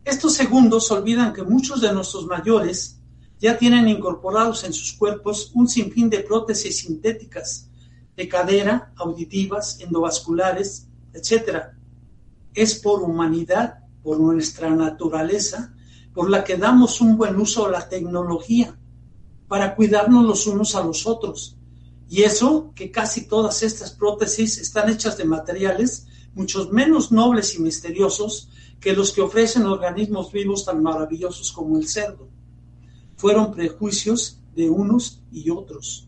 Estos 0.04 0.34
segundos 0.34 0.90
olvidan 0.90 1.34
que 1.34 1.44
muchos 1.44 1.82
de 1.82 1.94
nuestros 1.94 2.26
mayores 2.26 2.99
ya 3.40 3.60
tienen 3.60 3.88
incorporados 3.88 4.64
en 4.64 4.74
sus 4.74 4.94
cuerpos 4.94 5.52
un 5.54 5.68
sinfín 5.68 6.10
de 6.10 6.22
prótesis 6.22 6.80
sintéticas, 6.80 7.70
de 8.16 8.28
cadera, 8.28 8.91
auditivas, 8.95 9.80
endovasculares, 9.80 10.88
etc. 11.14 11.68
Es 12.56 12.80
por 12.80 13.04
humanidad, 13.04 13.84
por 14.02 14.20
nuestra 14.20 14.72
naturaleza, 14.72 15.76
por 16.12 16.32
la 16.32 16.44
que 16.44 16.58
damos 16.58 17.02
un 17.02 17.18
buen 17.18 17.36
uso 17.36 17.68
a 17.68 17.72
la 17.72 17.88
tecnología, 17.88 18.76
para 19.48 19.76
cuidarnos 19.76 20.26
los 20.26 20.48
unos 20.48 20.76
a 20.76 20.84
los 20.84 21.06
otros, 21.06 21.56
y 22.10 22.24
eso 22.24 22.72
que 22.76 22.92
casi 22.92 23.28
todas 23.28 23.64
estas 23.64 23.92
prótesis 23.92 24.58
están 24.58 24.90
hechas 24.90 25.18
de 25.18 25.26
materiales 25.26 26.08
muchos 26.34 26.72
menos 26.72 27.12
nobles 27.12 27.56
y 27.56 27.62
misteriosos 27.62 28.50
que 28.80 28.94
los 28.94 29.12
que 29.12 29.22
ofrecen 29.22 29.66
organismos 29.66 30.32
vivos 30.32 30.66
tan 30.66 30.84
maravillosos 30.84 31.52
como 31.52 31.78
el 31.78 31.88
cerdo. 31.88 32.30
Fueron 33.16 33.52
prejuicios 33.52 34.40
de 34.56 34.70
unos 34.70 35.22
y 35.32 35.50
otros. 35.50 36.08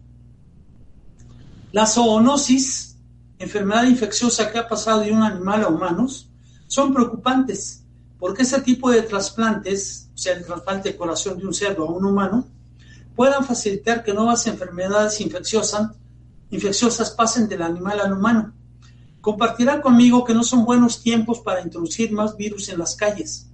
La 1.72 1.88
zoonosis, 1.88 2.98
enfermedad 3.40 3.86
infecciosa 3.86 4.52
que 4.52 4.60
ha 4.60 4.68
pasado 4.68 5.02
de 5.02 5.12
un 5.12 5.24
animal 5.24 5.64
a 5.64 5.70
humanos, 5.70 6.30
son 6.68 6.94
preocupantes 6.94 7.84
porque 8.20 8.44
ese 8.44 8.62
tipo 8.62 8.92
de 8.92 9.02
trasplantes, 9.02 10.10
o 10.14 10.18
sea, 10.18 10.36
el 10.36 10.46
trasplante 10.46 10.90
de 10.90 10.98
corazón 10.98 11.40
de 11.40 11.48
un 11.48 11.54
cerdo 11.54 11.88
a 11.88 11.92
un 11.92 12.06
humano, 12.06 12.46
puedan 13.20 13.44
facilitar 13.46 14.02
que 14.02 14.14
nuevas 14.14 14.48
enfermedades 14.48 15.20
infecciosas, 15.20 15.92
pasen 17.18 17.50
del 17.50 17.64
animal 17.64 18.00
al 18.00 18.14
humano. 18.14 18.54
Compartirá 19.20 19.82
conmigo 19.82 20.24
que 20.24 20.34
no 20.34 20.42
son 20.42 20.64
buenos 20.64 21.04
tiempos 21.04 21.40
para 21.40 21.62
introducir 21.62 22.14
más 22.14 22.38
virus 22.38 22.70
en 22.70 22.80
las 22.80 22.96
calles, 22.96 23.50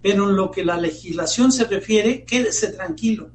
pero 0.00 0.30
en 0.30 0.36
lo 0.36 0.52
que 0.52 0.64
la 0.64 0.76
legislación 0.76 1.50
se 1.50 1.64
refiere, 1.64 2.24
quédese 2.24 2.68
tranquilo. 2.68 3.32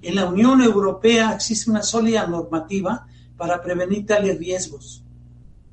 En 0.00 0.14
la 0.14 0.24
Unión 0.24 0.62
Europea 0.62 1.34
existe 1.34 1.70
una 1.70 1.82
sólida 1.82 2.26
normativa 2.26 3.06
para 3.36 3.60
prevenir 3.60 4.06
tales 4.06 4.38
riesgos. 4.38 5.04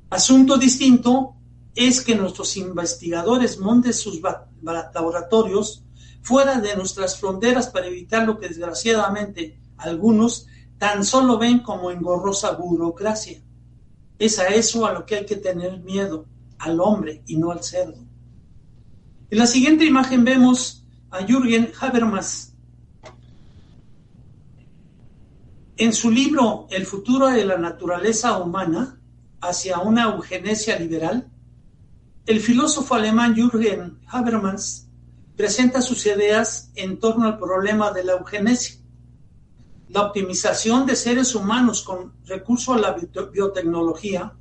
Asunto 0.10 0.57
distinto 0.57 1.34
es 1.76 2.02
que 2.02 2.14
nuestros 2.14 2.57
investigadores 2.57 3.57
monten 3.57 3.94
sus 3.94 4.19
laboratorios 4.61 5.85
fuera 6.26 6.60
de 6.60 6.76
nuestras 6.76 7.19
fronteras 7.19 7.68
para 7.68 7.85
evitar 7.85 8.26
lo 8.26 8.39
que 8.39 8.47
desgraciadamente 8.47 9.60
algunos 9.77 10.47
tan 10.80 11.06
solo 11.06 11.38
ven 11.38 11.60
como 11.60 11.91
engorrosa 11.91 12.53
burocracia. 12.53 13.43
Es 14.18 14.39
a 14.39 14.47
eso 14.47 14.88
a 14.88 14.93
lo 14.93 15.06
que 15.06 15.18
hay 15.18 15.26
que 15.27 15.35
tener 15.35 15.81
miedo, 15.81 16.26
al 16.57 16.80
hombre 16.80 17.22
y 17.27 17.38
no 17.38 17.52
al 17.52 17.64
cerdo. 17.64 18.03
En 19.30 19.38
la 19.38 19.45
siguiente 19.45 19.85
imagen 19.85 20.26
vemos 20.26 20.84
a 21.11 21.22
Jürgen 21.23 21.72
Habermas. 21.80 22.56
En 25.77 25.93
su 25.93 26.10
libro 26.10 26.65
El 26.72 26.88
futuro 26.88 27.27
de 27.27 27.45
la 27.45 27.60
naturaleza 27.60 28.39
humana 28.39 28.99
hacia 29.41 29.77
una 29.77 30.06
eugenesia 30.06 30.80
liberal, 30.80 31.30
el 32.26 32.39
filósofo 32.39 32.95
alemán 32.95 33.35
Jürgen 33.35 33.99
Habermas 34.07 34.85
presenta 35.36 35.82
sus 35.82 36.06
ideas 36.06 36.72
en 36.76 36.99
torno 36.99 37.26
al 37.28 37.38
problema 37.38 37.91
de 37.91 38.03
la 38.03 38.14
eugenesia, 38.14 38.78
la 39.90 40.03
optimización 40.03 40.86
de 40.86 40.95
seres 40.95 41.36
humanos 41.36 41.84
con 41.84 42.14
recurso 42.26 42.74
a 42.74 42.80
la 42.80 42.95
biotecnología, 43.32 44.34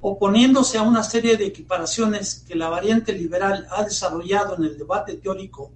oponiéndose 0.00 0.78
a 0.78 0.82
una 0.82 1.02
serie 1.02 1.36
de 1.36 1.46
equiparaciones 1.46 2.44
que 2.46 2.54
la 2.54 2.68
variante 2.68 3.12
liberal 3.12 3.66
ha 3.70 3.82
desarrollado 3.84 4.56
en 4.56 4.64
el 4.64 4.78
debate 4.78 5.14
teórico 5.14 5.72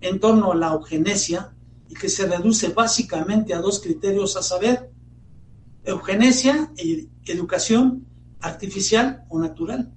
en 0.00 0.20
torno 0.20 0.52
a 0.52 0.54
la 0.54 0.68
eugenesia 0.68 1.52
y 1.88 1.94
que 1.94 2.08
se 2.08 2.26
reduce 2.26 2.68
básicamente 2.68 3.54
a 3.54 3.60
dos 3.60 3.80
criterios 3.80 4.36
a 4.36 4.42
saber, 4.42 4.90
eugenesia 5.82 6.70
y 6.76 7.08
educación 7.26 8.06
artificial 8.40 9.24
o 9.28 9.38
natural. 9.38 9.90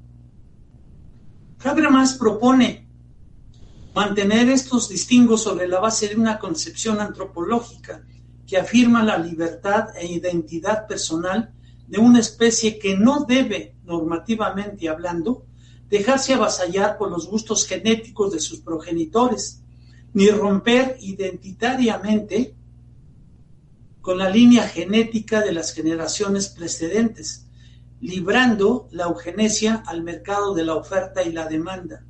Habermas 1.63 2.13
propone 2.13 2.86
mantener 3.97 4.47
estos 4.49 4.89
distingos 4.89 5.41
sobre 5.41 5.67
la 5.67 5.79
base 5.79 6.07
de 6.07 6.15
una 6.15 6.37
concepción 6.37 6.99
antropológica 6.99 8.03
que 8.45 8.55
afirma 8.55 9.03
la 9.03 9.17
libertad 9.17 9.87
e 9.97 10.05
identidad 10.05 10.85
personal 10.85 11.51
de 11.87 11.97
una 11.97 12.19
especie 12.19 12.77
que 12.77 12.95
no 12.95 13.25
debe, 13.27 13.73
normativamente 13.85 14.87
hablando, 14.87 15.47
dejarse 15.89 16.35
avasallar 16.35 16.99
por 16.99 17.09
los 17.09 17.27
gustos 17.27 17.65
genéticos 17.65 18.31
de 18.33 18.39
sus 18.39 18.59
progenitores, 18.59 19.63
ni 20.13 20.29
romper 20.29 20.97
identitariamente 20.99 22.55
con 23.99 24.19
la 24.19 24.29
línea 24.29 24.67
genética 24.67 25.41
de 25.41 25.53
las 25.53 25.73
generaciones 25.73 26.49
precedentes, 26.49 27.47
librando 27.99 28.89
la 28.91 29.05
eugenesia 29.05 29.81
al 29.87 30.03
mercado 30.03 30.53
de 30.53 30.65
la 30.65 30.75
oferta 30.75 31.23
y 31.23 31.31
la 31.31 31.47
demanda. 31.47 32.05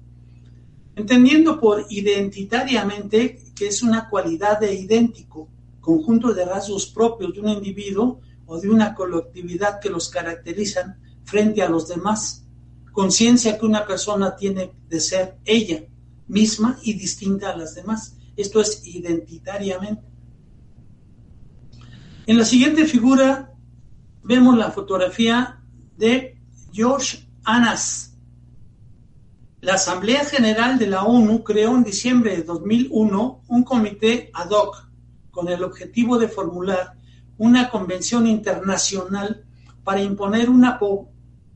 Entendiendo 0.98 1.60
por 1.60 1.86
identitariamente 1.92 3.40
que 3.56 3.68
es 3.68 3.84
una 3.84 4.10
cualidad 4.10 4.60
de 4.60 4.74
idéntico, 4.74 5.48
conjunto 5.80 6.34
de 6.34 6.44
rasgos 6.44 6.88
propios 6.88 7.36
de 7.36 7.40
un 7.40 7.50
individuo 7.50 8.20
o 8.48 8.60
de 8.60 8.68
una 8.68 8.96
colectividad 8.96 9.80
que 9.80 9.92
los 9.92 10.10
caracterizan 10.10 11.00
frente 11.24 11.62
a 11.62 11.70
los 11.70 11.88
demás, 11.88 12.44
conciencia 12.92 13.60
que 13.60 13.66
una 13.68 13.86
persona 13.86 14.36
tiene 14.36 14.72
de 14.90 15.00
ser 15.00 15.38
ella 15.46 15.84
misma 16.28 16.80
y 16.82 16.94
distinta 16.94 17.52
a 17.52 17.58
las 17.58 17.76
demás. 17.76 18.18
Esto 18.36 18.60
es 18.60 18.82
identitariamente. 18.88 20.02
En 22.26 22.40
la 22.40 22.44
siguiente 22.44 22.86
figura 22.86 23.54
vemos 24.24 24.58
la 24.58 24.72
fotografía 24.72 25.62
de 25.96 26.42
George 26.74 27.30
Anas. 27.44 28.07
La 29.60 29.74
Asamblea 29.74 30.24
General 30.24 30.78
de 30.78 30.86
la 30.86 31.04
ONU 31.04 31.44
creó 31.44 31.76
en 31.76 31.84
diciembre 31.84 32.38
de 32.38 32.44
2001 32.44 33.42
un 33.48 33.64
comité 33.64 34.30
ad 34.36 34.52
hoc 34.52 34.88
con 35.32 35.48
el 35.50 35.64
objetivo 35.64 36.20
de 36.20 36.28
formular 36.28 36.94
una 37.40 37.72
convención 37.72 38.28
internacional 38.28 39.46
para 39.84 40.04
imponer 40.04 40.52
una 40.52 40.80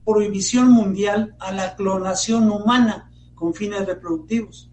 prohibición 0.03 0.71
mundial 0.71 1.35
a 1.39 1.51
la 1.51 1.75
clonación 1.75 2.49
humana 2.49 3.11
con 3.35 3.53
fines 3.53 3.85
reproductivos. 3.85 4.71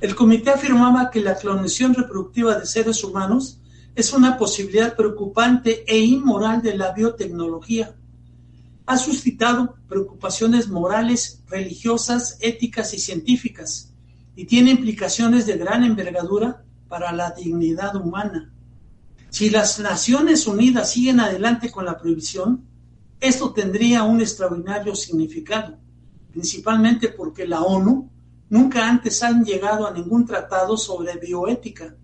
El 0.00 0.16
comité 0.16 0.50
afirmaba 0.50 1.10
que 1.12 1.20
la 1.20 1.36
clonación 1.36 1.94
reproductiva 1.94 2.58
de 2.58 2.66
seres 2.66 3.04
humanos 3.04 3.60
es 3.94 4.12
una 4.12 4.36
posibilidad 4.36 4.96
preocupante 4.96 5.84
e 5.86 5.98
inmoral 5.98 6.60
de 6.60 6.76
la 6.76 6.90
biotecnología. 6.90 7.94
Ha 8.88 8.96
suscitado 8.96 9.76
preocupaciones 9.86 10.68
morales, 10.68 11.42
religiosas, 11.46 12.38
éticas 12.40 12.94
y 12.94 12.98
científicas, 12.98 13.92
y 14.34 14.46
tiene 14.46 14.70
implicaciones 14.70 15.44
de 15.44 15.58
gran 15.58 15.84
envergadura 15.84 16.64
para 16.88 17.12
la 17.12 17.32
dignidad 17.32 17.96
humana. 17.96 18.50
Si 19.28 19.50
las 19.50 19.78
Naciones 19.78 20.46
Unidas 20.46 20.90
siguen 20.90 21.20
adelante 21.20 21.70
con 21.70 21.84
la 21.84 21.98
prohibición, 21.98 22.64
esto 23.20 23.52
tendría 23.52 24.04
un 24.04 24.22
extraordinario 24.22 24.94
significado, 24.94 25.76
principalmente 26.32 27.10
porque 27.10 27.46
la 27.46 27.60
ONU 27.60 28.08
nunca 28.48 28.88
antes 28.88 29.22
han 29.22 29.44
llegado 29.44 29.86
a 29.86 29.92
ningún 29.92 30.24
tratado 30.24 30.78
sobre 30.78 31.18
bioética. 31.18 31.94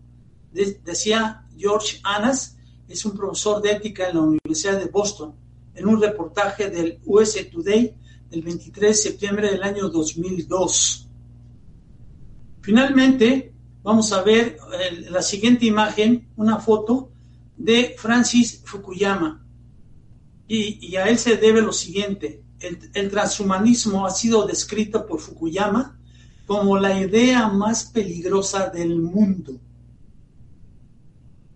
decía 0.52 1.46
George 1.56 1.98
Annas, 2.02 2.58
es 2.86 3.06
un 3.06 3.16
profesor 3.16 3.62
de 3.62 3.72
ética 3.72 4.10
en 4.10 4.16
la 4.16 4.20
Universidad 4.20 4.78
de 4.78 4.84
Boston, 4.84 5.34
en 5.74 5.88
un 5.88 6.00
reportaje 6.00 6.70
del 6.70 7.00
US 7.04 7.38
Today 7.50 7.94
del 8.30 8.42
23 8.42 8.88
de 8.88 8.94
septiembre 8.94 9.50
del 9.50 9.62
año 9.62 9.88
2002. 9.88 11.08
Finalmente, 12.60 13.52
vamos 13.82 14.12
a 14.12 14.22
ver 14.22 14.56
eh, 14.80 15.06
la 15.10 15.22
siguiente 15.22 15.66
imagen, 15.66 16.28
una 16.36 16.58
foto 16.58 17.10
de 17.56 17.94
Francis 17.98 18.62
Fukuyama. 18.64 19.44
Y, 20.46 20.96
a 20.96 21.08
él 21.08 21.18
se 21.18 21.36
debe 21.36 21.62
lo 21.62 21.72
siguiente, 21.72 22.42
el, 22.60 23.10
transhumanismo 23.10 24.06
ha 24.06 24.10
sido 24.10 24.46
descrito 24.46 25.06
por 25.06 25.20
Fukuyama 25.20 25.98
como 26.46 26.78
la 26.78 26.98
idea 26.98 27.48
más 27.48 27.84
peligrosa 27.84 28.68
del 28.68 29.00
mundo. 29.00 29.58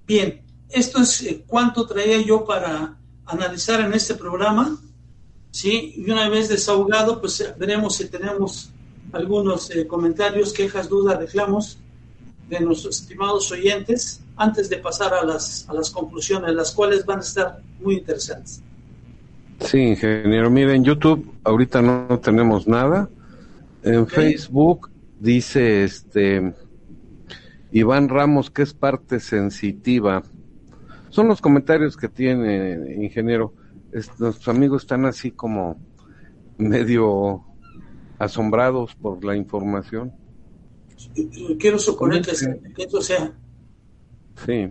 Bien, 0.06 0.42
esto 0.70 1.02
es 1.02 1.22
eh, 1.22 1.44
traía 1.88 2.20
yo 2.22 2.44
para 2.44 2.97
analizar 3.28 3.80
en 3.80 3.92
este 3.94 4.14
programa. 4.14 4.78
¿sí? 5.50 5.94
Y 5.96 6.10
una 6.10 6.28
vez 6.28 6.48
desahogado, 6.48 7.20
pues 7.20 7.40
eh, 7.40 7.54
veremos 7.58 7.96
si 7.96 8.08
tenemos 8.08 8.70
algunos 9.12 9.70
eh, 9.70 9.86
comentarios, 9.86 10.52
quejas, 10.52 10.88
dudas, 10.88 11.18
reclamos 11.18 11.78
de 12.48 12.60
nuestros 12.60 13.00
estimados 13.00 13.50
oyentes 13.52 14.22
antes 14.36 14.68
de 14.68 14.78
pasar 14.78 15.12
a 15.14 15.24
las, 15.24 15.68
a 15.68 15.74
las 15.74 15.90
conclusiones, 15.90 16.54
las 16.54 16.72
cuales 16.72 17.04
van 17.04 17.18
a 17.18 17.22
estar 17.22 17.60
muy 17.80 17.96
interesantes. 17.96 18.62
Sí, 19.60 19.78
ingeniero. 19.78 20.50
Miren, 20.50 20.76
en 20.76 20.84
YouTube 20.84 21.30
ahorita 21.44 21.82
no 21.82 22.18
tenemos 22.20 22.66
nada. 22.66 23.08
En 23.82 24.06
Facebook 24.06 24.90
dice 25.18 25.84
este 25.84 26.54
Iván 27.72 28.08
Ramos 28.08 28.50
que 28.50 28.62
es 28.62 28.72
parte 28.72 29.20
sensitiva. 29.20 30.22
Son 31.10 31.28
los 31.28 31.40
comentarios 31.40 31.96
que 31.96 32.08
tiene, 32.08 33.02
ingeniero. 33.02 33.54
nuestros 33.92 34.48
amigos 34.48 34.82
están 34.82 35.06
así 35.06 35.30
como 35.30 35.80
medio 36.58 37.44
asombrados 38.18 38.94
por 38.94 39.24
la 39.24 39.36
información. 39.36 40.12
Quiero 41.58 41.78
suponer 41.78 42.22
que, 42.22 42.32
eso 42.84 43.00
sea. 43.00 43.32
Sí. 44.44 44.68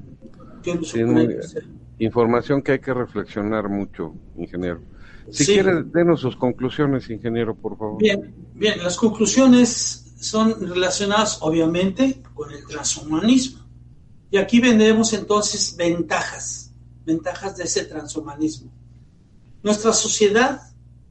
Información 2.00 2.62
que 2.62 2.74
hay 2.74 2.80
que 2.80 2.94
reflexionar 2.94 3.70
mucho, 3.70 4.14
ingeniero. 4.36 4.82
Si 5.30 5.46
quiere, 5.46 5.84
denos 5.84 6.22
sus 6.22 6.36
conclusiones, 6.36 7.10
ingeniero, 7.10 7.56
por 7.56 7.78
favor. 7.78 7.98
Bien, 7.98 8.34
bien, 8.54 8.82
las 8.82 8.98
conclusiones 8.98 10.14
son 10.20 10.56
relacionadas, 10.68 11.40
obviamente, 11.42 12.22
con 12.34 12.52
el 12.52 12.66
transhumanismo. 12.66 13.66
Y 14.30 14.38
aquí 14.38 14.60
vendremos 14.60 15.14
entonces 15.14 15.76
ventajas, 15.76 16.72
ventajas 17.06 17.58
de 17.58 17.64
ese 17.64 17.86
transhumanismo. 17.86 18.72
Nuestra 19.64 19.94
sociedad, 19.94 20.62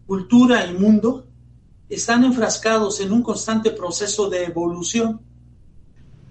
cultura 0.07 0.67
y 0.67 0.75
mundo 0.75 1.27
están 1.89 2.25
enfrascados 2.25 3.01
en 3.01 3.13
un 3.13 3.23
constante 3.23 3.71
proceso 3.71 4.29
de 4.29 4.45
evolución 4.45 5.21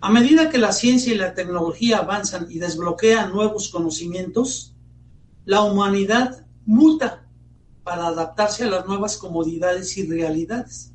a 0.05 0.09
medida 0.11 0.51
que 0.51 0.59
la 0.59 0.71
ciencia 0.71 1.11
y 1.11 1.17
la 1.17 1.33
tecnología 1.33 1.97
avanzan 1.97 2.45
y 2.51 2.59
desbloquean 2.59 3.31
nuevos 3.31 3.69
conocimientos, 3.69 4.75
la 5.45 5.63
humanidad 5.63 6.45
muta 6.63 7.27
para 7.83 8.07
adaptarse 8.07 8.65
a 8.65 8.69
las 8.69 8.85
nuevas 8.85 9.17
comodidades 9.17 9.97
y 9.97 10.05
realidades. 10.05 10.91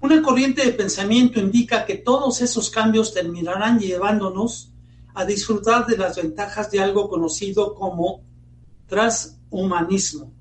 Una 0.00 0.20
corriente 0.20 0.64
de 0.64 0.72
pensamiento 0.72 1.38
indica 1.38 1.86
que 1.86 1.94
todos 1.94 2.40
esos 2.40 2.70
cambios 2.70 3.14
terminarán 3.14 3.78
llevándonos 3.78 4.72
a 5.18 5.24
disfrutar 5.24 5.84
de 5.84 5.96
las 5.96 6.16
ventajas 6.16 6.70
de 6.70 6.78
algo 6.78 7.08
conocido 7.08 7.74
como 7.74 8.22
transhumanismo. 8.86 10.32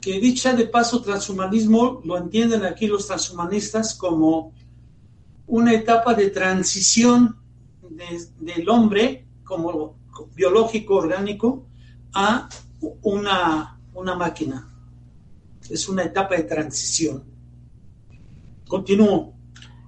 Que 0.00 0.20
dicha 0.20 0.52
de 0.52 0.66
paso 0.68 1.02
transhumanismo 1.02 2.00
lo 2.04 2.16
entienden 2.16 2.64
aquí 2.64 2.86
los 2.86 3.08
transhumanistas 3.08 3.96
como 3.96 4.54
una 5.48 5.74
etapa 5.74 6.14
de 6.14 6.30
transición 6.30 7.40
del 8.38 8.68
hombre 8.68 9.26
como 9.42 9.96
biológico 10.36 10.94
orgánico 10.94 11.66
a 12.14 12.48
una, 13.02 13.80
una 13.94 14.14
máquina. 14.14 14.72
Es 15.68 15.88
una 15.88 16.04
etapa 16.04 16.36
de 16.36 16.44
transición. 16.44 17.24
Continúo. 18.68 19.35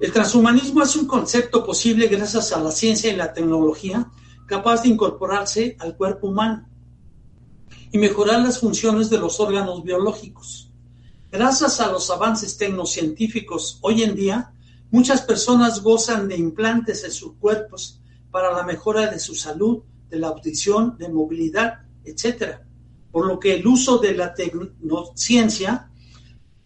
El 0.01 0.13
transhumanismo 0.13 0.83
es 0.83 0.97
un 0.97 1.07
concepto 1.07 1.65
posible 1.65 2.07
gracias 2.07 2.53
a 2.53 2.63
la 2.63 2.71
ciencia 2.71 3.13
y 3.13 3.17
la 3.17 3.33
tecnología 3.33 4.11
capaz 4.47 4.83
de 4.83 4.89
incorporarse 4.89 5.77
al 5.81 5.97
cuerpo 5.97 6.29
humano 6.29 6.69
y 7.91 7.99
mejorar 7.99 8.41
las 8.41 8.61
funciones 8.61 9.11
de 9.11 9.19
los 9.19 9.41
órganos 9.41 9.83
biológicos. 9.83 10.71
Gracias 11.31 11.81
a 11.81 11.91
los 11.91 12.11
avances 12.11 12.57
tecnocientíficos 12.57 13.79
hoy 13.83 14.03
en 14.03 14.15
día, 14.15 14.55
Muchas 14.91 15.21
personas 15.21 15.83
gozan 15.83 16.29
de 16.29 16.39
implantes 16.39 17.05
en 17.05 17.13
sus 17.13 17.35
cuerpos 17.35 18.01
para 18.31 18.53
la 18.53 18.63
mejora 18.63 19.11
de 19.11 19.19
su 19.19 19.35
salud, 19.35 19.83
de 20.09 20.19
la 20.19 20.29
audición, 20.29 20.97
de 20.97 21.11
movilidad, 21.11 21.81
etc. 22.05 22.61
Por 23.11 23.27
lo 23.27 23.39
que 23.39 23.57
el 23.57 23.67
uso 23.67 23.99
de 23.99 24.15
la 24.15 24.33
tecnociencia 24.33 25.88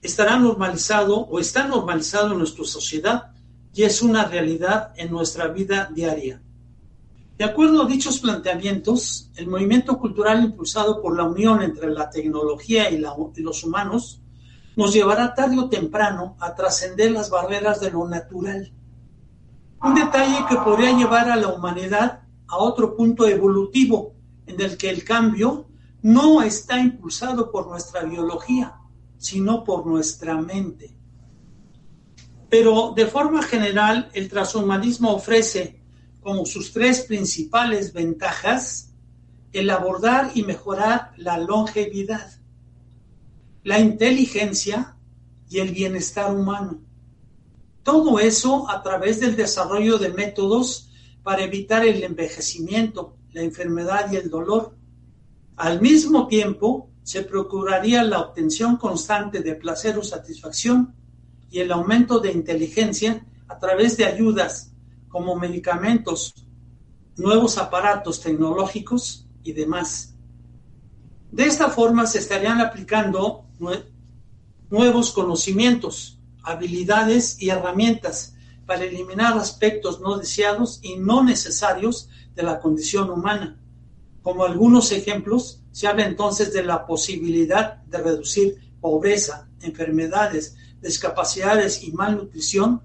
estará 0.02 0.36
normalizado 0.36 1.20
o 1.20 1.38
está 1.38 1.66
normalizado 1.66 2.32
en 2.32 2.38
nuestra 2.38 2.64
sociedad, 2.64 3.32
y 3.72 3.84
es 3.84 4.02
una 4.02 4.24
realidad 4.24 4.92
en 4.96 5.10
nuestra 5.10 5.48
vida 5.48 5.88
diaria. 5.94 6.42
De 7.38 7.44
acuerdo 7.44 7.82
a 7.82 7.86
dichos 7.86 8.18
planteamientos, 8.18 9.30
el 9.36 9.46
movimiento 9.46 9.98
cultural 9.98 10.44
impulsado 10.44 11.00
por 11.00 11.16
la 11.16 11.24
unión 11.24 11.62
entre 11.62 11.90
la 11.90 12.10
tecnología 12.10 12.90
y, 12.90 12.98
los 12.98 13.64
humanos 13.64 14.20
nos 14.76 14.92
llevará 14.92 15.34
tarde 15.34 15.58
o 15.58 15.68
temprano 15.68 16.36
a 16.40 16.54
trascender 16.54 17.10
las 17.10 17.30
barreras 17.30 17.80
de 17.80 17.90
lo 17.90 18.06
natural. 18.06 18.72
Un 19.82 19.94
detalle 19.94 20.46
que 20.48 20.56
podría 20.56 20.96
llevar 20.96 21.30
a 21.30 21.36
la 21.36 21.48
humanidad 21.48 22.20
a 22.46 22.58
otro 22.58 22.94
punto 22.94 23.26
evolutivo 23.26 24.14
en 24.46 24.60
el 24.60 24.76
que 24.76 24.90
el 24.90 25.04
cambio 25.04 25.66
no 26.02 26.42
está 26.42 26.78
impulsado 26.78 27.50
por 27.50 27.66
nuestra 27.66 28.02
biología, 28.02 28.76
sino 29.22 29.62
por 29.62 29.86
nuestra 29.86 30.36
mente. 30.36 30.90
Pero 32.50 32.92
de 32.94 33.06
forma 33.06 33.40
general, 33.44 34.10
el 34.14 34.28
transhumanismo 34.28 35.12
ofrece 35.12 35.80
como 36.20 36.44
sus 36.44 36.72
tres 36.72 37.02
principales 37.02 37.92
ventajas 37.92 38.92
el 39.52 39.70
abordar 39.70 40.32
y 40.34 40.42
mejorar 40.42 41.12
la 41.16 41.38
longevidad, 41.38 42.32
la 43.62 43.78
inteligencia 43.78 44.96
y 45.48 45.60
el 45.60 45.70
bienestar 45.70 46.34
humano. 46.34 46.82
Todo 47.84 48.18
eso 48.18 48.68
a 48.68 48.82
través 48.82 49.20
del 49.20 49.36
desarrollo 49.36 49.98
de 49.98 50.08
métodos 50.08 50.90
para 51.22 51.44
evitar 51.44 51.86
el 51.86 52.02
envejecimiento, 52.02 53.16
la 53.30 53.42
enfermedad 53.42 54.10
y 54.10 54.16
el 54.16 54.28
dolor. 54.28 54.76
Al 55.54 55.80
mismo 55.80 56.26
tiempo, 56.26 56.91
se 57.02 57.22
procuraría 57.22 58.04
la 58.04 58.20
obtención 58.20 58.76
constante 58.76 59.40
de 59.40 59.54
placer 59.54 59.98
o 59.98 60.04
satisfacción 60.04 60.94
y 61.50 61.60
el 61.60 61.72
aumento 61.72 62.20
de 62.20 62.32
inteligencia 62.32 63.26
a 63.48 63.58
través 63.58 63.96
de 63.96 64.04
ayudas 64.04 64.72
como 65.08 65.36
medicamentos, 65.36 66.46
nuevos 67.16 67.58
aparatos 67.58 68.20
tecnológicos 68.20 69.26
y 69.42 69.52
demás. 69.52 70.14
De 71.30 71.44
esta 71.44 71.68
forma 71.70 72.06
se 72.06 72.18
estarían 72.18 72.60
aplicando 72.60 73.46
nuevos 74.70 75.12
conocimientos, 75.12 76.18
habilidades 76.42 77.40
y 77.40 77.50
herramientas 77.50 78.34
para 78.66 78.84
eliminar 78.84 79.36
aspectos 79.36 80.00
no 80.00 80.16
deseados 80.18 80.78
y 80.82 80.96
no 80.96 81.22
necesarios 81.22 82.08
de 82.34 82.42
la 82.42 82.60
condición 82.60 83.10
humana. 83.10 83.60
Como 84.22 84.44
algunos 84.44 84.92
ejemplos, 84.92 85.61
se 85.72 85.88
habla 85.88 86.06
entonces 86.06 86.52
de 86.52 86.62
la 86.62 86.86
posibilidad 86.86 87.82
de 87.82 87.98
reducir 87.98 88.72
pobreza, 88.80 89.48
enfermedades, 89.60 90.56
discapacidades 90.80 91.82
y 91.82 91.92
malnutrición 91.92 92.82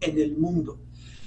en 0.00 0.18
el 0.18 0.36
mundo. 0.36 0.78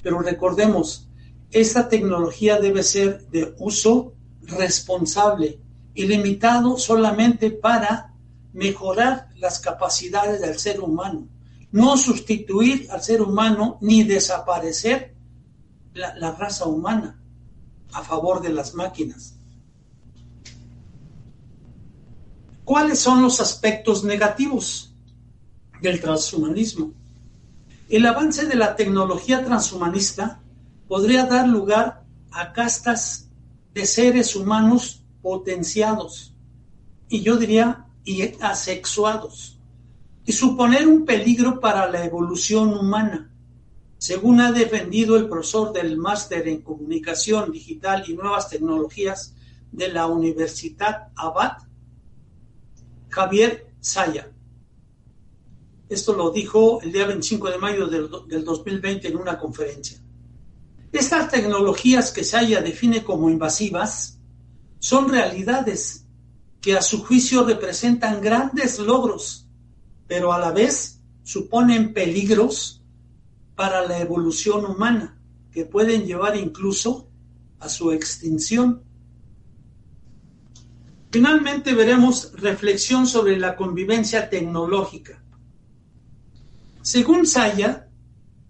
Pero 0.04 0.20
recordemos, 0.20 1.08
esta 1.52 1.88
tecnología 1.88 2.60
debe 2.60 2.84
ser 2.84 3.28
de 3.28 3.56
uso 3.60 4.14
responsable 4.42 5.60
y 5.94 6.06
limitado 6.06 6.78
solamente 6.78 7.52
para 7.52 8.14
mejorar 8.54 9.30
las 9.38 9.60
capacidades 9.60 10.42
del 10.42 10.58
ser 10.60 10.80
humano, 10.80 11.28
no 11.72 11.98
sustituir 11.98 12.88
al 12.92 13.02
ser 13.02 13.22
humano 13.22 13.78
ni 13.82 14.04
desaparecer 14.04 15.14
la, 15.94 16.32
raza 16.32 16.66
humana 16.66 17.20
a 17.94 18.04
favor 18.04 18.42
de 18.42 18.50
las 18.50 18.74
máquinas. 18.74 19.35
¿Cuáles 22.66 22.98
son 22.98 23.22
los 23.22 23.40
aspectos 23.40 24.04
negativos 24.04 24.92
del 25.82 26.02
transhumanismo? 26.02 26.94
El 27.90 28.08
avance 28.08 28.48
de 28.48 28.56
la 28.56 28.76
tecnología 28.76 29.46
transhumanista 29.46 30.42
podría 30.88 31.28
dar 31.28 31.48
lugar 31.48 32.04
a 32.32 32.54
castas 32.54 33.30
de 33.76 33.86
seres 33.86 34.36
humanos 34.36 35.04
potenciados 35.22 36.34
y 37.08 37.22
yo 37.22 37.38
diría 37.38 37.86
y 38.04 38.24
asexuados 38.42 39.60
y 40.26 40.32
suponer 40.32 40.88
un 40.88 41.06
peligro 41.06 41.60
para 41.60 41.88
la 41.88 42.04
evolución 42.04 42.76
humana, 42.76 43.30
según 44.00 44.42
ha 44.42 44.52
defendido 44.52 45.18
el 45.18 45.30
profesor 45.30 45.72
del 45.72 45.98
máster 45.98 46.48
en 46.48 46.64
comunicación 46.64 47.52
digital 47.52 48.04
y 48.08 48.16
nuevas 48.16 48.50
tecnologías 48.50 49.36
de 49.72 49.90
la 49.90 50.08
Universidad 50.08 51.10
Abad, 51.16 51.58
Javier 53.16 53.72
Saya. 53.80 54.30
Esto 55.88 56.14
lo 56.14 56.32
dijo 56.32 56.82
el 56.82 56.92
día 56.92 57.08
25 57.08 57.50
de 57.50 57.58
mayo 57.58 57.88
del, 57.88 58.44
2020 58.44 59.08
en 59.08 59.16
una 59.16 59.40
conferencia. 59.40 59.98
Estas 60.92 61.32
tecnologías 61.32 62.12
que 62.12 62.26
Saya 62.26 62.62
define 62.62 63.06
como 63.06 63.30
invasivas 63.30 64.20
son 64.80 65.08
realidades 65.08 66.06
que 66.60 66.76
a 66.76 66.82
su 66.82 67.06
juicio 67.06 67.46
representan 67.46 68.20
grandes 68.20 68.80
logros, 68.80 69.48
pero 70.08 70.34
a 70.34 70.40
la 70.40 70.52
vez 70.52 71.00
suponen 71.24 71.94
peligros 71.94 72.84
para 73.56 73.88
la 73.88 73.98
evolución 74.00 74.66
humana 74.66 75.18
que 75.54 75.64
pueden 75.64 76.06
llevar 76.06 76.36
incluso 76.36 77.08
a 77.60 77.70
su 77.70 77.94
extinción. 77.94 78.84
Finalmente 81.16 81.74
veremos 81.74 82.34
reflexión 82.34 83.08
sobre 83.08 83.38
la 83.38 83.56
convivencia 83.56 84.30
tecnológica. 84.30 85.24
Según 86.82 87.26
Saya, 87.26 87.88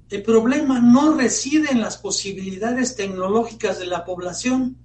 el 0.10 0.24
problema 0.24 0.80
no 0.80 1.14
reside 1.14 1.70
en 1.70 1.80
las 1.80 1.98
posibilidades 1.98 2.96
tecnológicas 2.96 3.78
de 3.78 3.86
la 3.86 4.04
población, 4.04 4.78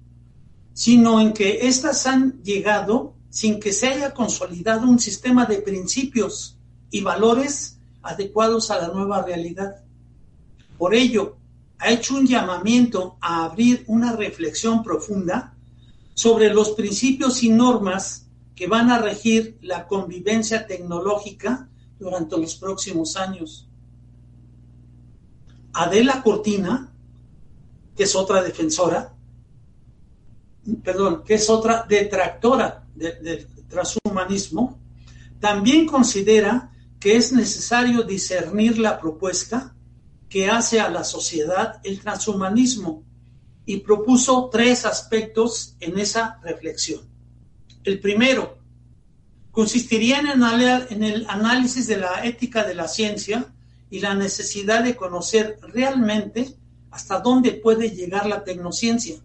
sino 0.75 1.19
en 1.19 1.33
que 1.33 1.65
éstas 1.67 2.05
han 2.05 2.43
llegado 2.43 3.15
sin 3.31 3.59
que 3.59 3.73
se 3.73 3.87
haya 3.87 4.13
consolidado 4.13 4.87
un 4.87 4.99
sistema 4.99 5.47
de 5.47 5.63
principios 5.63 6.59
y 6.91 7.01
valores 7.01 7.79
adecuados 8.03 8.69
a 8.69 8.77
la 8.77 8.89
nueva 8.89 9.23
realidad. 9.23 9.77
Por 10.77 10.93
ello, 10.93 11.35
ha 11.79 11.89
hecho 11.89 12.13
un 12.13 12.27
llamamiento 12.27 13.17
a 13.21 13.45
abrir 13.45 13.83
una 13.87 14.15
reflexión 14.15 14.83
profunda 14.83 15.57
sobre 16.13 16.53
los 16.53 16.71
principios 16.71 17.43
y 17.43 17.49
normas 17.49 18.27
que 18.55 18.67
van 18.67 18.91
a 18.91 18.99
regir 18.99 19.57
la 19.61 19.87
convivencia 19.87 20.67
tecnológica 20.67 21.69
durante 21.99 22.37
los 22.37 22.55
próximos 22.55 23.15
años. 23.15 23.67
Adela 25.73 26.21
Cortina, 26.21 26.93
que 27.95 28.03
es 28.03 28.15
otra 28.15 28.43
defensora, 28.43 29.15
perdón, 30.83 31.23
que 31.23 31.35
es 31.35 31.49
otra 31.49 31.85
detractora 31.87 32.85
del 32.95 33.47
transhumanismo, 33.67 34.79
también 35.39 35.87
considera 35.87 36.71
que 36.99 37.15
es 37.15 37.33
necesario 37.33 38.03
discernir 38.03 38.77
la 38.77 38.99
propuesta 38.99 39.75
que 40.29 40.49
hace 40.49 40.79
a 40.79 40.89
la 40.89 41.03
sociedad 41.03 41.81
el 41.83 41.99
transhumanismo 41.99 43.03
y 43.65 43.77
propuso 43.77 44.49
tres 44.51 44.85
aspectos 44.85 45.75
en 45.79 45.99
esa 45.99 46.39
reflexión. 46.43 47.01
El 47.83 47.99
primero 47.99 48.57
consistiría 49.51 50.19
en, 50.19 51.03
el 51.03 51.25
análisis 51.27 51.87
de 51.87 51.97
la 51.97 52.25
ética 52.25 52.63
de 52.63 52.75
la 52.75 52.87
ciencia 52.87 53.53
y 53.89 53.99
la 53.99 54.15
necesidad 54.15 54.83
de 54.83 54.95
conocer 54.95 55.59
realmente 55.73 56.55
hasta 56.89 57.19
dónde 57.19 57.51
puede 57.51 57.91
llegar 57.91 58.25
la 58.25 58.43
tecnociencia 58.43 59.17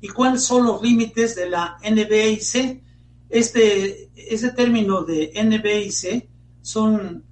y 0.00 0.08
cuáles 0.08 0.42
son 0.42 0.66
los 0.66 0.82
límites 0.82 1.34
de 1.34 1.48
la 1.48 1.78
NBIC. 1.82 2.82
Este, 3.30 4.10
ese 4.14 4.50
término 4.50 5.02
de 5.02 5.32
NBIC 5.34 6.28
son 6.62 7.24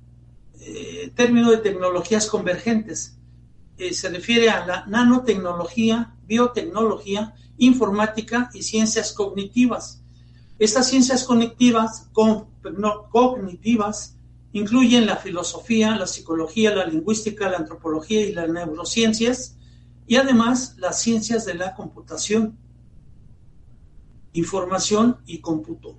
eh, 0.60 1.12
términos 1.14 1.50
de 1.50 1.58
tecnologías 1.58 2.26
convergentes. 2.26 3.16
Eh, 3.78 3.94
se 3.94 4.10
refiere 4.10 4.50
a 4.50 4.66
la 4.66 4.86
nanotecnología, 4.86 6.14
biotecnología, 6.26 7.34
informática 7.56 8.50
y 8.52 8.62
ciencias 8.62 9.12
cognitivas. 9.12 10.02
Estas 10.58 10.88
ciencias 10.88 11.24
cognitivas, 11.24 12.10
incluyen 14.52 15.06
la 15.06 15.16
filosofía, 15.16 15.96
la 15.96 16.06
psicología, 16.06 16.74
la 16.74 16.86
lingüística, 16.86 17.48
la 17.48 17.56
antropología 17.58 18.20
y 18.20 18.32
las 18.32 18.48
neurociencias, 18.48 19.56
y 20.06 20.16
además 20.16 20.76
las 20.76 21.00
ciencias 21.00 21.46
de 21.46 21.54
la 21.54 21.74
computación, 21.74 22.58
información 24.34 25.18
y 25.26 25.40
cómputo, 25.40 25.96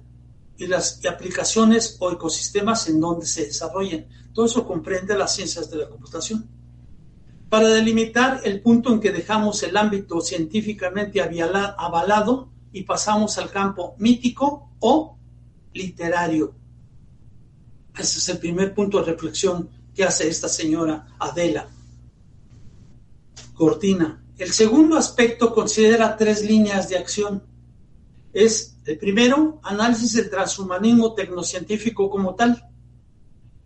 y 0.58 0.68
las 0.68 1.04
aplicaciones 1.06 1.98
o 2.00 2.12
ecosistemas 2.12 2.88
en 2.88 3.00
donde 3.00 3.26
se 3.26 3.46
desarrollen. 3.46 4.08
Todo 4.34 4.46
eso 4.46 4.66
comprende 4.68 5.18
las 5.18 5.36
ciencias 5.36 5.72
de 5.72 5.78
la 5.78 5.90
computación 5.90 6.48
para 7.54 7.70
delimitar 7.70 8.42
el 8.46 8.62
punto 8.62 8.92
en 8.92 9.00
que 9.00 9.12
dejamos 9.12 9.62
el 9.62 9.78
ámbito 9.78 10.22
científicamente 10.22 11.22
avalado 11.22 12.50
y 12.72 12.82
pasamos 12.82 13.38
al 13.38 13.52
campo 13.52 13.94
mítico 14.00 14.72
o 14.80 15.20
literario. 15.72 16.56
Ese 17.96 18.18
es 18.18 18.30
el 18.30 18.40
primer 18.40 18.74
punto 18.74 18.98
de 18.98 19.12
reflexión 19.12 19.70
que 19.94 20.04
hace 20.04 20.28
esta 20.28 20.50
señora 20.50 21.16
Adela. 21.20 21.70
Cortina. 23.54 24.26
El 24.40 24.52
segundo 24.52 24.98
aspecto 24.98 25.54
considera 25.54 26.18
tres 26.18 26.44
líneas 26.44 26.90
de 26.90 26.98
acción. 26.98 27.44
Es 28.34 28.80
el 28.86 28.98
primero, 28.98 29.60
análisis 29.62 30.14
del 30.14 30.32
transhumanismo 30.32 31.14
tecnocientífico 31.14 32.10
como 32.10 32.34
tal, 32.34 32.68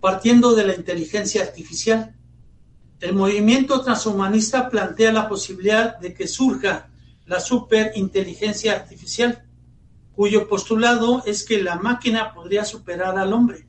partiendo 0.02 0.56
de 0.56 0.68
la 0.68 0.76
inteligencia 0.76 1.42
artificial. 1.42 2.17
El 3.00 3.14
movimiento 3.14 3.82
transhumanista 3.82 4.70
plantea 4.70 5.12
la 5.12 5.30
posibilidad 5.30 5.98
de 6.00 6.14
que 6.14 6.28
surja 6.28 6.90
la 7.26 7.40
superinteligencia 7.40 8.74
artificial, 8.74 9.44
cuyo 10.14 10.48
postulado 10.48 11.22
es 11.26 11.46
que 11.46 11.62
la 11.62 11.76
máquina 11.76 12.34
podría 12.34 12.66
superar 12.66 13.20
al 13.20 13.34
hombre, 13.34 13.68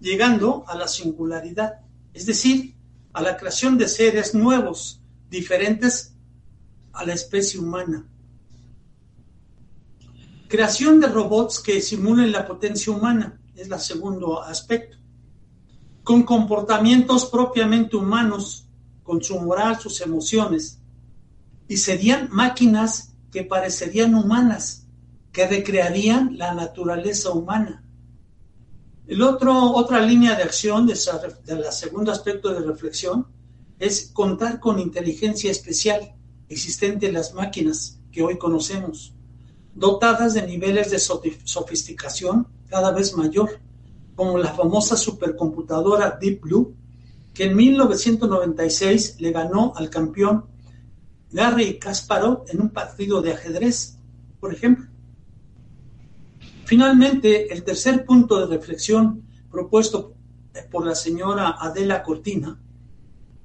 llegando 0.00 0.64
a 0.66 0.76
la 0.76 0.86
singularidad, 0.86 1.80
es 2.12 2.26
decir, 2.26 2.74
a 3.14 3.22
la 3.22 3.38
creación 3.38 3.78
de 3.78 3.88
seres 3.88 4.34
nuevos, 4.34 5.00
diferentes 5.30 6.14
a 6.92 7.06
la 7.06 7.14
especie 7.14 7.58
humana. 7.58 8.06
Creación 10.48 11.00
de 11.00 11.08
robots 11.08 11.60
que 11.60 11.80
simulen 11.80 12.32
la 12.32 12.46
potencia 12.46 12.92
humana 12.92 13.40
es 13.54 13.70
el 13.70 13.80
segundo 13.80 14.42
aspecto. 14.42 14.96
Con 16.08 16.22
comportamientos 16.22 17.26
propiamente 17.26 17.94
humanos, 17.94 18.66
con 19.02 19.22
su 19.22 19.38
moral, 19.38 19.78
sus 19.78 20.00
emociones, 20.00 20.78
y 21.68 21.76
serían 21.76 22.30
máquinas 22.32 23.12
que 23.30 23.44
parecerían 23.44 24.14
humanas, 24.14 24.86
que 25.32 25.46
recrearían 25.46 26.38
la 26.38 26.54
naturaleza 26.54 27.30
humana. 27.32 27.84
El 29.06 29.20
otro, 29.20 29.72
otra 29.74 30.00
línea 30.00 30.34
de 30.34 30.44
acción 30.44 30.86
de, 30.86 30.98
del 31.44 31.70
segundo 31.72 32.10
aspecto 32.10 32.54
de 32.54 32.60
reflexión 32.60 33.26
es 33.78 34.10
contar 34.10 34.60
con 34.60 34.78
inteligencia 34.78 35.50
especial 35.50 36.14
existente 36.48 37.08
en 37.08 37.12
las 37.12 37.34
máquinas 37.34 38.00
que 38.10 38.22
hoy 38.22 38.38
conocemos, 38.38 39.12
dotadas 39.74 40.32
de 40.32 40.46
niveles 40.46 40.90
de 40.90 41.00
sofisticación 41.00 42.48
cada 42.70 42.92
vez 42.92 43.14
mayor, 43.14 43.60
como 44.18 44.36
la 44.36 44.52
famosa 44.52 44.96
supercomputadora 44.96 46.18
Deep 46.20 46.40
Blue, 46.40 46.74
que 47.32 47.44
en 47.44 47.54
1996 47.54 49.20
le 49.20 49.30
ganó 49.30 49.72
al 49.76 49.90
campeón 49.90 50.46
Garry 51.30 51.78
Kasparov 51.78 52.42
en 52.48 52.60
un 52.60 52.70
partido 52.70 53.22
de 53.22 53.34
ajedrez, 53.34 53.96
por 54.40 54.52
ejemplo. 54.52 54.88
Finalmente, 56.64 57.52
el 57.52 57.62
tercer 57.62 58.04
punto 58.04 58.44
de 58.44 58.56
reflexión 58.56 59.22
propuesto 59.52 60.14
por 60.72 60.84
la 60.84 60.96
señora 60.96 61.54
Adela 61.56 62.02
Cortina 62.02 62.60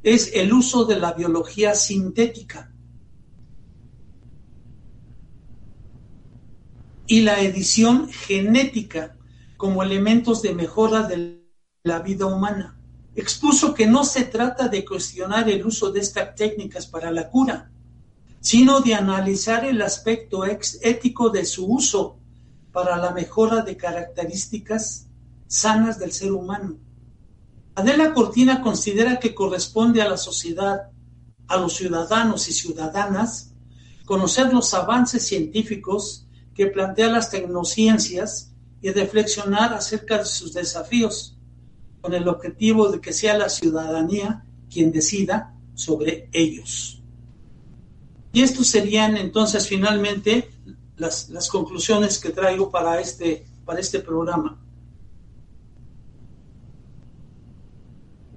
es 0.01 0.31
el 0.33 0.51
uso 0.51 0.85
de 0.85 0.99
la 0.99 1.13
biología 1.13 1.75
sintética 1.75 2.71
y 7.05 7.21
la 7.21 7.41
edición 7.41 8.09
genética 8.09 9.17
como 9.64 9.81
elementos 9.81 10.41
de 10.41 10.53
mejora 10.53 11.03
de 11.03 11.41
la 11.85 11.99
vida 11.99 12.26
humana. 12.26 12.77
Expuso 13.15 13.73
que 13.73 13.88
no 13.88 14.03
se 14.03 14.26
trata 14.26 14.68
de 14.68 14.84
cuestionar 14.84 15.49
el 15.49 15.65
uso 15.65 15.90
de 15.90 16.02
estas 16.02 16.35
técnicas 16.35 16.85
para 16.85 17.11
la 17.11 17.30
cura, 17.30 17.72
sino 18.41 18.81
de 18.81 18.94
analizar 18.94 19.64
el 19.64 19.81
aspecto 19.81 20.44
ético 20.44 21.30
de 21.30 21.45
su 21.45 21.65
uso 21.65 22.18
para 22.73 22.98
la 22.98 23.11
mejora 23.11 23.61
de 23.61 23.77
características 23.77 25.07
sanas 25.48 25.98
del 25.98 26.11
ser 26.11 26.34
humano. 26.34 26.76
Adela 27.76 28.14
Cortina 28.14 28.61
considera 28.61 29.18
que 29.18 29.34
corresponde 29.34 30.02
a 30.02 30.10
la 30.10 30.18
sociedad, 30.18 30.90
a 31.48 31.56
los 31.56 31.77
ciudadanos 31.77 32.49
y 32.49 32.52
ciudadanas, 32.52 33.53
conocer 34.03 34.52
los 34.52 34.73
avances 34.73 35.26
científicos 35.26 36.27
que 36.53 36.68
plantean 36.68 37.14
las 37.14 37.31
tecnociencias 37.31 38.52
y 38.84 38.91
reflexionar 38.91 39.73
acerca 39.73 40.19
de 40.19 40.26
sus 40.26 40.53
desafíos, 40.53 41.38
con 42.01 42.14
el 42.14 42.27
objetivo 42.27 42.89
de 42.89 42.99
que 42.99 43.14
sea 43.14 43.38
la 43.38 43.47
ciudadanía 43.47 44.45
quien 44.69 44.91
decida 44.91 45.55
sobre 45.73 46.30
ellos. 46.34 47.01
Y 48.34 48.41
estos 48.41 48.68
serían 48.68 49.15
entonces 49.15 49.68
finalmente 49.68 50.49
las, 50.97 51.30
las 51.30 51.47
conclusiones 51.47 52.19
que 52.19 52.31
traigo 52.31 52.69
para 52.69 52.99
este, 52.99 53.45
para 53.64 53.80
este 53.80 53.99
programa. 53.99 54.60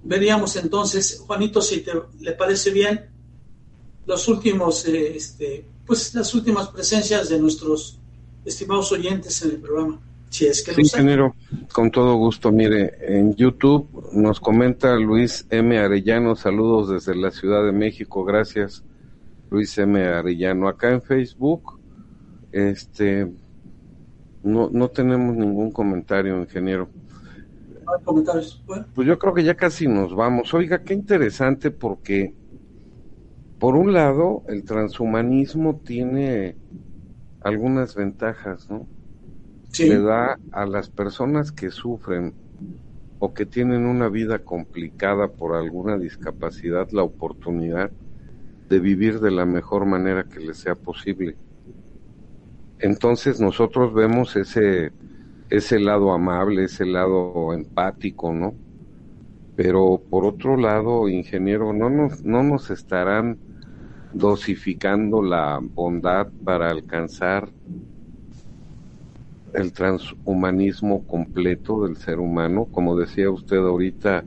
Veríamos 0.05 0.55
entonces, 0.55 1.19
Juanito, 1.27 1.61
si 1.61 1.81
te, 1.81 1.93
le 2.21 2.33
parece 2.33 2.71
bien, 2.71 3.11
los 4.07 4.29
últimos, 4.29 4.87
eh, 4.87 5.17
este, 5.17 5.67
pues 5.85 6.15
las 6.15 6.33
últimas 6.35 6.69
presencias 6.69 7.29
de 7.29 7.41
nuestros 7.41 7.99
estimados 8.45 8.93
oyentes 8.93 9.43
en 9.43 9.51
el 9.51 9.61
programa. 9.61 10.06
Si 10.31 10.47
es 10.47 10.63
que 10.65 10.75
sí, 10.75 10.81
ingeniero, 10.83 11.35
con 11.73 11.91
todo 11.91 12.17
gusto. 12.17 12.53
Mire, 12.53 12.95
en 13.01 13.35
YouTube 13.35 14.11
nos 14.13 14.41
comenta 14.41 14.97
Luis 14.97 15.47
M. 15.51 15.79
Arellano, 15.79 16.37
saludos 16.37 16.91
desde 16.91 17.19
la 17.19 17.31
Ciudad 17.31 17.65
de 17.65 17.73
México, 17.73 18.25
gracias 18.25 18.85
Luis 19.51 19.77
M. 19.79 20.03
Arellano. 20.03 20.69
Acá 20.69 20.91
en 20.91 21.03
Facebook 21.03 21.79
este, 22.53 23.31
no, 24.43 24.71
no 24.71 24.89
tenemos 24.89 25.37
ningún 25.37 25.71
comentario, 25.71 26.39
ingeniero. 26.39 26.89
comentarios? 28.05 28.63
Pues 28.95 29.07
yo 29.07 29.19
creo 29.19 29.35
que 29.35 29.45
ya 29.45 29.55
casi 29.55 29.87
nos 29.87 30.15
vamos. 30.15 30.55
Oiga, 30.55 30.83
qué 30.83 30.95
interesante 30.95 31.71
porque, 31.71 32.35
por 33.59 33.77
un 33.77 33.93
lado, 33.93 34.43
el 34.49 34.65
transhumanismo 34.65 35.81
tiene 35.85 36.57
algunas 37.43 37.95
ventajas, 37.95 38.71
¿no? 38.71 38.87
Le 39.79 39.99
da 39.99 40.39
a 40.53 40.67
las 40.67 40.89
personas 40.89 41.53
que 41.53 41.71
sufren 41.71 42.35
o 43.19 43.33
que 43.35 43.47
tienen 43.47 43.87
una 43.87 44.09
vida 44.09 44.39
complicada 44.41 45.29
por 45.29 45.55
alguna 45.57 45.99
discapacidad 45.99 46.91
la 46.91 47.03
oportunidad 47.03 47.91
de 48.69 48.79
vivir 48.79 49.21
de 49.21 49.31
la 49.31 49.47
mejor 49.47 49.87
manera 49.87 50.25
que 50.25 50.41
les 50.41 50.59
sea 50.59 50.75
posible 50.75 51.37
entonces 52.79 53.41
nosotros 53.41 53.95
vemos 53.95 54.37
ese, 54.37 54.93
ese 55.49 55.81
lado 55.81 56.13
amable, 56.13 56.65
ese 56.65 56.85
lado 56.85 57.53
empático, 57.55 58.33
¿no? 58.33 58.55
Pero 59.55 60.03
por 60.11 60.27
otro 60.27 60.57
lado, 60.57 61.09
ingeniero, 61.09 61.73
no 61.73 61.89
nos, 61.89 62.23
no 62.23 62.43
nos 62.43 62.71
estarán 62.71 63.39
dosificando 64.13 65.23
la 65.23 65.59
bondad 65.63 66.29
para 66.45 66.71
alcanzar 66.71 67.49
el 69.57 69.73
transhumanismo 69.73 71.07
completo 71.07 71.85
del 71.85 71.97
ser 71.97 72.21
humano, 72.21 72.67
como 72.71 72.97
decía 72.97 73.31
usted 73.31 73.57
ahorita, 73.57 74.25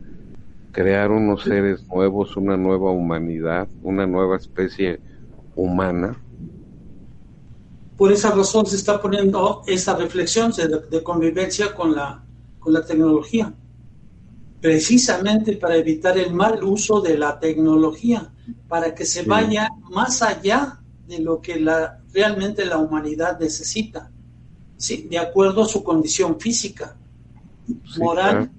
crear 0.71 1.11
unos 1.11 1.43
seres 1.43 1.87
nuevos, 1.87 2.35
una 2.35 2.57
nueva 2.57 2.91
humanidad, 2.91 3.67
una 3.83 4.07
nueva 4.07 4.37
especie 4.37 4.99
humana. 5.55 6.19
Por 7.95 8.11
esa 8.11 8.31
razón 8.31 8.65
se 8.65 8.75
está 8.75 9.01
poniendo 9.01 9.61
esa 9.67 9.95
reflexión 9.95 10.51
de, 10.51 11.03
convivencia 11.03 11.75
con 11.75 11.95
la, 11.95 12.23
con 12.59 12.73
la 12.73 12.83
tecnología, 12.83 13.53
precisamente 14.61 15.57
para 15.57 15.75
evitar 15.75 16.17
el 16.17 16.33
mal 16.33 16.63
uso 16.63 17.01
de 17.01 17.17
la 17.17 17.39
tecnología, 17.39 18.31
para 18.67 18.95
que 18.95 19.05
se 19.05 19.23
vaya 19.23 19.69
más 19.91 20.21
allá 20.21 20.79
de 21.07 21.19
lo 21.19 21.41
que 21.41 21.59
la, 21.59 21.99
realmente 22.13 22.65
la 22.65 22.77
humanidad 22.77 23.39
necesita, 23.39 24.11
¿sí? 24.79 25.07
de 25.09 25.19
acuerdo 25.19 25.63
a 25.63 25.67
su 25.67 25.83
condición 25.83 26.39
física, 26.39 26.95
moral, 27.99 28.49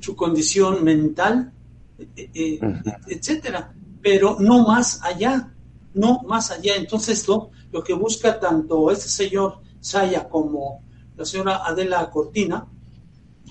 su 0.00 0.14
condición 0.14 0.84
mental, 0.84 1.52
eh, 1.98 2.30
eh, 2.34 2.60
etcétera, 3.06 3.72
pero 4.02 4.36
no 4.38 4.66
más 4.66 5.02
allá, 5.02 5.54
no 5.94 6.22
más 6.24 6.50
allá. 6.50 6.74
Entonces, 6.76 7.26
lo, 7.26 7.50
lo 7.72 7.82
que 7.82 7.94
busca 7.94 8.38
tanto 8.38 8.90
este 8.90 9.08
señor 9.08 9.60
Saya 9.80 10.28
como 10.28 10.82
la 11.16 11.24
señora 11.24 11.64
Adela 11.64 12.10
Cortina 12.10 12.66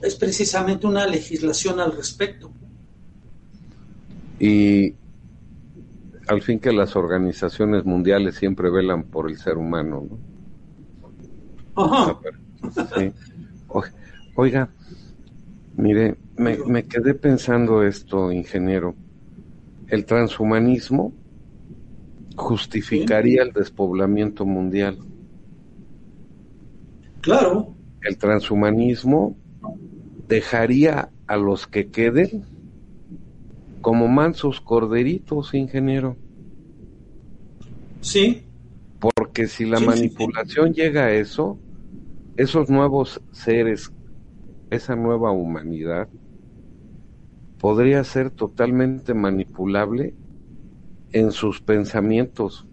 es 0.02 0.15
precisamente 0.15 0.86
una 0.86 1.07
legislación 1.07 1.80
al 1.80 1.95
respecto. 1.95 2.52
Y 4.40 4.94
al 6.27 6.41
fin 6.41 6.60
que 6.60 6.73
las 6.73 6.98
organizaciones 6.98 7.86
mundiales 7.86 8.36
siempre 8.36 8.69
velan 8.69 9.06
por 9.06 9.30
el 9.30 9.38
ser 9.38 9.57
humano, 9.57 10.06
¿no? 10.10 10.35
Oiga, 14.36 14.70
mire, 15.78 16.16
me, 16.38 16.58
me 16.58 16.84
quedé 16.86 17.14
pensando 17.14 17.84
esto, 17.84 18.32
ingeniero. 18.32 18.96
El 19.88 20.06
transhumanismo 20.06 21.14
justificaría 22.36 23.44
el 23.44 23.52
despoblamiento 23.54 24.46
mundial. 24.46 24.98
Claro. 27.22 27.74
El 28.02 28.18
transhumanismo 28.18 29.36
dejaría 30.28 31.10
a 31.28 31.38
los 31.38 31.68
que 31.68 31.88
queden 31.88 32.46
como 33.82 34.08
mansos 34.08 34.62
corderitos, 34.62 35.54
ingeniero. 35.54 36.18
Sí. 38.02 38.44
Porque 39.00 39.48
si 39.48 39.66
la 39.66 39.80
manipulación 39.80 40.74
llega 40.74 41.06
a 41.06 41.14
eso, 41.14 41.60
esos 42.38 42.70
nuevos 42.70 43.22
seres, 43.32 43.91
esa 44.70 44.95
nueva 44.95 45.32
humanidad, 45.32 46.10
podría 47.60 48.03
ser 48.03 48.30
totalmente 48.30 49.14
manipulable 49.14 50.14
en 51.12 51.32
sus 51.32 51.62
pensamientos, 51.62 52.66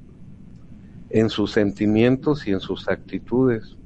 en 1.10 1.30
sus 1.30 1.52
sentimientos 1.52 2.46
y 2.46 2.52
en 2.52 2.60
sus 2.60 2.88
actitudes. 2.88 3.76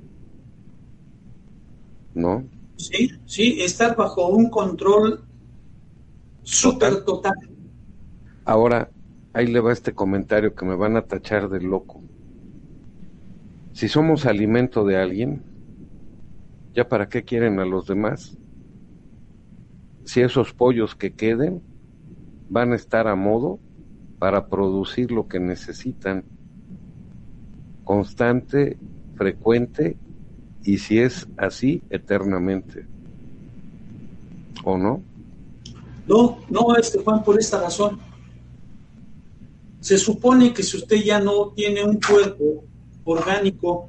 ¿No? 2.14 2.44
Sí, 2.76 3.10
sí, 3.26 3.60
estar 3.60 3.94
bajo 3.96 4.28
un 4.28 4.48
control 4.48 5.22
súper 6.42 7.04
total. 7.04 7.34
Ahora, 8.44 8.90
ahí 9.34 9.46
le 9.46 9.60
va 9.60 9.72
este 9.72 9.92
comentario 9.92 10.54
que 10.54 10.64
me 10.64 10.76
van 10.76 10.96
a 10.96 11.02
tachar 11.02 11.50
de 11.50 11.60
loco. 11.60 12.00
Si 13.72 13.88
somos 13.88 14.24
alimento 14.24 14.86
de 14.86 14.96
alguien, 14.96 15.42
¿ya 16.76 16.86
para 16.86 17.08
qué 17.08 17.24
quieren 17.24 17.58
a 17.58 17.64
los 17.64 17.86
demás? 17.86 18.36
Si 20.04 20.20
esos 20.20 20.52
pollos 20.52 20.94
que 20.94 21.14
queden 21.14 21.62
van 22.50 22.72
a 22.72 22.76
estar 22.76 23.08
a 23.08 23.16
modo 23.16 23.58
para 24.18 24.48
producir 24.48 25.10
lo 25.10 25.26
que 25.26 25.40
necesitan, 25.40 26.24
constante, 27.82 28.78
frecuente 29.16 29.96
y 30.64 30.76
si 30.76 30.98
es 30.98 31.26
así, 31.38 31.82
eternamente. 31.88 32.86
¿O 34.62 34.76
no? 34.76 35.02
No, 36.06 36.38
no, 36.50 36.76
este 36.76 36.98
Juan, 36.98 37.24
por 37.24 37.38
esta 37.38 37.60
razón. 37.60 37.98
Se 39.80 39.96
supone 39.96 40.52
que 40.52 40.62
si 40.62 40.76
usted 40.76 41.02
ya 41.02 41.20
no 41.20 41.52
tiene 41.54 41.82
un 41.82 41.98
cuerpo 42.00 42.64
orgánico, 43.04 43.88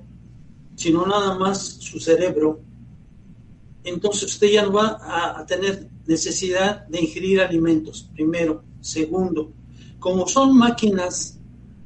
sino 0.75 1.05
nada 1.05 1.37
más 1.37 1.59
su 1.59 1.99
cerebro, 1.99 2.61
entonces 3.87 4.23
usted 4.23 4.49
ya 4.49 4.63
no 4.63 4.73
va 4.73 4.99
a, 5.01 5.45
tener 5.45 5.87
necesidad 6.05 6.85
de 6.87 7.01
ingerir 7.01 7.41
alimentos, 7.41 8.09
primero. 8.13 8.63
Segundo, 8.81 9.51
como 9.99 10.27
son 10.27 10.57
máquinas 10.57 11.39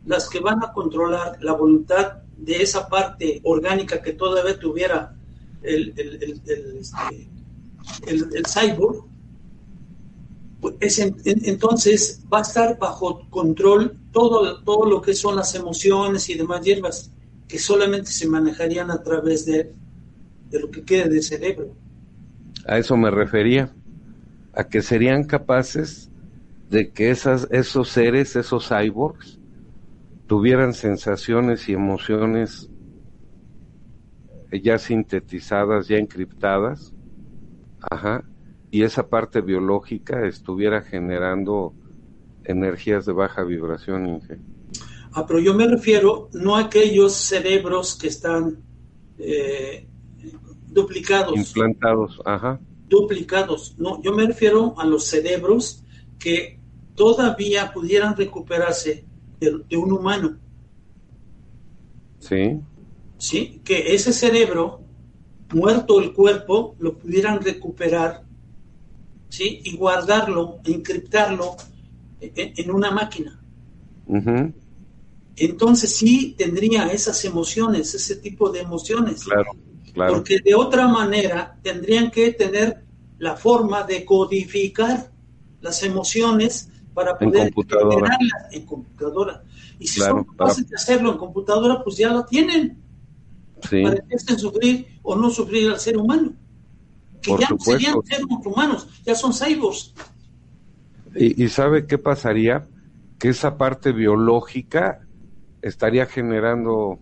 las 0.05 0.27
que 0.27 0.39
van 0.39 0.63
a 0.63 0.73
controlar 0.73 1.37
la 1.41 1.53
voluntad 1.53 2.23
de 2.37 2.61
esa 2.61 2.89
parte 2.89 3.39
orgánica 3.43 4.01
que 4.01 4.13
todavía 4.13 4.59
tuviera 4.59 5.15
el, 5.61 5.93
el, 5.95 6.23
el, 6.23 6.41
el 8.07 8.35
este, 8.35 8.43
cyborg, 8.47 9.05
pues 10.59 10.99
entonces 10.99 12.21
va 12.31 12.39
a 12.39 12.41
estar 12.41 12.77
bajo 12.77 13.27
control 13.29 13.97
todo, 14.11 14.61
todo 14.63 14.85
lo 14.85 15.01
que 15.01 15.15
son 15.15 15.35
las 15.35 15.55
emociones 15.55 16.29
y 16.29 16.35
demás 16.35 16.61
hierbas 16.61 17.11
que 17.47 17.57
solamente 17.57 18.11
se 18.11 18.27
manejarían 18.27 18.91
a 18.91 19.01
través 19.01 19.45
de, 19.45 19.73
de 20.49 20.59
lo 20.59 20.69
que 20.69 20.83
quede 20.83 21.09
del 21.09 21.23
cerebro. 21.23 21.80
A 22.71 22.77
eso 22.77 22.95
me 22.95 23.11
refería, 23.11 23.69
a 24.53 24.63
que 24.63 24.81
serían 24.81 25.25
capaces 25.25 26.09
de 26.69 26.93
que 26.93 27.11
esas, 27.11 27.49
esos 27.51 27.89
seres, 27.89 28.37
esos 28.37 28.69
cyborgs, 28.69 29.41
tuvieran 30.25 30.73
sensaciones 30.73 31.67
y 31.67 31.73
emociones 31.73 32.69
ya 34.53 34.77
sintetizadas, 34.77 35.89
ya 35.89 35.97
encriptadas, 35.97 36.93
ajá, 37.81 38.23
y 38.71 38.83
esa 38.83 39.09
parte 39.09 39.41
biológica 39.41 40.25
estuviera 40.25 40.81
generando 40.81 41.73
energías 42.45 43.05
de 43.05 43.11
baja 43.11 43.43
vibración, 43.43 44.07
Inge. 44.07 44.37
Ah, 45.11 45.25
pero 45.27 45.39
yo 45.39 45.53
me 45.53 45.67
refiero 45.67 46.29
no 46.31 46.55
a 46.55 46.61
aquellos 46.61 47.15
cerebros 47.15 47.97
que 47.99 48.07
están 48.07 48.63
eh, 49.17 49.89
duplicados. 50.71 51.35
Implantados, 51.35 52.21
ajá. 52.25 52.59
Duplicados. 52.87 53.75
No, 53.77 54.01
yo 54.01 54.13
me 54.13 54.25
refiero 54.25 54.73
a 54.79 54.85
los 54.85 55.05
cerebros 55.05 55.83
que 56.17 56.59
todavía 56.95 57.71
pudieran 57.73 58.15
recuperarse 58.15 59.05
de, 59.39 59.77
un 59.77 59.91
humano. 59.91 60.37
Sí. 62.19 62.59
Sí, 63.17 63.61
que 63.63 63.93
ese 63.93 64.13
cerebro, 64.13 64.81
muerto 65.53 65.99
el 65.99 66.13
cuerpo, 66.13 66.75
lo 66.79 66.97
pudieran 66.97 67.41
recuperar, 67.41 68.23
¿sí? 69.29 69.61
Y 69.63 69.77
guardarlo, 69.77 70.59
encriptarlo 70.63 71.55
en, 72.19 72.71
una 72.71 72.91
máquina. 72.91 73.39
Entonces 75.35 75.95
sí 75.95 76.35
tendría 76.37 76.87
esas 76.87 77.23
emociones, 77.25 77.93
ese 77.93 78.15
tipo 78.17 78.49
de 78.49 78.61
emociones. 78.61 79.23
Claro, 79.23 79.51
claro. 79.91 80.15
Porque 80.15 80.39
de 80.39 80.55
otra 80.55 80.87
manera 80.87 81.57
tendrían 81.61 82.11
que 82.11 82.31
tener 82.33 82.83
la 83.17 83.35
forma 83.35 83.83
de 83.83 84.03
codificar 84.03 85.11
las 85.61 85.83
emociones 85.83 86.69
para 86.93 87.17
poder 87.17 87.53
generarlas 87.53 88.47
en 88.51 88.65
computadora. 88.65 89.43
Y 89.79 89.87
si 89.87 89.99
son 89.99 90.23
capaces 90.23 90.67
de 90.67 90.75
hacerlo 90.75 91.11
en 91.11 91.17
computadora, 91.17 91.83
pues 91.83 91.97
ya 91.97 92.11
lo 92.11 92.25
tienen. 92.25 92.77
Para 93.61 93.95
que 93.95 94.15
estén 94.15 94.39
sufrir 94.39 94.87
o 95.03 95.15
no 95.15 95.29
sufrir 95.29 95.69
al 95.69 95.79
ser 95.79 95.97
humano. 95.97 96.33
Que 97.21 97.37
ya 97.37 97.49
no 97.49 97.59
serían 97.59 97.95
seres 98.03 98.25
humanos, 98.43 98.87
ya 99.05 99.13
son 99.13 99.31
cyborgs. 99.33 99.93
¿Y, 101.15 101.43
¿Y 101.43 101.49
sabe 101.49 101.85
qué 101.85 101.99
pasaría? 101.99 102.67
Que 103.19 103.29
esa 103.29 103.57
parte 103.57 103.91
biológica 103.91 105.05
estaría 105.61 106.07
generando 106.07 106.99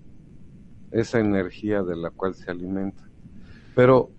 esa 0.91 1.19
energía 1.19 1.83
de 1.83 1.95
la 1.95 2.09
cual 2.09 2.35
se 2.35 2.51
alimenta. 2.51 3.03
Pero 3.75 4.11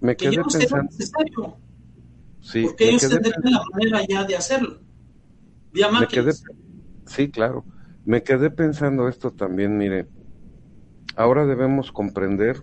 me 0.00 0.16
quedé 0.16 0.36
pensando. 0.36 0.90
Sí, 2.40 2.64
Porque 2.64 2.90
ellos 2.90 3.08
tendrían 3.08 3.42
la 3.42 3.62
manera 3.72 4.06
ya 4.06 4.24
de 4.24 4.36
hacerlo. 4.36 4.80
Vía 5.72 5.90
máquinas. 5.90 6.44
sí, 7.06 7.30
claro. 7.30 7.64
Me 8.04 8.22
quedé 8.22 8.50
pensando 8.50 9.08
esto 9.08 9.30
también, 9.30 9.78
mire. 9.78 10.06
Ahora 11.16 11.46
debemos 11.46 11.90
comprender 11.90 12.60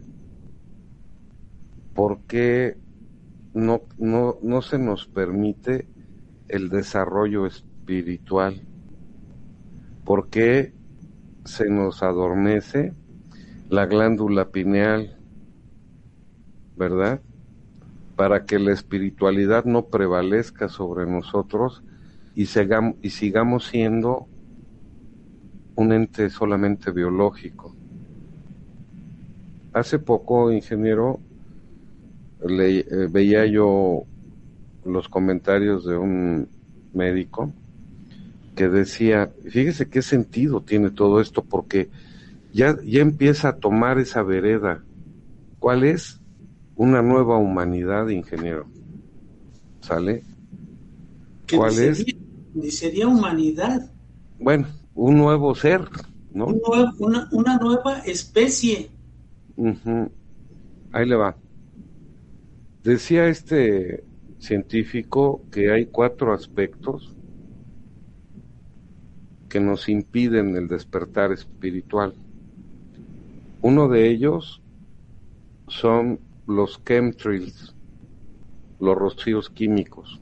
por 1.96 2.22
qué 2.22 2.78
no, 3.54 3.82
no, 3.98 4.38
no 4.44 4.62
se 4.62 4.78
nos 4.78 5.08
permite 5.08 5.88
el 6.48 6.70
desarrollo 6.70 7.48
espiritual. 7.48 8.62
¿Por 10.06 10.30
qué 10.30 10.74
se 11.46 11.70
nos 11.70 12.04
adormece 12.04 12.94
la 13.70 13.86
glándula 13.86 14.50
pineal? 14.50 15.18
¿Verdad? 16.78 17.22
para 18.22 18.46
que 18.46 18.60
la 18.60 18.72
espiritualidad 18.72 19.66
no 19.66 19.88
prevalezca 19.88 20.70
sobre 20.70 21.10
nosotros 21.10 21.82
y, 22.36 22.44
y 22.44 23.10
sigamos 23.10 23.66
siendo 23.66 24.28
un 25.76 25.92
ente 25.92 26.30
solamente 26.30 26.92
biológico. 26.92 27.76
Hace 29.74 29.98
poco, 29.98 30.52
ingeniero, 30.52 31.20
le, 32.46 32.82
eh, 32.82 32.86
veía 33.10 33.48
yo 33.48 34.04
los 34.86 35.10
comentarios 35.10 35.84
de 35.84 35.98
un 35.98 36.48
médico 36.94 37.52
que 38.56 38.70
decía, 38.70 39.32
fíjese 39.50 39.90
qué 39.90 40.02
sentido 40.02 40.62
tiene 40.62 40.92
todo 40.92 41.22
esto, 41.22 41.44
porque 41.44 41.90
ya, 42.54 42.78
ya 42.84 43.02
empieza 43.02 43.50
a 43.50 43.58
tomar 43.58 44.00
esa 44.00 44.24
vereda. 44.24 44.84
¿Cuál 45.60 45.84
es? 45.84 46.22
una 46.82 47.04
nueva 47.04 47.38
humanidad, 47.38 48.08
ingeniero. 48.08 48.66
¿Sale? 49.82 50.24
¿Cuál 51.56 51.78
es? 51.78 52.04
Ni 52.56 52.72
sería 52.72 53.08
humanidad. 53.08 53.92
Bueno, 54.40 54.66
un 54.96 55.18
nuevo 55.18 55.54
ser, 55.54 55.82
¿no? 56.34 56.48
una, 56.98 57.30
una, 57.32 57.58
nueva 57.58 58.00
especie. 58.00 58.90
Ahí 60.92 61.06
le 61.08 61.16
va. 61.16 61.38
Decía 62.84 63.28
este 63.28 64.04
científico 64.40 65.44
que 65.52 65.72
hay 65.72 65.86
cuatro 65.86 66.34
aspectos 66.34 67.16
que 69.52 69.60
nos 69.60 69.90
impiden 69.90 70.56
el 70.56 70.70
despertar 70.70 71.34
espiritual. 71.34 72.14
Uno 73.62 73.90
de 73.90 74.10
ellos 74.10 74.62
son 75.68 76.22
los 76.48 76.82
chemtrails, 76.86 77.76
los 78.80 78.98
rocíos 78.98 79.50
químicos. 79.50 80.22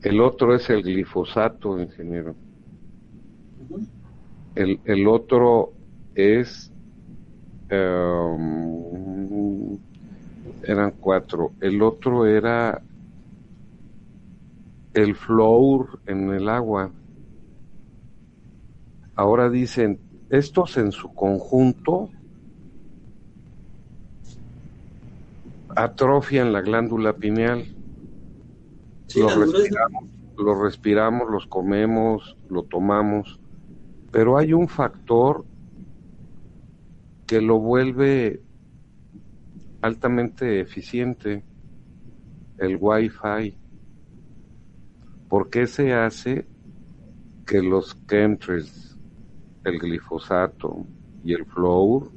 El 0.00 0.22
otro 0.22 0.54
es 0.54 0.70
el 0.70 0.82
glifosato, 0.82 1.78
ingeniero. 1.78 2.34
El, 4.54 4.80
el 4.86 5.06
otro 5.06 5.74
es... 6.14 6.72
Em, 7.68 8.80
eran 10.62 10.92
cuatro. 10.92 11.52
El 11.60 11.82
otro 11.82 12.24
era 12.24 12.80
el 14.94 15.14
flúor 15.14 16.00
en 16.06 16.30
el 16.30 16.48
agua. 16.48 16.90
Ahora 19.14 19.50
dicen, 19.50 20.00
estos 20.30 20.76
en 20.76 20.92
su 20.92 21.12
conjunto 21.12 22.10
atrofian 25.74 26.52
la 26.52 26.60
glándula 26.60 27.14
pineal. 27.14 27.64
los, 29.16 29.36
respiramos, 29.36 30.04
los 30.36 30.58
respiramos, 30.58 31.30
los 31.30 31.46
comemos, 31.46 32.36
lo 32.48 32.62
tomamos, 32.64 33.40
pero 34.10 34.38
hay 34.38 34.52
un 34.52 34.68
factor 34.68 35.44
que 37.26 37.40
lo 37.40 37.58
vuelve 37.58 38.42
altamente 39.82 40.60
eficiente, 40.60 41.44
el 42.58 42.76
Wi-Fi. 42.80 43.56
¿Por 45.28 45.48
qué 45.48 45.66
se 45.66 45.92
hace 45.92 46.46
que 47.46 47.62
los 47.62 47.96
chemtrails, 48.06 48.89
el 49.64 49.78
glifosato 49.78 50.86
y 51.24 51.34
el 51.34 51.44
flúor 51.44 52.10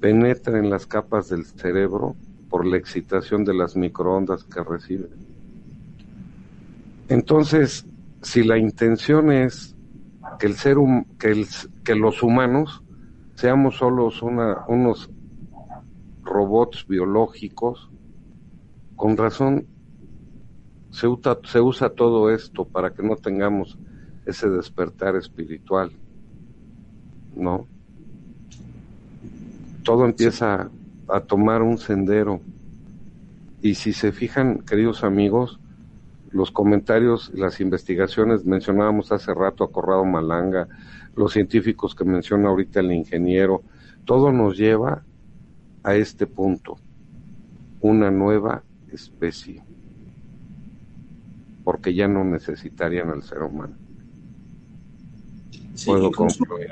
penetren 0.00 0.64
en 0.64 0.70
las 0.70 0.86
capas 0.86 1.28
del 1.28 1.44
cerebro 1.44 2.16
por 2.48 2.66
la 2.66 2.76
excitación 2.76 3.44
de 3.44 3.54
las 3.54 3.76
microondas 3.76 4.44
que 4.44 4.62
reciben? 4.62 5.10
Entonces, 7.08 7.86
si 8.22 8.42
la 8.44 8.58
intención 8.58 9.32
es 9.32 9.76
que 10.38 10.46
el 10.46 10.54
ser 10.54 10.76
que, 11.18 11.46
que 11.84 11.94
los 11.94 12.22
humanos 12.22 12.82
seamos 13.34 13.76
solos 13.76 14.22
una, 14.22 14.64
unos 14.68 15.10
robots 16.22 16.86
biológicos, 16.86 17.90
con 18.96 19.16
razón 19.16 19.66
se 20.90 21.06
se 21.44 21.60
usa 21.60 21.90
todo 21.90 22.30
esto 22.30 22.64
para 22.64 22.92
que 22.92 23.02
no 23.02 23.16
tengamos 23.16 23.78
ese 24.26 24.48
despertar 24.48 25.16
espiritual, 25.16 25.92
¿no? 27.34 27.66
Todo 29.82 30.04
empieza 30.04 30.70
a 31.08 31.20
tomar 31.20 31.62
un 31.62 31.78
sendero. 31.78 32.40
Y 33.62 33.74
si 33.74 33.92
se 33.92 34.12
fijan, 34.12 34.60
queridos 34.60 35.04
amigos, 35.04 35.58
los 36.30 36.50
comentarios, 36.50 37.30
las 37.34 37.60
investigaciones, 37.60 38.44
mencionábamos 38.44 39.10
hace 39.12 39.34
rato 39.34 39.64
a 39.64 39.72
Corrado 39.72 40.04
Malanga, 40.04 40.68
los 41.16 41.32
científicos 41.32 41.94
que 41.94 42.04
menciona 42.04 42.48
ahorita 42.48 42.80
el 42.80 42.92
ingeniero, 42.92 43.62
todo 44.04 44.32
nos 44.32 44.56
lleva 44.56 45.02
a 45.82 45.94
este 45.94 46.26
punto, 46.26 46.78
una 47.80 48.10
nueva 48.10 48.62
especie 48.92 49.62
porque 51.70 51.94
ya 51.94 52.08
no 52.08 52.24
necesitarían 52.24 53.10
al 53.10 53.22
ser 53.22 53.42
humano. 53.42 53.74
Puedo 55.84 56.10
concluir 56.10 56.68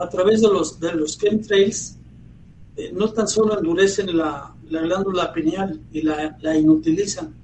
A 0.00 0.08
través 0.08 0.40
de 0.40 0.48
los, 0.48 0.80
de 0.80 0.92
los 0.94 1.18
chemtrails, 1.18 1.96
eh, 2.76 2.90
no 2.92 3.12
tan 3.12 3.28
solo 3.28 3.58
endurecen 3.58 4.16
la, 4.16 4.54
la 4.70 4.80
glándula 4.80 5.32
pineal 5.32 5.80
y 5.92 6.02
la, 6.02 6.36
la, 6.40 6.56
inutilizan, 6.56 7.34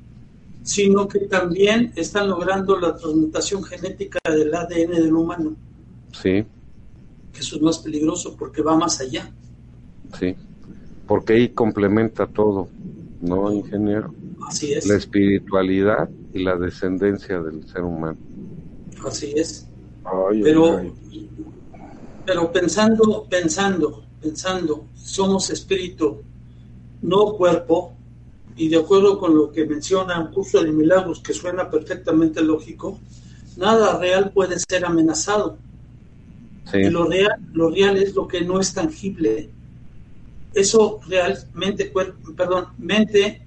sino 0.63 1.07
que 1.07 1.21
también 1.21 1.93
están 1.97 2.29
logrando 2.29 2.79
la 2.79 2.97
transmutación 2.97 3.63
genética 3.63 4.19
del 4.25 4.55
ADN 4.55 4.93
del 4.93 5.13
humano. 5.15 5.55
Sí. 6.13 6.45
Que 7.33 7.41
eso 7.41 7.57
es 7.57 7.63
más 7.63 7.79
peligroso 7.79 8.35
porque 8.39 8.63
va 8.63 8.77
más 8.77 9.01
allá. 9.01 9.31
Sí, 10.19 10.35
porque 11.07 11.35
ahí 11.35 11.49
complementa 11.51 12.27
todo, 12.27 12.69
¿no, 13.21 13.53
ingeniero? 13.53 14.15
Así 14.49 14.73
es. 14.73 14.87
La 14.87 14.97
espiritualidad 14.97 16.09
y 16.33 16.43
la 16.43 16.57
descendencia 16.57 17.41
del 17.41 17.67
ser 17.69 17.83
humano. 17.83 18.19
Así 19.07 19.33
es. 19.37 19.67
pero, 20.43 20.81
pero 22.27 22.51
pensando, 22.51 23.27
pensando, 23.31 24.05
pensando, 24.21 24.87
somos 24.97 25.49
espíritu, 25.51 26.23
no 27.03 27.35
cuerpo, 27.35 27.95
y 28.57 28.69
de 28.69 28.79
acuerdo 28.79 29.19
con 29.19 29.37
lo 29.37 29.53
que 29.53 29.65
menciona 29.65 30.19
un 30.19 30.33
curso 30.33 30.63
de 30.63 30.73
milagros, 30.73 31.21
que 31.21 31.33
suena 31.33 31.71
perfectamente 31.71 32.43
lógico, 32.43 32.99
nada 33.57 33.99
real 33.99 34.33
puede 34.33 34.57
ser 34.59 34.85
amenazado. 34.85 35.59
Y 36.75 36.91
lo 36.91 37.05
real, 37.05 37.39
lo 37.53 37.71
real 37.71 37.97
es 37.97 38.15
lo 38.15 38.27
que 38.27 38.41
no 38.41 38.59
es 38.59 38.75
tangible. 38.75 39.51
Eso 40.53 41.01
realmente, 41.07 41.93
perdón, 42.37 42.69
mente, 42.79 43.47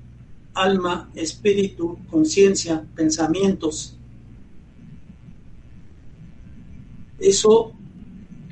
alma, 0.54 1.10
espíritu, 1.16 1.98
conciencia, 2.10 2.86
pensamientos. 2.96 3.98
Eso 7.20 7.74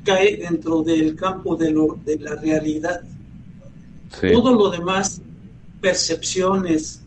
cae 0.08 0.38
dentro 0.38 0.82
del 0.82 1.14
campo 1.14 1.54
de, 1.54 1.70
lo, 1.70 1.98
de 2.02 2.18
la 2.18 2.34
realidad. 2.34 3.02
Todo 4.32 4.54
lo 4.54 4.70
demás, 4.70 5.20
percepciones, 5.82 7.02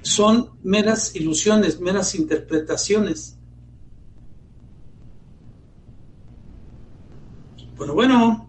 son 0.00 0.50
meras 0.62 1.14
ilusiones, 1.14 1.78
meras 1.78 2.14
interpretaciones. 2.14 3.36
Bueno, 7.76 7.94
bueno, 7.94 8.44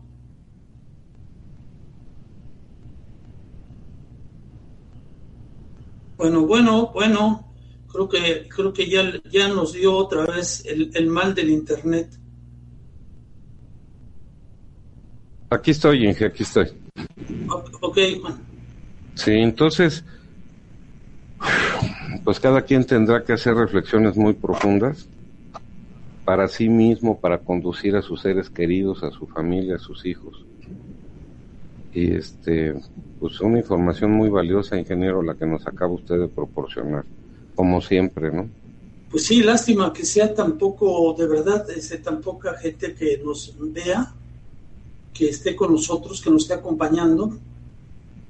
Bueno, 6.18 6.48
bueno, 6.48 6.92
bueno, 6.94 7.54
creo 7.92 8.08
que 8.08 8.48
creo 8.48 8.72
que 8.72 8.90
ya, 8.90 9.22
ya 9.30 9.50
nos 9.50 9.74
dio 9.74 9.94
otra 9.94 10.26
vez 10.26 10.64
el, 10.66 11.08
mal 11.08 11.36
del 11.36 11.50
internet. 11.50 12.18
Aquí 15.56 15.72
estoy, 15.72 16.06
Inge, 16.06 16.26
aquí 16.26 16.44
estoy. 16.44 16.68
Ok, 17.80 17.98
Juan. 18.22 18.42
Sí, 19.14 19.32
entonces, 19.32 20.04
pues 22.26 22.42
cada 22.42 22.64
quien 22.64 22.86
tendrá 22.86 23.24
que 23.24 23.32
hacer 23.32 23.56
reflexiones 23.56 24.18
muy 24.18 24.34
profundas 24.34 25.08
para 26.26 26.50
sí 26.50 26.68
mismo, 26.68 27.22
para 27.22 27.38
conducir 27.38 27.96
a 27.96 28.02
sus 28.02 28.22
seres 28.22 28.50
queridos, 28.50 29.02
a 29.04 29.12
su 29.12 29.28
familia, 29.28 29.76
a 29.76 29.80
sus 29.80 30.06
hijos. 30.06 30.44
Y 31.94 32.14
este, 32.14 32.76
pues 33.22 33.40
una 33.40 33.60
información 33.60 34.12
muy 34.12 34.28
valiosa, 34.28 34.78
ingeniero, 34.78 35.22
la 35.22 35.36
que 35.36 35.46
nos 35.46 35.66
acaba 35.66 35.94
usted 35.94 36.20
de 36.20 36.28
proporcionar, 36.28 37.06
como 37.56 37.80
siempre, 37.80 38.30
¿no? 38.30 38.50
Pues 39.10 39.24
sí, 39.24 39.42
lástima 39.42 39.94
que 39.94 40.04
sea 40.04 40.34
tan 40.34 40.58
poco, 40.58 41.16
de 41.18 41.28
verdad, 41.28 41.70
ese, 41.70 42.00
tan 42.00 42.20
poca 42.20 42.58
gente 42.58 42.94
que 42.94 43.22
nos 43.24 43.56
vea, 43.72 44.14
que 45.16 45.30
esté 45.30 45.56
con 45.56 45.72
nosotros, 45.72 46.22
que 46.22 46.30
nos 46.30 46.44
esté 46.44 46.54
acompañando. 46.54 47.36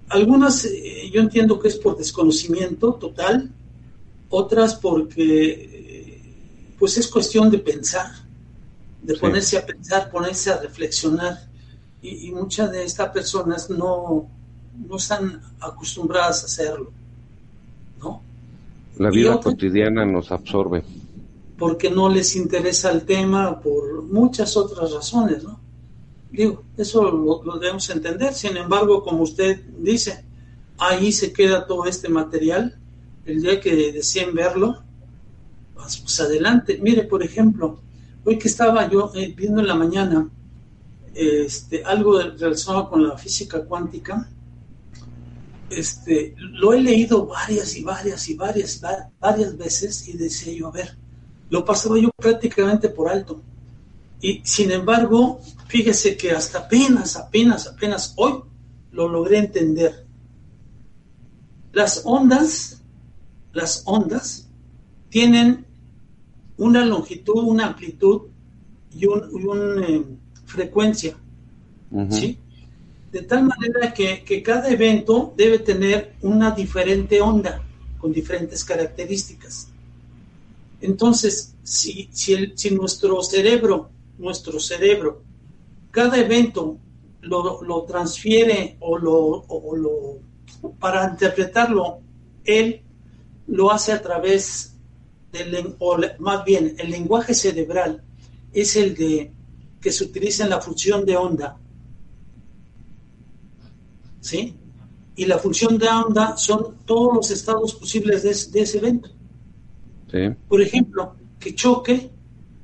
Algunas 0.09 0.63
eh, 0.65 1.09
yo 1.11 1.19
entiendo 1.19 1.59
que 1.59 1.67
es 1.67 1.77
por 1.77 1.97
desconocimiento 1.97 2.93
total, 2.93 3.51
otras 4.29 4.75
porque 4.75 5.51
eh, 5.51 6.21
pues 6.77 6.97
es 6.97 7.07
cuestión 7.07 7.49
de 7.49 7.57
pensar, 7.57 8.11
de 9.01 9.15
ponerse 9.15 9.57
a 9.57 9.65
pensar, 9.65 10.11
ponerse 10.11 10.51
a 10.51 10.61
reflexionar. 10.61 11.49
Y, 12.03 12.27
y 12.27 12.31
muchas 12.31 12.71
de 12.71 12.83
estas 12.83 13.09
personas 13.09 13.67
no, 13.69 14.29
no 14.87 14.97
están 14.97 15.41
acostumbradas 15.59 16.43
a 16.43 16.45
hacerlo, 16.45 16.91
¿no? 17.99 18.21
La 18.97 19.09
vida 19.09 19.39
cotidiana 19.39 20.05
nos 20.05 20.31
absorbe. 20.31 20.83
Porque 21.57 21.89
no 21.89 22.09
les 22.09 22.35
interesa 22.35 22.91
el 22.91 23.05
tema 23.05 23.59
por 23.59 24.03
muchas 24.03 24.55
otras 24.55 24.91
razones, 24.91 25.43
¿no? 25.43 25.64
Digo, 26.35 26.63
eso 26.77 27.11
lo, 27.11 27.59
debemos 27.59 27.89
entender. 27.89 28.33
Sin 28.33 28.57
embargo, 28.57 29.03
como 29.03 29.23
usted 29.23 29.63
dice, 29.79 30.25
ahí 30.77 31.11
se 31.11 31.31
queda 31.31 31.65
todo 31.65 31.85
este 31.85 32.09
material. 32.09 32.77
El 33.25 33.41
día 33.41 33.59
que 33.59 33.91
deseen 33.91 34.33
verlo, 34.33 34.83
pues, 35.73 35.97
pues 35.97 36.19
adelante. 36.19 36.79
Mire, 36.81 37.03
por 37.03 37.23
ejemplo, 37.23 37.79
hoy 38.23 38.37
que 38.37 38.47
estaba 38.47 38.89
yo 38.89 39.11
eh, 39.15 39.33
viendo 39.35 39.61
en 39.61 39.67
la 39.67 39.75
mañana 39.75 40.29
este, 41.13 41.83
algo 41.85 42.19
relacionado 42.19 42.89
con 42.89 43.07
la 43.07 43.17
física 43.17 43.63
cuántica, 43.63 44.29
este, 45.69 46.35
lo 46.37 46.73
he 46.73 46.81
leído 46.81 47.25
varias 47.25 47.75
y 47.75 47.83
varias 47.83 48.27
y 48.29 48.35
varias, 48.35 48.81
varias 49.19 49.57
veces 49.57 50.07
y 50.07 50.17
decía 50.17 50.53
yo, 50.53 50.67
a 50.67 50.71
ver, 50.71 50.97
lo 51.49 51.63
pasaba 51.63 51.97
yo 51.97 52.09
prácticamente 52.17 52.89
por 52.89 53.09
alto. 53.09 53.41
Y 54.21 54.41
sin 54.43 54.71
embargo, 54.71 55.39
fíjese 55.67 56.17
que 56.17 56.31
hasta 56.31 56.59
apenas, 56.59 57.15
apenas, 57.15 57.67
apenas 57.67 58.13
hoy 58.17 58.41
lo 58.91 59.07
logré 59.09 59.39
entender. 59.39 60.05
Las 61.71 62.01
ondas, 62.05 62.81
las 63.53 63.83
ondas 63.85 64.47
tienen 65.09 65.65
una 66.57 66.85
longitud, 66.85 67.43
una 67.43 67.67
amplitud 67.67 68.21
y 68.91 69.05
una 69.05 69.85
eh, 69.85 70.05
frecuencia. 70.45 71.17
¿sí? 72.09 72.39
de 73.15 73.21
tal 73.21 73.43
manera 73.45 73.93
que, 73.93 74.43
cada 74.43 74.67
evento 74.69 75.33
debe 75.37 75.59
tener 75.59 76.15
una 76.21 76.51
diferente 76.51 77.21
onda 77.21 77.63
con 77.97 78.11
diferentes 78.11 78.65
características. 78.65 79.69
Entonces, 80.81 81.55
si, 81.63 82.09
si, 82.11 82.51
si 82.55 82.71
nuestro 82.71 83.23
cerebro, 83.23 83.89
nuestro 84.17 84.59
cerebro, 84.59 85.23
cada 85.95 86.17
evento 86.17 86.77
lo, 87.21 87.63
lo 87.63 87.83
transfiere 87.83 88.75
o 88.81 88.97
lo, 88.97 89.15
o 89.15 89.75
lo, 89.77 90.73
para 90.77 91.09
interpretarlo, 91.09 92.01
él 92.43 92.81
lo 93.47 93.71
hace 93.71 93.93
a 93.93 94.01
través 94.01 94.75
del, 95.31 95.73
o 95.79 95.97
más 96.19 96.43
bien, 96.43 96.75
el 96.77 96.91
lenguaje 96.91 97.33
cerebral 97.33 98.03
es 98.51 98.75
el 98.75 98.93
de 98.93 99.31
que 99.79 99.89
se 99.89 100.03
utiliza 100.03 100.43
en 100.43 100.49
la 100.49 100.59
función 100.59 101.05
de 101.05 101.15
onda. 101.15 101.57
¿Sí? 104.19 104.53
Y 105.15 105.25
la 105.27 105.37
función 105.37 105.77
de 105.77 105.87
onda 105.87 106.35
son 106.35 106.79
todos 106.85 107.15
los 107.15 107.31
estados 107.31 107.73
posibles 107.73 108.51
de, 108.51 108.61
ese 108.61 108.77
evento. 108.79 109.11
Por 110.49 110.61
ejemplo, 110.61 111.15
que 111.39 111.55
choque, 111.55 112.11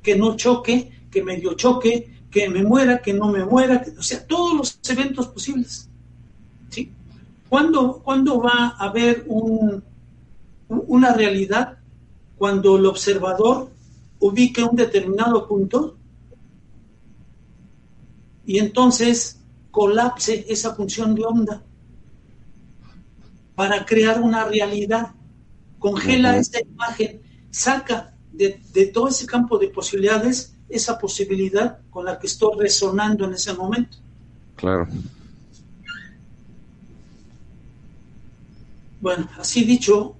que 0.02 0.16
no 0.16 0.36
choque, 0.36 1.06
que 1.10 1.22
medio 1.22 1.54
choque, 1.54 2.11
que 2.32 2.48
me 2.48 2.64
muera, 2.64 3.02
que 3.02 3.12
no 3.12 3.28
me 3.28 3.44
muera, 3.44 3.84
o 3.96 4.02
sea, 4.02 4.26
todos 4.26 4.56
los 4.56 4.90
eventos 4.90 5.28
posibles. 5.28 5.88
¿Sí? 6.70 6.90
¿Cuándo, 7.48 8.00
¿cuándo 8.02 8.40
va 8.40 8.74
a 8.78 8.86
haber 8.86 9.24
un, 9.28 9.84
una 10.68 11.12
realidad 11.12 11.78
cuando 12.38 12.78
el 12.78 12.86
observador 12.86 13.70
ubique 14.18 14.64
un 14.64 14.74
determinado 14.74 15.46
punto 15.46 15.96
y 18.46 18.58
entonces 18.58 19.38
colapse 19.70 20.46
esa 20.48 20.74
función 20.74 21.14
de 21.14 21.24
onda 21.24 21.62
para 23.54 23.84
crear 23.84 24.22
una 24.22 24.44
realidad, 24.44 25.12
congela 25.78 26.38
esa 26.38 26.60
imagen, 26.60 27.20
saca 27.50 28.14
de, 28.32 28.58
de, 28.72 28.86
todo 28.86 29.08
ese 29.08 29.26
campo 29.26 29.58
de 29.58 29.68
posibilidades 29.68 30.56
esa 30.72 30.98
posibilidad 30.98 31.78
con 31.90 32.04
la 32.04 32.18
que 32.18 32.26
estoy 32.26 32.58
resonando 32.58 33.26
en 33.26 33.34
ese 33.34 33.52
momento. 33.54 33.98
Claro. 34.56 34.88
Bueno, 39.00 39.28
así 39.38 39.64
dicho, 39.64 40.14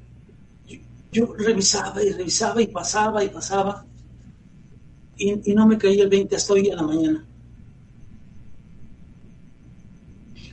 yo 1.12 1.34
revisaba 1.34 2.02
y 2.02 2.10
revisaba 2.10 2.60
y 2.60 2.66
pasaba 2.66 3.22
y 3.22 3.28
pasaba 3.28 3.84
y, 5.16 5.54
no 5.54 5.66
me 5.66 5.78
caía 5.78 6.02
el 6.04 6.08
20 6.08 6.34
hasta 6.34 6.52
hoy 6.52 6.68
en 6.68 6.76
la 6.76 6.82
mañana. 6.82 7.24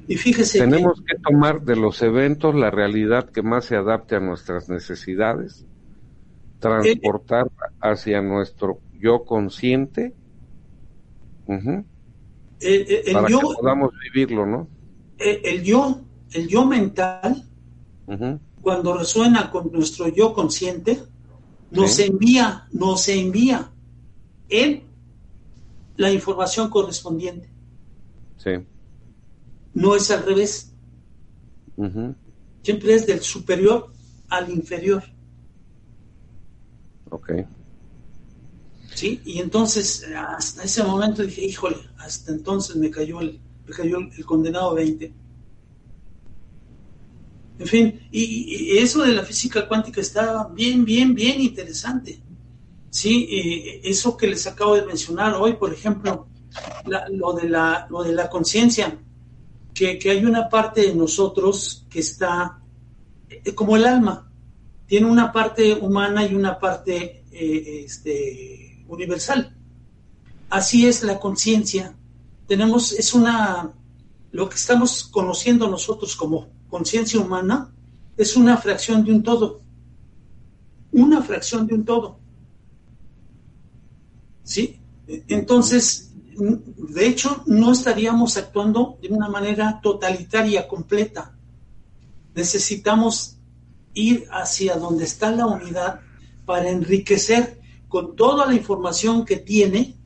Y 0.08 0.16
fíjese 0.18 0.60
Tenemos 0.60 1.02
que, 1.02 1.18
tomar 1.18 1.62
de 1.62 1.76
los 1.76 2.02
eventos 2.02 2.56
la 2.56 2.72
realidad 2.72 3.30
que 3.30 3.42
más 3.42 3.66
se 3.66 3.76
adapte 3.76 4.16
a 4.16 4.20
nuestras 4.20 4.70
necesidades, 4.70 5.66
transportar 6.60 7.48
hacia 7.80 8.22
nuestro 8.22 8.80
yo 9.00 9.26
consciente 9.26 10.14
el, 11.48 13.14
para 13.14 13.28
que 13.28 13.34
podamos 13.34 13.92
vivirlo, 14.04 14.46
¿no? 14.46 14.68
El, 15.18 15.64
yo, 15.64 16.02
el 16.32 16.48
yo 16.48 16.66
mental, 16.66 17.46
cuando 18.62 18.98
resuena 18.98 19.50
con 19.52 19.72
nuestro 19.72 20.08
yo 20.08 20.34
consciente, 20.34 21.00
nos 21.72 22.00
envía, 22.00 22.68
nos 22.72 23.08
envía 23.10 23.72
en 24.50 24.84
la 25.98 26.12
información 26.12 26.70
correspondiente. 26.70 27.50
Sí. 28.38 28.52
No 29.74 29.96
es 29.96 30.10
al 30.12 30.26
revés. 30.26 30.74
Siempre 32.64 32.94
es 32.94 33.08
del 33.08 33.22
superior 33.22 33.92
al 34.30 34.50
inferior. 34.50 35.04
Ok. 37.10 37.32
Sí, 38.94 39.22
y 39.26 39.40
entonces 39.40 40.06
hasta 40.16 40.64
ese 40.64 40.84
momento 40.84 41.24
dije, 41.24 41.46
híjole, 41.46 41.78
hasta 41.98 42.32
entonces 42.32 42.76
me 42.76 42.90
cayó 42.90 43.22
el, 43.22 43.40
me 43.66 43.74
cayó 43.74 43.98
el 44.00 44.26
condenado 44.26 44.74
20. 44.74 45.14
En 47.60 47.68
fin, 47.68 48.08
y, 48.12 48.78
eso 48.78 49.04
de 49.04 49.14
la 49.14 49.24
física 49.24 49.68
cuántica 49.68 50.02
está 50.02 50.48
bien, 50.48 50.86
bien, 50.86 51.14
bien 51.14 51.42
interesante. 51.42 52.22
Sí, 52.90 53.28
eso 53.84 54.18
que 54.18 54.28
les 54.28 54.48
acabo 54.48 54.76
de 54.76 54.86
mencionar 54.86 55.36
hoy, 55.36 55.54
por 55.54 55.74
ejemplo, 55.74 56.28
lo 57.12 57.34
de 57.34 57.50
la, 57.50 57.88
lo 57.90 58.04
de 58.04 58.14
la 58.14 58.30
conciencia, 58.30 58.98
que, 59.74 60.00
hay 60.10 60.26
una 60.26 60.50
parte 60.50 60.82
de 60.82 60.96
nosotros 60.96 61.86
que 61.90 62.00
está 62.00 62.60
eh, 63.30 63.54
como 63.54 63.76
el 63.76 63.86
alma, 63.86 64.30
tiene 64.88 65.08
una 65.08 65.32
parte 65.32 65.74
humana 65.74 66.26
y 66.26 66.36
una 66.36 66.60
parte 66.60 67.24
eh, 67.32 67.84
este, 67.86 68.69
universal. 68.90 69.56
Así 70.50 70.88
es 70.88 71.04
la 71.04 71.20
conciencia. 71.20 71.96
Tenemos, 72.48 72.92
es 72.94 73.14
una, 73.14 73.72
lo 74.32 74.50
que 74.50 74.56
estamos 74.56 75.04
conociendo 75.04 75.70
nosotros 75.70 76.16
como 76.16 76.48
conciencia 76.70 77.20
humana 77.20 77.72
es 78.18 78.36
una 78.36 78.58
fracción 78.58 79.04
de 79.04 79.12
un 79.12 79.24
todo. 79.24 79.62
Una 80.92 81.22
fracción 81.22 81.68
de 81.68 81.76
un 81.76 81.86
todo. 81.86 82.20
¿Sí? 84.44 84.80
Entonces, 85.08 86.12
de 86.36 87.08
hecho, 87.08 87.44
no 87.46 87.72
estaríamos 87.72 88.38
actuando 88.38 88.98
de 89.02 89.10
una 89.10 89.30
manera 89.30 89.80
totalitaria, 89.82 90.68
completa. 90.68 91.36
Necesitamos 92.34 93.38
ir 93.94 94.28
hacia 94.32 94.76
donde 94.76 95.04
está 95.04 95.32
la 95.32 95.46
unidad 95.46 96.02
para 96.46 96.70
enriquecer 96.70 97.59
con 97.90 98.16
toda 98.16 98.46
la 98.46 98.54
información 98.54 99.26
que 99.26 99.38
tiene 99.38 99.98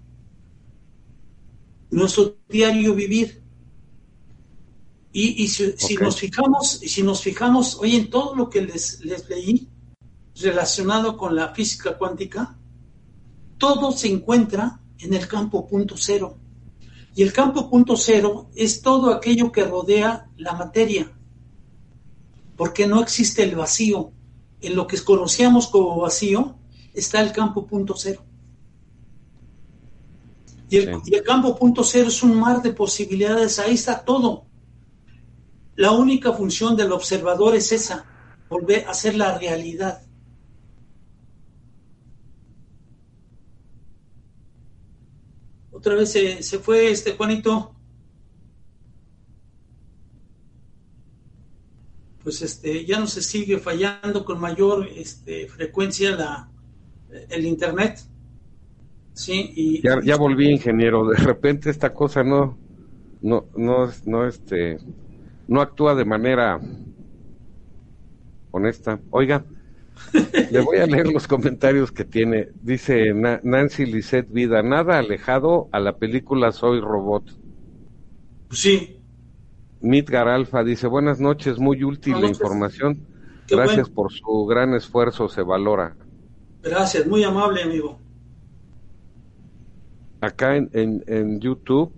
nuestro 1.91 2.37
diario 2.49 2.95
vivir. 2.95 3.43
Y, 5.15 5.47
si, 5.47 5.95
nos 6.01 6.19
fijamos, 6.19 6.79
si 6.79 7.03
nos 7.03 7.21
fijamos 7.21 7.75
hoy 7.75 7.97
en 7.97 8.09
todo 8.09 8.33
lo 8.33 8.49
que 8.49 8.61
les, 8.61 9.01
les 9.01 9.29
leí 9.29 9.69
relacionado 10.41 11.17
con 11.17 11.35
la 11.35 11.53
física 11.53 11.95
cuántica, 11.99 12.57
todo 13.59 13.91
se 13.91 14.07
encuentra 14.07 14.81
en 14.97 15.13
el 15.13 15.27
campo 15.27 15.67
punto 15.67 15.95
cero. 15.97 16.37
Y 17.15 17.21
el 17.21 17.31
campo 17.31 17.69
punto 17.69 17.95
cero 17.95 18.49
es 18.55 18.81
todo 18.81 19.13
aquello 19.13 19.51
que 19.51 19.65
rodea 19.65 20.31
la 20.37 20.53
materia, 20.53 21.11
porque 22.57 22.87
no 22.87 23.01
existe 23.03 23.43
el 23.43 23.55
vacío. 23.55 24.11
En 24.61 24.75
lo 24.75 24.87
que 24.87 24.97
conocíamos 24.99 25.67
como 25.67 25.99
vacío 25.99 26.55
está 26.93 27.21
el 27.21 27.31
campo 27.31 27.65
punto 27.65 27.95
cero. 27.97 28.23
Y 30.69 30.77
el, 30.77 31.01
y 31.05 31.15
el 31.15 31.23
campo 31.23 31.55
punto 31.55 31.83
cero 31.83 32.07
es 32.07 32.23
un 32.23 32.35
mar 32.39 32.61
de 32.61 32.73
posibilidades, 32.73 33.59
ahí 33.59 33.73
está 33.73 34.03
todo. 34.03 34.45
La 35.75 35.91
única 35.91 36.31
función 36.33 36.75
del 36.75 36.91
observador 36.91 37.55
es 37.55 37.71
esa, 37.71 38.05
volver 38.49 38.85
a 38.85 38.91
hacer 38.91 39.15
la 39.15 39.37
realidad. 39.37 40.03
Otra 45.71 45.95
vez 45.95 46.11
se, 46.11 46.59
fue 46.59 46.91
este 46.91 47.11
Juanito. 47.17 47.75
Pues 52.23 52.41
este, 52.41 52.85
ya 52.85 52.99
no 52.99 53.07
se 53.07 53.21
sigue 53.21 53.59
fallando 53.59 54.23
con 54.23 54.39
mayor 54.39 54.87
este, 54.95 55.49
frecuencia 55.49 56.15
la, 56.15 56.52
el 57.29 57.45
internet. 57.45 57.99
Sí, 59.13 59.51
y, 59.55 59.81
ya, 59.81 59.99
ya 60.03 60.15
volví 60.17 60.49
ingeniero. 60.49 61.07
De 61.07 61.17
repente 61.17 61.69
esta 61.69 61.93
cosa 61.93 62.23
no, 62.23 62.57
no, 63.21 63.45
no, 63.55 63.89
no, 64.05 64.27
este, 64.27 64.77
no 65.47 65.61
actúa 65.61 65.95
de 65.95 66.05
manera 66.05 66.59
honesta. 68.51 68.99
Oiga, 69.11 69.45
le 70.51 70.59
voy 70.61 70.77
a 70.77 70.85
leer 70.85 71.07
los 71.07 71.27
comentarios 71.27 71.91
que 71.91 72.05
tiene. 72.05 72.49
Dice 72.61 73.13
Nancy 73.13 73.85
Lisette 73.85 74.31
Vida, 74.31 74.61
nada 74.63 74.97
alejado 74.97 75.69
a 75.71 75.79
la 75.79 75.97
película 75.97 76.51
Soy 76.51 76.79
Robot. 76.79 77.23
Sí. 78.51 78.99
Midgar 79.81 80.27
Alfa 80.27 80.63
dice, 80.63 80.87
buenas 80.87 81.19
noches, 81.19 81.59
muy 81.59 81.83
útil 81.83 82.21
la 82.21 82.27
información. 82.27 83.05
Gracias 83.49 83.89
por 83.89 84.11
su 84.11 84.45
gran 84.45 84.73
esfuerzo, 84.73 85.27
se 85.27 85.41
valora. 85.41 85.95
Gracias, 86.63 87.05
muy 87.05 87.23
amable, 87.23 87.61
amigo. 87.61 87.99
Acá 90.21 90.55
en, 90.55 90.69
en, 90.73 91.03
en 91.07 91.39
YouTube 91.39 91.91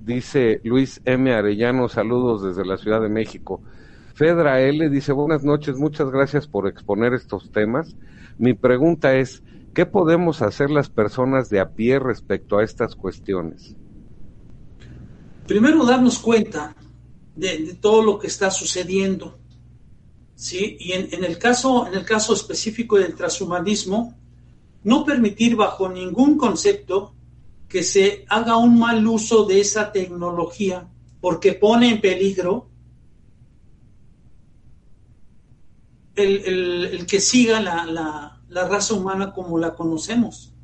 dice 0.00 0.60
Luis 0.64 1.00
M. 1.04 1.32
Arellano, 1.32 1.88
saludos 1.88 2.42
desde 2.42 2.64
la 2.64 2.78
Ciudad 2.78 3.00
de 3.00 3.08
México. 3.08 3.60
Fedra 4.14 4.60
L. 4.60 4.88
dice, 4.88 5.12
buenas 5.12 5.44
noches, 5.44 5.76
muchas 5.76 6.10
gracias 6.10 6.48
por 6.48 6.66
exponer 6.66 7.14
estos 7.14 7.52
temas. 7.52 7.94
Mi 8.36 8.54
pregunta 8.54 9.14
es, 9.16 9.44
¿qué 9.74 9.86
podemos 9.86 10.42
hacer 10.42 10.70
las 10.70 10.88
personas 10.88 11.50
de 11.50 11.60
a 11.60 11.70
pie 11.70 12.00
respecto 12.00 12.58
a 12.58 12.64
estas 12.64 12.96
cuestiones? 12.96 13.76
Primero, 15.46 15.84
darnos 15.84 16.18
cuenta 16.18 16.74
de, 17.36 17.76
todo 17.80 18.02
lo 18.02 18.18
que 18.18 18.26
está 18.26 18.50
sucediendo. 18.50 19.37
¿Sí? 20.38 20.76
Y 20.78 20.92
en, 20.92 21.24
el 21.24 21.36
caso, 21.36 21.88
en 21.88 21.94
el 21.94 22.04
caso 22.04 22.32
específico 22.32 22.96
del 22.96 23.16
transhumanismo, 23.16 24.16
no 24.84 25.04
permitir 25.04 25.56
bajo 25.56 25.88
ningún 25.88 26.38
concepto 26.38 27.12
que 27.68 27.82
se 27.82 28.24
haga 28.28 28.56
un 28.56 28.78
mal 28.78 29.04
uso 29.04 29.44
de 29.44 29.60
esa 29.60 29.90
tecnología 29.90 30.88
porque 31.20 31.54
pone 31.54 31.90
en 31.90 32.00
peligro 32.00 32.70
el, 36.14 37.04
que 37.06 37.20
siga 37.20 37.60
la, 37.60 38.40
raza 38.48 38.94
humana 38.94 39.32
como 39.32 39.58
la 39.58 39.74
conocemos. 39.74 40.54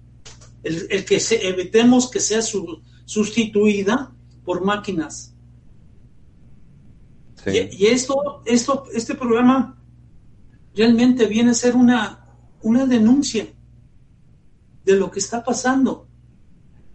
El, 0.62 1.04
que 1.04 1.18
se, 1.18 1.48
evitemos 1.48 2.08
que 2.08 2.20
sea 2.20 2.42
sustituida 3.04 4.14
por 4.44 4.64
máquinas. 4.64 5.33
Y, 7.46 7.86
esto, 7.86 8.42
esto, 8.46 8.84
este 8.92 9.14
programa 9.14 9.78
realmente 10.74 11.26
viene 11.26 11.50
a 11.50 11.54
ser 11.54 11.76
una, 11.76 12.26
una 12.62 12.86
denuncia 12.86 13.46
de 14.84 14.96
lo 14.96 15.10
que 15.10 15.18
está 15.18 15.44
pasando. 15.44 16.06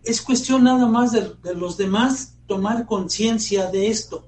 Es 0.04 0.22
cuestión 0.22 0.64
nada 0.64 0.88
más 0.88 1.12
de, 1.12 1.36
de 1.44 1.54
los 1.54 1.78
demás 1.78 2.38
tomar 2.48 2.86
conciencia 2.86 3.70
de 3.70 3.88
esto 3.88 4.28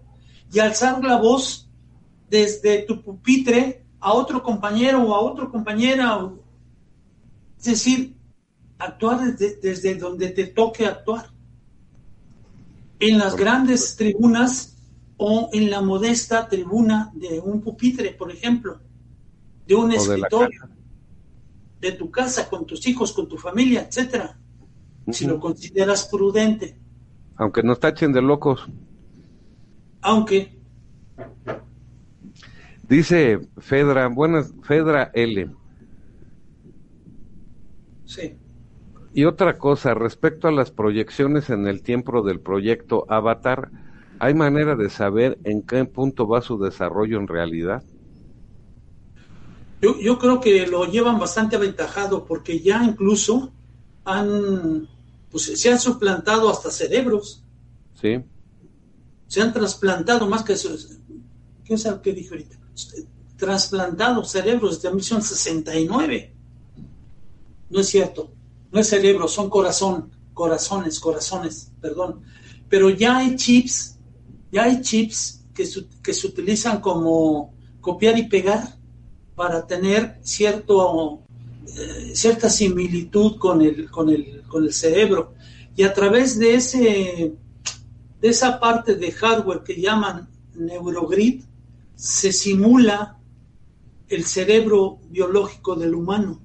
y 0.52 0.60
alzar 0.60 1.04
la 1.04 1.18
voz 1.18 1.70
desde 2.30 2.84
tu 2.84 3.02
pupitre 3.02 3.84
a 4.00 4.14
otro 4.14 4.44
compañero 4.44 5.04
o 5.04 5.16
a 5.16 5.22
otra 5.22 5.50
compañera. 5.50 6.30
Es 7.58 7.66
decir, 7.66 8.16
actuar 8.78 9.34
desde, 9.34 9.56
desde 9.58 9.96
donde 9.96 10.30
te 10.30 10.48
toque 10.48 10.86
actuar. 10.86 11.30
En 13.00 13.18
las 13.18 13.36
grandes 13.36 13.96
tribunas 13.96 14.71
o 15.24 15.50
en 15.54 15.70
la 15.70 15.82
modesta 15.82 16.48
tribuna 16.48 17.12
de 17.14 17.40
un 17.40 17.62
pupitre, 17.62 18.10
por 18.10 18.32
ejemplo, 18.32 18.80
de 19.68 19.76
un 19.76 19.92
escritorio, 19.92 20.62
de, 21.80 21.92
tu 21.92 22.10
casa, 22.10 22.50
con 22.50 22.66
tus 22.66 22.88
hijos, 22.88 23.14
con 23.14 23.28
tu 23.28 23.38
familia, 23.38 23.86
etcétera, 23.88 24.40
si 25.12 25.28
lo 25.28 25.40
consideras 25.40 26.08
prudente. 26.08 26.76
Aunque 27.36 27.62
nos 27.62 27.80
tachen 27.80 28.12
de 28.12 28.24
locos. 28.24 28.68
Aunque. 30.02 30.60
Dice 32.90 33.42
Fedra, 33.60 34.08
buenas, 34.08 34.56
Fedra 34.64 35.12
L. 35.14 35.52
Sí. 38.06 38.36
Y 39.14 39.26
otra 39.26 39.60
cosa, 39.60 39.94
respecto 39.94 40.48
a 40.48 40.52
las 40.52 40.72
proyecciones 40.72 41.52
en 41.52 41.68
el 41.68 41.84
tiempo 41.84 42.24
del 42.24 42.40
proyecto 42.40 43.06
Avatar, 43.08 43.70
¿Hay 44.24 44.36
manera 44.36 44.76
de 44.76 44.88
saber 44.92 45.40
en 45.46 45.64
qué 45.64 45.84
punto 45.84 46.28
va 46.28 46.44
su 46.44 46.60
desarrollo 46.60 47.18
en 47.18 47.28
realidad? 47.28 47.82
Yo, 49.82 50.00
yo 50.00 50.20
creo 50.20 50.40
que 50.40 50.68
lo 50.68 50.86
llevan 50.86 51.18
bastante 51.18 51.56
aventajado 51.56 52.24
porque 52.24 52.60
ya 52.60 52.84
incluso 52.84 53.52
han, 54.06 54.88
pues 55.32 55.60
se 55.60 55.72
han 55.72 55.80
suplantado 55.80 56.52
hasta 56.52 56.70
cerebros. 56.70 57.44
Sí. 58.00 58.24
Se 59.26 59.42
han 59.42 59.54
trasplantado 59.54 60.28
más 60.28 60.44
que 60.44 60.54
eso. 60.54 60.70
¿Qué 61.66 61.74
es 61.74 61.84
lo 61.86 62.00
que 62.00 62.14
dije 62.14 62.30
ahorita? 62.30 62.58
Trasplantado 63.38 64.24
cerebros 64.24 64.76
desde 64.76 64.90
1969. 64.90 66.34
No 67.72 67.80
es 67.80 67.88
cierto. 67.88 68.30
No 68.72 68.82
es 68.82 68.88
cerebro, 68.88 69.28
son 69.28 69.50
corazón, 69.50 70.12
corazones, 70.36 71.00
corazones, 71.00 71.72
perdón. 71.82 72.22
Pero 72.70 72.92
ya 72.92 73.18
hay 73.18 73.36
chips 73.36 73.98
ya 74.52 74.64
hay 74.64 74.82
chips 74.82 75.44
que 75.54 75.66
se, 75.66 76.28
utilizan 76.28 76.82
como 76.82 77.54
copiar 77.80 78.18
y 78.18 78.28
pegar 78.28 78.78
para 79.36 79.66
tener 79.66 80.20
cierto, 80.22 81.22
eh, 81.78 82.12
cierta 82.14 82.50
similitud 82.50 83.38
con 83.38 83.62
el, 83.62 83.90
con, 83.90 84.10
el, 84.10 84.44
con 84.48 84.64
el 84.64 84.74
cerebro. 84.74 85.34
Y 85.76 85.84
a 85.84 85.94
través 85.94 86.38
de, 86.38 86.56
ese, 86.56 87.34
de 88.22 88.28
esa 88.28 88.60
parte 88.60 88.96
de 88.96 89.12
hardware 89.12 89.64
que 89.64 89.80
llaman 89.80 90.30
neurogrid, 90.56 91.44
se 91.96 92.32
simula 92.32 93.18
el 94.10 94.26
cerebro 94.26 95.00
biológico 95.10 95.76
del 95.76 95.96
humano. 95.96 96.42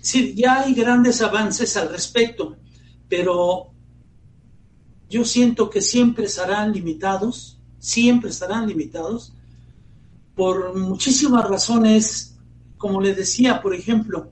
Sí, 0.00 0.34
ya 0.34 0.60
hay 0.60 0.74
grandes 0.74 1.20
avances 1.20 1.76
al 1.76 1.90
respecto, 1.90 2.56
pero 3.08 3.72
yo 5.08 5.24
siento 5.24 5.70
que 5.70 5.80
siempre 5.80 6.26
estarán 6.26 6.72
limitados, 6.72 7.60
siempre 7.78 8.30
estarán 8.30 8.66
limitados, 8.66 9.32
por 10.34 10.76
muchísimas 10.76 11.48
razones, 11.48 12.36
como 12.76 13.00
le 13.00 13.14
decía, 13.14 13.62
por 13.62 13.74
ejemplo, 13.74 14.30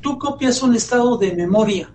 tú 0.00 0.18
copias 0.18 0.62
un 0.62 0.74
estado 0.74 1.18
de 1.18 1.34
memoria 1.34 1.92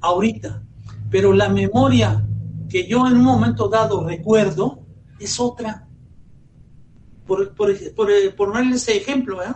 ahorita, 0.00 0.62
pero 1.10 1.32
la 1.32 1.48
memoria 1.48 2.26
que 2.68 2.86
yo 2.86 3.06
en 3.06 3.16
un 3.16 3.24
momento 3.24 3.68
dado 3.68 4.04
recuerdo 4.04 4.80
es 5.18 5.38
otra. 5.38 5.86
Por, 7.26 7.54
por, 7.54 7.94
por, 7.94 8.34
ponerle 8.36 8.76
ese 8.76 8.96
ejemplo, 8.96 9.42
¿eh? 9.42 9.54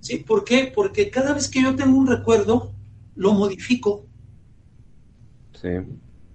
¿Sí? 0.00 0.16
¿Por 0.18 0.44
qué? 0.44 0.72
Porque 0.74 1.10
cada 1.10 1.32
vez 1.32 1.48
que 1.48 1.62
yo 1.62 1.76
tengo 1.76 1.96
un 1.96 2.06
recuerdo, 2.06 2.72
lo 3.14 3.32
modifico. 3.32 4.06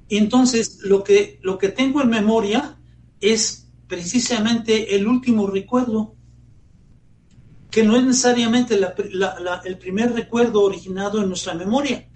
Y 0.07 0.17
entonces 0.17 0.79
lo 0.83 1.03
que, 1.03 1.39
lo 1.41 1.57
que 1.57 1.69
tengo 1.69 2.01
en 2.01 2.09
memoria 2.09 2.77
es 3.19 3.71
precisamente 3.87 4.95
el 4.95 5.07
último 5.07 5.47
recuerdo, 5.47 6.15
que 7.71 7.83
no 7.83 7.95
es 7.95 8.03
necesariamente 8.03 8.75
el 8.75 9.77
primer 9.77 10.13
recuerdo 10.13 10.61
originado 10.61 11.21
en 11.21 11.27
nuestra 11.27 11.53
memoria, 11.53 12.07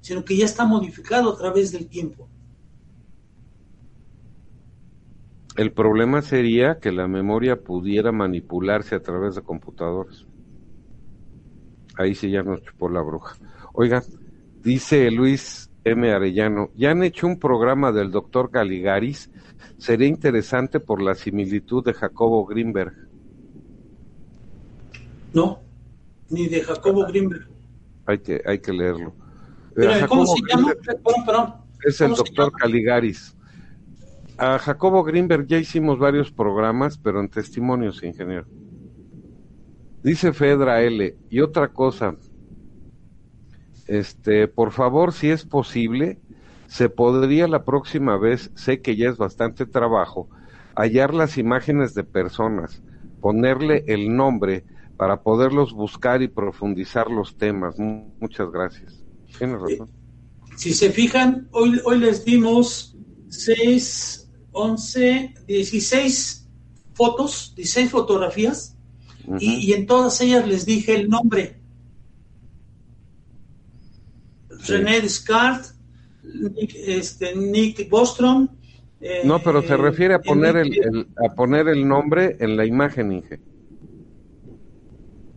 sino 0.00 0.24
que 0.24 0.36
ya 0.36 0.44
está 0.44 0.64
modificado 0.64 1.32
a 1.32 1.36
través 1.36 1.72
del 1.72 1.88
tiempo. 1.88 2.28
El 5.56 5.72
problema 5.72 6.22
sería 6.22 6.78
que 6.78 6.92
la 6.92 7.08
memoria 7.08 7.60
pudiera 7.60 8.12
manipularse 8.12 8.94
a 8.94 9.02
través 9.02 9.34
de 9.34 9.42
computadores. 9.42 10.26
Ahí 11.96 12.14
sí 12.14 12.30
ya 12.30 12.42
nos 12.42 12.62
chupó 12.62 12.88
la 12.88 13.02
bruja. 13.02 13.36
Oiga, 13.72 14.02
dice 14.62 15.10
Luis 15.10 15.69
M. 15.84 16.12
Arellano, 16.12 16.70
ya 16.76 16.90
han 16.90 17.02
hecho 17.02 17.26
un 17.26 17.38
programa 17.38 17.92
del 17.92 18.10
doctor 18.10 18.50
Caligaris, 18.50 19.30
sería 19.78 20.08
interesante 20.08 20.78
por 20.80 21.00
la 21.00 21.14
similitud 21.14 21.84
de 21.84 21.94
Jacobo 21.94 22.44
Greenberg. 22.44 22.94
No, 25.32 25.60
ni 26.28 26.48
de 26.48 26.60
Jacobo 26.60 27.06
Greenberg. 27.06 27.48
Hay 28.06 28.18
que, 28.18 28.42
hay 28.44 28.58
que 28.58 28.72
leerlo. 28.72 29.14
¿Cómo 30.08 30.26
se 30.26 30.42
llama? 30.48 30.74
Es 31.84 32.00
el 32.00 32.14
doctor 32.14 32.52
Caligaris. 32.52 33.36
A 34.36 34.58
Jacobo 34.58 35.02
Greenberg 35.04 35.46
ya 35.46 35.58
hicimos 35.58 35.98
varios 35.98 36.30
programas, 36.32 36.98
pero 36.98 37.20
en 37.20 37.28
testimonios, 37.28 38.02
ingeniero. 38.02 38.46
Dice 40.02 40.32
Fedra 40.32 40.80
L. 40.82 41.14
Y 41.28 41.40
otra 41.40 41.68
cosa, 41.68 42.16
este, 43.90 44.46
por 44.46 44.70
favor, 44.70 45.12
si 45.12 45.30
es 45.30 45.44
posible, 45.44 46.20
se 46.68 46.88
podría 46.88 47.48
la 47.48 47.64
próxima 47.64 48.16
vez, 48.16 48.52
sé 48.54 48.80
que 48.80 48.94
ya 48.94 49.08
es 49.08 49.16
bastante 49.16 49.66
trabajo, 49.66 50.28
hallar 50.76 51.12
las 51.12 51.36
imágenes 51.38 51.92
de 51.94 52.04
personas, 52.04 52.82
ponerle 53.20 53.84
el 53.88 54.14
nombre 54.14 54.64
para 54.96 55.22
poderlos 55.22 55.72
buscar 55.72 56.22
y 56.22 56.28
profundizar 56.28 57.10
los 57.10 57.36
temas. 57.36 57.80
Muchas 57.80 58.52
gracias. 58.52 59.02
Tienes 59.36 59.60
razón. 59.60 59.90
Si 60.56 60.72
se 60.72 60.90
fijan, 60.90 61.48
hoy, 61.50 61.80
hoy 61.84 61.98
les 61.98 62.24
dimos 62.24 62.96
6, 63.28 64.30
11, 64.52 65.34
16 65.48 66.48
fotos, 66.94 67.54
16 67.56 67.90
fotografías, 67.90 68.76
y, 69.40 69.54
y 69.54 69.72
en 69.72 69.86
todas 69.86 70.20
ellas 70.20 70.46
les 70.46 70.64
dije 70.64 70.94
el 70.94 71.08
nombre 71.08 71.59
René 74.66 75.00
Descartes, 75.00 75.74
Nick, 76.22 76.74
este, 76.74 77.34
Nick 77.34 77.88
Bostrom. 77.88 78.48
Eh, 79.00 79.22
no, 79.24 79.38
pero 79.42 79.62
se 79.62 79.76
refiere 79.76 80.14
a 80.14 80.20
poner 80.20 80.56
el, 80.56 81.08
a 81.16 81.34
poner 81.34 81.68
el 81.68 81.86
nombre 81.86 82.36
en 82.40 82.56
la 82.56 82.66
imagen, 82.66 83.12
Inge. 83.12 83.40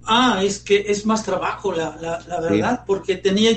Ah, 0.06 0.42
es 0.44 0.60
que 0.60 0.86
es 0.88 1.06
más 1.06 1.24
trabajo, 1.24 1.72
la, 1.72 1.98
la, 2.28 2.42
verdad, 2.42 2.84
porque 2.86 3.16
tenía, 3.16 3.52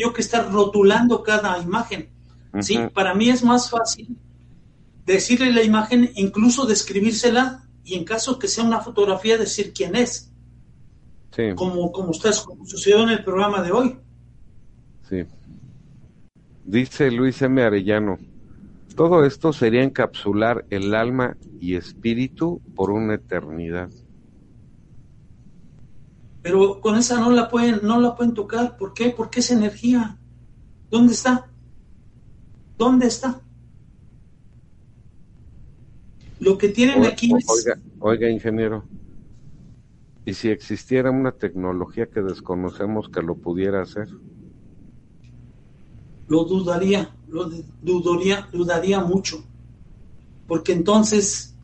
yo 0.00 0.12
que 0.14 0.22
estar 0.22 0.50
rotulando 0.50 1.22
cada 1.22 1.58
imagen. 1.58 2.08
Sí, 2.60 2.78
para 2.94 3.14
mí 3.14 3.28
es 3.28 3.44
más 3.44 3.70
fácil 3.70 4.16
decirle 5.04 5.52
la 5.52 5.62
imagen, 5.62 6.10
incluso 6.14 6.66
describírsela 6.66 7.64
y 7.84 7.94
en 7.94 8.04
caso 8.04 8.38
que 8.38 8.48
sea 8.48 8.64
una 8.64 8.80
fotografía 8.80 9.36
decir 9.36 9.72
quién 9.74 9.94
es. 9.94 10.32
Sí. 11.34 11.54
Como, 11.54 11.92
como, 11.92 12.12
estás, 12.12 12.40
como 12.40 12.66
sucedió 12.66 13.02
en 13.02 13.10
el 13.10 13.22
programa 13.22 13.62
de 13.62 13.72
hoy. 13.72 13.98
Sí. 15.10 15.24
Dice 16.64 17.10
Luis 17.10 17.42
M. 17.42 17.60
Arellano, 17.60 18.18
Todo 18.94 19.24
esto 19.24 19.52
sería 19.52 19.82
encapsular 19.82 20.66
el 20.70 20.94
alma 20.94 21.36
y 21.60 21.74
espíritu 21.74 22.60
por 22.76 22.90
una 22.92 23.14
eternidad. 23.14 23.90
Pero 26.42 26.80
con 26.80 26.96
esa 26.96 27.18
no 27.18 27.30
la 27.30 27.48
pueden, 27.48 27.80
no 27.82 28.00
la 28.00 28.14
pueden 28.14 28.34
tocar. 28.34 28.76
¿Por 28.76 28.94
qué? 28.94 29.10
Porque 29.10 29.40
es 29.40 29.50
energía. 29.50 30.16
¿Dónde 30.90 31.14
está? 31.14 31.48
¿Dónde 32.78 33.06
está? 33.06 33.40
Lo 36.38 36.56
que 36.56 36.68
tienen 36.68 37.04
aquí 37.04 37.32
es... 37.36 37.46
Oiga, 37.48 37.80
oiga, 37.98 38.30
ingeniero, 38.30 38.84
¿y 40.24 40.34
si 40.34 40.50
existiera 40.50 41.10
una 41.10 41.32
tecnología 41.32 42.06
que 42.06 42.22
desconocemos 42.22 43.08
que 43.08 43.22
lo 43.22 43.34
pudiera 43.34 43.82
hacer? 43.82 44.08
Lo 46.30 46.44
dudaría, 46.44 47.14
lo 47.28 47.50
dudaría, 47.82 48.48
dudaría 48.50 49.00
mucho. 49.00 49.44
Porque 50.46 50.72
entonces, 50.72 51.54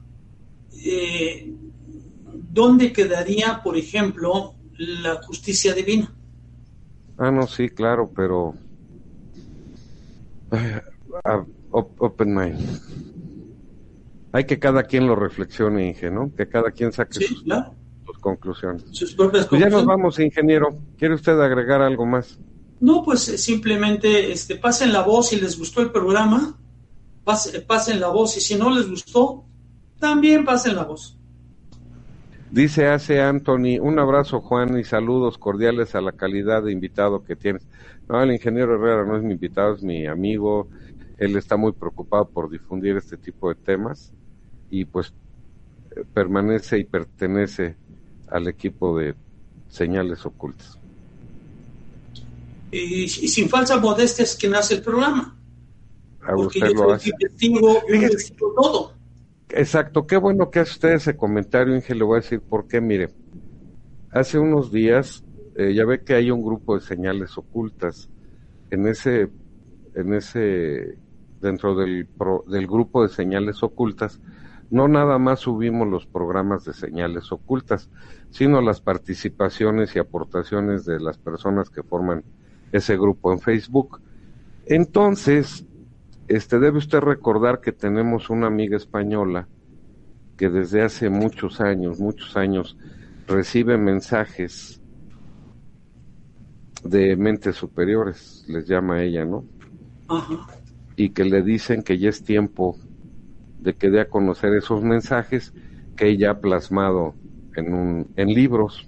eh, 0.85 1.55
¿dónde 2.53 2.93
quedaría, 2.93 3.63
por 3.65 3.79
ejemplo, 3.79 4.55
la 4.77 5.23
justicia 5.23 5.73
divina? 5.73 6.15
Ah, 7.17 7.31
no, 7.31 7.47
sí, 7.47 7.71
claro, 7.71 8.13
pero... 8.15 8.55
Ah, 11.25 11.43
open 11.71 12.35
mind 12.35 12.61
hay 14.37 14.45
que 14.45 14.59
cada 14.59 14.83
quien 14.83 15.07
lo 15.07 15.17
reflexione, 15.17 15.89
Inge, 15.89 16.11
¿no? 16.11 16.31
Que 16.37 16.47
cada 16.47 16.71
quien 16.71 16.93
saque 16.93 17.21
sus, 17.21 17.43
conclusiones. 18.21 18.85
Sus 18.91 19.15
propias 19.15 19.47
pues 19.47 19.63
ya 19.63 19.71
nos 19.71 19.87
vamos, 19.87 20.19
ingeniero. 20.19 20.77
¿Quiere 20.99 21.15
usted 21.15 21.41
agregar 21.41 21.81
algo 21.81 22.05
más? 22.05 22.39
No, 22.81 23.03
pues 23.03 23.29
eh, 23.29 23.39
simplemente 23.39 24.33
este, 24.33 24.57
pasen 24.57 24.93
la 24.93 25.03
voz 25.03 25.29
si 25.29 25.41
les 25.41 25.59
gustó 25.59 25.81
el 25.81 25.91
programa, 25.91 26.59
pasen, 27.25 27.65
pasen 27.67 28.01
la 28.01 28.09
voz 28.09 28.37
y 28.37 28.41
si 28.41 28.57
no 28.57 28.71
les 28.71 28.89
gustó, 28.89 29.45
también 29.99 30.45
pasen 30.45 30.77
la 30.77 30.85
voz. 30.85 31.17
Dice 32.51 32.87
hace 32.87 33.21
Anthony, 33.21 33.81
un 33.81 33.99
abrazo 33.99 34.41
Juan 34.41 34.79
y 34.79 34.85
saludos 34.85 35.37
cordiales 35.37 35.95
a 35.95 36.01
la 36.01 36.13
calidad 36.13 36.63
de 36.63 36.73
invitado 36.73 37.25
que 37.25 37.35
tienes. 37.35 37.67
No, 38.09 38.23
el 38.23 38.33
ingeniero 38.33 38.77
Herrera 38.77 39.05
no 39.05 39.17
es 39.17 39.23
mi 39.23 39.33
invitado, 39.33 39.75
es 39.75 39.83
mi 39.83 40.07
amigo. 40.07 40.69
Él 41.19 41.37
está 41.37 41.57
muy 41.57 41.73
preocupado 41.73 42.29
por 42.29 42.49
difundir 42.49 42.97
este 42.97 43.17
tipo 43.17 43.49
de 43.49 43.57
temas 43.57 44.13
y 44.71 44.85
pues 44.85 45.13
permanece 46.15 46.79
y 46.79 46.85
pertenece 46.85 47.77
al 48.29 48.49
equipo 48.49 48.97
de 48.97 49.15
señales 49.69 50.25
ocultas. 50.25 50.79
Y, 52.77 53.09
sin 53.09 53.49
falsa 53.49 53.79
modestia 53.79 54.25
es 54.25 54.37
que 54.37 54.49
nace 54.49 54.75
el 54.75 54.83
programa. 54.83 55.37
A 56.21 56.35
porque 56.35 56.59
usted 56.59 56.75
lo 56.75 56.93
hace. 56.93 57.11
Investigo, 57.11 57.83
todo. 58.55 58.93
Exacto, 59.49 60.07
qué 60.07 60.17
bueno 60.17 60.51
que 60.51 60.61
hace 60.61 60.73
usted 60.73 60.89
ese 60.95 61.17
comentario, 61.17 61.75
Inge, 61.75 61.95
le 61.95 62.05
voy 62.05 62.19
a 62.19 62.21
decir 62.21 62.41
por 62.41 62.67
qué, 62.67 62.81
mire, 62.81 63.11
hace 64.11 64.39
unos 64.39 64.73
días, 64.73 65.25
eh, 65.55 65.73
ya 65.73 65.85
ve 65.85 66.03
que 66.03 66.15
hay 66.15 66.31
un 66.31 66.43
grupo 66.43 66.75
de 66.75 66.81
señales 66.81 67.39
ocultas, 67.39 68.11
en 68.71 68.89
ese, 68.89 69.31
en 69.95 70.15
ese, 70.15 70.99
dentro 71.41 71.77
del, 71.77 72.09
del 72.49 72.67
grupo 72.67 73.05
de 73.05 73.09
señales 73.09 73.63
ocultas, 73.63 74.21
no 74.69 74.89
nada 74.89 75.19
más 75.19 75.41
subimos 75.41 75.87
los 75.87 76.07
programas 76.07 76.65
de 76.65 76.73
señales 76.73 77.31
ocultas, 77.31 77.89
sino 78.31 78.61
las 78.61 78.81
participaciones 78.81 79.95
y 79.95 80.01
aportaciones 80.01 80.85
de 80.85 80.99
las 80.99 81.19
personas 81.19 81.71
que 81.71 81.85
forman 81.85 82.25
ese 82.73 82.97
grupo 82.97 83.33
en 83.33 83.41
Facebook. 83.41 84.01
Entonces, 84.67 85.65
este 86.29 86.59
debe 86.59 86.79
usted 86.79 87.01
recordar 87.01 87.61
que 87.61 87.73
tenemos 87.73 88.31
una 88.31 88.47
amiga 88.49 88.77
española 88.77 89.49
que 90.37 90.49
desde 90.51 90.83
hace 90.83 91.09
muchos 91.09 91.61
años, 91.61 91.99
muchos 91.99 92.37
años, 92.37 92.77
recibe 93.27 93.79
mensajes 93.79 94.81
de 96.85 97.17
mentes 97.17 97.57
superiores, 97.57 98.45
les 98.49 98.67
llama 98.67 99.03
ella, 99.03 99.25
¿no? 99.25 99.45
Y 100.97 101.11
que 101.11 101.25
le 101.25 101.43
dicen 101.43 101.83
que 101.83 101.99
ya 101.99 102.09
es 102.09 102.23
tiempo 102.23 102.77
de 103.61 103.75
que 103.75 103.91
dé 103.91 104.01
a 104.01 104.09
conocer 104.09 104.55
esos 104.55 104.83
mensajes 104.83 105.53
que 105.97 106.09
ella 106.09 106.33
ha 106.33 106.41
plasmado 106.41 107.15
en, 107.57 107.75
un, 107.75 108.07
en 108.17 108.29
libros. 108.29 108.87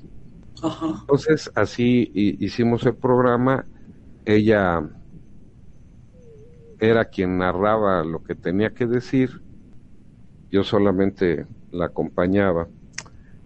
Entonces, 1.01 1.51
así 1.55 2.11
hicimos 2.15 2.85
el 2.87 2.95
programa. 2.95 3.65
Ella 4.25 4.83
era 6.81 7.05
quien 7.07 7.39
narraba 7.39 8.05
lo 8.05 8.23
que 8.23 8.35
tenía 8.35 8.71
que 8.71 8.87
decir. 8.87 9.43
Yo 10.51 10.65
solamente 10.65 11.47
la 11.71 11.87
acompañaba. 11.87 12.69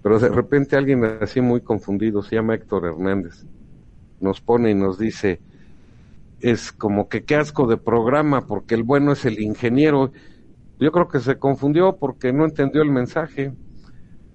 Pero 0.03 0.19
de 0.19 0.29
repente 0.29 0.77
alguien 0.77 1.05
así 1.21 1.41
muy 1.41 1.61
confundido, 1.61 2.23
se 2.23 2.37
llama 2.37 2.55
Héctor 2.55 2.87
Hernández, 2.87 3.45
nos 4.21 4.41
pone 4.41 4.73
y 4.73 4.75
nos 4.75 4.99
dice, 4.99 5.41
es 6.41 6.73
como 6.73 7.09
que 7.09 7.23
qué 7.23 7.37
asco 7.37 7.69
de 7.69 7.77
programa, 7.77 8.47
porque 8.47 8.75
el 8.75 8.83
bueno 8.83 9.13
es 9.13 9.25
el 9.25 9.41
ingeniero 9.41 10.11
yo 10.83 10.91
creo 10.91 11.07
que 11.07 11.21
se 11.21 11.39
confundió 11.39 11.97
porque 11.97 12.33
no 12.33 12.45
entendió 12.45 12.83
el 12.83 12.91
mensaje. 12.91 13.53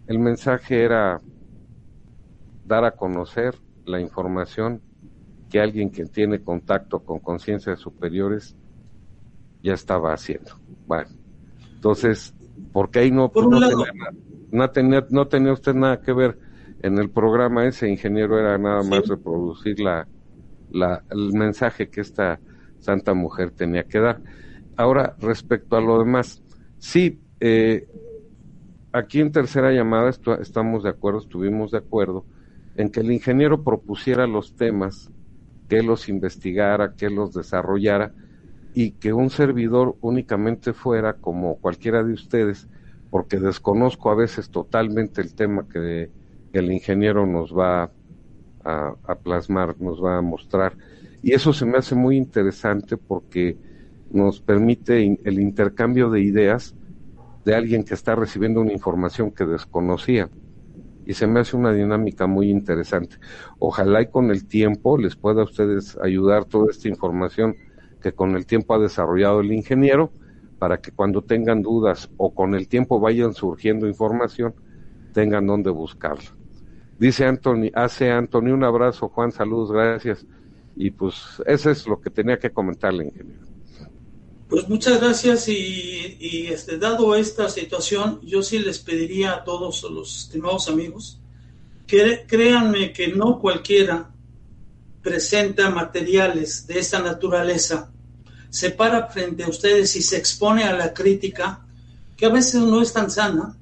El 0.07 0.19
mensaje 0.19 0.81
era 0.81 1.19
dar 2.67 2.83
a 2.83 2.91
conocer 2.91 3.55
la 3.85 3.99
información 3.99 4.81
que 5.49 5.59
alguien 5.59 5.89
que 5.89 6.05
tiene 6.05 6.41
contacto 6.41 6.99
con 6.99 7.19
conciencias 7.19 7.79
superiores 7.79 8.55
ya 9.63 9.73
estaba 9.73 10.13
haciendo. 10.13 10.51
Bueno, 10.85 11.09
entonces, 11.73 12.35
porque 12.73 12.99
ahí 12.99 13.11
no, 13.11 13.31
no, 14.51 14.69
tenía, 14.69 15.05
no, 15.09 15.27
tenía, 15.27 15.53
usted 15.53 15.73
nada 15.73 16.01
que 16.01 16.11
ver 16.13 16.37
en 16.81 16.97
el 16.97 17.09
programa 17.09 17.65
ese 17.65 17.89
ingeniero 17.89 18.37
era 18.37 18.57
nada 18.57 18.83
más 18.83 19.07
reproducir 19.07 19.79
la, 19.79 20.07
la, 20.71 21.03
el 21.09 21.33
mensaje 21.33 21.89
que 21.89 22.01
esta 22.01 22.39
santa 22.79 23.13
mujer 23.13 23.51
tenía 23.51 23.83
que 23.83 23.99
dar. 23.99 24.21
Ahora, 24.75 25.15
respecto 25.19 25.75
a 25.75 25.81
lo 25.81 25.99
demás, 25.99 26.43
sí, 26.77 27.19
eh, 27.39 27.87
aquí 28.91 29.21
en 29.21 29.31
tercera 29.31 29.71
llamada 29.71 30.09
estamos 30.09 30.83
de 30.83 30.89
acuerdo, 30.89 31.19
estuvimos 31.19 31.71
de 31.71 31.79
acuerdo 31.79 32.25
en 32.77 32.89
que 32.89 33.01
el 33.01 33.11
ingeniero 33.11 33.63
propusiera 33.63 34.27
los 34.27 34.55
temas, 34.55 35.11
que 35.67 35.83
los 35.83 36.07
investigara, 36.07 36.93
que 36.93 37.09
los 37.09 37.33
desarrollara 37.33 38.13
y 38.73 38.91
que 38.91 39.11
un 39.11 39.29
servidor 39.29 39.95
únicamente 40.01 40.73
fuera 40.73 41.13
como 41.13 41.57
cualquiera 41.57 42.03
de 42.03 42.13
ustedes, 42.13 42.67
porque 43.09 43.39
desconozco 43.39 44.11
a 44.11 44.15
veces 44.15 44.49
totalmente 44.49 45.21
el 45.21 45.33
tema 45.33 45.67
que, 45.67 46.09
el 46.53 46.71
ingeniero 46.71 47.27
nos 47.27 47.55
va 47.55 47.91
a 48.63 49.15
plasmar, 49.21 49.79
nos 49.79 50.03
va 50.03 50.17
a 50.17 50.21
mostrar. 50.21 50.75
Y 51.21 51.33
eso 51.33 51.53
se 51.53 51.65
me 51.65 51.77
hace 51.77 51.93
muy 51.93 52.17
interesante 52.17 52.97
porque 52.97 53.57
nos 54.09 54.39
permite 54.41 55.19
el 55.23 55.39
intercambio 55.39 56.09
de 56.09 56.21
ideas 56.21 56.75
de 57.45 57.55
alguien 57.55 57.83
que 57.83 57.93
está 57.93 58.15
recibiendo 58.15 58.61
una 58.61 58.73
información 58.73 59.31
que 59.31 59.45
desconocía. 59.45 60.29
Y 61.07 61.13
se 61.13 61.25
me 61.25 61.39
hace 61.39 61.55
una 61.55 61.71
dinámica 61.71 62.27
muy 62.27 62.49
interesante. 62.49 63.15
Ojalá 63.59 64.01
y 64.01 64.07
con 64.07 64.29
el 64.29 64.45
tiempo 64.45 64.97
les 64.97 65.15
pueda 65.15 65.41
a 65.41 65.45
ustedes 65.45 65.97
ayudar 66.03 66.43
toda 66.43 66.69
esta 66.69 66.89
información 66.89 67.55
que 68.01 68.11
con 68.11 68.35
el 68.35 68.45
tiempo 68.45 68.75
ha 68.75 68.79
desarrollado 68.79 69.39
el 69.39 69.53
ingeniero 69.53 70.11
para 70.59 70.79
que 70.81 70.91
cuando 70.91 71.21
tengan 71.21 71.61
dudas 71.61 72.09
o 72.17 72.33
con 72.33 72.55
el 72.55 72.67
tiempo 72.67 72.99
vayan 72.99 73.33
surgiendo 73.33 73.87
información, 73.87 74.53
tengan 75.13 75.47
dónde 75.47 75.69
buscarla. 75.69 76.35
Dice 76.99 77.25
Anthony, 77.25 77.71
hace 77.73 78.11
Anthony 78.11 78.51
un 78.51 78.65
abrazo, 78.65 79.07
Juan, 79.07 79.31
saludos, 79.31 79.71
gracias. 79.71 80.25
Y 80.75 80.91
pues 80.91 81.41
eso 81.45 81.71
es 81.71 81.87
lo 81.87 82.01
que 82.01 82.09
tenía 82.09 82.37
que 82.37 82.49
comentarle, 82.49 83.05
ingeniero. 83.05 83.46
Pues 84.49 84.69
muchas 84.69 85.01
gracias 85.01 85.49
y, 85.49 86.47
este, 86.49 86.77
dado 86.77 87.15
esta 87.15 87.49
situación, 87.49 88.21
yo 88.23 88.41
sí 88.41 88.59
les 88.59 88.79
pediría 88.79 89.33
a 89.33 89.43
todos 89.43 89.83
los 89.83 90.23
estimados 90.23 90.69
amigos 90.69 91.19
que 91.85 92.25
créanme 92.25 92.93
que 92.93 93.09
no 93.09 93.39
cualquiera 93.39 94.09
presenta 95.01 95.69
materiales 95.69 96.65
de 96.65 96.79
esta 96.79 96.99
naturaleza, 96.99 97.91
se 98.49 98.71
para 98.71 99.07
frente 99.07 99.43
a 99.43 99.49
ustedes 99.49 99.95
y 99.97 100.01
se 100.01 100.17
expone 100.17 100.63
a 100.63 100.73
la 100.73 100.93
crítica, 100.93 101.65
que 102.15 102.25
a 102.25 102.29
veces 102.29 102.61
no 102.61 102.81
es 102.81 102.93
tan 102.93 103.11
sana, 103.11 103.57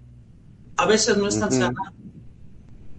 a 0.77 0.85
veces 0.85 1.17
no 1.17 1.27
es 1.27 1.39
tan 1.39 1.51
sana, 1.51 1.93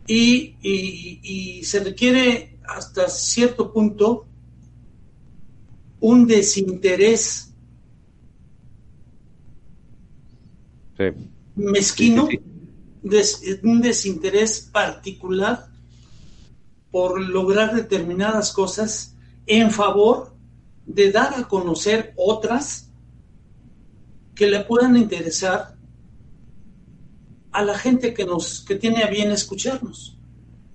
y, 0.09 0.57
y 0.63 1.65
se 1.65 1.81
requiere 1.81 2.59
hasta 2.69 3.09
cierto 3.09 3.73
punto 3.73 4.27
un 6.01 6.27
desinterés 6.27 7.46
mezquino, 11.55 12.29
un 13.63 13.81
desinterés 13.81 14.61
particular 14.73 15.69
por 16.91 17.21
lograr 17.21 17.75
determinadas 17.75 18.53
cosas 18.53 19.17
en 19.47 19.71
favor 19.71 20.35
de 20.87 21.13
dar 21.13 21.35
a 21.35 21.49
conocer 21.49 22.15
otras 22.17 22.91
que 24.35 24.49
le 24.49 24.61
puedan 24.61 24.97
interesar 24.97 25.77
a 27.53 27.63
la 27.63 27.77
gente 27.77 28.13
que 28.13 28.25
nos 28.25 28.61
que 28.61 28.77
tiene 28.77 29.03
a 29.03 29.09
bien 29.09 29.31
escucharnos. 29.31 30.19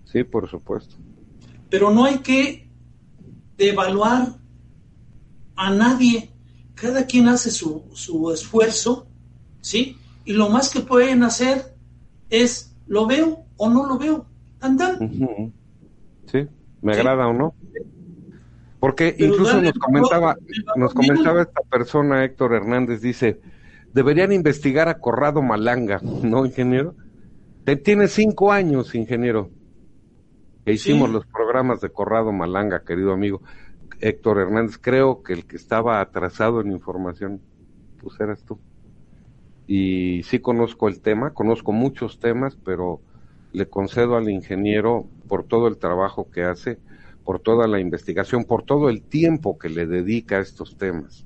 Sí, 0.06 0.24
por 0.24 0.50
supuesto. 0.50 0.96
Pero 1.70 1.92
no 1.92 2.06
hay 2.06 2.20
que 2.20 2.68
devaluar 3.58 4.36
a 5.56 5.70
nadie. 5.70 6.32
Cada 6.74 7.06
quien 7.06 7.28
hace 7.28 7.52
su, 7.52 7.84
su 7.94 8.32
esfuerzo, 8.32 9.08
¿sí? 9.62 9.96
Y 10.26 10.34
lo 10.34 10.50
más 10.50 10.72
que 10.72 10.82
pueden 10.82 11.24
hacer 11.24 11.74
es, 12.30 12.76
¿lo 12.88 13.08
veo 13.08 13.46
o 13.58 13.70
no 13.70 13.86
lo 13.86 13.98
veo? 13.98 14.26
Andan. 14.60 15.54
Sí, 16.26 16.48
me 16.82 16.94
agrada 16.94 17.28
o 17.28 17.34
no. 17.34 17.54
Porque 18.80 19.16
incluso 19.20 19.62
nos 19.62 19.74
comentaba, 19.74 20.36
nos 20.76 20.94
comentaba 20.94 21.44
esta 21.44 21.62
persona, 21.62 22.26
Héctor 22.26 22.56
Hernández, 22.56 23.02
dice, 23.02 23.40
deberían 23.94 24.32
investigar 24.32 24.90
a 24.90 24.98
Corrado 24.98 25.42
Malanga, 25.42 26.00
¿no, 26.24 26.46
ingeniero? 26.46 26.96
Tiene 27.84 28.08
cinco 28.08 28.52
años, 28.52 28.96
ingeniero, 28.96 29.50
que 30.66 30.74
hicimos 30.74 31.10
los 31.10 31.26
programas 31.28 31.80
de 31.82 31.90
Corrado 31.90 32.32
Malanga, 32.32 32.84
querido 32.84 33.14
amigo. 33.14 33.42
Héctor 34.00 34.40
Hernández, 34.40 34.80
creo 34.82 35.22
que 35.22 35.34
el 35.34 35.46
que 35.46 35.58
estaba 35.58 36.02
atrasado 36.02 36.60
en 36.62 36.72
información, 36.72 37.40
pues 38.02 38.20
eras 38.20 38.44
tú. 38.44 38.60
Y 39.68 40.24
sí 40.24 40.40
conozco 40.40 40.88
el 40.88 41.02
tema, 41.02 41.34
conozco 41.34 41.72
muchos 41.72 42.20
temas, 42.20 42.58
pero 42.64 43.00
le 43.54 43.68
concedo 43.68 44.16
al 44.16 44.30
ingeniero 44.30 45.08
por 45.28 45.44
todo 45.46 45.68
el 45.68 45.78
trabajo 45.78 46.30
que 46.30 46.44
hace, 46.44 46.80
por 47.24 47.40
toda 47.40 47.68
la 47.68 47.80
investigación, 47.80 48.46
por 48.46 48.64
todo 48.64 48.90
el 48.90 49.02
tiempo 49.02 49.58
que 49.58 49.70
le 49.70 49.86
dedica 49.86 50.38
a 50.38 50.42
estos 50.42 50.78
temas. 50.78 51.26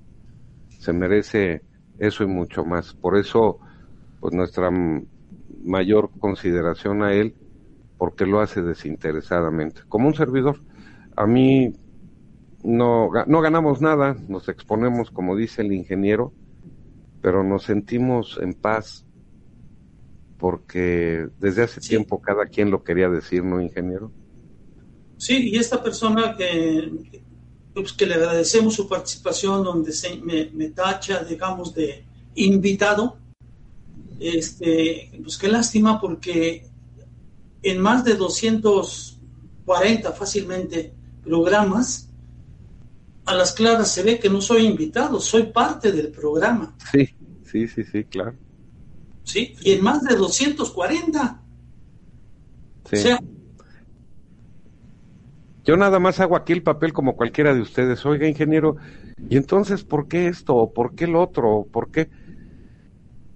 Se 0.80 0.94
merece 0.94 1.62
eso 1.98 2.24
y 2.24 2.28
mucho 2.28 2.66
más. 2.66 2.94
Por 2.94 3.18
eso, 3.18 3.60
pues 4.20 4.34
nuestra 4.34 4.72
mayor 5.64 6.12
consideración 6.20 7.04
a 7.04 7.14
él, 7.14 7.36
porque 7.98 8.26
lo 8.26 8.42
hace 8.42 8.62
desinteresadamente. 8.62 9.82
Como 9.88 10.08
un 10.08 10.14
servidor, 10.14 10.60
a 11.16 11.26
mí 11.26 11.74
no, 12.64 13.10
no 13.26 13.42
ganamos 13.42 13.82
nada, 13.82 14.18
nos 14.28 14.50
exponemos, 14.50 15.12
como 15.12 15.36
dice 15.36 15.62
el 15.62 15.72
ingeniero, 15.72 16.34
pero 17.26 17.44
nos 17.44 17.64
sentimos 17.64 18.38
en 18.40 18.54
paz 18.54 19.04
porque 20.38 21.28
desde 21.40 21.64
hace 21.64 21.82
tiempo 21.82 22.22
cada 22.22 22.46
quien 22.46 22.70
lo 22.70 22.84
quería 22.84 23.10
decir, 23.10 23.44
¿no, 23.44 23.60
ingeniero? 23.60 24.12
Sí, 25.18 25.50
y 25.50 25.58
esta 25.58 25.82
persona 25.82 26.38
que, 26.38 27.24
pues, 27.74 27.94
que 27.94 28.06
le 28.06 28.14
agradecemos 28.14 28.76
su 28.76 28.88
participación, 28.88 29.64
donde 29.64 29.92
se, 29.92 30.18
me, 30.18 30.70
tacha, 30.70 31.24
digamos, 31.24 31.74
de 31.74 32.06
invitado, 32.36 33.18
este, 34.20 35.10
pues 35.24 35.40
qué 35.40 35.48
lástima 35.48 36.00
porque 36.00 36.68
en 37.64 37.82
más 37.82 38.06
de 38.06 38.14
240 38.14 40.12
fácilmente 40.12 40.94
programas, 41.24 42.05
a 43.26 43.34
las 43.34 43.54
claras 43.54 43.92
se 43.92 44.04
ve 44.04 44.20
que 44.20 44.30
no 44.30 44.42
soy 44.42 44.66
invitado, 44.66 45.20
soy 45.20 45.44
parte 45.44 45.92
del 45.92 46.12
programa. 46.12 46.76
Sí, 46.92 47.10
sí, 47.44 47.68
sí, 47.68 47.84
sí, 47.84 48.04
claro. 48.06 48.36
Sí, 49.24 49.56
y 49.62 49.72
en 49.72 49.84
más 49.84 50.04
de 50.04 50.16
240. 50.16 51.42
Sí. 52.86 52.96
O 52.96 53.00
sea, 53.00 53.20
yo 55.66 55.76
nada 55.78 56.00
más 56.00 56.20
hago 56.20 56.36
aquí 56.36 56.54
el 56.54 56.62
papel 56.62 56.94
como 56.94 57.16
cualquiera 57.16 57.54
de 57.54 57.62
ustedes. 57.62 58.06
Oiga, 58.06 58.28
ingeniero, 58.28 58.78
¿y 59.30 59.36
entonces 59.36 59.84
por 59.84 60.08
qué 60.08 60.28
esto? 60.28 60.72
¿Por 60.74 60.94
qué 60.94 61.06
el 61.06 61.16
otro? 61.16 61.68
¿Por 61.72 61.90
qué? 61.90 62.10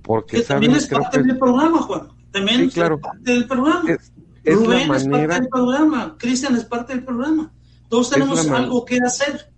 Porque 0.03 0.41
también 0.41 0.74
es 0.74 0.88
parte 0.88 1.24
del 1.24 1.38
programa, 1.38 1.82
Juan. 1.82 2.10
También 2.32 2.61
es 2.61 2.76
parte 2.76 3.32
del 3.32 3.48
programa. 3.48 3.90
Es, 3.91 4.14
Rubén 4.56 4.91
es 4.94 5.07
parte 5.07 5.28
del 5.28 5.49
programa. 5.49 6.16
Cristian 6.20 6.56
es 6.56 6.66
parte 6.66 6.94
del 6.94 7.03
programa. 7.03 7.52
Todos 7.90 8.11
tenemos 8.11 8.48
algo 8.48 8.86
que 8.86 8.99
hacer. 9.03 9.52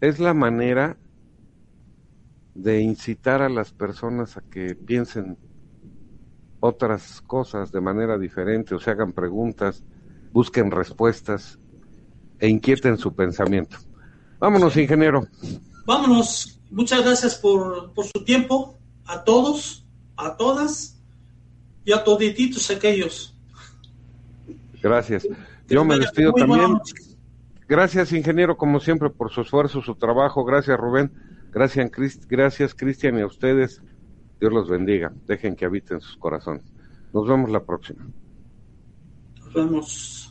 Es 0.00 0.18
la 0.18 0.34
manera 0.34 0.96
de 2.54 2.80
incitar 2.80 3.42
a 3.42 3.48
las 3.48 3.72
personas 3.72 4.36
a 4.36 4.40
que 4.42 4.74
piensen 4.74 5.38
otras 6.60 7.20
cosas 7.22 7.70
de 7.70 7.80
manera 7.80 8.18
diferente 8.18 8.74
o 8.74 8.80
se 8.80 8.90
hagan 8.90 9.12
preguntas, 9.12 9.84
busquen 10.32 10.70
respuestas 10.70 11.58
e 12.38 12.48
inquieten 12.48 12.98
su 12.98 13.14
pensamiento. 13.14 13.78
Vámonos, 14.38 14.76
ingeniero. 14.76 15.26
Vámonos. 15.86 16.60
Muchas 16.70 17.02
gracias 17.02 17.36
por, 17.36 17.92
por 17.92 18.06
su 18.06 18.24
tiempo. 18.24 18.78
A 19.04 19.24
todos, 19.24 19.86
a 20.16 20.36
todas 20.36 21.00
y 21.84 21.92
a 21.92 22.04
todititos 22.04 22.70
aquellos. 22.70 23.34
Gracias. 24.82 25.26
Yo 25.68 25.84
me 25.84 25.98
despido 25.98 26.32
también. 26.32 26.78
Gracias, 27.68 28.12
ingeniero, 28.12 28.56
como 28.56 28.80
siempre, 28.80 29.10
por 29.10 29.30
su 29.30 29.42
esfuerzo, 29.42 29.82
su 29.82 29.94
trabajo. 29.94 30.42
Gracias, 30.44 30.78
Rubén. 30.78 31.12
Gracias, 31.52 32.74
Cristian, 32.74 33.18
y 33.18 33.20
a 33.20 33.26
ustedes. 33.26 33.82
Dios 34.40 34.52
los 34.52 34.70
bendiga. 34.70 35.12
Dejen 35.26 35.54
que 35.54 35.66
habiten 35.66 36.00
sus 36.00 36.16
corazones. 36.16 36.64
Nos 37.12 37.28
vemos 37.28 37.50
la 37.50 37.64
próxima. 37.64 38.06
Nos 39.36 39.52
vemos. 39.52 40.27